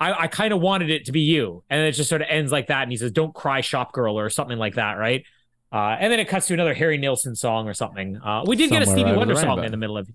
[0.00, 1.64] I, I kind of wanted it to be you.
[1.68, 2.82] And it just sort of ends like that.
[2.82, 4.94] And he says, don't cry, shop girl, or something like that.
[4.94, 5.24] Right.
[5.72, 8.16] Uh, and then it cuts to another Harry Nilsson song or something.
[8.16, 10.08] Uh, we did get a Stevie Wonder song in the middle of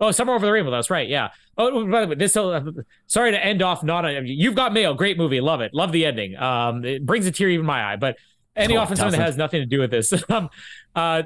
[0.00, 0.70] Oh, somewhere over the rainbow.
[0.70, 1.08] That's right.
[1.08, 1.30] Yeah.
[1.56, 2.36] Oh, by the way, this.
[2.36, 2.62] Uh,
[3.06, 3.84] sorry to end off.
[3.84, 4.26] Not on.
[4.26, 4.92] You've got mail.
[4.94, 5.40] Great movie.
[5.40, 5.72] Love it.
[5.72, 6.36] Love the ending.
[6.36, 7.96] Um, it brings a tear even my eye.
[7.96, 8.16] But
[8.56, 10.12] any Oh, off something that has nothing to do with this.
[10.30, 10.50] um,
[10.96, 11.22] uh,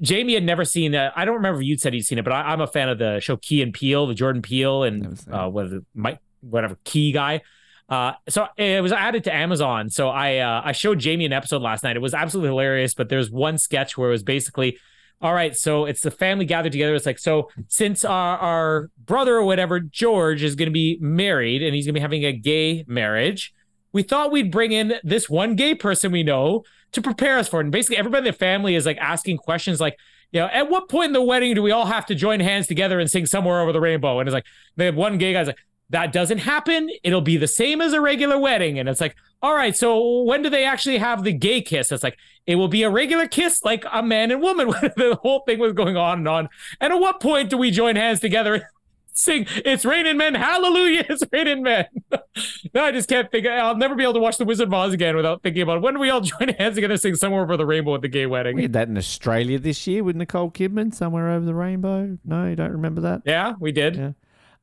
[0.00, 0.94] Jamie had never seen.
[0.94, 2.88] Uh, I don't remember if you'd said he'd seen it, but I, I'm a fan
[2.88, 7.12] of the show Key and Peele, the Jordan Peele and uh, it, Mike, whatever Key
[7.12, 7.42] guy.
[7.88, 9.88] Uh, so it was added to Amazon.
[9.88, 11.96] So I uh, I showed Jamie an episode last night.
[11.96, 12.94] It was absolutely hilarious.
[12.94, 14.78] But there's one sketch where it was basically,
[15.22, 16.94] all right, so it's the family gathered together.
[16.94, 21.62] It's like so since our our brother or whatever George is going to be married
[21.62, 23.54] and he's going to be having a gay marriage,
[23.92, 27.60] we thought we'd bring in this one gay person we know to prepare us for
[27.60, 27.64] it.
[27.64, 29.96] And basically, everybody in the family is like asking questions like.
[30.30, 32.66] You know, at what point in the wedding do we all have to join hands
[32.66, 34.20] together and sing somewhere over the rainbow?
[34.20, 34.44] And it's like
[34.76, 35.56] the one gay guy's like,
[35.90, 36.90] that doesn't happen.
[37.02, 38.78] It'll be the same as a regular wedding.
[38.78, 41.90] And it's like, all right, so when do they actually have the gay kiss?
[41.90, 44.68] It's like, it will be a regular kiss like a man and woman.
[44.96, 46.48] the whole thing was going on and on.
[46.80, 48.64] And at what point do we join hands together and
[49.12, 51.86] sing, It's raining men, hallelujah, it's raining men?
[52.74, 53.46] no, I just can't think.
[53.46, 55.82] I'll never be able to watch The Wizard of Oz again without thinking about it.
[55.82, 58.08] when do we all join hands together and sing somewhere over the rainbow at the
[58.08, 58.56] gay Wedding?
[58.56, 62.18] we did that in Australia this year with Nicole Kidman, somewhere over the rainbow.
[62.24, 63.22] No, you don't remember that?
[63.24, 63.96] Yeah, we did.
[63.96, 64.12] Yeah.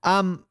[0.03, 0.44] Um,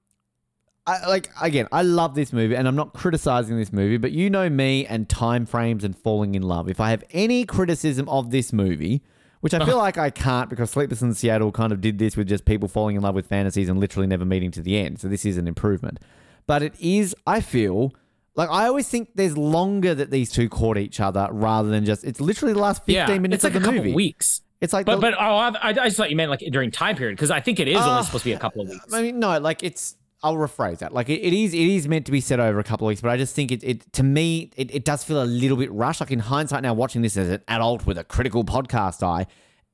[0.86, 4.28] I, like again, I love this movie, and I'm not criticizing this movie, but you
[4.28, 6.68] know me and time frames and falling in love.
[6.68, 9.02] If I have any criticism of this movie,
[9.40, 12.28] which I feel like I can't because Sleepless in Seattle kind of did this with
[12.28, 15.00] just people falling in love with fantasies and literally never meeting to the end.
[15.00, 16.00] So this is an improvement.
[16.46, 17.94] But it is, I feel.
[18.36, 22.04] Like I always think there's longer that these two caught each other rather than just
[22.04, 23.94] it's literally the last 15 yeah, minutes it's like of a the couple movie.
[23.94, 24.42] weeks.
[24.60, 26.96] It's like But the- but oh, I, I just thought you meant like during time
[26.96, 28.92] period because I think it is Uh, only supposed to be a couple of weeks.
[28.92, 29.96] I mean, no, like it's.
[30.24, 30.94] I'll rephrase that.
[30.94, 33.02] Like it, it is, it is meant to be set over a couple of weeks,
[33.02, 35.70] but I just think it, it to me, it, it does feel a little bit
[35.70, 36.00] rushed.
[36.00, 39.26] Like in hindsight, now watching this as an adult with a critical podcast eye,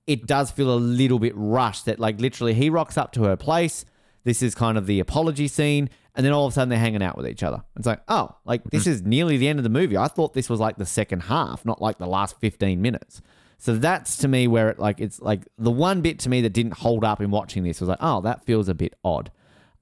[0.08, 1.84] it does feel a little bit rushed.
[1.84, 3.84] That like literally, he rocks up to her place.
[4.24, 7.02] This is kind of the apology scene, and then all of a sudden they're hanging
[7.02, 7.62] out with each other.
[7.76, 9.96] It's like, oh, like this is nearly the end of the movie.
[9.96, 13.22] I thought this was like the second half, not like the last fifteen minutes.
[13.58, 16.54] So that's to me where it like it's like the one bit to me that
[16.54, 19.30] didn't hold up in watching this was like, oh, that feels a bit odd.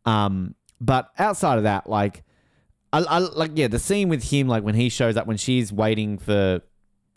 [0.05, 2.25] Um, but outside of that, like,
[2.93, 5.73] I, I like yeah, the scene with him, like when he shows up when she's
[5.73, 6.63] waiting for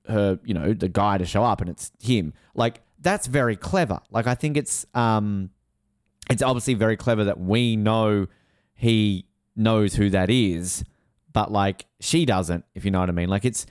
[0.07, 2.33] her, you know, the guy to show up and it's him.
[2.55, 3.99] Like that's very clever.
[4.09, 5.49] Like I think it's um,
[6.29, 8.27] it's obviously very clever that we know
[8.73, 9.25] he
[9.55, 10.83] knows who that is,
[11.31, 13.29] but like she doesn't, if you know what I mean.
[13.29, 13.65] Like it's.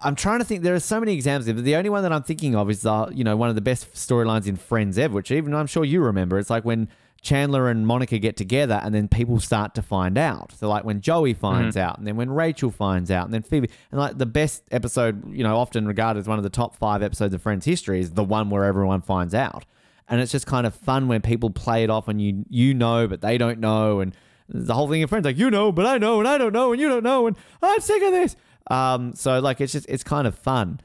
[0.00, 0.62] I'm trying to think.
[0.62, 1.48] There are so many examples.
[1.48, 1.56] it.
[1.56, 3.90] The only one that I'm thinking of is the, you know, one of the best
[3.94, 6.38] storylines in Friends ever, which even I'm sure you remember.
[6.38, 6.88] It's like when
[7.22, 10.52] Chandler and Monica get together, and then people start to find out.
[10.58, 13.70] So like when Joey finds out, and then when Rachel finds out, and then Phoebe,
[13.92, 17.00] and like the best episode, you know, often regarded as one of the top five
[17.00, 19.64] episodes of Friends history is the one where everyone finds out,
[20.08, 23.06] and it's just kind of fun when people play it off, and you you know,
[23.06, 24.16] but they don't know, and
[24.48, 26.72] the whole thing in Friends like you know, but I know, and I don't know,
[26.72, 28.34] and you don't know, and I'm sick of this.
[28.68, 30.80] Um, so like it's just it's kind of fun.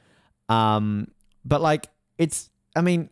[0.50, 1.08] Um,
[1.44, 1.88] but like
[2.20, 3.10] it's I mean,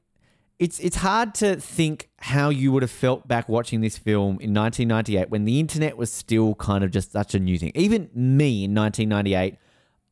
[0.58, 4.54] it's it's hard to think how you would have felt back watching this film in
[4.54, 7.72] 1998 when the internet was still kind of just such a new thing.
[7.76, 9.58] Even me in 1998,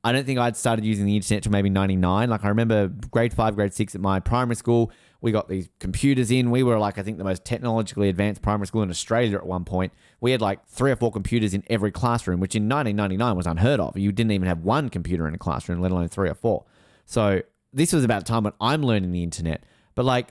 [0.04, 2.30] I don't think I'd started using the internet till maybe 99.
[2.30, 4.92] Like I remember grade 5, grade 6 at my primary school,
[5.22, 6.52] we got these computers in.
[6.52, 9.64] We were like I think the most technologically advanced primary school in Australia at one
[9.64, 9.94] point.
[10.20, 13.80] We had like three or four computers in every classroom, which in 1999 was unheard
[13.80, 13.98] of.
[13.98, 16.66] You didn't even have one computer in a classroom, let alone three or four.
[17.06, 17.42] So
[17.72, 19.64] this was about a time when I'm learning the internet.
[19.96, 20.30] But like,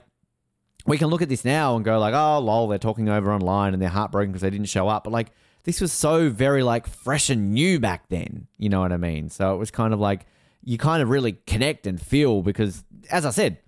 [0.85, 3.73] we can look at this now and go like, oh, lol, they're talking over online
[3.73, 5.05] and they're heartbroken because they didn't show up.
[5.05, 5.31] But like,
[5.63, 8.47] this was so very like fresh and new back then.
[8.57, 9.29] You know what I mean?
[9.29, 10.25] So it was kind of like
[10.63, 13.59] you kind of really connect and feel because, as I said,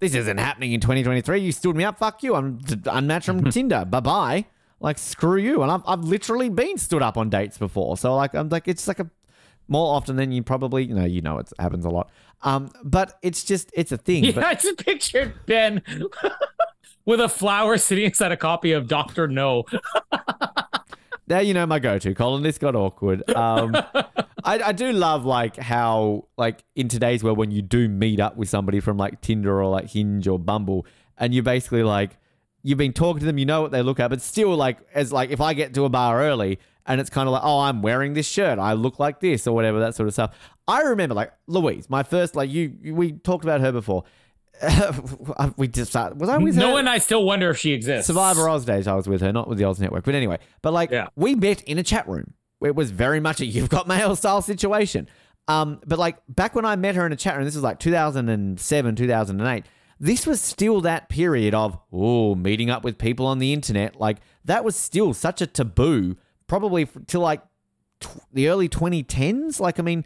[0.00, 1.40] this isn't happening in 2023.
[1.40, 1.98] You stood me up.
[1.98, 2.34] Fuck you.
[2.34, 3.84] I'm d- unmatched from Tinder.
[3.84, 4.44] Bye bye.
[4.80, 5.62] Like screw you.
[5.62, 7.96] And I've, I've literally been stood up on dates before.
[7.96, 9.08] So like I'm like it's like a
[9.68, 11.04] more often than you probably you know.
[11.04, 12.10] You know it happens a lot.
[12.42, 14.24] Um, but it's just it's a thing.
[14.24, 15.82] Yeah, But I just pictured Ben
[17.04, 19.64] with a flower sitting inside a copy of Doctor No.
[21.28, 22.42] now you know my go-to, Colin.
[22.42, 23.28] This got awkward.
[23.30, 23.74] Um,
[24.44, 28.36] I, I do love like how like in today's world when you do meet up
[28.36, 30.86] with somebody from like Tinder or like Hinge or Bumble,
[31.18, 32.18] and you basically like
[32.62, 35.12] you've been talking to them, you know what they look at, but still like as
[35.12, 37.82] like if I get to a bar early and it's kind of like oh I'm
[37.82, 40.34] wearing this shirt, I look like this or whatever that sort of stuff.
[40.68, 44.04] I remember like Louise, my first like you we talked about her before.
[45.56, 46.72] we just started, was I with No her?
[46.74, 48.06] one, I still wonder if she exists.
[48.06, 50.04] Survivor Oz days, I was with her, not with the Oz Network.
[50.04, 51.08] But anyway, but like Yeah.
[51.14, 52.32] we met in a chat room.
[52.64, 55.08] It was very much a you've got mail style situation.
[55.48, 57.78] Um, but like back when I met her in a chat room, this was like
[57.78, 59.64] 2007, 2008.
[60.00, 64.00] This was still that period of oh meeting up with people on the internet.
[64.00, 66.16] Like that was still such a taboo,
[66.46, 67.42] probably till like
[68.00, 69.60] tw- the early 2010s.
[69.60, 70.04] Like I mean,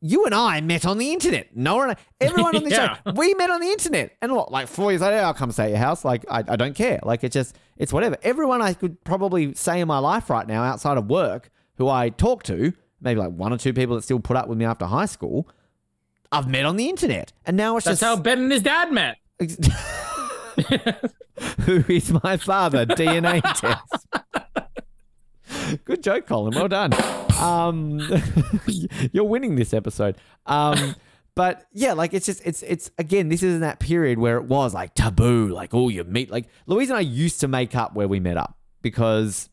[0.00, 1.54] you and I met on the internet.
[1.54, 2.96] No one, everyone on the Yeah.
[3.04, 4.16] show, we met on the internet.
[4.22, 6.04] And what, like four years later, I'll come stay at your house.
[6.04, 7.00] Like, I, I don't care.
[7.02, 8.16] Like, it's just, it's whatever.
[8.22, 12.08] Everyone I could probably say in my life right now outside of work who I
[12.08, 14.86] talk to, maybe like one or two people that still put up with me after
[14.86, 15.48] high school,
[16.32, 17.32] I've met on the internet.
[17.44, 18.16] And now it's That's just.
[18.16, 19.16] how Ben and his dad met.
[21.60, 22.86] who is my father?
[22.86, 24.06] DNA test.
[25.84, 26.54] Good joke, Colin.
[26.54, 26.92] Well done.
[27.38, 28.00] Um,
[29.12, 30.16] you're winning this episode.
[30.46, 30.94] Um,
[31.34, 34.74] but yeah, like it's just it's it's again, this isn't that period where it was
[34.74, 38.08] like taboo, like oh you meet like Louise and I used to make up where
[38.08, 39.48] we met up because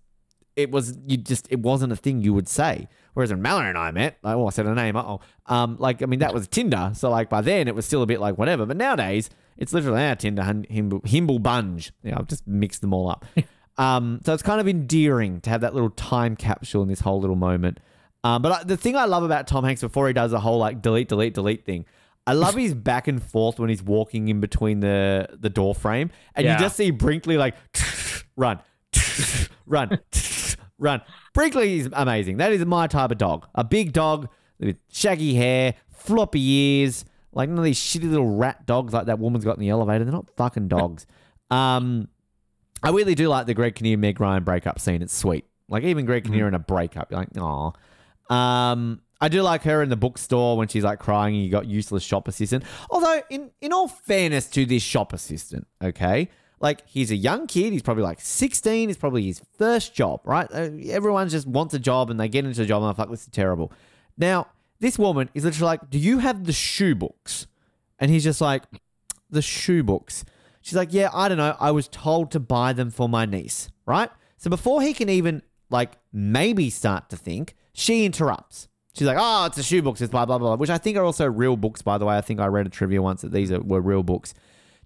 [0.56, 2.88] it was you just it wasn't a thing you would say.
[3.14, 4.96] Whereas when Mallory and I met, like, oh, I said her name.
[4.96, 6.92] Oh, um, like I mean that was Tinder.
[6.94, 8.66] So like by then it was still a bit like whatever.
[8.66, 11.92] But nowadays it's literally our Tinder, himble, himble bunge.
[12.04, 13.26] Yeah, I've just mixed them all up.
[13.78, 17.20] Um, so it's kind of endearing to have that little time capsule in this whole
[17.20, 17.80] little moment.
[18.24, 20.58] Um, but I, the thing I love about Tom Hanks before he does the whole
[20.58, 21.86] like delete, delete, delete thing,
[22.26, 26.10] I love his back and forth when he's walking in between the the door frame,
[26.36, 26.54] and Yeah.
[26.54, 27.56] you just see Brinkley like
[28.36, 28.60] run,
[29.66, 30.00] run,
[30.80, 31.02] run.
[31.34, 32.38] Brinkley is amazing.
[32.38, 33.48] That is my type of dog.
[33.56, 38.66] A big dog with shaggy hair, floppy ears, like none of these shitty little rat
[38.66, 40.04] dogs like that woman's got in the elevator.
[40.04, 41.06] They're not fucking dogs.
[41.52, 42.08] um,
[42.84, 45.02] I really do like the Greg Kinnear Meg Ryan breakup scene.
[45.02, 45.46] It's sweet.
[45.70, 47.74] Like even Greg Kinnear in a breakup, you're like, oh.
[48.34, 51.66] Um, I do like her in the bookstore when she's like crying and you got
[51.66, 52.64] useless shop assistant.
[52.90, 57.74] Although, in in all fairness to this shop assistant, okay, like he's a young kid.
[57.74, 58.90] He's probably like 16.
[58.90, 60.48] It's probably his first job, right?
[60.52, 63.12] Uh, everyone just wants a job and they get into a job and they're like,
[63.12, 63.72] this is terrible.
[64.18, 64.48] Now,
[64.80, 67.48] this woman is literally like, do you have the shoe books?
[68.00, 68.64] And he's just like,
[69.30, 70.26] the shoe books.
[70.68, 71.56] She's like, yeah, I don't know.
[71.62, 74.10] I was told to buy them for my niece, right?
[74.36, 78.68] So before he can even like maybe start to think, she interrupts.
[78.92, 81.06] She's like, oh, it's a shoe books, it's blah, blah, blah, which I think are
[81.06, 82.18] also real books, by the way.
[82.18, 84.34] I think I read a trivia once that these are, were real books.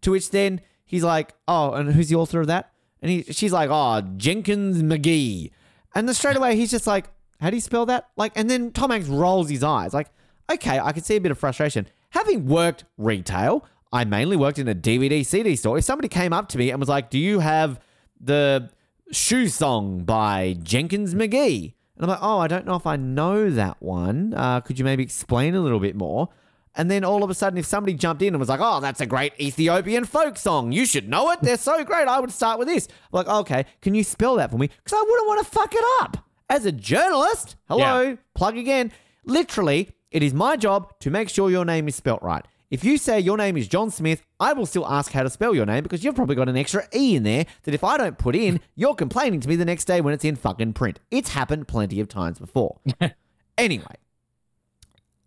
[0.01, 2.71] To which then he's like, oh, and who's the author of that?
[3.01, 5.49] And he, she's like, oh, Jenkins McGee.
[5.95, 8.09] And then straight away, he's just like, how do you spell that?
[8.17, 9.95] Like, and then Tom Hanks rolls his eyes.
[9.95, 10.11] Like,
[10.51, 11.87] okay, I can see a bit of frustration.
[12.11, 15.77] Having worked retail, I mainly worked in a DVD CD store.
[15.77, 17.79] If somebody came up to me and was like, do you have
[18.19, 18.69] the
[19.11, 21.73] shoe song by Jenkins McGee?
[21.97, 24.33] And I'm like, oh, I don't know if I know that one.
[24.35, 26.29] Uh, could you maybe explain a little bit more?
[26.73, 29.01] And then all of a sudden, if somebody jumped in and was like, oh, that's
[29.01, 30.71] a great Ethiopian folk song.
[30.71, 31.41] You should know it.
[31.41, 32.07] They're so great.
[32.07, 32.87] I would start with this.
[33.11, 34.67] I'm like, okay, can you spell that for me?
[34.67, 36.17] Because I wouldn't want to fuck it up.
[36.49, 38.15] As a journalist, hello, Yeah.
[38.35, 38.93] plug again.
[39.25, 42.45] Literally, it is my job to make sure your name is spelt right.
[42.71, 45.53] If you say your name is John Smith, I will still ask how to spell
[45.53, 48.17] your name because you've probably got an extra E in there that if I don't
[48.17, 50.99] put in, you're complaining to me the next day when it's in fucking print.
[51.11, 52.79] It's happened plenty of times before.
[53.57, 53.95] anyway,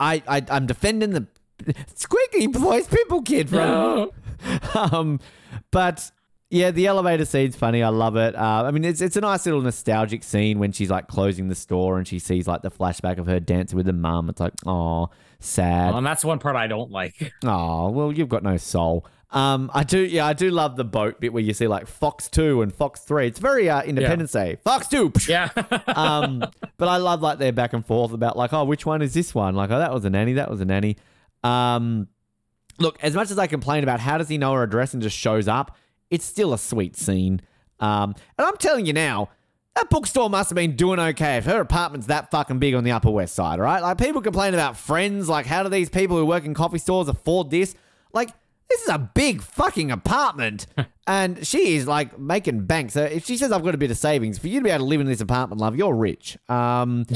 [0.00, 1.26] I, I I'm defending the
[1.94, 4.10] squeaky voice pimple kid from
[4.74, 5.20] um,
[5.70, 6.10] but
[6.55, 7.83] yeah, the elevator scene's funny.
[7.83, 8.36] I love it.
[8.36, 11.55] Uh, I mean, it's it's a nice little nostalgic scene when she's like closing the
[11.57, 14.28] store and she sees like the flashback of her dancing with the mum.
[14.28, 15.10] It's like, oh,
[15.41, 15.94] sad.
[15.94, 17.33] and that's one part I don't like.
[17.44, 19.05] Oh, well, you've got no soul.
[19.31, 22.28] Um, I do, yeah, I do love the boat bit where you see like Fox
[22.28, 23.26] Two and Fox Three.
[23.26, 24.58] It's very uh, Independence Day.
[24.62, 25.12] Fox Two.
[25.28, 25.50] Yeah.
[25.89, 26.44] um,
[26.76, 29.34] but I love like their back and forth about like, oh, which one is this
[29.34, 29.57] one?
[29.57, 30.97] Like, oh, that was a nanny, that was a nanny.
[31.42, 32.07] Um,
[32.78, 35.16] look, as much as I complain about how does he know her address and just
[35.16, 35.76] shows up,
[36.15, 37.41] it's still a sweet scene.
[37.81, 39.31] Um, and I'm telling you now,
[39.75, 42.93] that bookstore must have been doing okay if her apartment's that fucking big on the
[42.93, 43.83] Upper West Side, right?
[43.83, 47.09] Like people complain about friends, like how do these people who work in coffee stores
[47.09, 47.75] afford this?
[48.12, 48.31] Like
[48.70, 50.67] this is a big fucking apartment,
[51.09, 52.93] and she is like making bank.
[52.93, 54.84] So if she says I've got a bit of savings for you to be able
[54.84, 56.39] to live in this apartment, love, you're rich.
[56.49, 57.07] Um,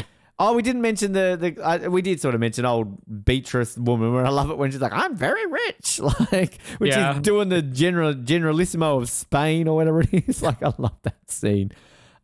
[0.41, 1.63] Oh, we didn't mention the the.
[1.63, 4.13] Uh, we did sort of mention old Beatrice woman.
[4.15, 5.99] Where I love it when she's like, "I'm very rich,"
[6.33, 7.17] like which Yeah.
[7.17, 10.41] is doing the general generalissimo of Spain or whatever it is.
[10.49, 11.73] Like I love that scene.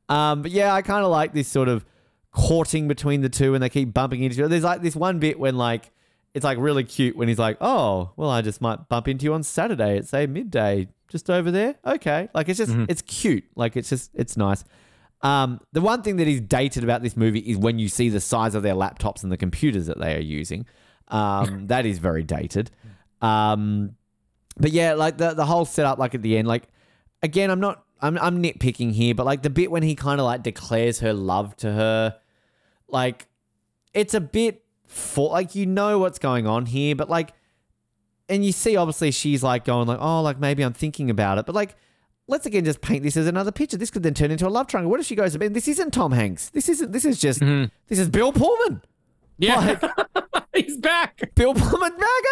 [0.08, 1.84] Um, but yeah, I kind of like this sort of
[2.30, 4.48] courting between the two, and they keep bumping into each other.
[4.48, 5.90] There's like this one bit when like
[6.34, 9.34] it's like really cute when he's like, "Oh, well, I just might bump into you
[9.34, 13.44] on Saturday at say midday, just over there." Okay, like it's just it's cute.
[13.56, 14.62] Like it's just it's nice.
[15.24, 18.20] Um, the one thing that is dated about this movie is when you see the
[18.20, 20.66] size of their laptops and the computers that they are using.
[21.08, 22.70] Um, that is very dated.
[23.22, 23.96] Um,
[24.58, 26.68] but yeah, like the the whole setup, like at the end, like
[27.22, 30.26] again, I'm not, I'm I'm nitpicking here, but like the bit when he kind of
[30.26, 32.18] like declares her love to her,
[32.86, 33.26] like
[33.94, 37.32] it's a bit for like you know what's going on here, but like,
[38.28, 41.46] and you see obviously she's like going like, oh, like maybe I'm thinking about it,
[41.46, 41.76] but like.
[42.26, 43.76] Let's again just paint this as another picture.
[43.76, 44.90] This could then turn into a love triangle.
[44.90, 45.52] What if she goes to bed?
[45.52, 46.48] This isn't Tom Hanks.
[46.50, 46.92] This isn't.
[46.92, 47.40] This is just.
[47.40, 48.80] This is Bill Pullman.
[49.36, 49.78] Yeah,
[50.54, 51.34] he's back.
[51.34, 52.22] Bill Pullman back.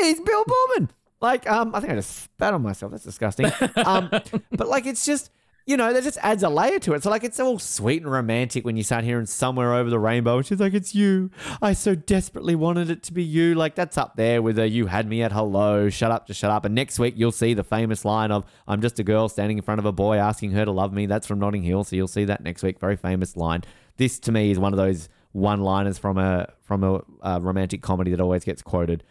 [0.00, 0.90] Hey, it's Bill Pullman.
[1.20, 2.92] Like, um, I think I just spat on myself.
[2.92, 3.46] That's disgusting.
[3.76, 4.08] Um,
[4.50, 5.30] but like, it's just,
[5.66, 7.02] you know, that just adds a layer to it.
[7.02, 10.38] So like, it's all sweet and romantic when you start hearing somewhere over the rainbow,
[10.38, 11.30] and she's like, "It's you.
[11.60, 14.86] I so desperately wanted it to be you." Like, that's up there with a "You
[14.86, 16.64] had me at hello." Shut up, just shut up.
[16.64, 19.62] And next week you'll see the famous line of "I'm just a girl standing in
[19.62, 22.08] front of a boy asking her to love me." That's from Notting Hill, so you'll
[22.08, 22.80] see that next week.
[22.80, 23.62] Very famous line.
[23.96, 28.10] This to me is one of those one-liners from a from a uh, romantic comedy
[28.10, 29.04] that always gets quoted.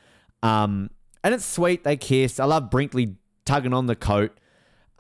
[0.43, 0.89] Um,
[1.23, 1.83] and it's sweet.
[1.83, 2.39] They kiss.
[2.39, 3.15] I love Brinkley
[3.45, 4.37] tugging on the coat.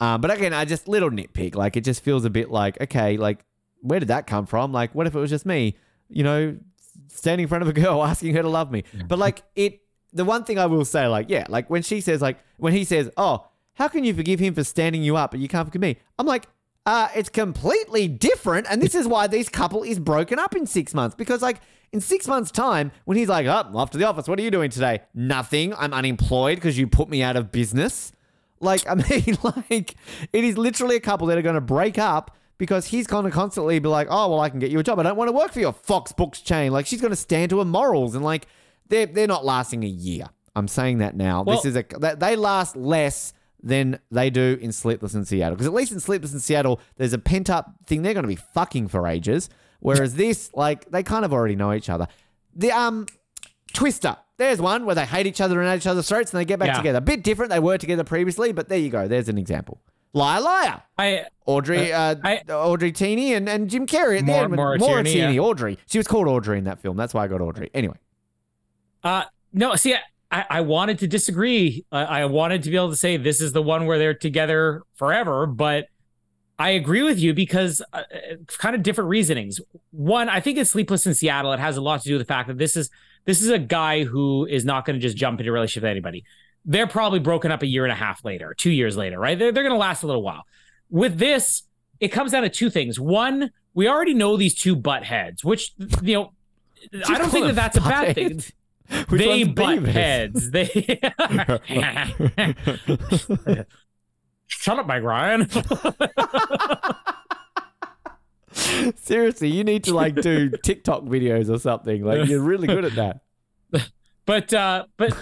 [0.01, 1.55] Um, but again, I just little nitpick.
[1.55, 3.45] Like it just feels a bit like okay, like
[3.81, 4.73] where did that come from?
[4.73, 5.77] Like what if it was just me?
[6.09, 6.57] You know,
[7.07, 8.83] standing in front of a girl asking her to love me.
[9.07, 9.81] But like it,
[10.11, 12.83] the one thing I will say, like yeah, like when she says like when he
[12.83, 15.81] says, oh, how can you forgive him for standing you up, but you can't forgive
[15.81, 15.97] me?
[16.19, 16.47] I'm like.
[16.83, 20.95] Uh, it's completely different, and this is why this couple is broken up in six
[20.95, 21.15] months.
[21.15, 24.27] Because, like, in six months' time, when he's like, "Up, I'm off to the office.
[24.27, 25.01] What are you doing today?
[25.13, 25.75] Nothing.
[25.75, 28.11] I'm unemployed because you put me out of business."
[28.61, 29.95] Like, I mean, like,
[30.31, 33.31] it is literally a couple that are going to break up because he's going to
[33.31, 34.99] constantly be like, oh, well, I can get you a job.
[34.99, 36.71] I don't want to work for your Fox Books chain.
[36.71, 38.13] Like, she's going to stand to her morals.
[38.13, 38.47] And, like,
[38.87, 40.25] they're, they're not lasting a year.
[40.55, 41.43] I'm saying that now.
[41.43, 41.85] this is a,
[42.17, 43.33] they last less
[43.63, 45.55] than they do in Sleepless in Seattle.
[45.55, 48.01] Because at least in Sleepless in Seattle, there's a pent up thing.
[48.01, 49.49] They're going to be fucking for ages.
[49.79, 52.07] Whereas this, like, they kind of already know each other.
[52.55, 53.07] The, um,
[53.73, 54.17] Twister.
[54.37, 56.57] There's one where they hate each other and at each other's throats and they get
[56.59, 56.77] back Yeah.
[56.77, 56.97] together.
[56.97, 57.51] A bit different.
[57.51, 59.07] They were together previously, but there you go.
[59.07, 59.81] There's an example.
[60.13, 60.81] Liar, liar.
[60.97, 64.51] I Audrey, uh, I- Audrey Teeny and, and Jim Carrey at the end.
[64.53, 65.41] Maura Maura Tierney, Tierney, yeah.
[65.41, 65.77] Audrey.
[65.85, 66.97] She was called Audrey in that film.
[66.97, 67.69] That's why I got Audrey.
[67.73, 67.95] Anyway,
[69.03, 69.95] Uh, no, see,
[70.31, 71.85] I, I wanted to disagree.
[71.91, 74.83] I, I wanted to be able to say this is the one where they're together
[74.95, 75.85] forever, but
[76.59, 79.59] I agree with you because uh, uh, kind of different reasonings.
[79.91, 81.51] One, I think it's Sleepless in Seattle.
[81.53, 82.89] It has a lot to do with the fact that this is
[83.25, 85.91] this is a guy who is not going to just jump into a relationship with
[85.91, 86.23] anybody.
[86.65, 89.37] They're probably broken up a year and a half later, two years later, right?
[89.37, 90.45] They're, they're going to last a little while.
[90.89, 91.63] With this,
[91.99, 92.99] it comes down to two things.
[92.99, 96.33] One, we already know these two butt heads, which you know.
[97.07, 98.41] I don't think that that's a bad thing
[99.07, 99.87] Which they butt Beavis?
[99.87, 100.51] heads.
[100.51, 100.67] They
[104.47, 105.47] shut up, Meg Ryan.
[108.95, 112.03] Seriously, you need to like do TikTok videos or something.
[112.03, 113.21] Like you're really good at that.
[114.25, 115.13] but uh, but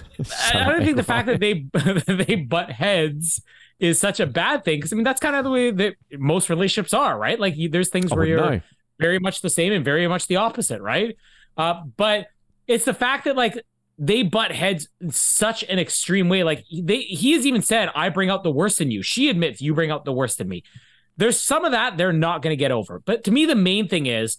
[0.54, 1.66] I don't think the fact that they
[2.08, 3.42] they butt heads
[3.80, 6.50] is such a bad thing because I mean that's kind of the way that most
[6.50, 7.40] relationships are, right?
[7.40, 8.64] Like there's things where you're
[9.00, 11.16] very much the same and very much the opposite, right?
[11.58, 12.28] Uh, but
[12.68, 13.64] it's the fact that like
[13.98, 16.44] they butt heads in such an extreme way.
[16.44, 19.62] Like they, he has even said, "I bring out the worst in you." She admits,
[19.62, 20.64] "You bring out the worst in me."
[21.20, 23.02] There's some of that they're not going to get over.
[23.06, 24.38] But to me, the main thing is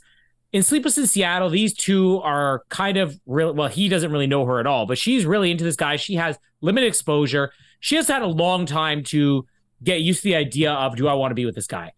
[0.51, 3.53] in Sleepless in Seattle, these two are kind of real.
[3.53, 5.97] Well, he doesn't really know her at all, but she's really into this guy.
[5.97, 7.53] She has limited exposure.
[7.81, 9.47] She has had a long time to
[9.83, 11.93] get used to the idea of, do I want to be with this guy?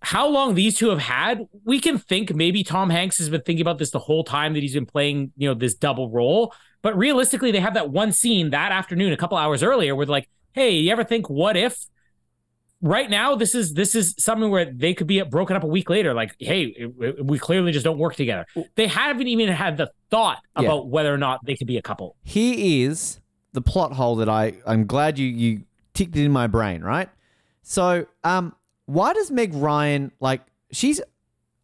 [0.00, 3.62] How long these two have had, we can think maybe Tom Hanks has been thinking
[3.62, 6.54] about this the whole time that he's been playing, you know, this double role.
[6.80, 10.28] But realistically, they have that one scene that afternoon, a couple hours earlier, where like,
[10.52, 11.86] "Hey, you ever think what if?"
[12.80, 15.90] Right now, this is this is something where they could be broken up a week
[15.90, 16.14] later.
[16.14, 16.86] Like, hey,
[17.20, 18.46] we clearly just don't work together.
[18.76, 20.66] They haven't even had the thought Yeah.
[20.66, 22.14] about whether or not they could be a couple.
[22.22, 23.18] Here is
[23.52, 27.08] the plot hole that I I'm glad you you ticked it in my brain, right?
[27.62, 28.54] So, um,
[28.86, 31.00] why does Meg Ryan like she's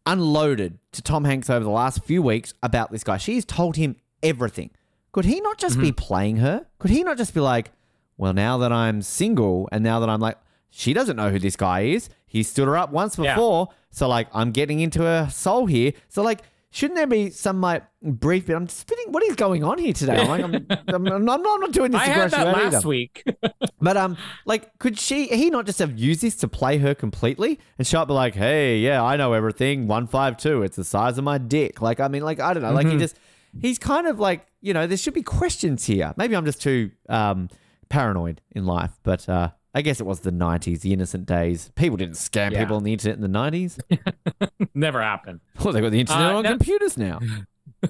[0.05, 3.17] unloaded to Tom Hanks over the last few weeks about this guy?
[3.17, 4.71] She's told him everything.
[5.11, 6.65] Could he not just be playing her?
[6.77, 7.71] Could he not just be like,
[8.17, 10.37] well, now that I'm single and now that I'm like,
[10.75, 12.09] she doesn't know who this guy is.
[12.27, 13.33] He stood her up once Yeah.
[13.35, 13.69] before.
[13.91, 15.93] So, like, I'm getting into her soul here.
[16.09, 18.57] So, like, shouldn't there be some like brief bit?
[18.57, 19.05] I'm spitting.
[19.13, 20.17] What is going on here today?
[20.19, 20.53] I'm like, I'm,
[20.93, 22.01] I'm, I'm, not, I'm not doing this.
[22.01, 22.87] I had that last either.
[22.87, 23.23] week.
[23.81, 25.27] But um, like, could she?
[25.27, 29.03] He not just have used this to play her completely, and she'll like, "Hey, yeah,
[29.03, 29.87] I know everything.
[29.87, 30.63] One five two.
[30.63, 32.71] It's the size of my dick." Like, I mean, like, I don't know.
[32.71, 33.15] Like, he just,
[33.61, 36.13] he's kind of like, you know, there should be questions here.
[36.17, 37.47] Maybe I'm just too um
[37.89, 39.51] paranoid in life, but uh.
[39.75, 41.69] I guess it was the 90s, the innocent days.
[41.75, 42.59] People didn't scam Yeah.
[42.63, 43.77] people on the internet in the 90s.
[44.73, 45.41] Never happened.
[45.61, 47.19] Well, they've got the internet Uh, on no- computers now.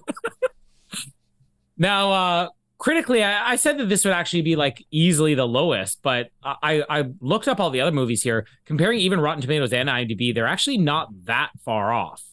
[1.77, 2.47] Now, uh,
[2.77, 6.83] critically, I, I said that this would actually be like easily the lowest, but I,
[6.89, 10.33] I looked up all the other movies here, comparing even Rotten Tomatoes and IMDb.
[10.33, 12.23] They're actually not that far off.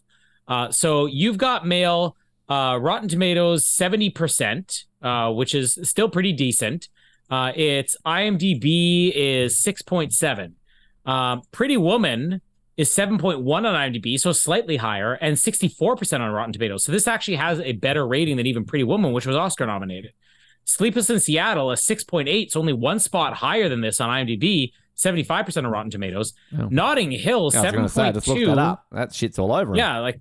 [0.46, 2.16] Uh, so you've got Mail,
[2.48, 6.88] uh, Rotten Tomatoes, 70%, uh, which is still pretty decent.
[7.32, 10.52] Uh, its IMDb is 6.7.
[11.06, 12.42] Um, Pretty Woman
[12.76, 16.84] is 7.1 on IMDb, so slightly higher, and 64% on Rotten Tomatoes.
[16.84, 20.12] So this actually has a better rating than even Pretty Woman, which was Oscar nominated.
[20.64, 25.56] Sleepless in Seattle, a 6.8, so only one spot higher than this on IMDb, 75%
[25.56, 26.34] on Rotten Tomatoes.
[26.58, 26.68] Oh.
[26.70, 28.78] Notting Hill, Yeah, I was going to say, I just looked that 7.2.
[28.92, 29.74] That shit's all over.
[29.74, 30.20] Yeah, like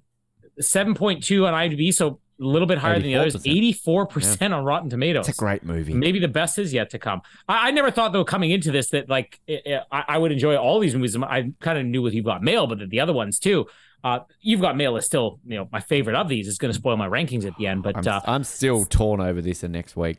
[0.62, 3.36] 7.2 on IMDb, so a little bit higher than the others.
[3.36, 5.30] 84% on Rotten Tomatoes.
[5.30, 5.94] It's a great movie.
[5.94, 7.22] Maybe the best is yet to come.
[7.48, 10.56] I, I never thought though coming into this that like i I, I would enjoy
[10.56, 11.16] all these movies.
[11.16, 13.68] I kind of knew with You've Got Mail, but the, the other ones too.
[14.04, 16.48] Uh, You've Got Mail is still you know my favorite of these.
[16.48, 19.22] It's going to spoil my rankings at the end, but I'm, uh, I'm still torn
[19.22, 20.18] over this and next week.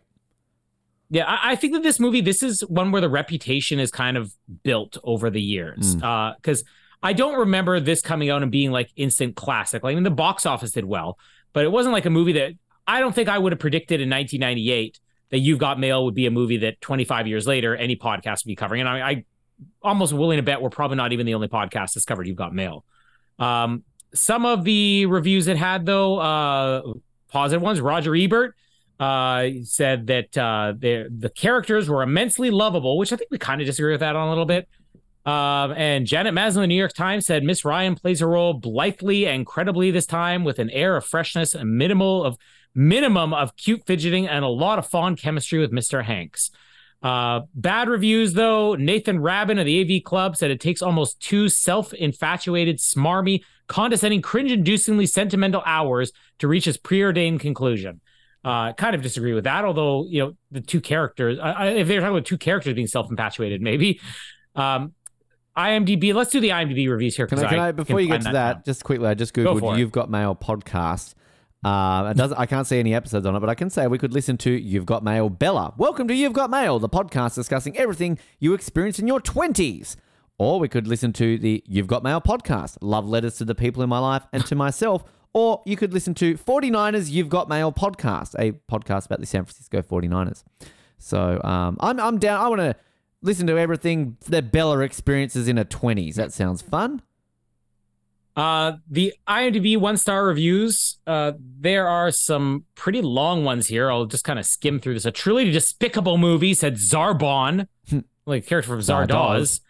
[1.10, 4.16] yeah, I, I think that this movie, this is one where the reputation is kind
[4.16, 5.96] of built over the years.
[5.96, 6.64] Because
[7.02, 9.82] I don't remember this coming out and being like instant classic.
[9.82, 11.18] Like, I mean, the box office did well,
[11.52, 12.52] but it wasn't like a movie that
[12.86, 14.98] I don't think I would have predicted in 1998
[15.30, 18.50] that You've Got Mail would be a movie that 25 years later any podcast would
[18.50, 18.80] be covering.
[18.80, 19.24] And I, I
[19.82, 22.54] almost willing to bet we're probably not even the only podcast that's covered You've Got
[22.54, 22.84] Mail.
[23.38, 26.82] Um, some of the reviews it had though, uh,
[27.28, 27.80] positive ones.
[27.80, 28.54] Roger Ebert
[29.00, 33.66] uh, said that uh, the characters were immensely lovable, which I think we kind of
[33.66, 34.68] disagree with that on a little bit.
[35.24, 38.54] Um, and Janet Maslin of the New York Times said Miss Ryan plays her role
[38.54, 42.36] blithely and credibly this time with an air of freshness, a minimal of
[42.74, 46.04] minimum of cute fidgeting, and a lot of fond chemistry with Mr.
[46.04, 46.50] Hanks.
[47.02, 48.74] Uh, bad reviews though.
[48.74, 55.08] Nathan Rabin of the AV Club said it takes almost two self-infatuated, smarmy, condescending, cringe-inducingly
[55.08, 58.00] sentimental hours to reach its preordained conclusion.
[58.44, 61.38] Uh, kind of disagree with that, although you know the two characters.
[61.38, 64.00] I, I, if they're talking about two characters being self-infatuated, maybe.
[64.56, 64.94] Um,
[65.56, 66.14] IMDb.
[66.14, 67.26] Let's do the IMDb reviews here.
[67.26, 68.62] Can I, can I, before you get to that, now.
[68.64, 69.78] just quickly, I just googled it.
[69.78, 71.14] "You've Got Mail" podcast.
[71.62, 72.38] Uh, it doesn't.
[72.38, 74.50] I can't see any episodes on it, but I can say we could listen to
[74.50, 78.98] "You've Got Mail." Bella, welcome to "You've Got Mail," the podcast discussing everything you experience
[78.98, 79.96] in your twenties.
[80.38, 83.82] Or we could listen to the "You've Got Mail" podcast, love letters to the people
[83.82, 85.04] in my life and to myself.
[85.34, 89.46] Or you could listen to 49ers You've Got Mail podcast, a podcast about the San
[89.46, 90.42] Francisco 49ers.
[90.98, 92.38] So um, I'm, I'm down.
[92.38, 92.76] I want to
[93.22, 96.14] listen to everything that Bella experiences in her 20s.
[96.14, 97.02] That sounds fun.
[98.34, 100.98] Uh, the IMDb one star reviews.
[101.06, 103.90] Uh, there are some pretty long ones here.
[103.90, 105.04] I'll just kind of skim through this.
[105.04, 107.68] A truly despicable movie said Zarbon,
[108.26, 109.08] like character from Zardoz.
[109.08, 109.60] Zardoz.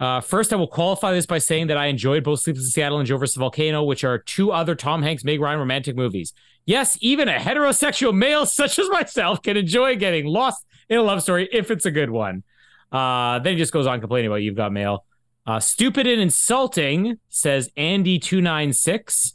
[0.00, 2.98] Uh, first, I will qualify this by saying that I enjoyed both Sleepless in Seattle
[2.98, 3.36] and Joe vs.
[3.36, 6.32] Volcano, which are two other Tom Hanks, Meg Ryan romantic movies.
[6.66, 11.22] Yes, even a heterosexual male such as myself can enjoy getting lost in a love
[11.22, 12.42] story if it's a good one.
[12.94, 15.04] Uh, then he just goes on complaining about You've Got Mail.
[15.46, 19.34] Uh, stupid and insulting, says Andy296.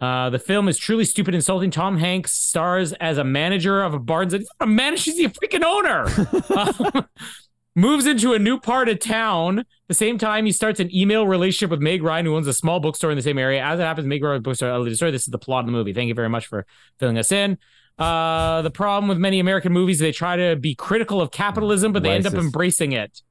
[0.00, 1.70] Uh, the film is truly stupid and insulting.
[1.70, 4.32] Tom Hanks stars as a manager of a Barnes.
[4.32, 6.96] He's not a manager, he's the freaking owner.
[6.96, 7.06] Um,
[7.74, 9.60] moves into a new part of town.
[9.60, 12.52] At the same time, he starts an email relationship with Meg Ryan, who owns a
[12.52, 13.62] small bookstore in the same area.
[13.62, 14.70] As it happens, Meg Ryan bookstore.
[14.70, 15.10] I'll destroy.
[15.10, 15.92] This is the plot of the movie.
[15.92, 16.66] Thank you very much for
[16.98, 17.58] filling us in.
[18.02, 22.02] Uh, the problem with many American movies, they try to be critical of capitalism, but
[22.02, 23.22] they end up embracing it.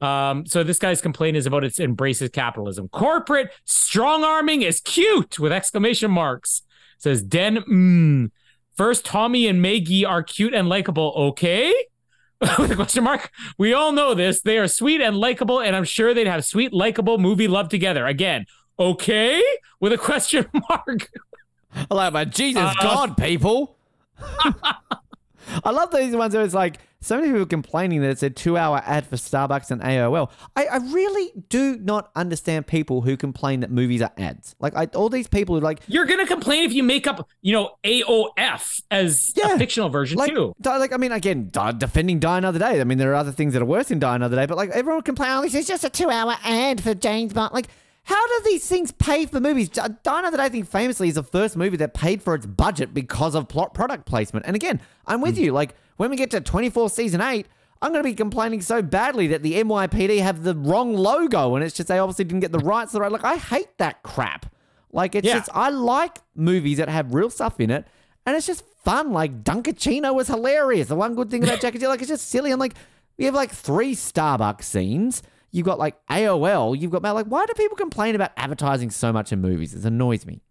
[0.00, 2.88] Um, so this guy's complaint is about its embraces capitalism.
[2.88, 6.62] Corporate strong arming is cute with exclamation marks.
[6.98, 7.58] Says Den.
[7.58, 8.30] Mm.
[8.76, 11.12] First, Tommy and Maggie are cute and likable.
[11.16, 11.72] Okay.
[12.58, 13.30] with a question mark.
[13.58, 14.40] We all know this.
[14.40, 18.06] They are sweet and likable, and I'm sure they'd have sweet, likable movie love together.
[18.06, 18.46] Again,
[18.78, 19.42] okay?
[19.78, 21.10] With a question mark.
[21.90, 23.76] I like my Jesus Uh, God, people.
[25.64, 28.82] I love these ones where it's like so many people complaining that it's a two-hour
[28.84, 30.30] ad for Starbucks and AOL.
[30.54, 34.54] I, I really do not understand people who complain that movies are ads.
[34.60, 37.54] Like I, all these people who like You're gonna complain if you make up, you
[37.54, 39.54] know, AOF as Yeah.
[39.54, 40.54] a fictional version like, too.
[40.60, 42.80] di- like I mean, again, di- defending Die Another Day.
[42.80, 44.70] I mean, there are other things that are worse than Die Another Day, but like
[44.70, 47.52] everyone complains, oh, this is just a two-hour ad for James Bond.
[47.54, 47.68] Like,
[48.04, 49.68] how do these things pay for movies?
[49.68, 52.94] D- Die Another Day thing famously is the first movie that paid for its budget
[52.94, 54.46] because of plot product placement.
[54.46, 55.44] And again, I'm with hmm.
[55.44, 55.52] you.
[55.52, 57.46] Like when we get to 24 season eight,
[57.82, 61.64] I'm going to be complaining so badly that the NYPD have the wrong logo, and
[61.64, 63.12] it's just they obviously didn't get the rights to the right.
[63.12, 64.54] Like I hate that crap.
[64.92, 65.38] Like it's Yeah.
[65.38, 67.86] just I like movies that have real stuff in it,
[68.26, 69.12] and it's just fun.
[69.12, 70.88] Like Dunkaccino was hilarious.
[70.88, 72.50] The one good thing about Jack and Jill, like it's just silly.
[72.50, 72.74] I'm like,
[73.16, 75.22] we have like three Starbucks scenes.
[75.52, 76.78] You've got like AOL.
[76.78, 79.74] You've got like, why do people complain about advertising so much in movies?
[79.74, 80.42] It annoys me.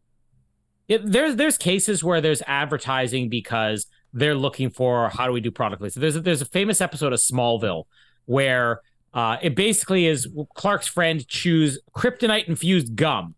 [0.87, 5.51] It, there's there's cases where there's advertising because they're looking for how do we do
[5.51, 6.01] product placement.
[6.01, 7.83] There's a, there's a famous episode of Smallville
[8.25, 8.81] where
[9.13, 13.35] uh, it basically is Clark's friend chews kryptonite infused gum.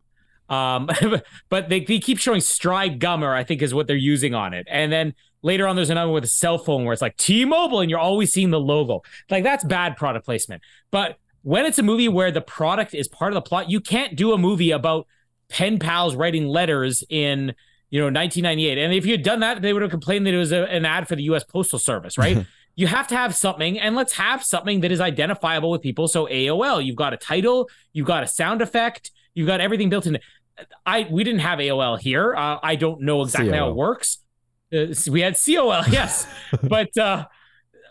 [0.49, 0.89] Um,
[1.49, 4.67] but they, they keep showing stride gummer, I think is what they're using on it.
[4.69, 7.89] And then later on, there's another with a cell phone where it's like T-Mobile, and
[7.89, 9.01] you're always seeing the logo.
[9.29, 10.61] Like that's bad product placement.
[10.91, 14.15] But when it's a movie where the product is part of the plot, you can't
[14.15, 15.07] do a movie about
[15.49, 17.53] pen pals writing letters in
[17.89, 20.37] you know 1998 and if you had done that they would have complained that it
[20.37, 22.45] was a, an ad for the us postal service right?
[22.73, 26.07] You have to have something and let's have something that is identifiable with people.
[26.07, 30.07] So aol you've got a title you've got a sound effect you've got everything built
[30.07, 30.19] in.
[30.85, 32.33] I we didn't have aol here.
[32.33, 34.19] Uh, i don't know exactly how it works.
[34.73, 36.25] Uh, we had col yes.
[36.63, 37.25] But uh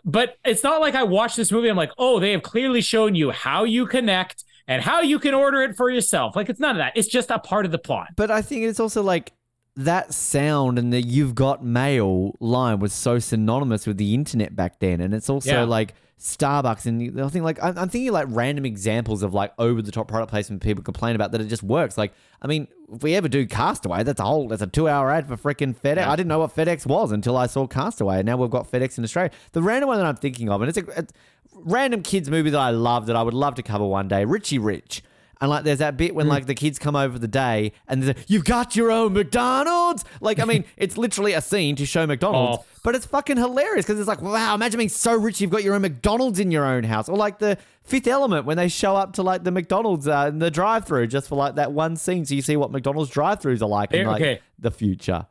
[0.05, 1.69] but it's not like I watched this movie.
[1.69, 5.35] I'm like, oh, they have clearly shown you how you connect and how you can
[5.35, 6.37] order it for yourself.
[6.37, 6.93] Like, it's none of that.
[6.97, 8.09] It's just a part of the plot.
[8.17, 9.33] But I think it's also like
[9.77, 14.79] that sound and the "you've got mail" line was so synonymous with the internet back
[14.81, 15.65] then, and it's also Yeah.
[15.65, 19.81] like Starbucks and I think like I'm, I'm thinking like random examples of like over
[19.81, 21.97] the top product placement people complain about that it just works.
[21.97, 25.11] Like I mean, if we ever do Castaway, that's a whole that's a two hour
[25.11, 26.07] ad for freaking FedEx.
[26.07, 28.99] I didn't know what FedEx was until I saw Castaway, and now we've got FedEx
[28.99, 29.31] in Australia.
[29.53, 32.51] The random one that I'm thinking of, and it's a, it's a random kids movie
[32.51, 35.03] that I love that I would love to cover one day, Richie Rich.
[35.41, 38.17] And like, there's that bit when like the kids come over the day and there's
[38.17, 40.05] a, you've got your own McDonald's.
[40.21, 42.67] Like, I mean, it's literally a scene to show McDonald's, Oh.
[42.85, 45.75] but it's fucking hilarious because it's like, wow, imagine being so rich you've got your
[45.75, 47.09] own McDonald's in your own house.
[47.09, 50.41] Or like the Fifth Element when they show up to like the McDonald's uh, in
[50.41, 53.67] the drive-through just for like that one scene, so you see what McDonald's drive-throughs are
[53.69, 54.41] like in Eh, like okay.
[54.59, 55.27] the future.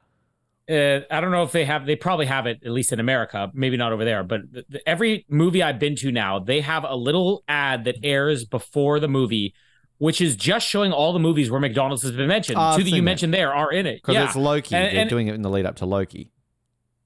[0.69, 3.49] Uh, I don't know if they have, they probably have it, at least in America,
[3.55, 4.23] maybe not over there.
[4.23, 8.45] But th- every movie I've been to now, they have a little ad that airs
[8.45, 9.55] before the movie,
[9.99, 12.57] which is just showing all the movies where McDonald's has been mentioned.
[12.57, 13.01] I've Two that you that.
[13.03, 13.97] mentioned there are in it.
[14.01, 14.25] Because Yeah.
[14.25, 14.75] it's Loki.
[14.75, 16.31] And- They're and- doing it in the lead up to Loki.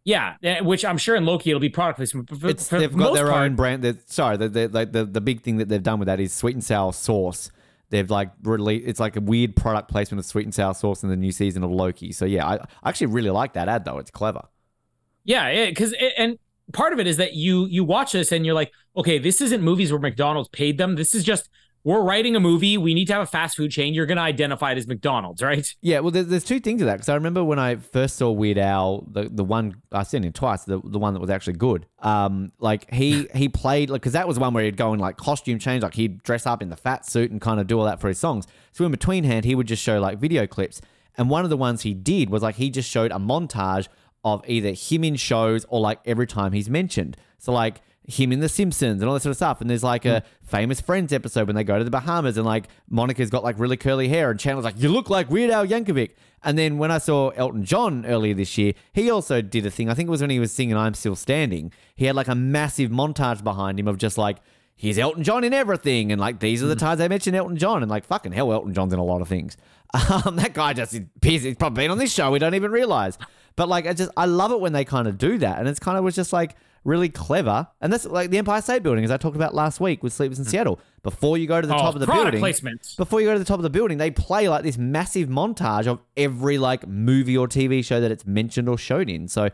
[0.05, 2.29] Yeah, eh, which I'm sure in Loki it'll be product placement.
[2.43, 3.83] It's, for they've got their part- own brand.
[3.83, 6.33] they're- Sorry, the, the, like the, the big thing that they've done with that is
[6.33, 7.51] sweet and sour sauce.
[7.89, 8.87] They've like released.
[8.87, 11.63] It's like a weird product placement of sweet and sour sauce in the new season
[11.63, 12.11] of Loki.
[12.11, 13.97] So yeah, I, I actually really like that ad though.
[13.99, 14.41] It's clever.
[15.25, 16.37] Yeah, because and
[16.73, 19.61] part of it is that you you watch this and you're like, okay, this isn't
[19.61, 20.95] movies where McDonald's paid them.
[20.95, 21.49] This is just
[21.83, 22.77] we're writing a movie.
[22.77, 23.93] We need to have a fast food chain.
[23.93, 25.67] You're going to identify it as McDonald's, right?
[25.81, 28.31] Yeah, well, there's, there's two things to that because I remember when I first saw
[28.31, 31.53] Weird Al, the, the one I've seen him twice, the, the one that was actually
[31.53, 31.85] good.
[31.99, 35.17] Um, like he he played like because that was one where he'd go in like
[35.17, 37.85] costume change, like he'd dress up in the fat suit and kind of do all
[37.85, 38.47] that for his songs.
[38.71, 40.81] So in between hand, he would just show like video clips,
[41.17, 43.87] and one of the ones he did was like he just showed a montage
[44.23, 47.17] of either him in shows or like every time he's mentioned.
[47.37, 49.61] So like him in The Simpsons and all that sort of stuff.
[49.61, 52.67] And there's like a famous Friends episode when they go to the Bahamas and like
[52.89, 56.11] Monica's got like really curly hair and Chandler's like, you look like Weird Al Yankovic.
[56.43, 59.89] And then when I saw Elton John earlier this year, he also did a thing.
[59.89, 61.71] I think it was when he was singing I'm Still Standing.
[61.95, 64.39] He had like a massive montage behind him of just like,
[64.75, 66.11] here's Elton John in everything.
[66.11, 67.81] And like, these are the times I mentioned Elton John.
[67.81, 69.57] And like, fucking hell, Elton John's in a lot of things.
[70.25, 72.31] Um, that guy just appears, he's probably been on this show.
[72.31, 73.15] We don't even realize.
[73.55, 75.59] But like, I just, I love it when they kind of do that.
[75.59, 77.67] And it's kind of was just like really clever.
[77.81, 80.39] And that's like the Empire State Building, as I talked about last week with Sleepless
[80.39, 80.79] in Seattle.
[81.01, 82.93] Before you go to the Oh, top of the building, placement.
[82.97, 85.85] before you go to the top of the building, they play like this massive montage
[85.87, 89.27] of every like movie or TV show that it's mentioned or shown in.
[89.27, 89.49] So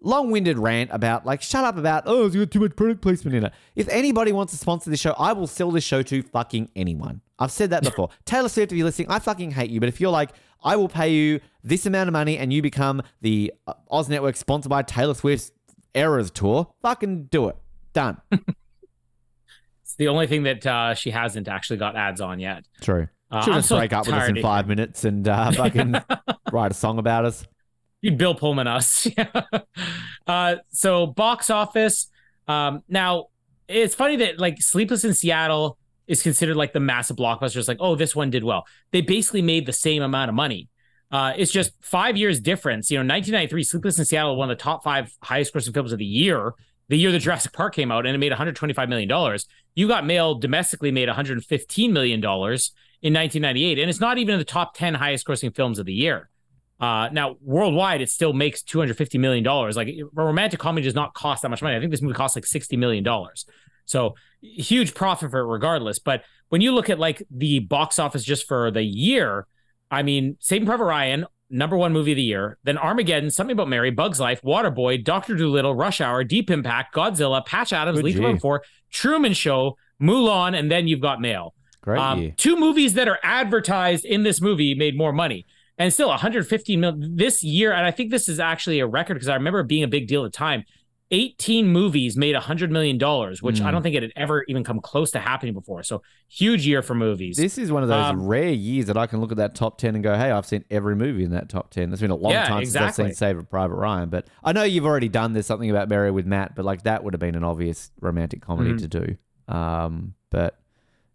[0.00, 3.44] long-winded rant about like shut up about oh it's got too much product placement in
[3.44, 3.52] it.
[3.76, 7.20] If anybody wants to sponsor this show, I will sell this show to fucking anyone.
[7.38, 8.08] I've said that before.
[8.24, 9.80] Taylor Swift, if you're listening, I fucking hate you.
[9.80, 10.30] But if you're like,
[10.62, 14.36] I will pay you this amount of money and you become the uh, Oz Network
[14.36, 15.50] sponsored by Taylor Swift's
[15.94, 17.56] Eras tour, fucking do it.
[17.92, 18.20] Done.
[19.92, 22.64] It's the only thing that uh, she hasn't actually got ads on yet.
[22.80, 23.08] True.
[23.30, 25.96] Uh, She'll I'm just so break up with us in five minutes and uh, fucking
[26.50, 27.46] write a song about us.
[28.00, 29.06] You'd Bill Pullman us.
[30.26, 32.08] uh, so box office.
[32.48, 33.26] Um, now
[33.68, 37.56] it's funny that like Sleepless in Seattle is considered like the massive blockbuster.
[37.56, 38.64] It's like, oh, this one did well.
[38.92, 40.70] They basically made the same amount of money.
[41.12, 42.90] Uh, it's just five years difference.
[42.90, 45.98] You know, 1993, Sleepless in Seattle, one of the top five highest grossing films of
[45.98, 46.54] the year.
[46.88, 49.46] the year the Jurassic Park came out and it made 125 million dollars.
[49.74, 54.38] You Got Mail domestically made 115 million dollars in 1998, and it's not even in
[54.38, 56.30] the top 10 highest grossing films of the year.
[56.80, 59.76] Uh, now, worldwide, it still makes 250 million dollars.
[59.76, 61.76] Like a romantic comedy does not cost that much money.
[61.76, 63.44] I think this movie costs like 60 million dollars.
[63.84, 65.98] So huge profit for it regardless.
[65.98, 69.46] But when you look at like the box office just for the year,
[69.92, 73.68] I mean, Saving Private Ryan, number one movie of the year, then Armageddon, Something About
[73.68, 78.22] Mary, Bugs Life, Waterboy, Doctor Dolittle, Rush Hour, Deep Impact, Godzilla, Patch Adams, Good Lethal.
[78.22, 81.54] Weapon 4, Truman Show, Mulan, and then you've got Mail.
[81.82, 85.46] Great Um, two movies that are advertised in this movie made more money.
[85.78, 87.72] And still 115 million this year.
[87.72, 90.06] And I think this is actually a record because I remember it being a big
[90.06, 90.64] deal at the time.
[91.12, 92.96] 18 movies made $100 million,
[93.42, 93.72] which I Mm.
[93.72, 95.82] don't think it had ever even come close to happening before.
[95.82, 97.36] So huge year for movies.
[97.36, 99.78] This is one of those Um, rare years that I can look at that top
[99.78, 101.92] 10 and go, hey, I've seen every movie in that top 10.
[101.92, 103.04] It's been a long Yeah, time since I've exactly.
[103.10, 104.08] seen Saving Private Ryan.
[104.08, 107.04] But I know you've already done this, something about Mary with Matt, but like that
[107.04, 108.78] would have been an obvious romantic comedy Mhm.
[108.78, 109.16] to do.
[109.54, 110.58] Um, but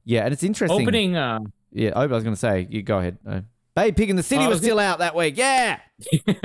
[0.05, 0.79] yeah, and it's interesting.
[0.79, 1.39] Opening, uh,
[1.71, 3.17] Yeah, oh, I was going to say, you go ahead.
[3.27, 3.41] Uh,
[3.75, 5.37] Babe Pig in the City I was was still out that week.
[5.37, 5.79] Yeah.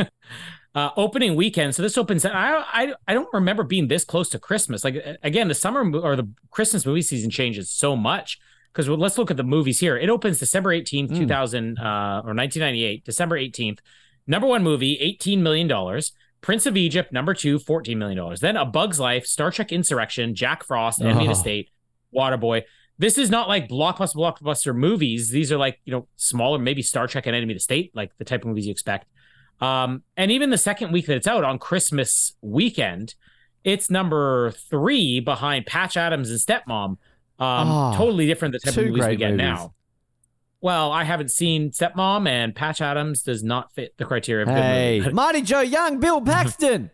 [0.75, 1.75] uh, opening weekend.
[1.75, 2.25] So this opens.
[2.25, 4.85] I, I I don't remember being this close to Christmas.
[4.85, 8.39] Like again, the summer or the Christmas movie season changes so much.
[8.73, 9.99] Because let's look at the movies here.
[9.99, 11.17] It opens December eighteenth, Mm.
[11.19, 13.05] two thousand uh, or nineteen ninety eight.
[13.05, 13.81] December eighteenth.
[14.27, 16.13] Number one movie, eighteen million dollars.
[16.41, 18.35] Prince of Egypt, number two, $14 million.
[18.41, 21.35] Then A Bug's Life, Star Trek Insurrection, Jack Frost, Enemy of Oh.
[21.35, 21.71] the State,
[22.13, 22.63] Waterboy.
[22.99, 25.29] This is not like blockbuster blockbuster movies.
[25.29, 28.11] These are like, you know, smaller, maybe Star Trek and Enemy of the State, like
[28.19, 29.07] the type of movies you expect.
[29.63, 33.15] Um, and even the second week that it's out on Christmas weekend,
[33.65, 36.97] it's number three behind Patch Adams and Stepmom.
[37.39, 39.39] Um, Oh, totally different the type of movies we get movies.
[39.39, 39.75] now.
[40.61, 44.53] Well, I haven't seen Stepmom, and Patch Adams does not fit the criteria of a
[44.53, 45.13] good Hey, movie.
[45.15, 46.91] Mighty Joe Young, Bill Paxton.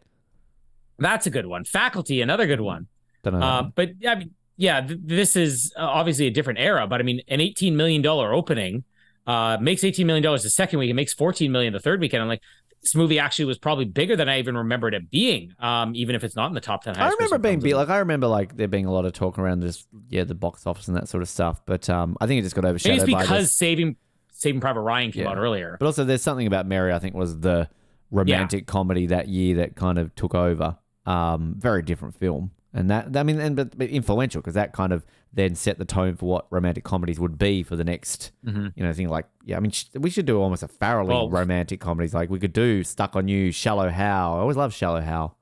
[0.98, 1.64] That's a good one.
[1.64, 2.86] Faculty, another good one.
[3.24, 6.86] Uh, but I mean, yeah, th- this is uh, obviously a different era.
[6.86, 8.84] But I mean, an eighteen million dollar opening
[9.28, 10.90] uh, makes eighteen million dollars the second week.
[10.90, 12.22] It makes fourteen million the third weekend.
[12.22, 12.42] I'm like,
[12.82, 15.52] this movie actually was probably bigger than I even remembered it being.
[15.58, 16.96] Um, even if it's not in the top ten.
[16.96, 17.74] I remember being big.
[17.74, 20.66] Like I remember like there being a lot of talk around just yeah the box
[20.66, 21.60] office and that sort of stuff.
[21.66, 23.54] But um, I think it just got overshadowed Maybe it's because this.
[23.54, 23.96] Saving
[24.32, 25.30] Saving Private Ryan came Yeah.
[25.30, 25.76] out earlier.
[25.78, 26.92] But also, there's something about Mary.
[26.92, 27.68] I think was the
[28.10, 30.78] romantic comedy that year that kind of took over.
[31.04, 34.92] Um, very different film, and that I mean, and but, but influential because that kind
[34.92, 38.32] of then set the tone for what romantic comedies would be for the next.
[38.44, 38.72] Mhm.
[38.76, 41.30] You know, thing like yeah, I mean, sh- we should do almost a Farrelly Well-
[41.30, 42.14] romantic comedies.
[42.14, 44.34] Like we could do Stuck on You, Shallow Hal.
[44.34, 45.36] I always love Shallow Hal.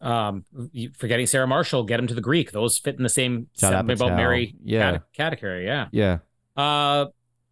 [0.00, 0.44] Um,
[0.98, 2.50] forgetting Sarah Marshall, get him to the Greek.
[2.50, 4.92] Those fit in the same Judd something about Mary Yeah.
[4.92, 5.64] cate- category.
[5.64, 5.86] Yeah.
[5.92, 6.18] Yeah.
[6.56, 7.06] Uh,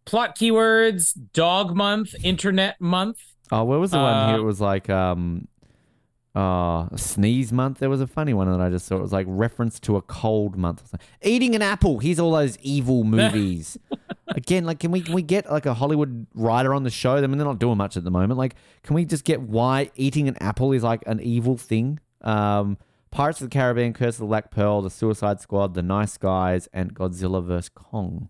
[0.05, 3.17] plot keywords: dog month, internet month.
[3.53, 4.37] Oh, where was the one Uh, here?
[4.39, 5.47] It was like um
[6.33, 7.79] uh sneeze month.
[7.79, 8.97] There was a funny one that I just saw.
[8.97, 10.93] It was like reference to a cold month.
[11.21, 11.99] Eating an apple.
[11.99, 13.77] Here's all those evil movies.
[14.27, 17.17] Again, like can we can we get like a Hollywood writer on the show?
[17.17, 18.37] I mean they're not doing much at the moment.
[18.37, 21.99] Like, can we just get why eating an apple is like an evil thing?
[22.21, 22.77] Um
[23.11, 26.69] Pirates of the Caribbean, Curse of the Black Pearl, The Suicide Squad, The Nice Guys,
[26.71, 27.67] and Godzilla vs.
[27.67, 28.29] Kong.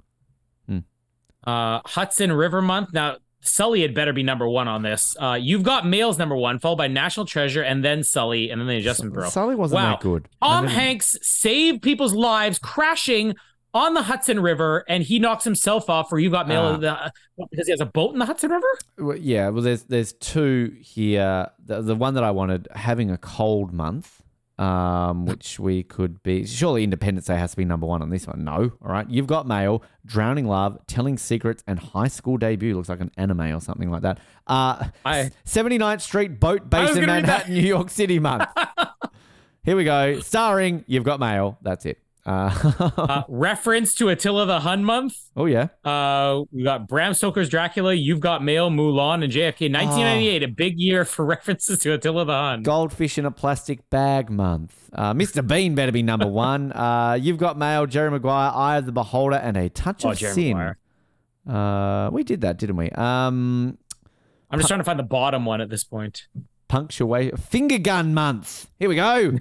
[1.44, 2.94] Uh, Hudson River month.
[2.94, 5.16] Now, Sully had better be number one on this.
[5.20, 8.68] Uh, you've got Males number one, followed by National Treasure, and then Sully, and then
[8.68, 9.30] the Adjustment Bureau.
[9.30, 9.90] Sully wasn't Wow.
[9.92, 10.30] that good.
[10.44, 13.36] Tom Hanks saved people's lives crashing
[13.74, 16.78] on the Hudson River, and he knocks himself off Or you got mail Ah.
[16.78, 18.68] the, what, because he has a boat in the Hudson River.
[18.98, 21.48] Well, yeah, well, there's there's two here.
[21.66, 24.21] The, the one that I wanted, having a cold month,
[24.58, 26.46] um, which we could be.
[26.46, 28.44] Surely Independence Day has to be number one on this one.
[28.44, 29.10] No, all right.
[29.10, 32.76] You've got Mail, Drowning Love, Telling Secrets, and High School Debut.
[32.76, 34.20] Looks like an anime or something like that.
[34.48, 37.28] Uh, I- 79th Street Boat I based in gonna read that.
[37.28, 38.46] Manhattan, New York City month.
[39.64, 40.20] Here we go.
[40.22, 41.58] Starring, You've got Mail.
[41.62, 42.00] That's it.
[42.26, 42.50] Uh,
[42.98, 45.16] Uh, reference to Attila the Hun month.
[45.36, 45.70] oh yeah.
[45.84, 47.94] Uh, we got Bram Stoker's Dracula.
[47.94, 49.72] You've got Mail, Mulan, and JFK.
[49.74, 52.64] 1998, a big year for references to Attila the Hun.
[52.64, 54.90] Goldfish in a plastic bag month.
[54.94, 55.46] Uh, Mr.
[55.48, 56.72] Bean better be number one.
[56.74, 60.18] Uh, you've got Mail, Jerry Maguire, Eye of the Beholder, and a touch Oh, of
[60.18, 60.58] Jerry sin.
[60.58, 60.78] Maguire.
[61.50, 62.90] Uh, we did that, didn't we?
[62.92, 63.78] Um,
[64.52, 66.28] I'm just trying to find the bottom one at this point.
[66.68, 68.70] punctuate finger gun month.
[68.80, 69.40] Here we go.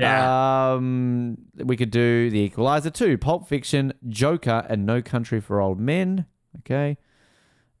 [0.00, 5.78] Um, we could do The Equalizer 2, Pulp Fiction, Joker, and No Country for Old
[5.78, 6.26] Men.
[6.60, 6.96] Okay.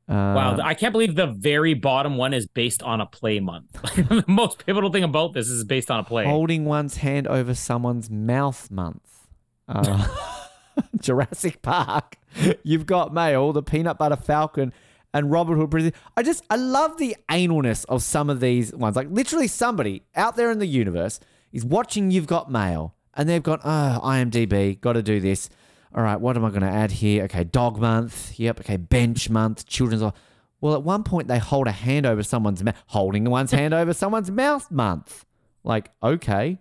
[0.08, 3.72] Uh, Wow, I can't believe the very bottom one is based on a play month.
[3.96, 6.24] the most pivotal thing about this is based on a play.
[6.24, 9.26] Holding one's hand over someone's mouth month.
[9.66, 10.06] Uh,
[11.00, 12.18] Jurassic Park.
[12.62, 14.72] You've got Mail, the Peanut Butter Falcon,
[15.14, 15.70] and Robin Hood.
[15.70, 15.92] Prison.
[16.16, 18.96] I just, I love the analness of some of these ones.
[18.96, 21.18] Like literally somebody out there in the universe
[21.54, 25.48] He's watching You've Got Mail, and they've got, oh, IMDb, got to do this.
[25.94, 27.22] All right, what am I going to add here?
[27.26, 28.36] Okay, dog month.
[28.40, 28.58] Yep.
[28.58, 29.64] Okay, bench month.
[29.64, 30.02] Children's.
[30.60, 33.94] Well, at one point they hold a hand over someone's mouth, holding one's hand over
[33.94, 35.24] someone's mouth month.
[35.62, 36.58] Like, okay,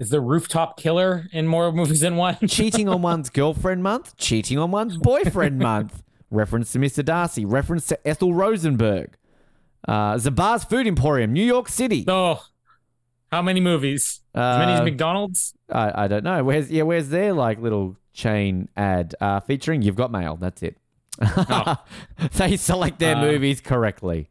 [0.00, 2.38] Is the rooftop killer in more movies than one?
[2.48, 6.02] cheating on one's girlfriend month, cheating on one's boyfriend month.
[6.32, 7.04] Reference to Mr.
[7.04, 7.44] Darcy.
[7.44, 9.16] Reference to Ethel Rosenberg.
[9.86, 12.04] Uh, Zabar's Food Emporium, New York City.
[12.08, 12.42] oh,
[13.30, 14.20] how many movies?
[14.34, 15.54] As many as Uh, McDonald's?
[15.70, 16.42] I, I don't know.
[16.44, 16.82] Where's yeah?
[16.82, 20.36] Where's their like little chain ad uh, featuring "You've Got Mail"?
[20.36, 20.76] That's it.
[22.36, 24.30] they select their Uh, movies correctly.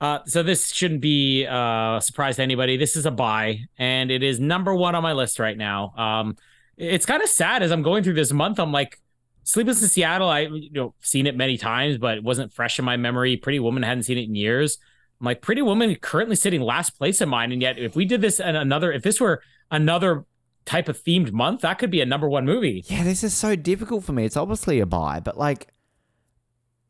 [0.00, 2.76] Uh, so this shouldn't be uh, a surprise to anybody.
[2.76, 5.92] This is a buy, and it is number one on my list right now.
[5.96, 6.36] Um,
[6.76, 8.60] it's kind of sad as I'm going through this month.
[8.60, 9.00] I'm like,
[9.42, 10.28] Sleepless in Seattle.
[10.28, 13.36] I you know seen it many times, but it wasn't fresh in my memory.
[13.36, 14.78] Pretty Woman hadn't seen it in years.
[15.20, 18.20] I'm like, Pretty Woman currently sitting last place in mine, and yet if we did
[18.20, 20.24] this and another, if this were another
[20.64, 22.84] type of themed month, that could be a number one movie.
[22.86, 24.24] Yeah, this is so difficult for me.
[24.24, 25.68] It's obviously a buy, but like,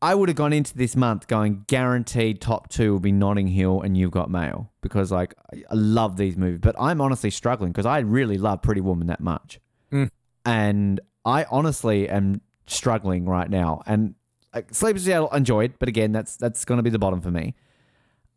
[0.01, 3.81] I would have gone into this month going guaranteed top two will be Notting Hill
[3.81, 7.85] and You've Got Mail because like I love these movies, but I'm honestly struggling because
[7.85, 9.59] I really love Pretty Woman that much,
[9.91, 10.09] Mm.
[10.45, 13.81] and I honestly am struggling right now.
[13.85, 14.15] And
[14.53, 17.55] like, Sleepers Seattle enjoyed, but again, that's that's going to be the bottom for me.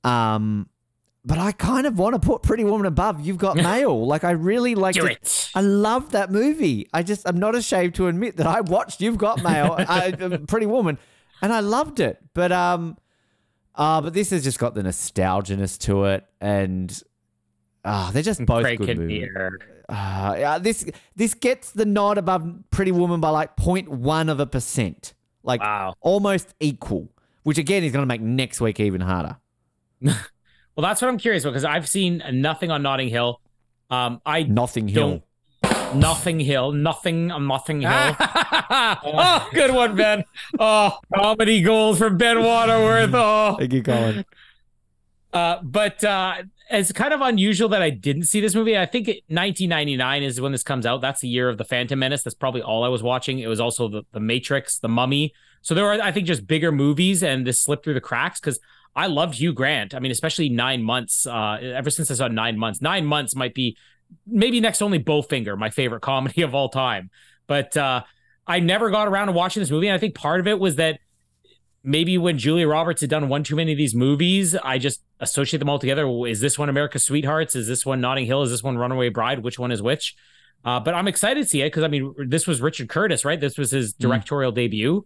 [0.05, 0.69] Um,
[1.25, 4.07] but I kind of want to put Pretty Woman above You've Got Mail.
[4.07, 5.19] Like I really like Do it.
[5.23, 5.51] it.
[5.55, 6.89] I love that movie.
[6.93, 10.39] I just I'm not ashamed to admit that I watched You've Got Mail, I, uh,
[10.49, 10.99] Pretty Woman,
[11.41, 12.19] and I loved it.
[12.35, 12.97] But um,
[13.77, 17.01] uh, but this has just got the nostalginess to it, and
[17.85, 19.29] ah, they're just both Craig good movies.
[19.89, 24.47] Uh, yeah, this this gets the nod above Pretty Woman by like 0.1 of a
[24.47, 25.13] percent,
[25.45, 25.95] like Wow.
[26.01, 27.09] almost equal.
[27.45, 29.37] Which again is going to make next week even harder.
[30.75, 33.43] Well, that's what I'm curious about because I've seen nothing on Notting Hill.
[33.91, 35.23] Um, I Nothing Hill.
[35.95, 36.73] Nothing Hill.
[36.73, 37.91] Nothing on Nothing Hill.
[37.91, 40.25] oh, good one, Ben.
[40.59, 43.11] Oh, comedy gold from Ben Waterworth.
[43.15, 44.25] Oh, Thank you, Colin.
[45.35, 46.37] uh, but uh,
[46.71, 48.79] it's kind of unusual that I didn't see this movie.
[48.79, 51.03] I think it, 1999 is when this comes out.
[51.03, 52.23] That's the year of the Phantom Menace.
[52.23, 53.41] That's probably all I was watching.
[53.41, 55.35] It was also the, the Matrix, the Mummy.
[55.61, 58.59] So there are, I think, just bigger movies, and this slipped through the cracks because
[58.95, 59.95] I loved Hugh Grant.
[59.95, 61.27] I mean, especially Nine Months.
[61.27, 63.77] Uh, ever since I saw Nine Months, Nine Months might be
[64.27, 67.11] maybe next only Bowfinger, my favorite comedy of all time.
[67.47, 68.03] But uh,
[68.47, 70.77] I never got around to watching this movie, and I think part of it was
[70.77, 71.01] that
[71.85, 75.59] maybe when Julia Roberts had done one too many of these movies, I just associate
[75.59, 76.07] them all together.
[76.27, 77.57] Is this one America's Sweethearts?
[77.57, 78.43] Is this one Notting Hill?
[78.43, 79.41] Is this one Runaway Bride?
[79.41, 80.15] Which one is which?
[80.65, 83.41] Uh, but I'm excited to see it because I mean, this was Richard Curtis, right?
[83.41, 85.05] This was his directorial debut.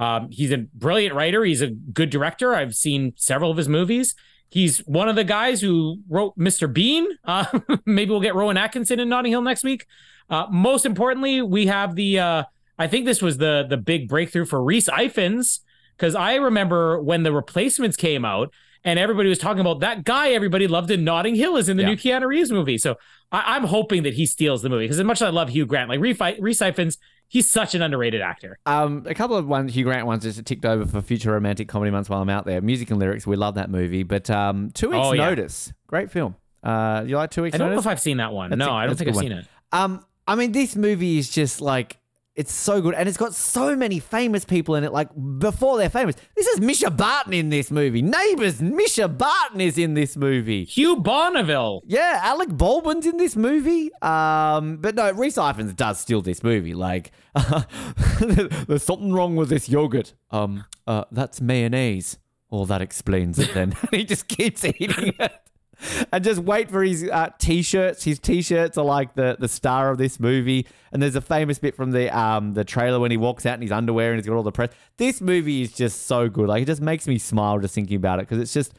[0.00, 1.44] Um, he's a brilliant writer.
[1.44, 2.54] He's a good director.
[2.54, 4.14] I've seen several of his movies.
[4.48, 6.72] He's one of the guys who wrote Mr.
[6.72, 7.06] Bean.
[7.24, 7.44] Uh,
[7.86, 9.86] maybe we'll get Rowan Atkinson in Notting Hill next week.
[10.28, 12.18] Uh, most importantly, we have the.
[12.18, 12.44] Uh,
[12.78, 15.60] I think this was the the big breakthrough for Rhys Ifans
[15.96, 18.52] because I remember when the replacements came out
[18.84, 21.82] and everybody was talking about that guy everybody loved in Notting Hill is in the
[21.82, 21.88] Yeah.
[21.90, 22.78] new Keanu Reeves movie.
[22.78, 22.96] So
[23.32, 25.66] I, I'm hoping that he steals the movie because as much as I love Hugh
[25.66, 26.96] Grant, like Rhys Ifans,
[27.28, 28.58] he's such an underrated actor.
[28.66, 31.90] Um, a couple of ones, Hugh Grant ones just ticked over for future romantic comedy
[31.90, 32.60] months while I'm out there.
[32.60, 34.02] Music and lyrics, we love that movie.
[34.02, 35.28] But um, Two Weeks Oh, yeah.
[35.28, 36.34] Notice, great film.
[36.62, 38.50] Uh, you like Two Weeks I don't know if I've seen that one.
[38.50, 39.46] That's no, I don't think I've good seen it.
[39.72, 41.98] Um, I mean, this movie is just like
[42.40, 44.94] it's so good, and it's got so many famous people in it.
[44.94, 48.00] Like before they're famous, this is Mischa Barton in this movie.
[48.00, 50.64] Neighbours, Mischa Barton is in this movie.
[50.64, 51.82] Hugh Bonneville.
[51.84, 53.92] Yeah, Alec Baldwin's in this movie.
[54.00, 56.72] Um, but no, Rhys Ifans does steal this movie.
[56.72, 57.12] Like,
[58.20, 60.14] there's something wrong with this yogurt.
[60.30, 62.16] Um, uh, that's mayonnaise.
[62.50, 63.74] Oh, that explains it then.
[63.90, 65.32] he just keeps eating it.
[66.12, 68.04] And just wait for his uh, t-shirts.
[68.04, 70.66] His t-shirts are like the, the star of this movie.
[70.92, 73.62] And there's a famous bit from the um the trailer when he walks out in
[73.62, 74.70] his underwear and he's got all the press.
[74.96, 76.48] This movie is just so good.
[76.48, 78.74] Like it just makes me smile just thinking about it because it's just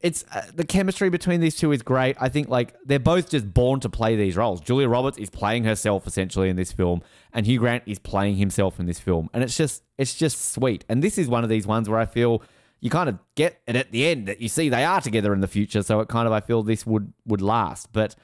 [0.00, 2.16] it's uh, the chemistry between these two is great.
[2.20, 4.60] I think like they're both just born to play these roles.
[4.60, 8.78] Julia Roberts is playing herself essentially in this film, and Hugh Grant is playing himself
[8.78, 10.84] in this film, and it's just it's just sweet.
[10.88, 12.42] And this is one of these ones where I feel
[12.86, 15.40] you kind of get it at the end that you see they are together in
[15.40, 15.82] the future.
[15.82, 18.14] So it kind of I feel this would would last, but.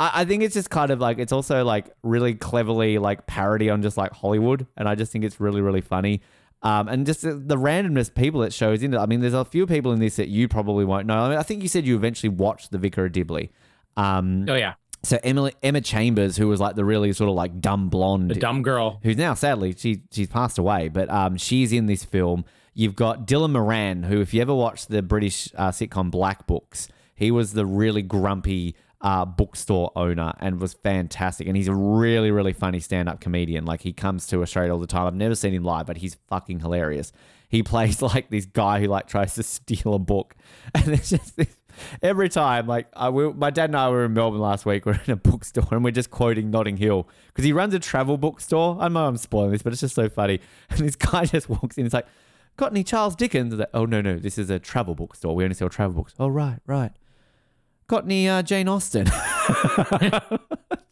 [0.00, 3.70] I I think it's just kind of like it's also like really cleverly like parody
[3.70, 6.20] on just like Hollywood, and I just think it's really really funny.
[6.62, 8.98] Um, and just the, the randomness people it shows in it.
[8.98, 11.18] I mean, there's a few people in this that you probably won't know.
[11.18, 13.52] I mean, I think you said you eventually watched The Vicar of Dibley.
[13.96, 14.74] Um, Oh yeah,
[15.04, 18.34] so Emily Emma Chambers, who was like the really sort of like dumb blonde, the
[18.34, 18.98] dumb girl.
[19.04, 22.44] who's now sadly she she's passed away, but um, she's in this film.
[22.74, 26.88] You've got Dylan Moran, who, if you ever watched the British uh, sitcom Black Books,
[27.14, 31.46] He was the really grumpy uh, bookstore owner and was fantastic.
[31.46, 33.66] And he's a really, really funny stand up comedian.
[33.66, 35.06] Like he comes to Australia all the time.
[35.06, 37.12] I've never seen him live, but he's fucking hilarious.
[37.48, 40.34] He plays like this guy who like tries to steal a book,
[40.74, 41.54] and it's just this,
[42.02, 42.66] every time.
[42.66, 44.86] Like I, we, my dad and I were in Melbourne last week.
[44.86, 48.16] We're in a bookstore and we're just quoting Notting Hill because he runs a travel
[48.16, 48.78] bookstore.
[48.80, 50.40] I know I'm spoiling this, but it's just so funny.
[50.70, 51.84] And this guy just walks in.
[51.84, 52.06] It's like,
[52.56, 53.54] got any Charles Dickens?
[53.54, 55.34] Like, oh no, no, this is a travel bookstore.
[55.34, 56.14] We only sell travel books.
[56.18, 56.92] Oh right, right.
[57.86, 59.06] Got any uh, Jane Austen?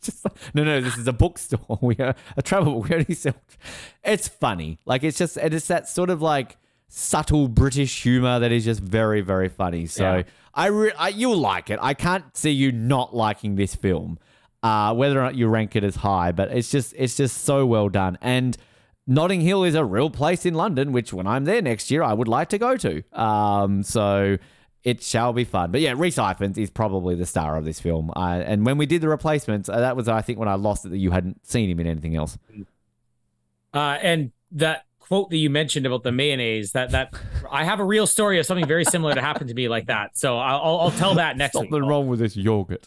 [0.03, 1.79] just like, no, no, this is a bookstore.
[1.81, 2.75] We are a travel.
[2.81, 2.89] book.
[2.91, 3.35] We only sell.
[4.05, 4.79] It's funny.
[4.85, 6.57] Like it's just it's that sort of like
[6.89, 9.87] subtle British humor that is just very very funny.
[9.87, 10.23] So Yeah.
[10.55, 11.79] I, re- I you'll like it.
[11.81, 14.19] I can't see you not liking this film.
[14.63, 17.65] Uh, whether or not you rank it as high, but it's just it's just so
[17.67, 18.17] well done.
[18.21, 18.57] And
[19.07, 22.13] Notting Hill is a real place in London, which when I'm there next year, I
[22.13, 23.03] would like to go to.
[23.13, 24.39] Um, so
[24.85, 25.73] it shall be fun.
[25.73, 28.11] But yeah, Rhys Ifans is probably the star of this film.
[28.15, 30.85] Uh, and when we did the replacements, uh, that was I think when I lost
[30.85, 32.39] it that you hadn't seen him in anything else.
[33.75, 37.13] Uh, and that quote that you mentioned about the mayonnaise, that that
[37.51, 40.17] I have a real story of something very similar to happen to me like that.
[40.17, 41.71] So I'll, I'll tell that next week.
[41.71, 42.87] Something wrong with this yogurt.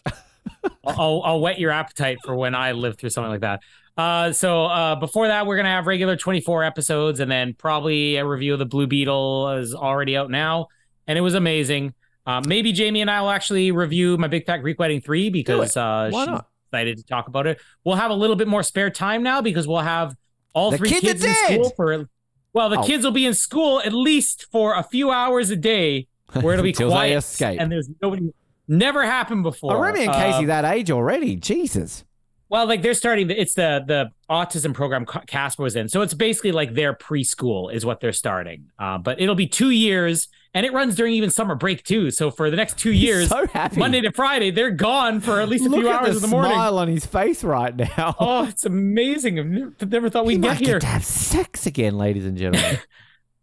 [0.86, 3.60] I'll, I'll whet your appetite for when I live through something like that.
[3.96, 8.26] Uh, so uh, before that, we're gonna have regular 24 episodes, and then probably a
[8.26, 10.68] review of the Blue Beetle is already out now,
[11.06, 11.94] and it was amazing.
[12.26, 15.76] Uh, maybe Jamie and I will actually review my Big Fat Greek Wedding three because
[15.76, 17.58] uh, she's excited to talk about it.
[17.84, 20.14] We'll have a little bit more spare time now because we'll have
[20.52, 21.52] all The three kids kids in dead!
[21.60, 22.08] school for.
[22.52, 22.82] Well, the Oh.
[22.84, 26.06] kids will be in school at least for a few hours a day,
[26.40, 28.30] where it'll be quiet and there's nobody.
[28.66, 29.76] Never happened before.
[29.76, 31.36] Oh, Remy and Uh, Casey that age already.
[31.36, 32.04] Jesus.
[32.48, 33.26] Well, like they're starting.
[33.28, 37.72] The, it's the the autism program Casper was in, so it's basically like their preschool
[37.72, 38.66] is what they're starting.
[38.78, 42.10] Uh, but it'll be two years, and it runs during even summer break too.
[42.10, 43.46] So for the next two years, so.
[43.76, 46.28] Monday to Friday, they're gone for at least a Look few hours the in the
[46.28, 46.52] morning.
[46.52, 48.14] smile on his face right now.
[48.18, 49.38] Oh, it's amazing!
[49.40, 50.74] I've never, never thought we we'd might get here.
[50.76, 52.78] get to have sex again, ladies and gentlemen.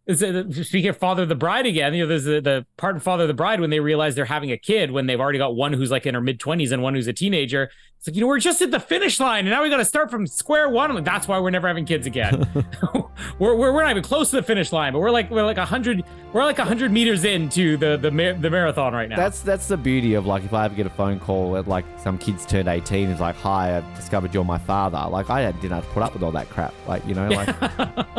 [0.05, 3.23] Speaking of Father of the Bride again, you know, there's the, the part in Father
[3.23, 5.71] of the Bride when they realize they're having a kid when they've already got one
[5.71, 7.69] who's like in her mid 20s and one who's a teenager.
[7.97, 9.85] It's like, you know, we're just at the finish line and now we got to
[9.85, 10.93] start from square one.
[10.93, 12.45] Like, that's why we're never having kids again.
[13.39, 15.57] we're, we're, we're not even close to the finish line, but we're like, we're like
[15.57, 19.15] a hundred, we're like a hundred meters into the, the, mar- the marathon right now.
[19.15, 21.85] That's that's the beauty of like if I ever get a phone call at like
[21.97, 25.71] some kids turned eighteen, it's like, "Hi, I've discovered you're my father." Like I didn't
[25.71, 26.73] have to put up with all that crap.
[26.87, 27.55] Like you know, like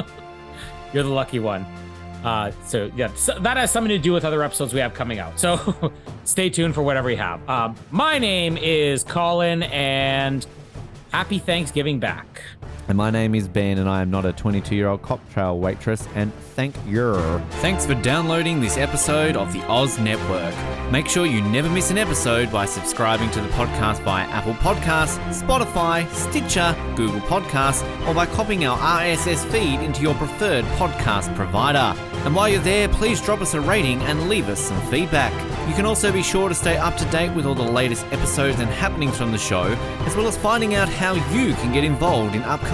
[0.95, 1.67] You're the lucky one.
[2.25, 5.19] Uh, so yeah, so that has something to do with other episodes we have coming
[5.19, 5.39] out.
[5.39, 5.93] So
[6.25, 7.47] stay tuned for whatever we have.
[7.51, 10.47] Um, my name is Colin, and
[11.13, 12.43] happy Thanksgiving back.
[12.87, 16.07] And my name is Ben, and I am not a 22 year old cocktail waitress.
[16.15, 17.15] And thank you.
[17.63, 20.55] Thanks for downloading this episode of the Oz Network.
[20.93, 25.19] Make sure you never miss an episode by subscribing to the podcast via Apple Podcasts,
[25.33, 31.99] Spotify, Stitcher, Google Podcasts, or by copying our RSS feed into your preferred podcast provider.
[32.27, 35.33] And while you're there, please drop us a rating and leave us some feedback.
[35.69, 38.61] You can also be sure to stay up to date with all the latest episodes
[38.61, 39.65] and happenings from the show,
[40.01, 42.74] as well as finding out how you can get involved in upcoming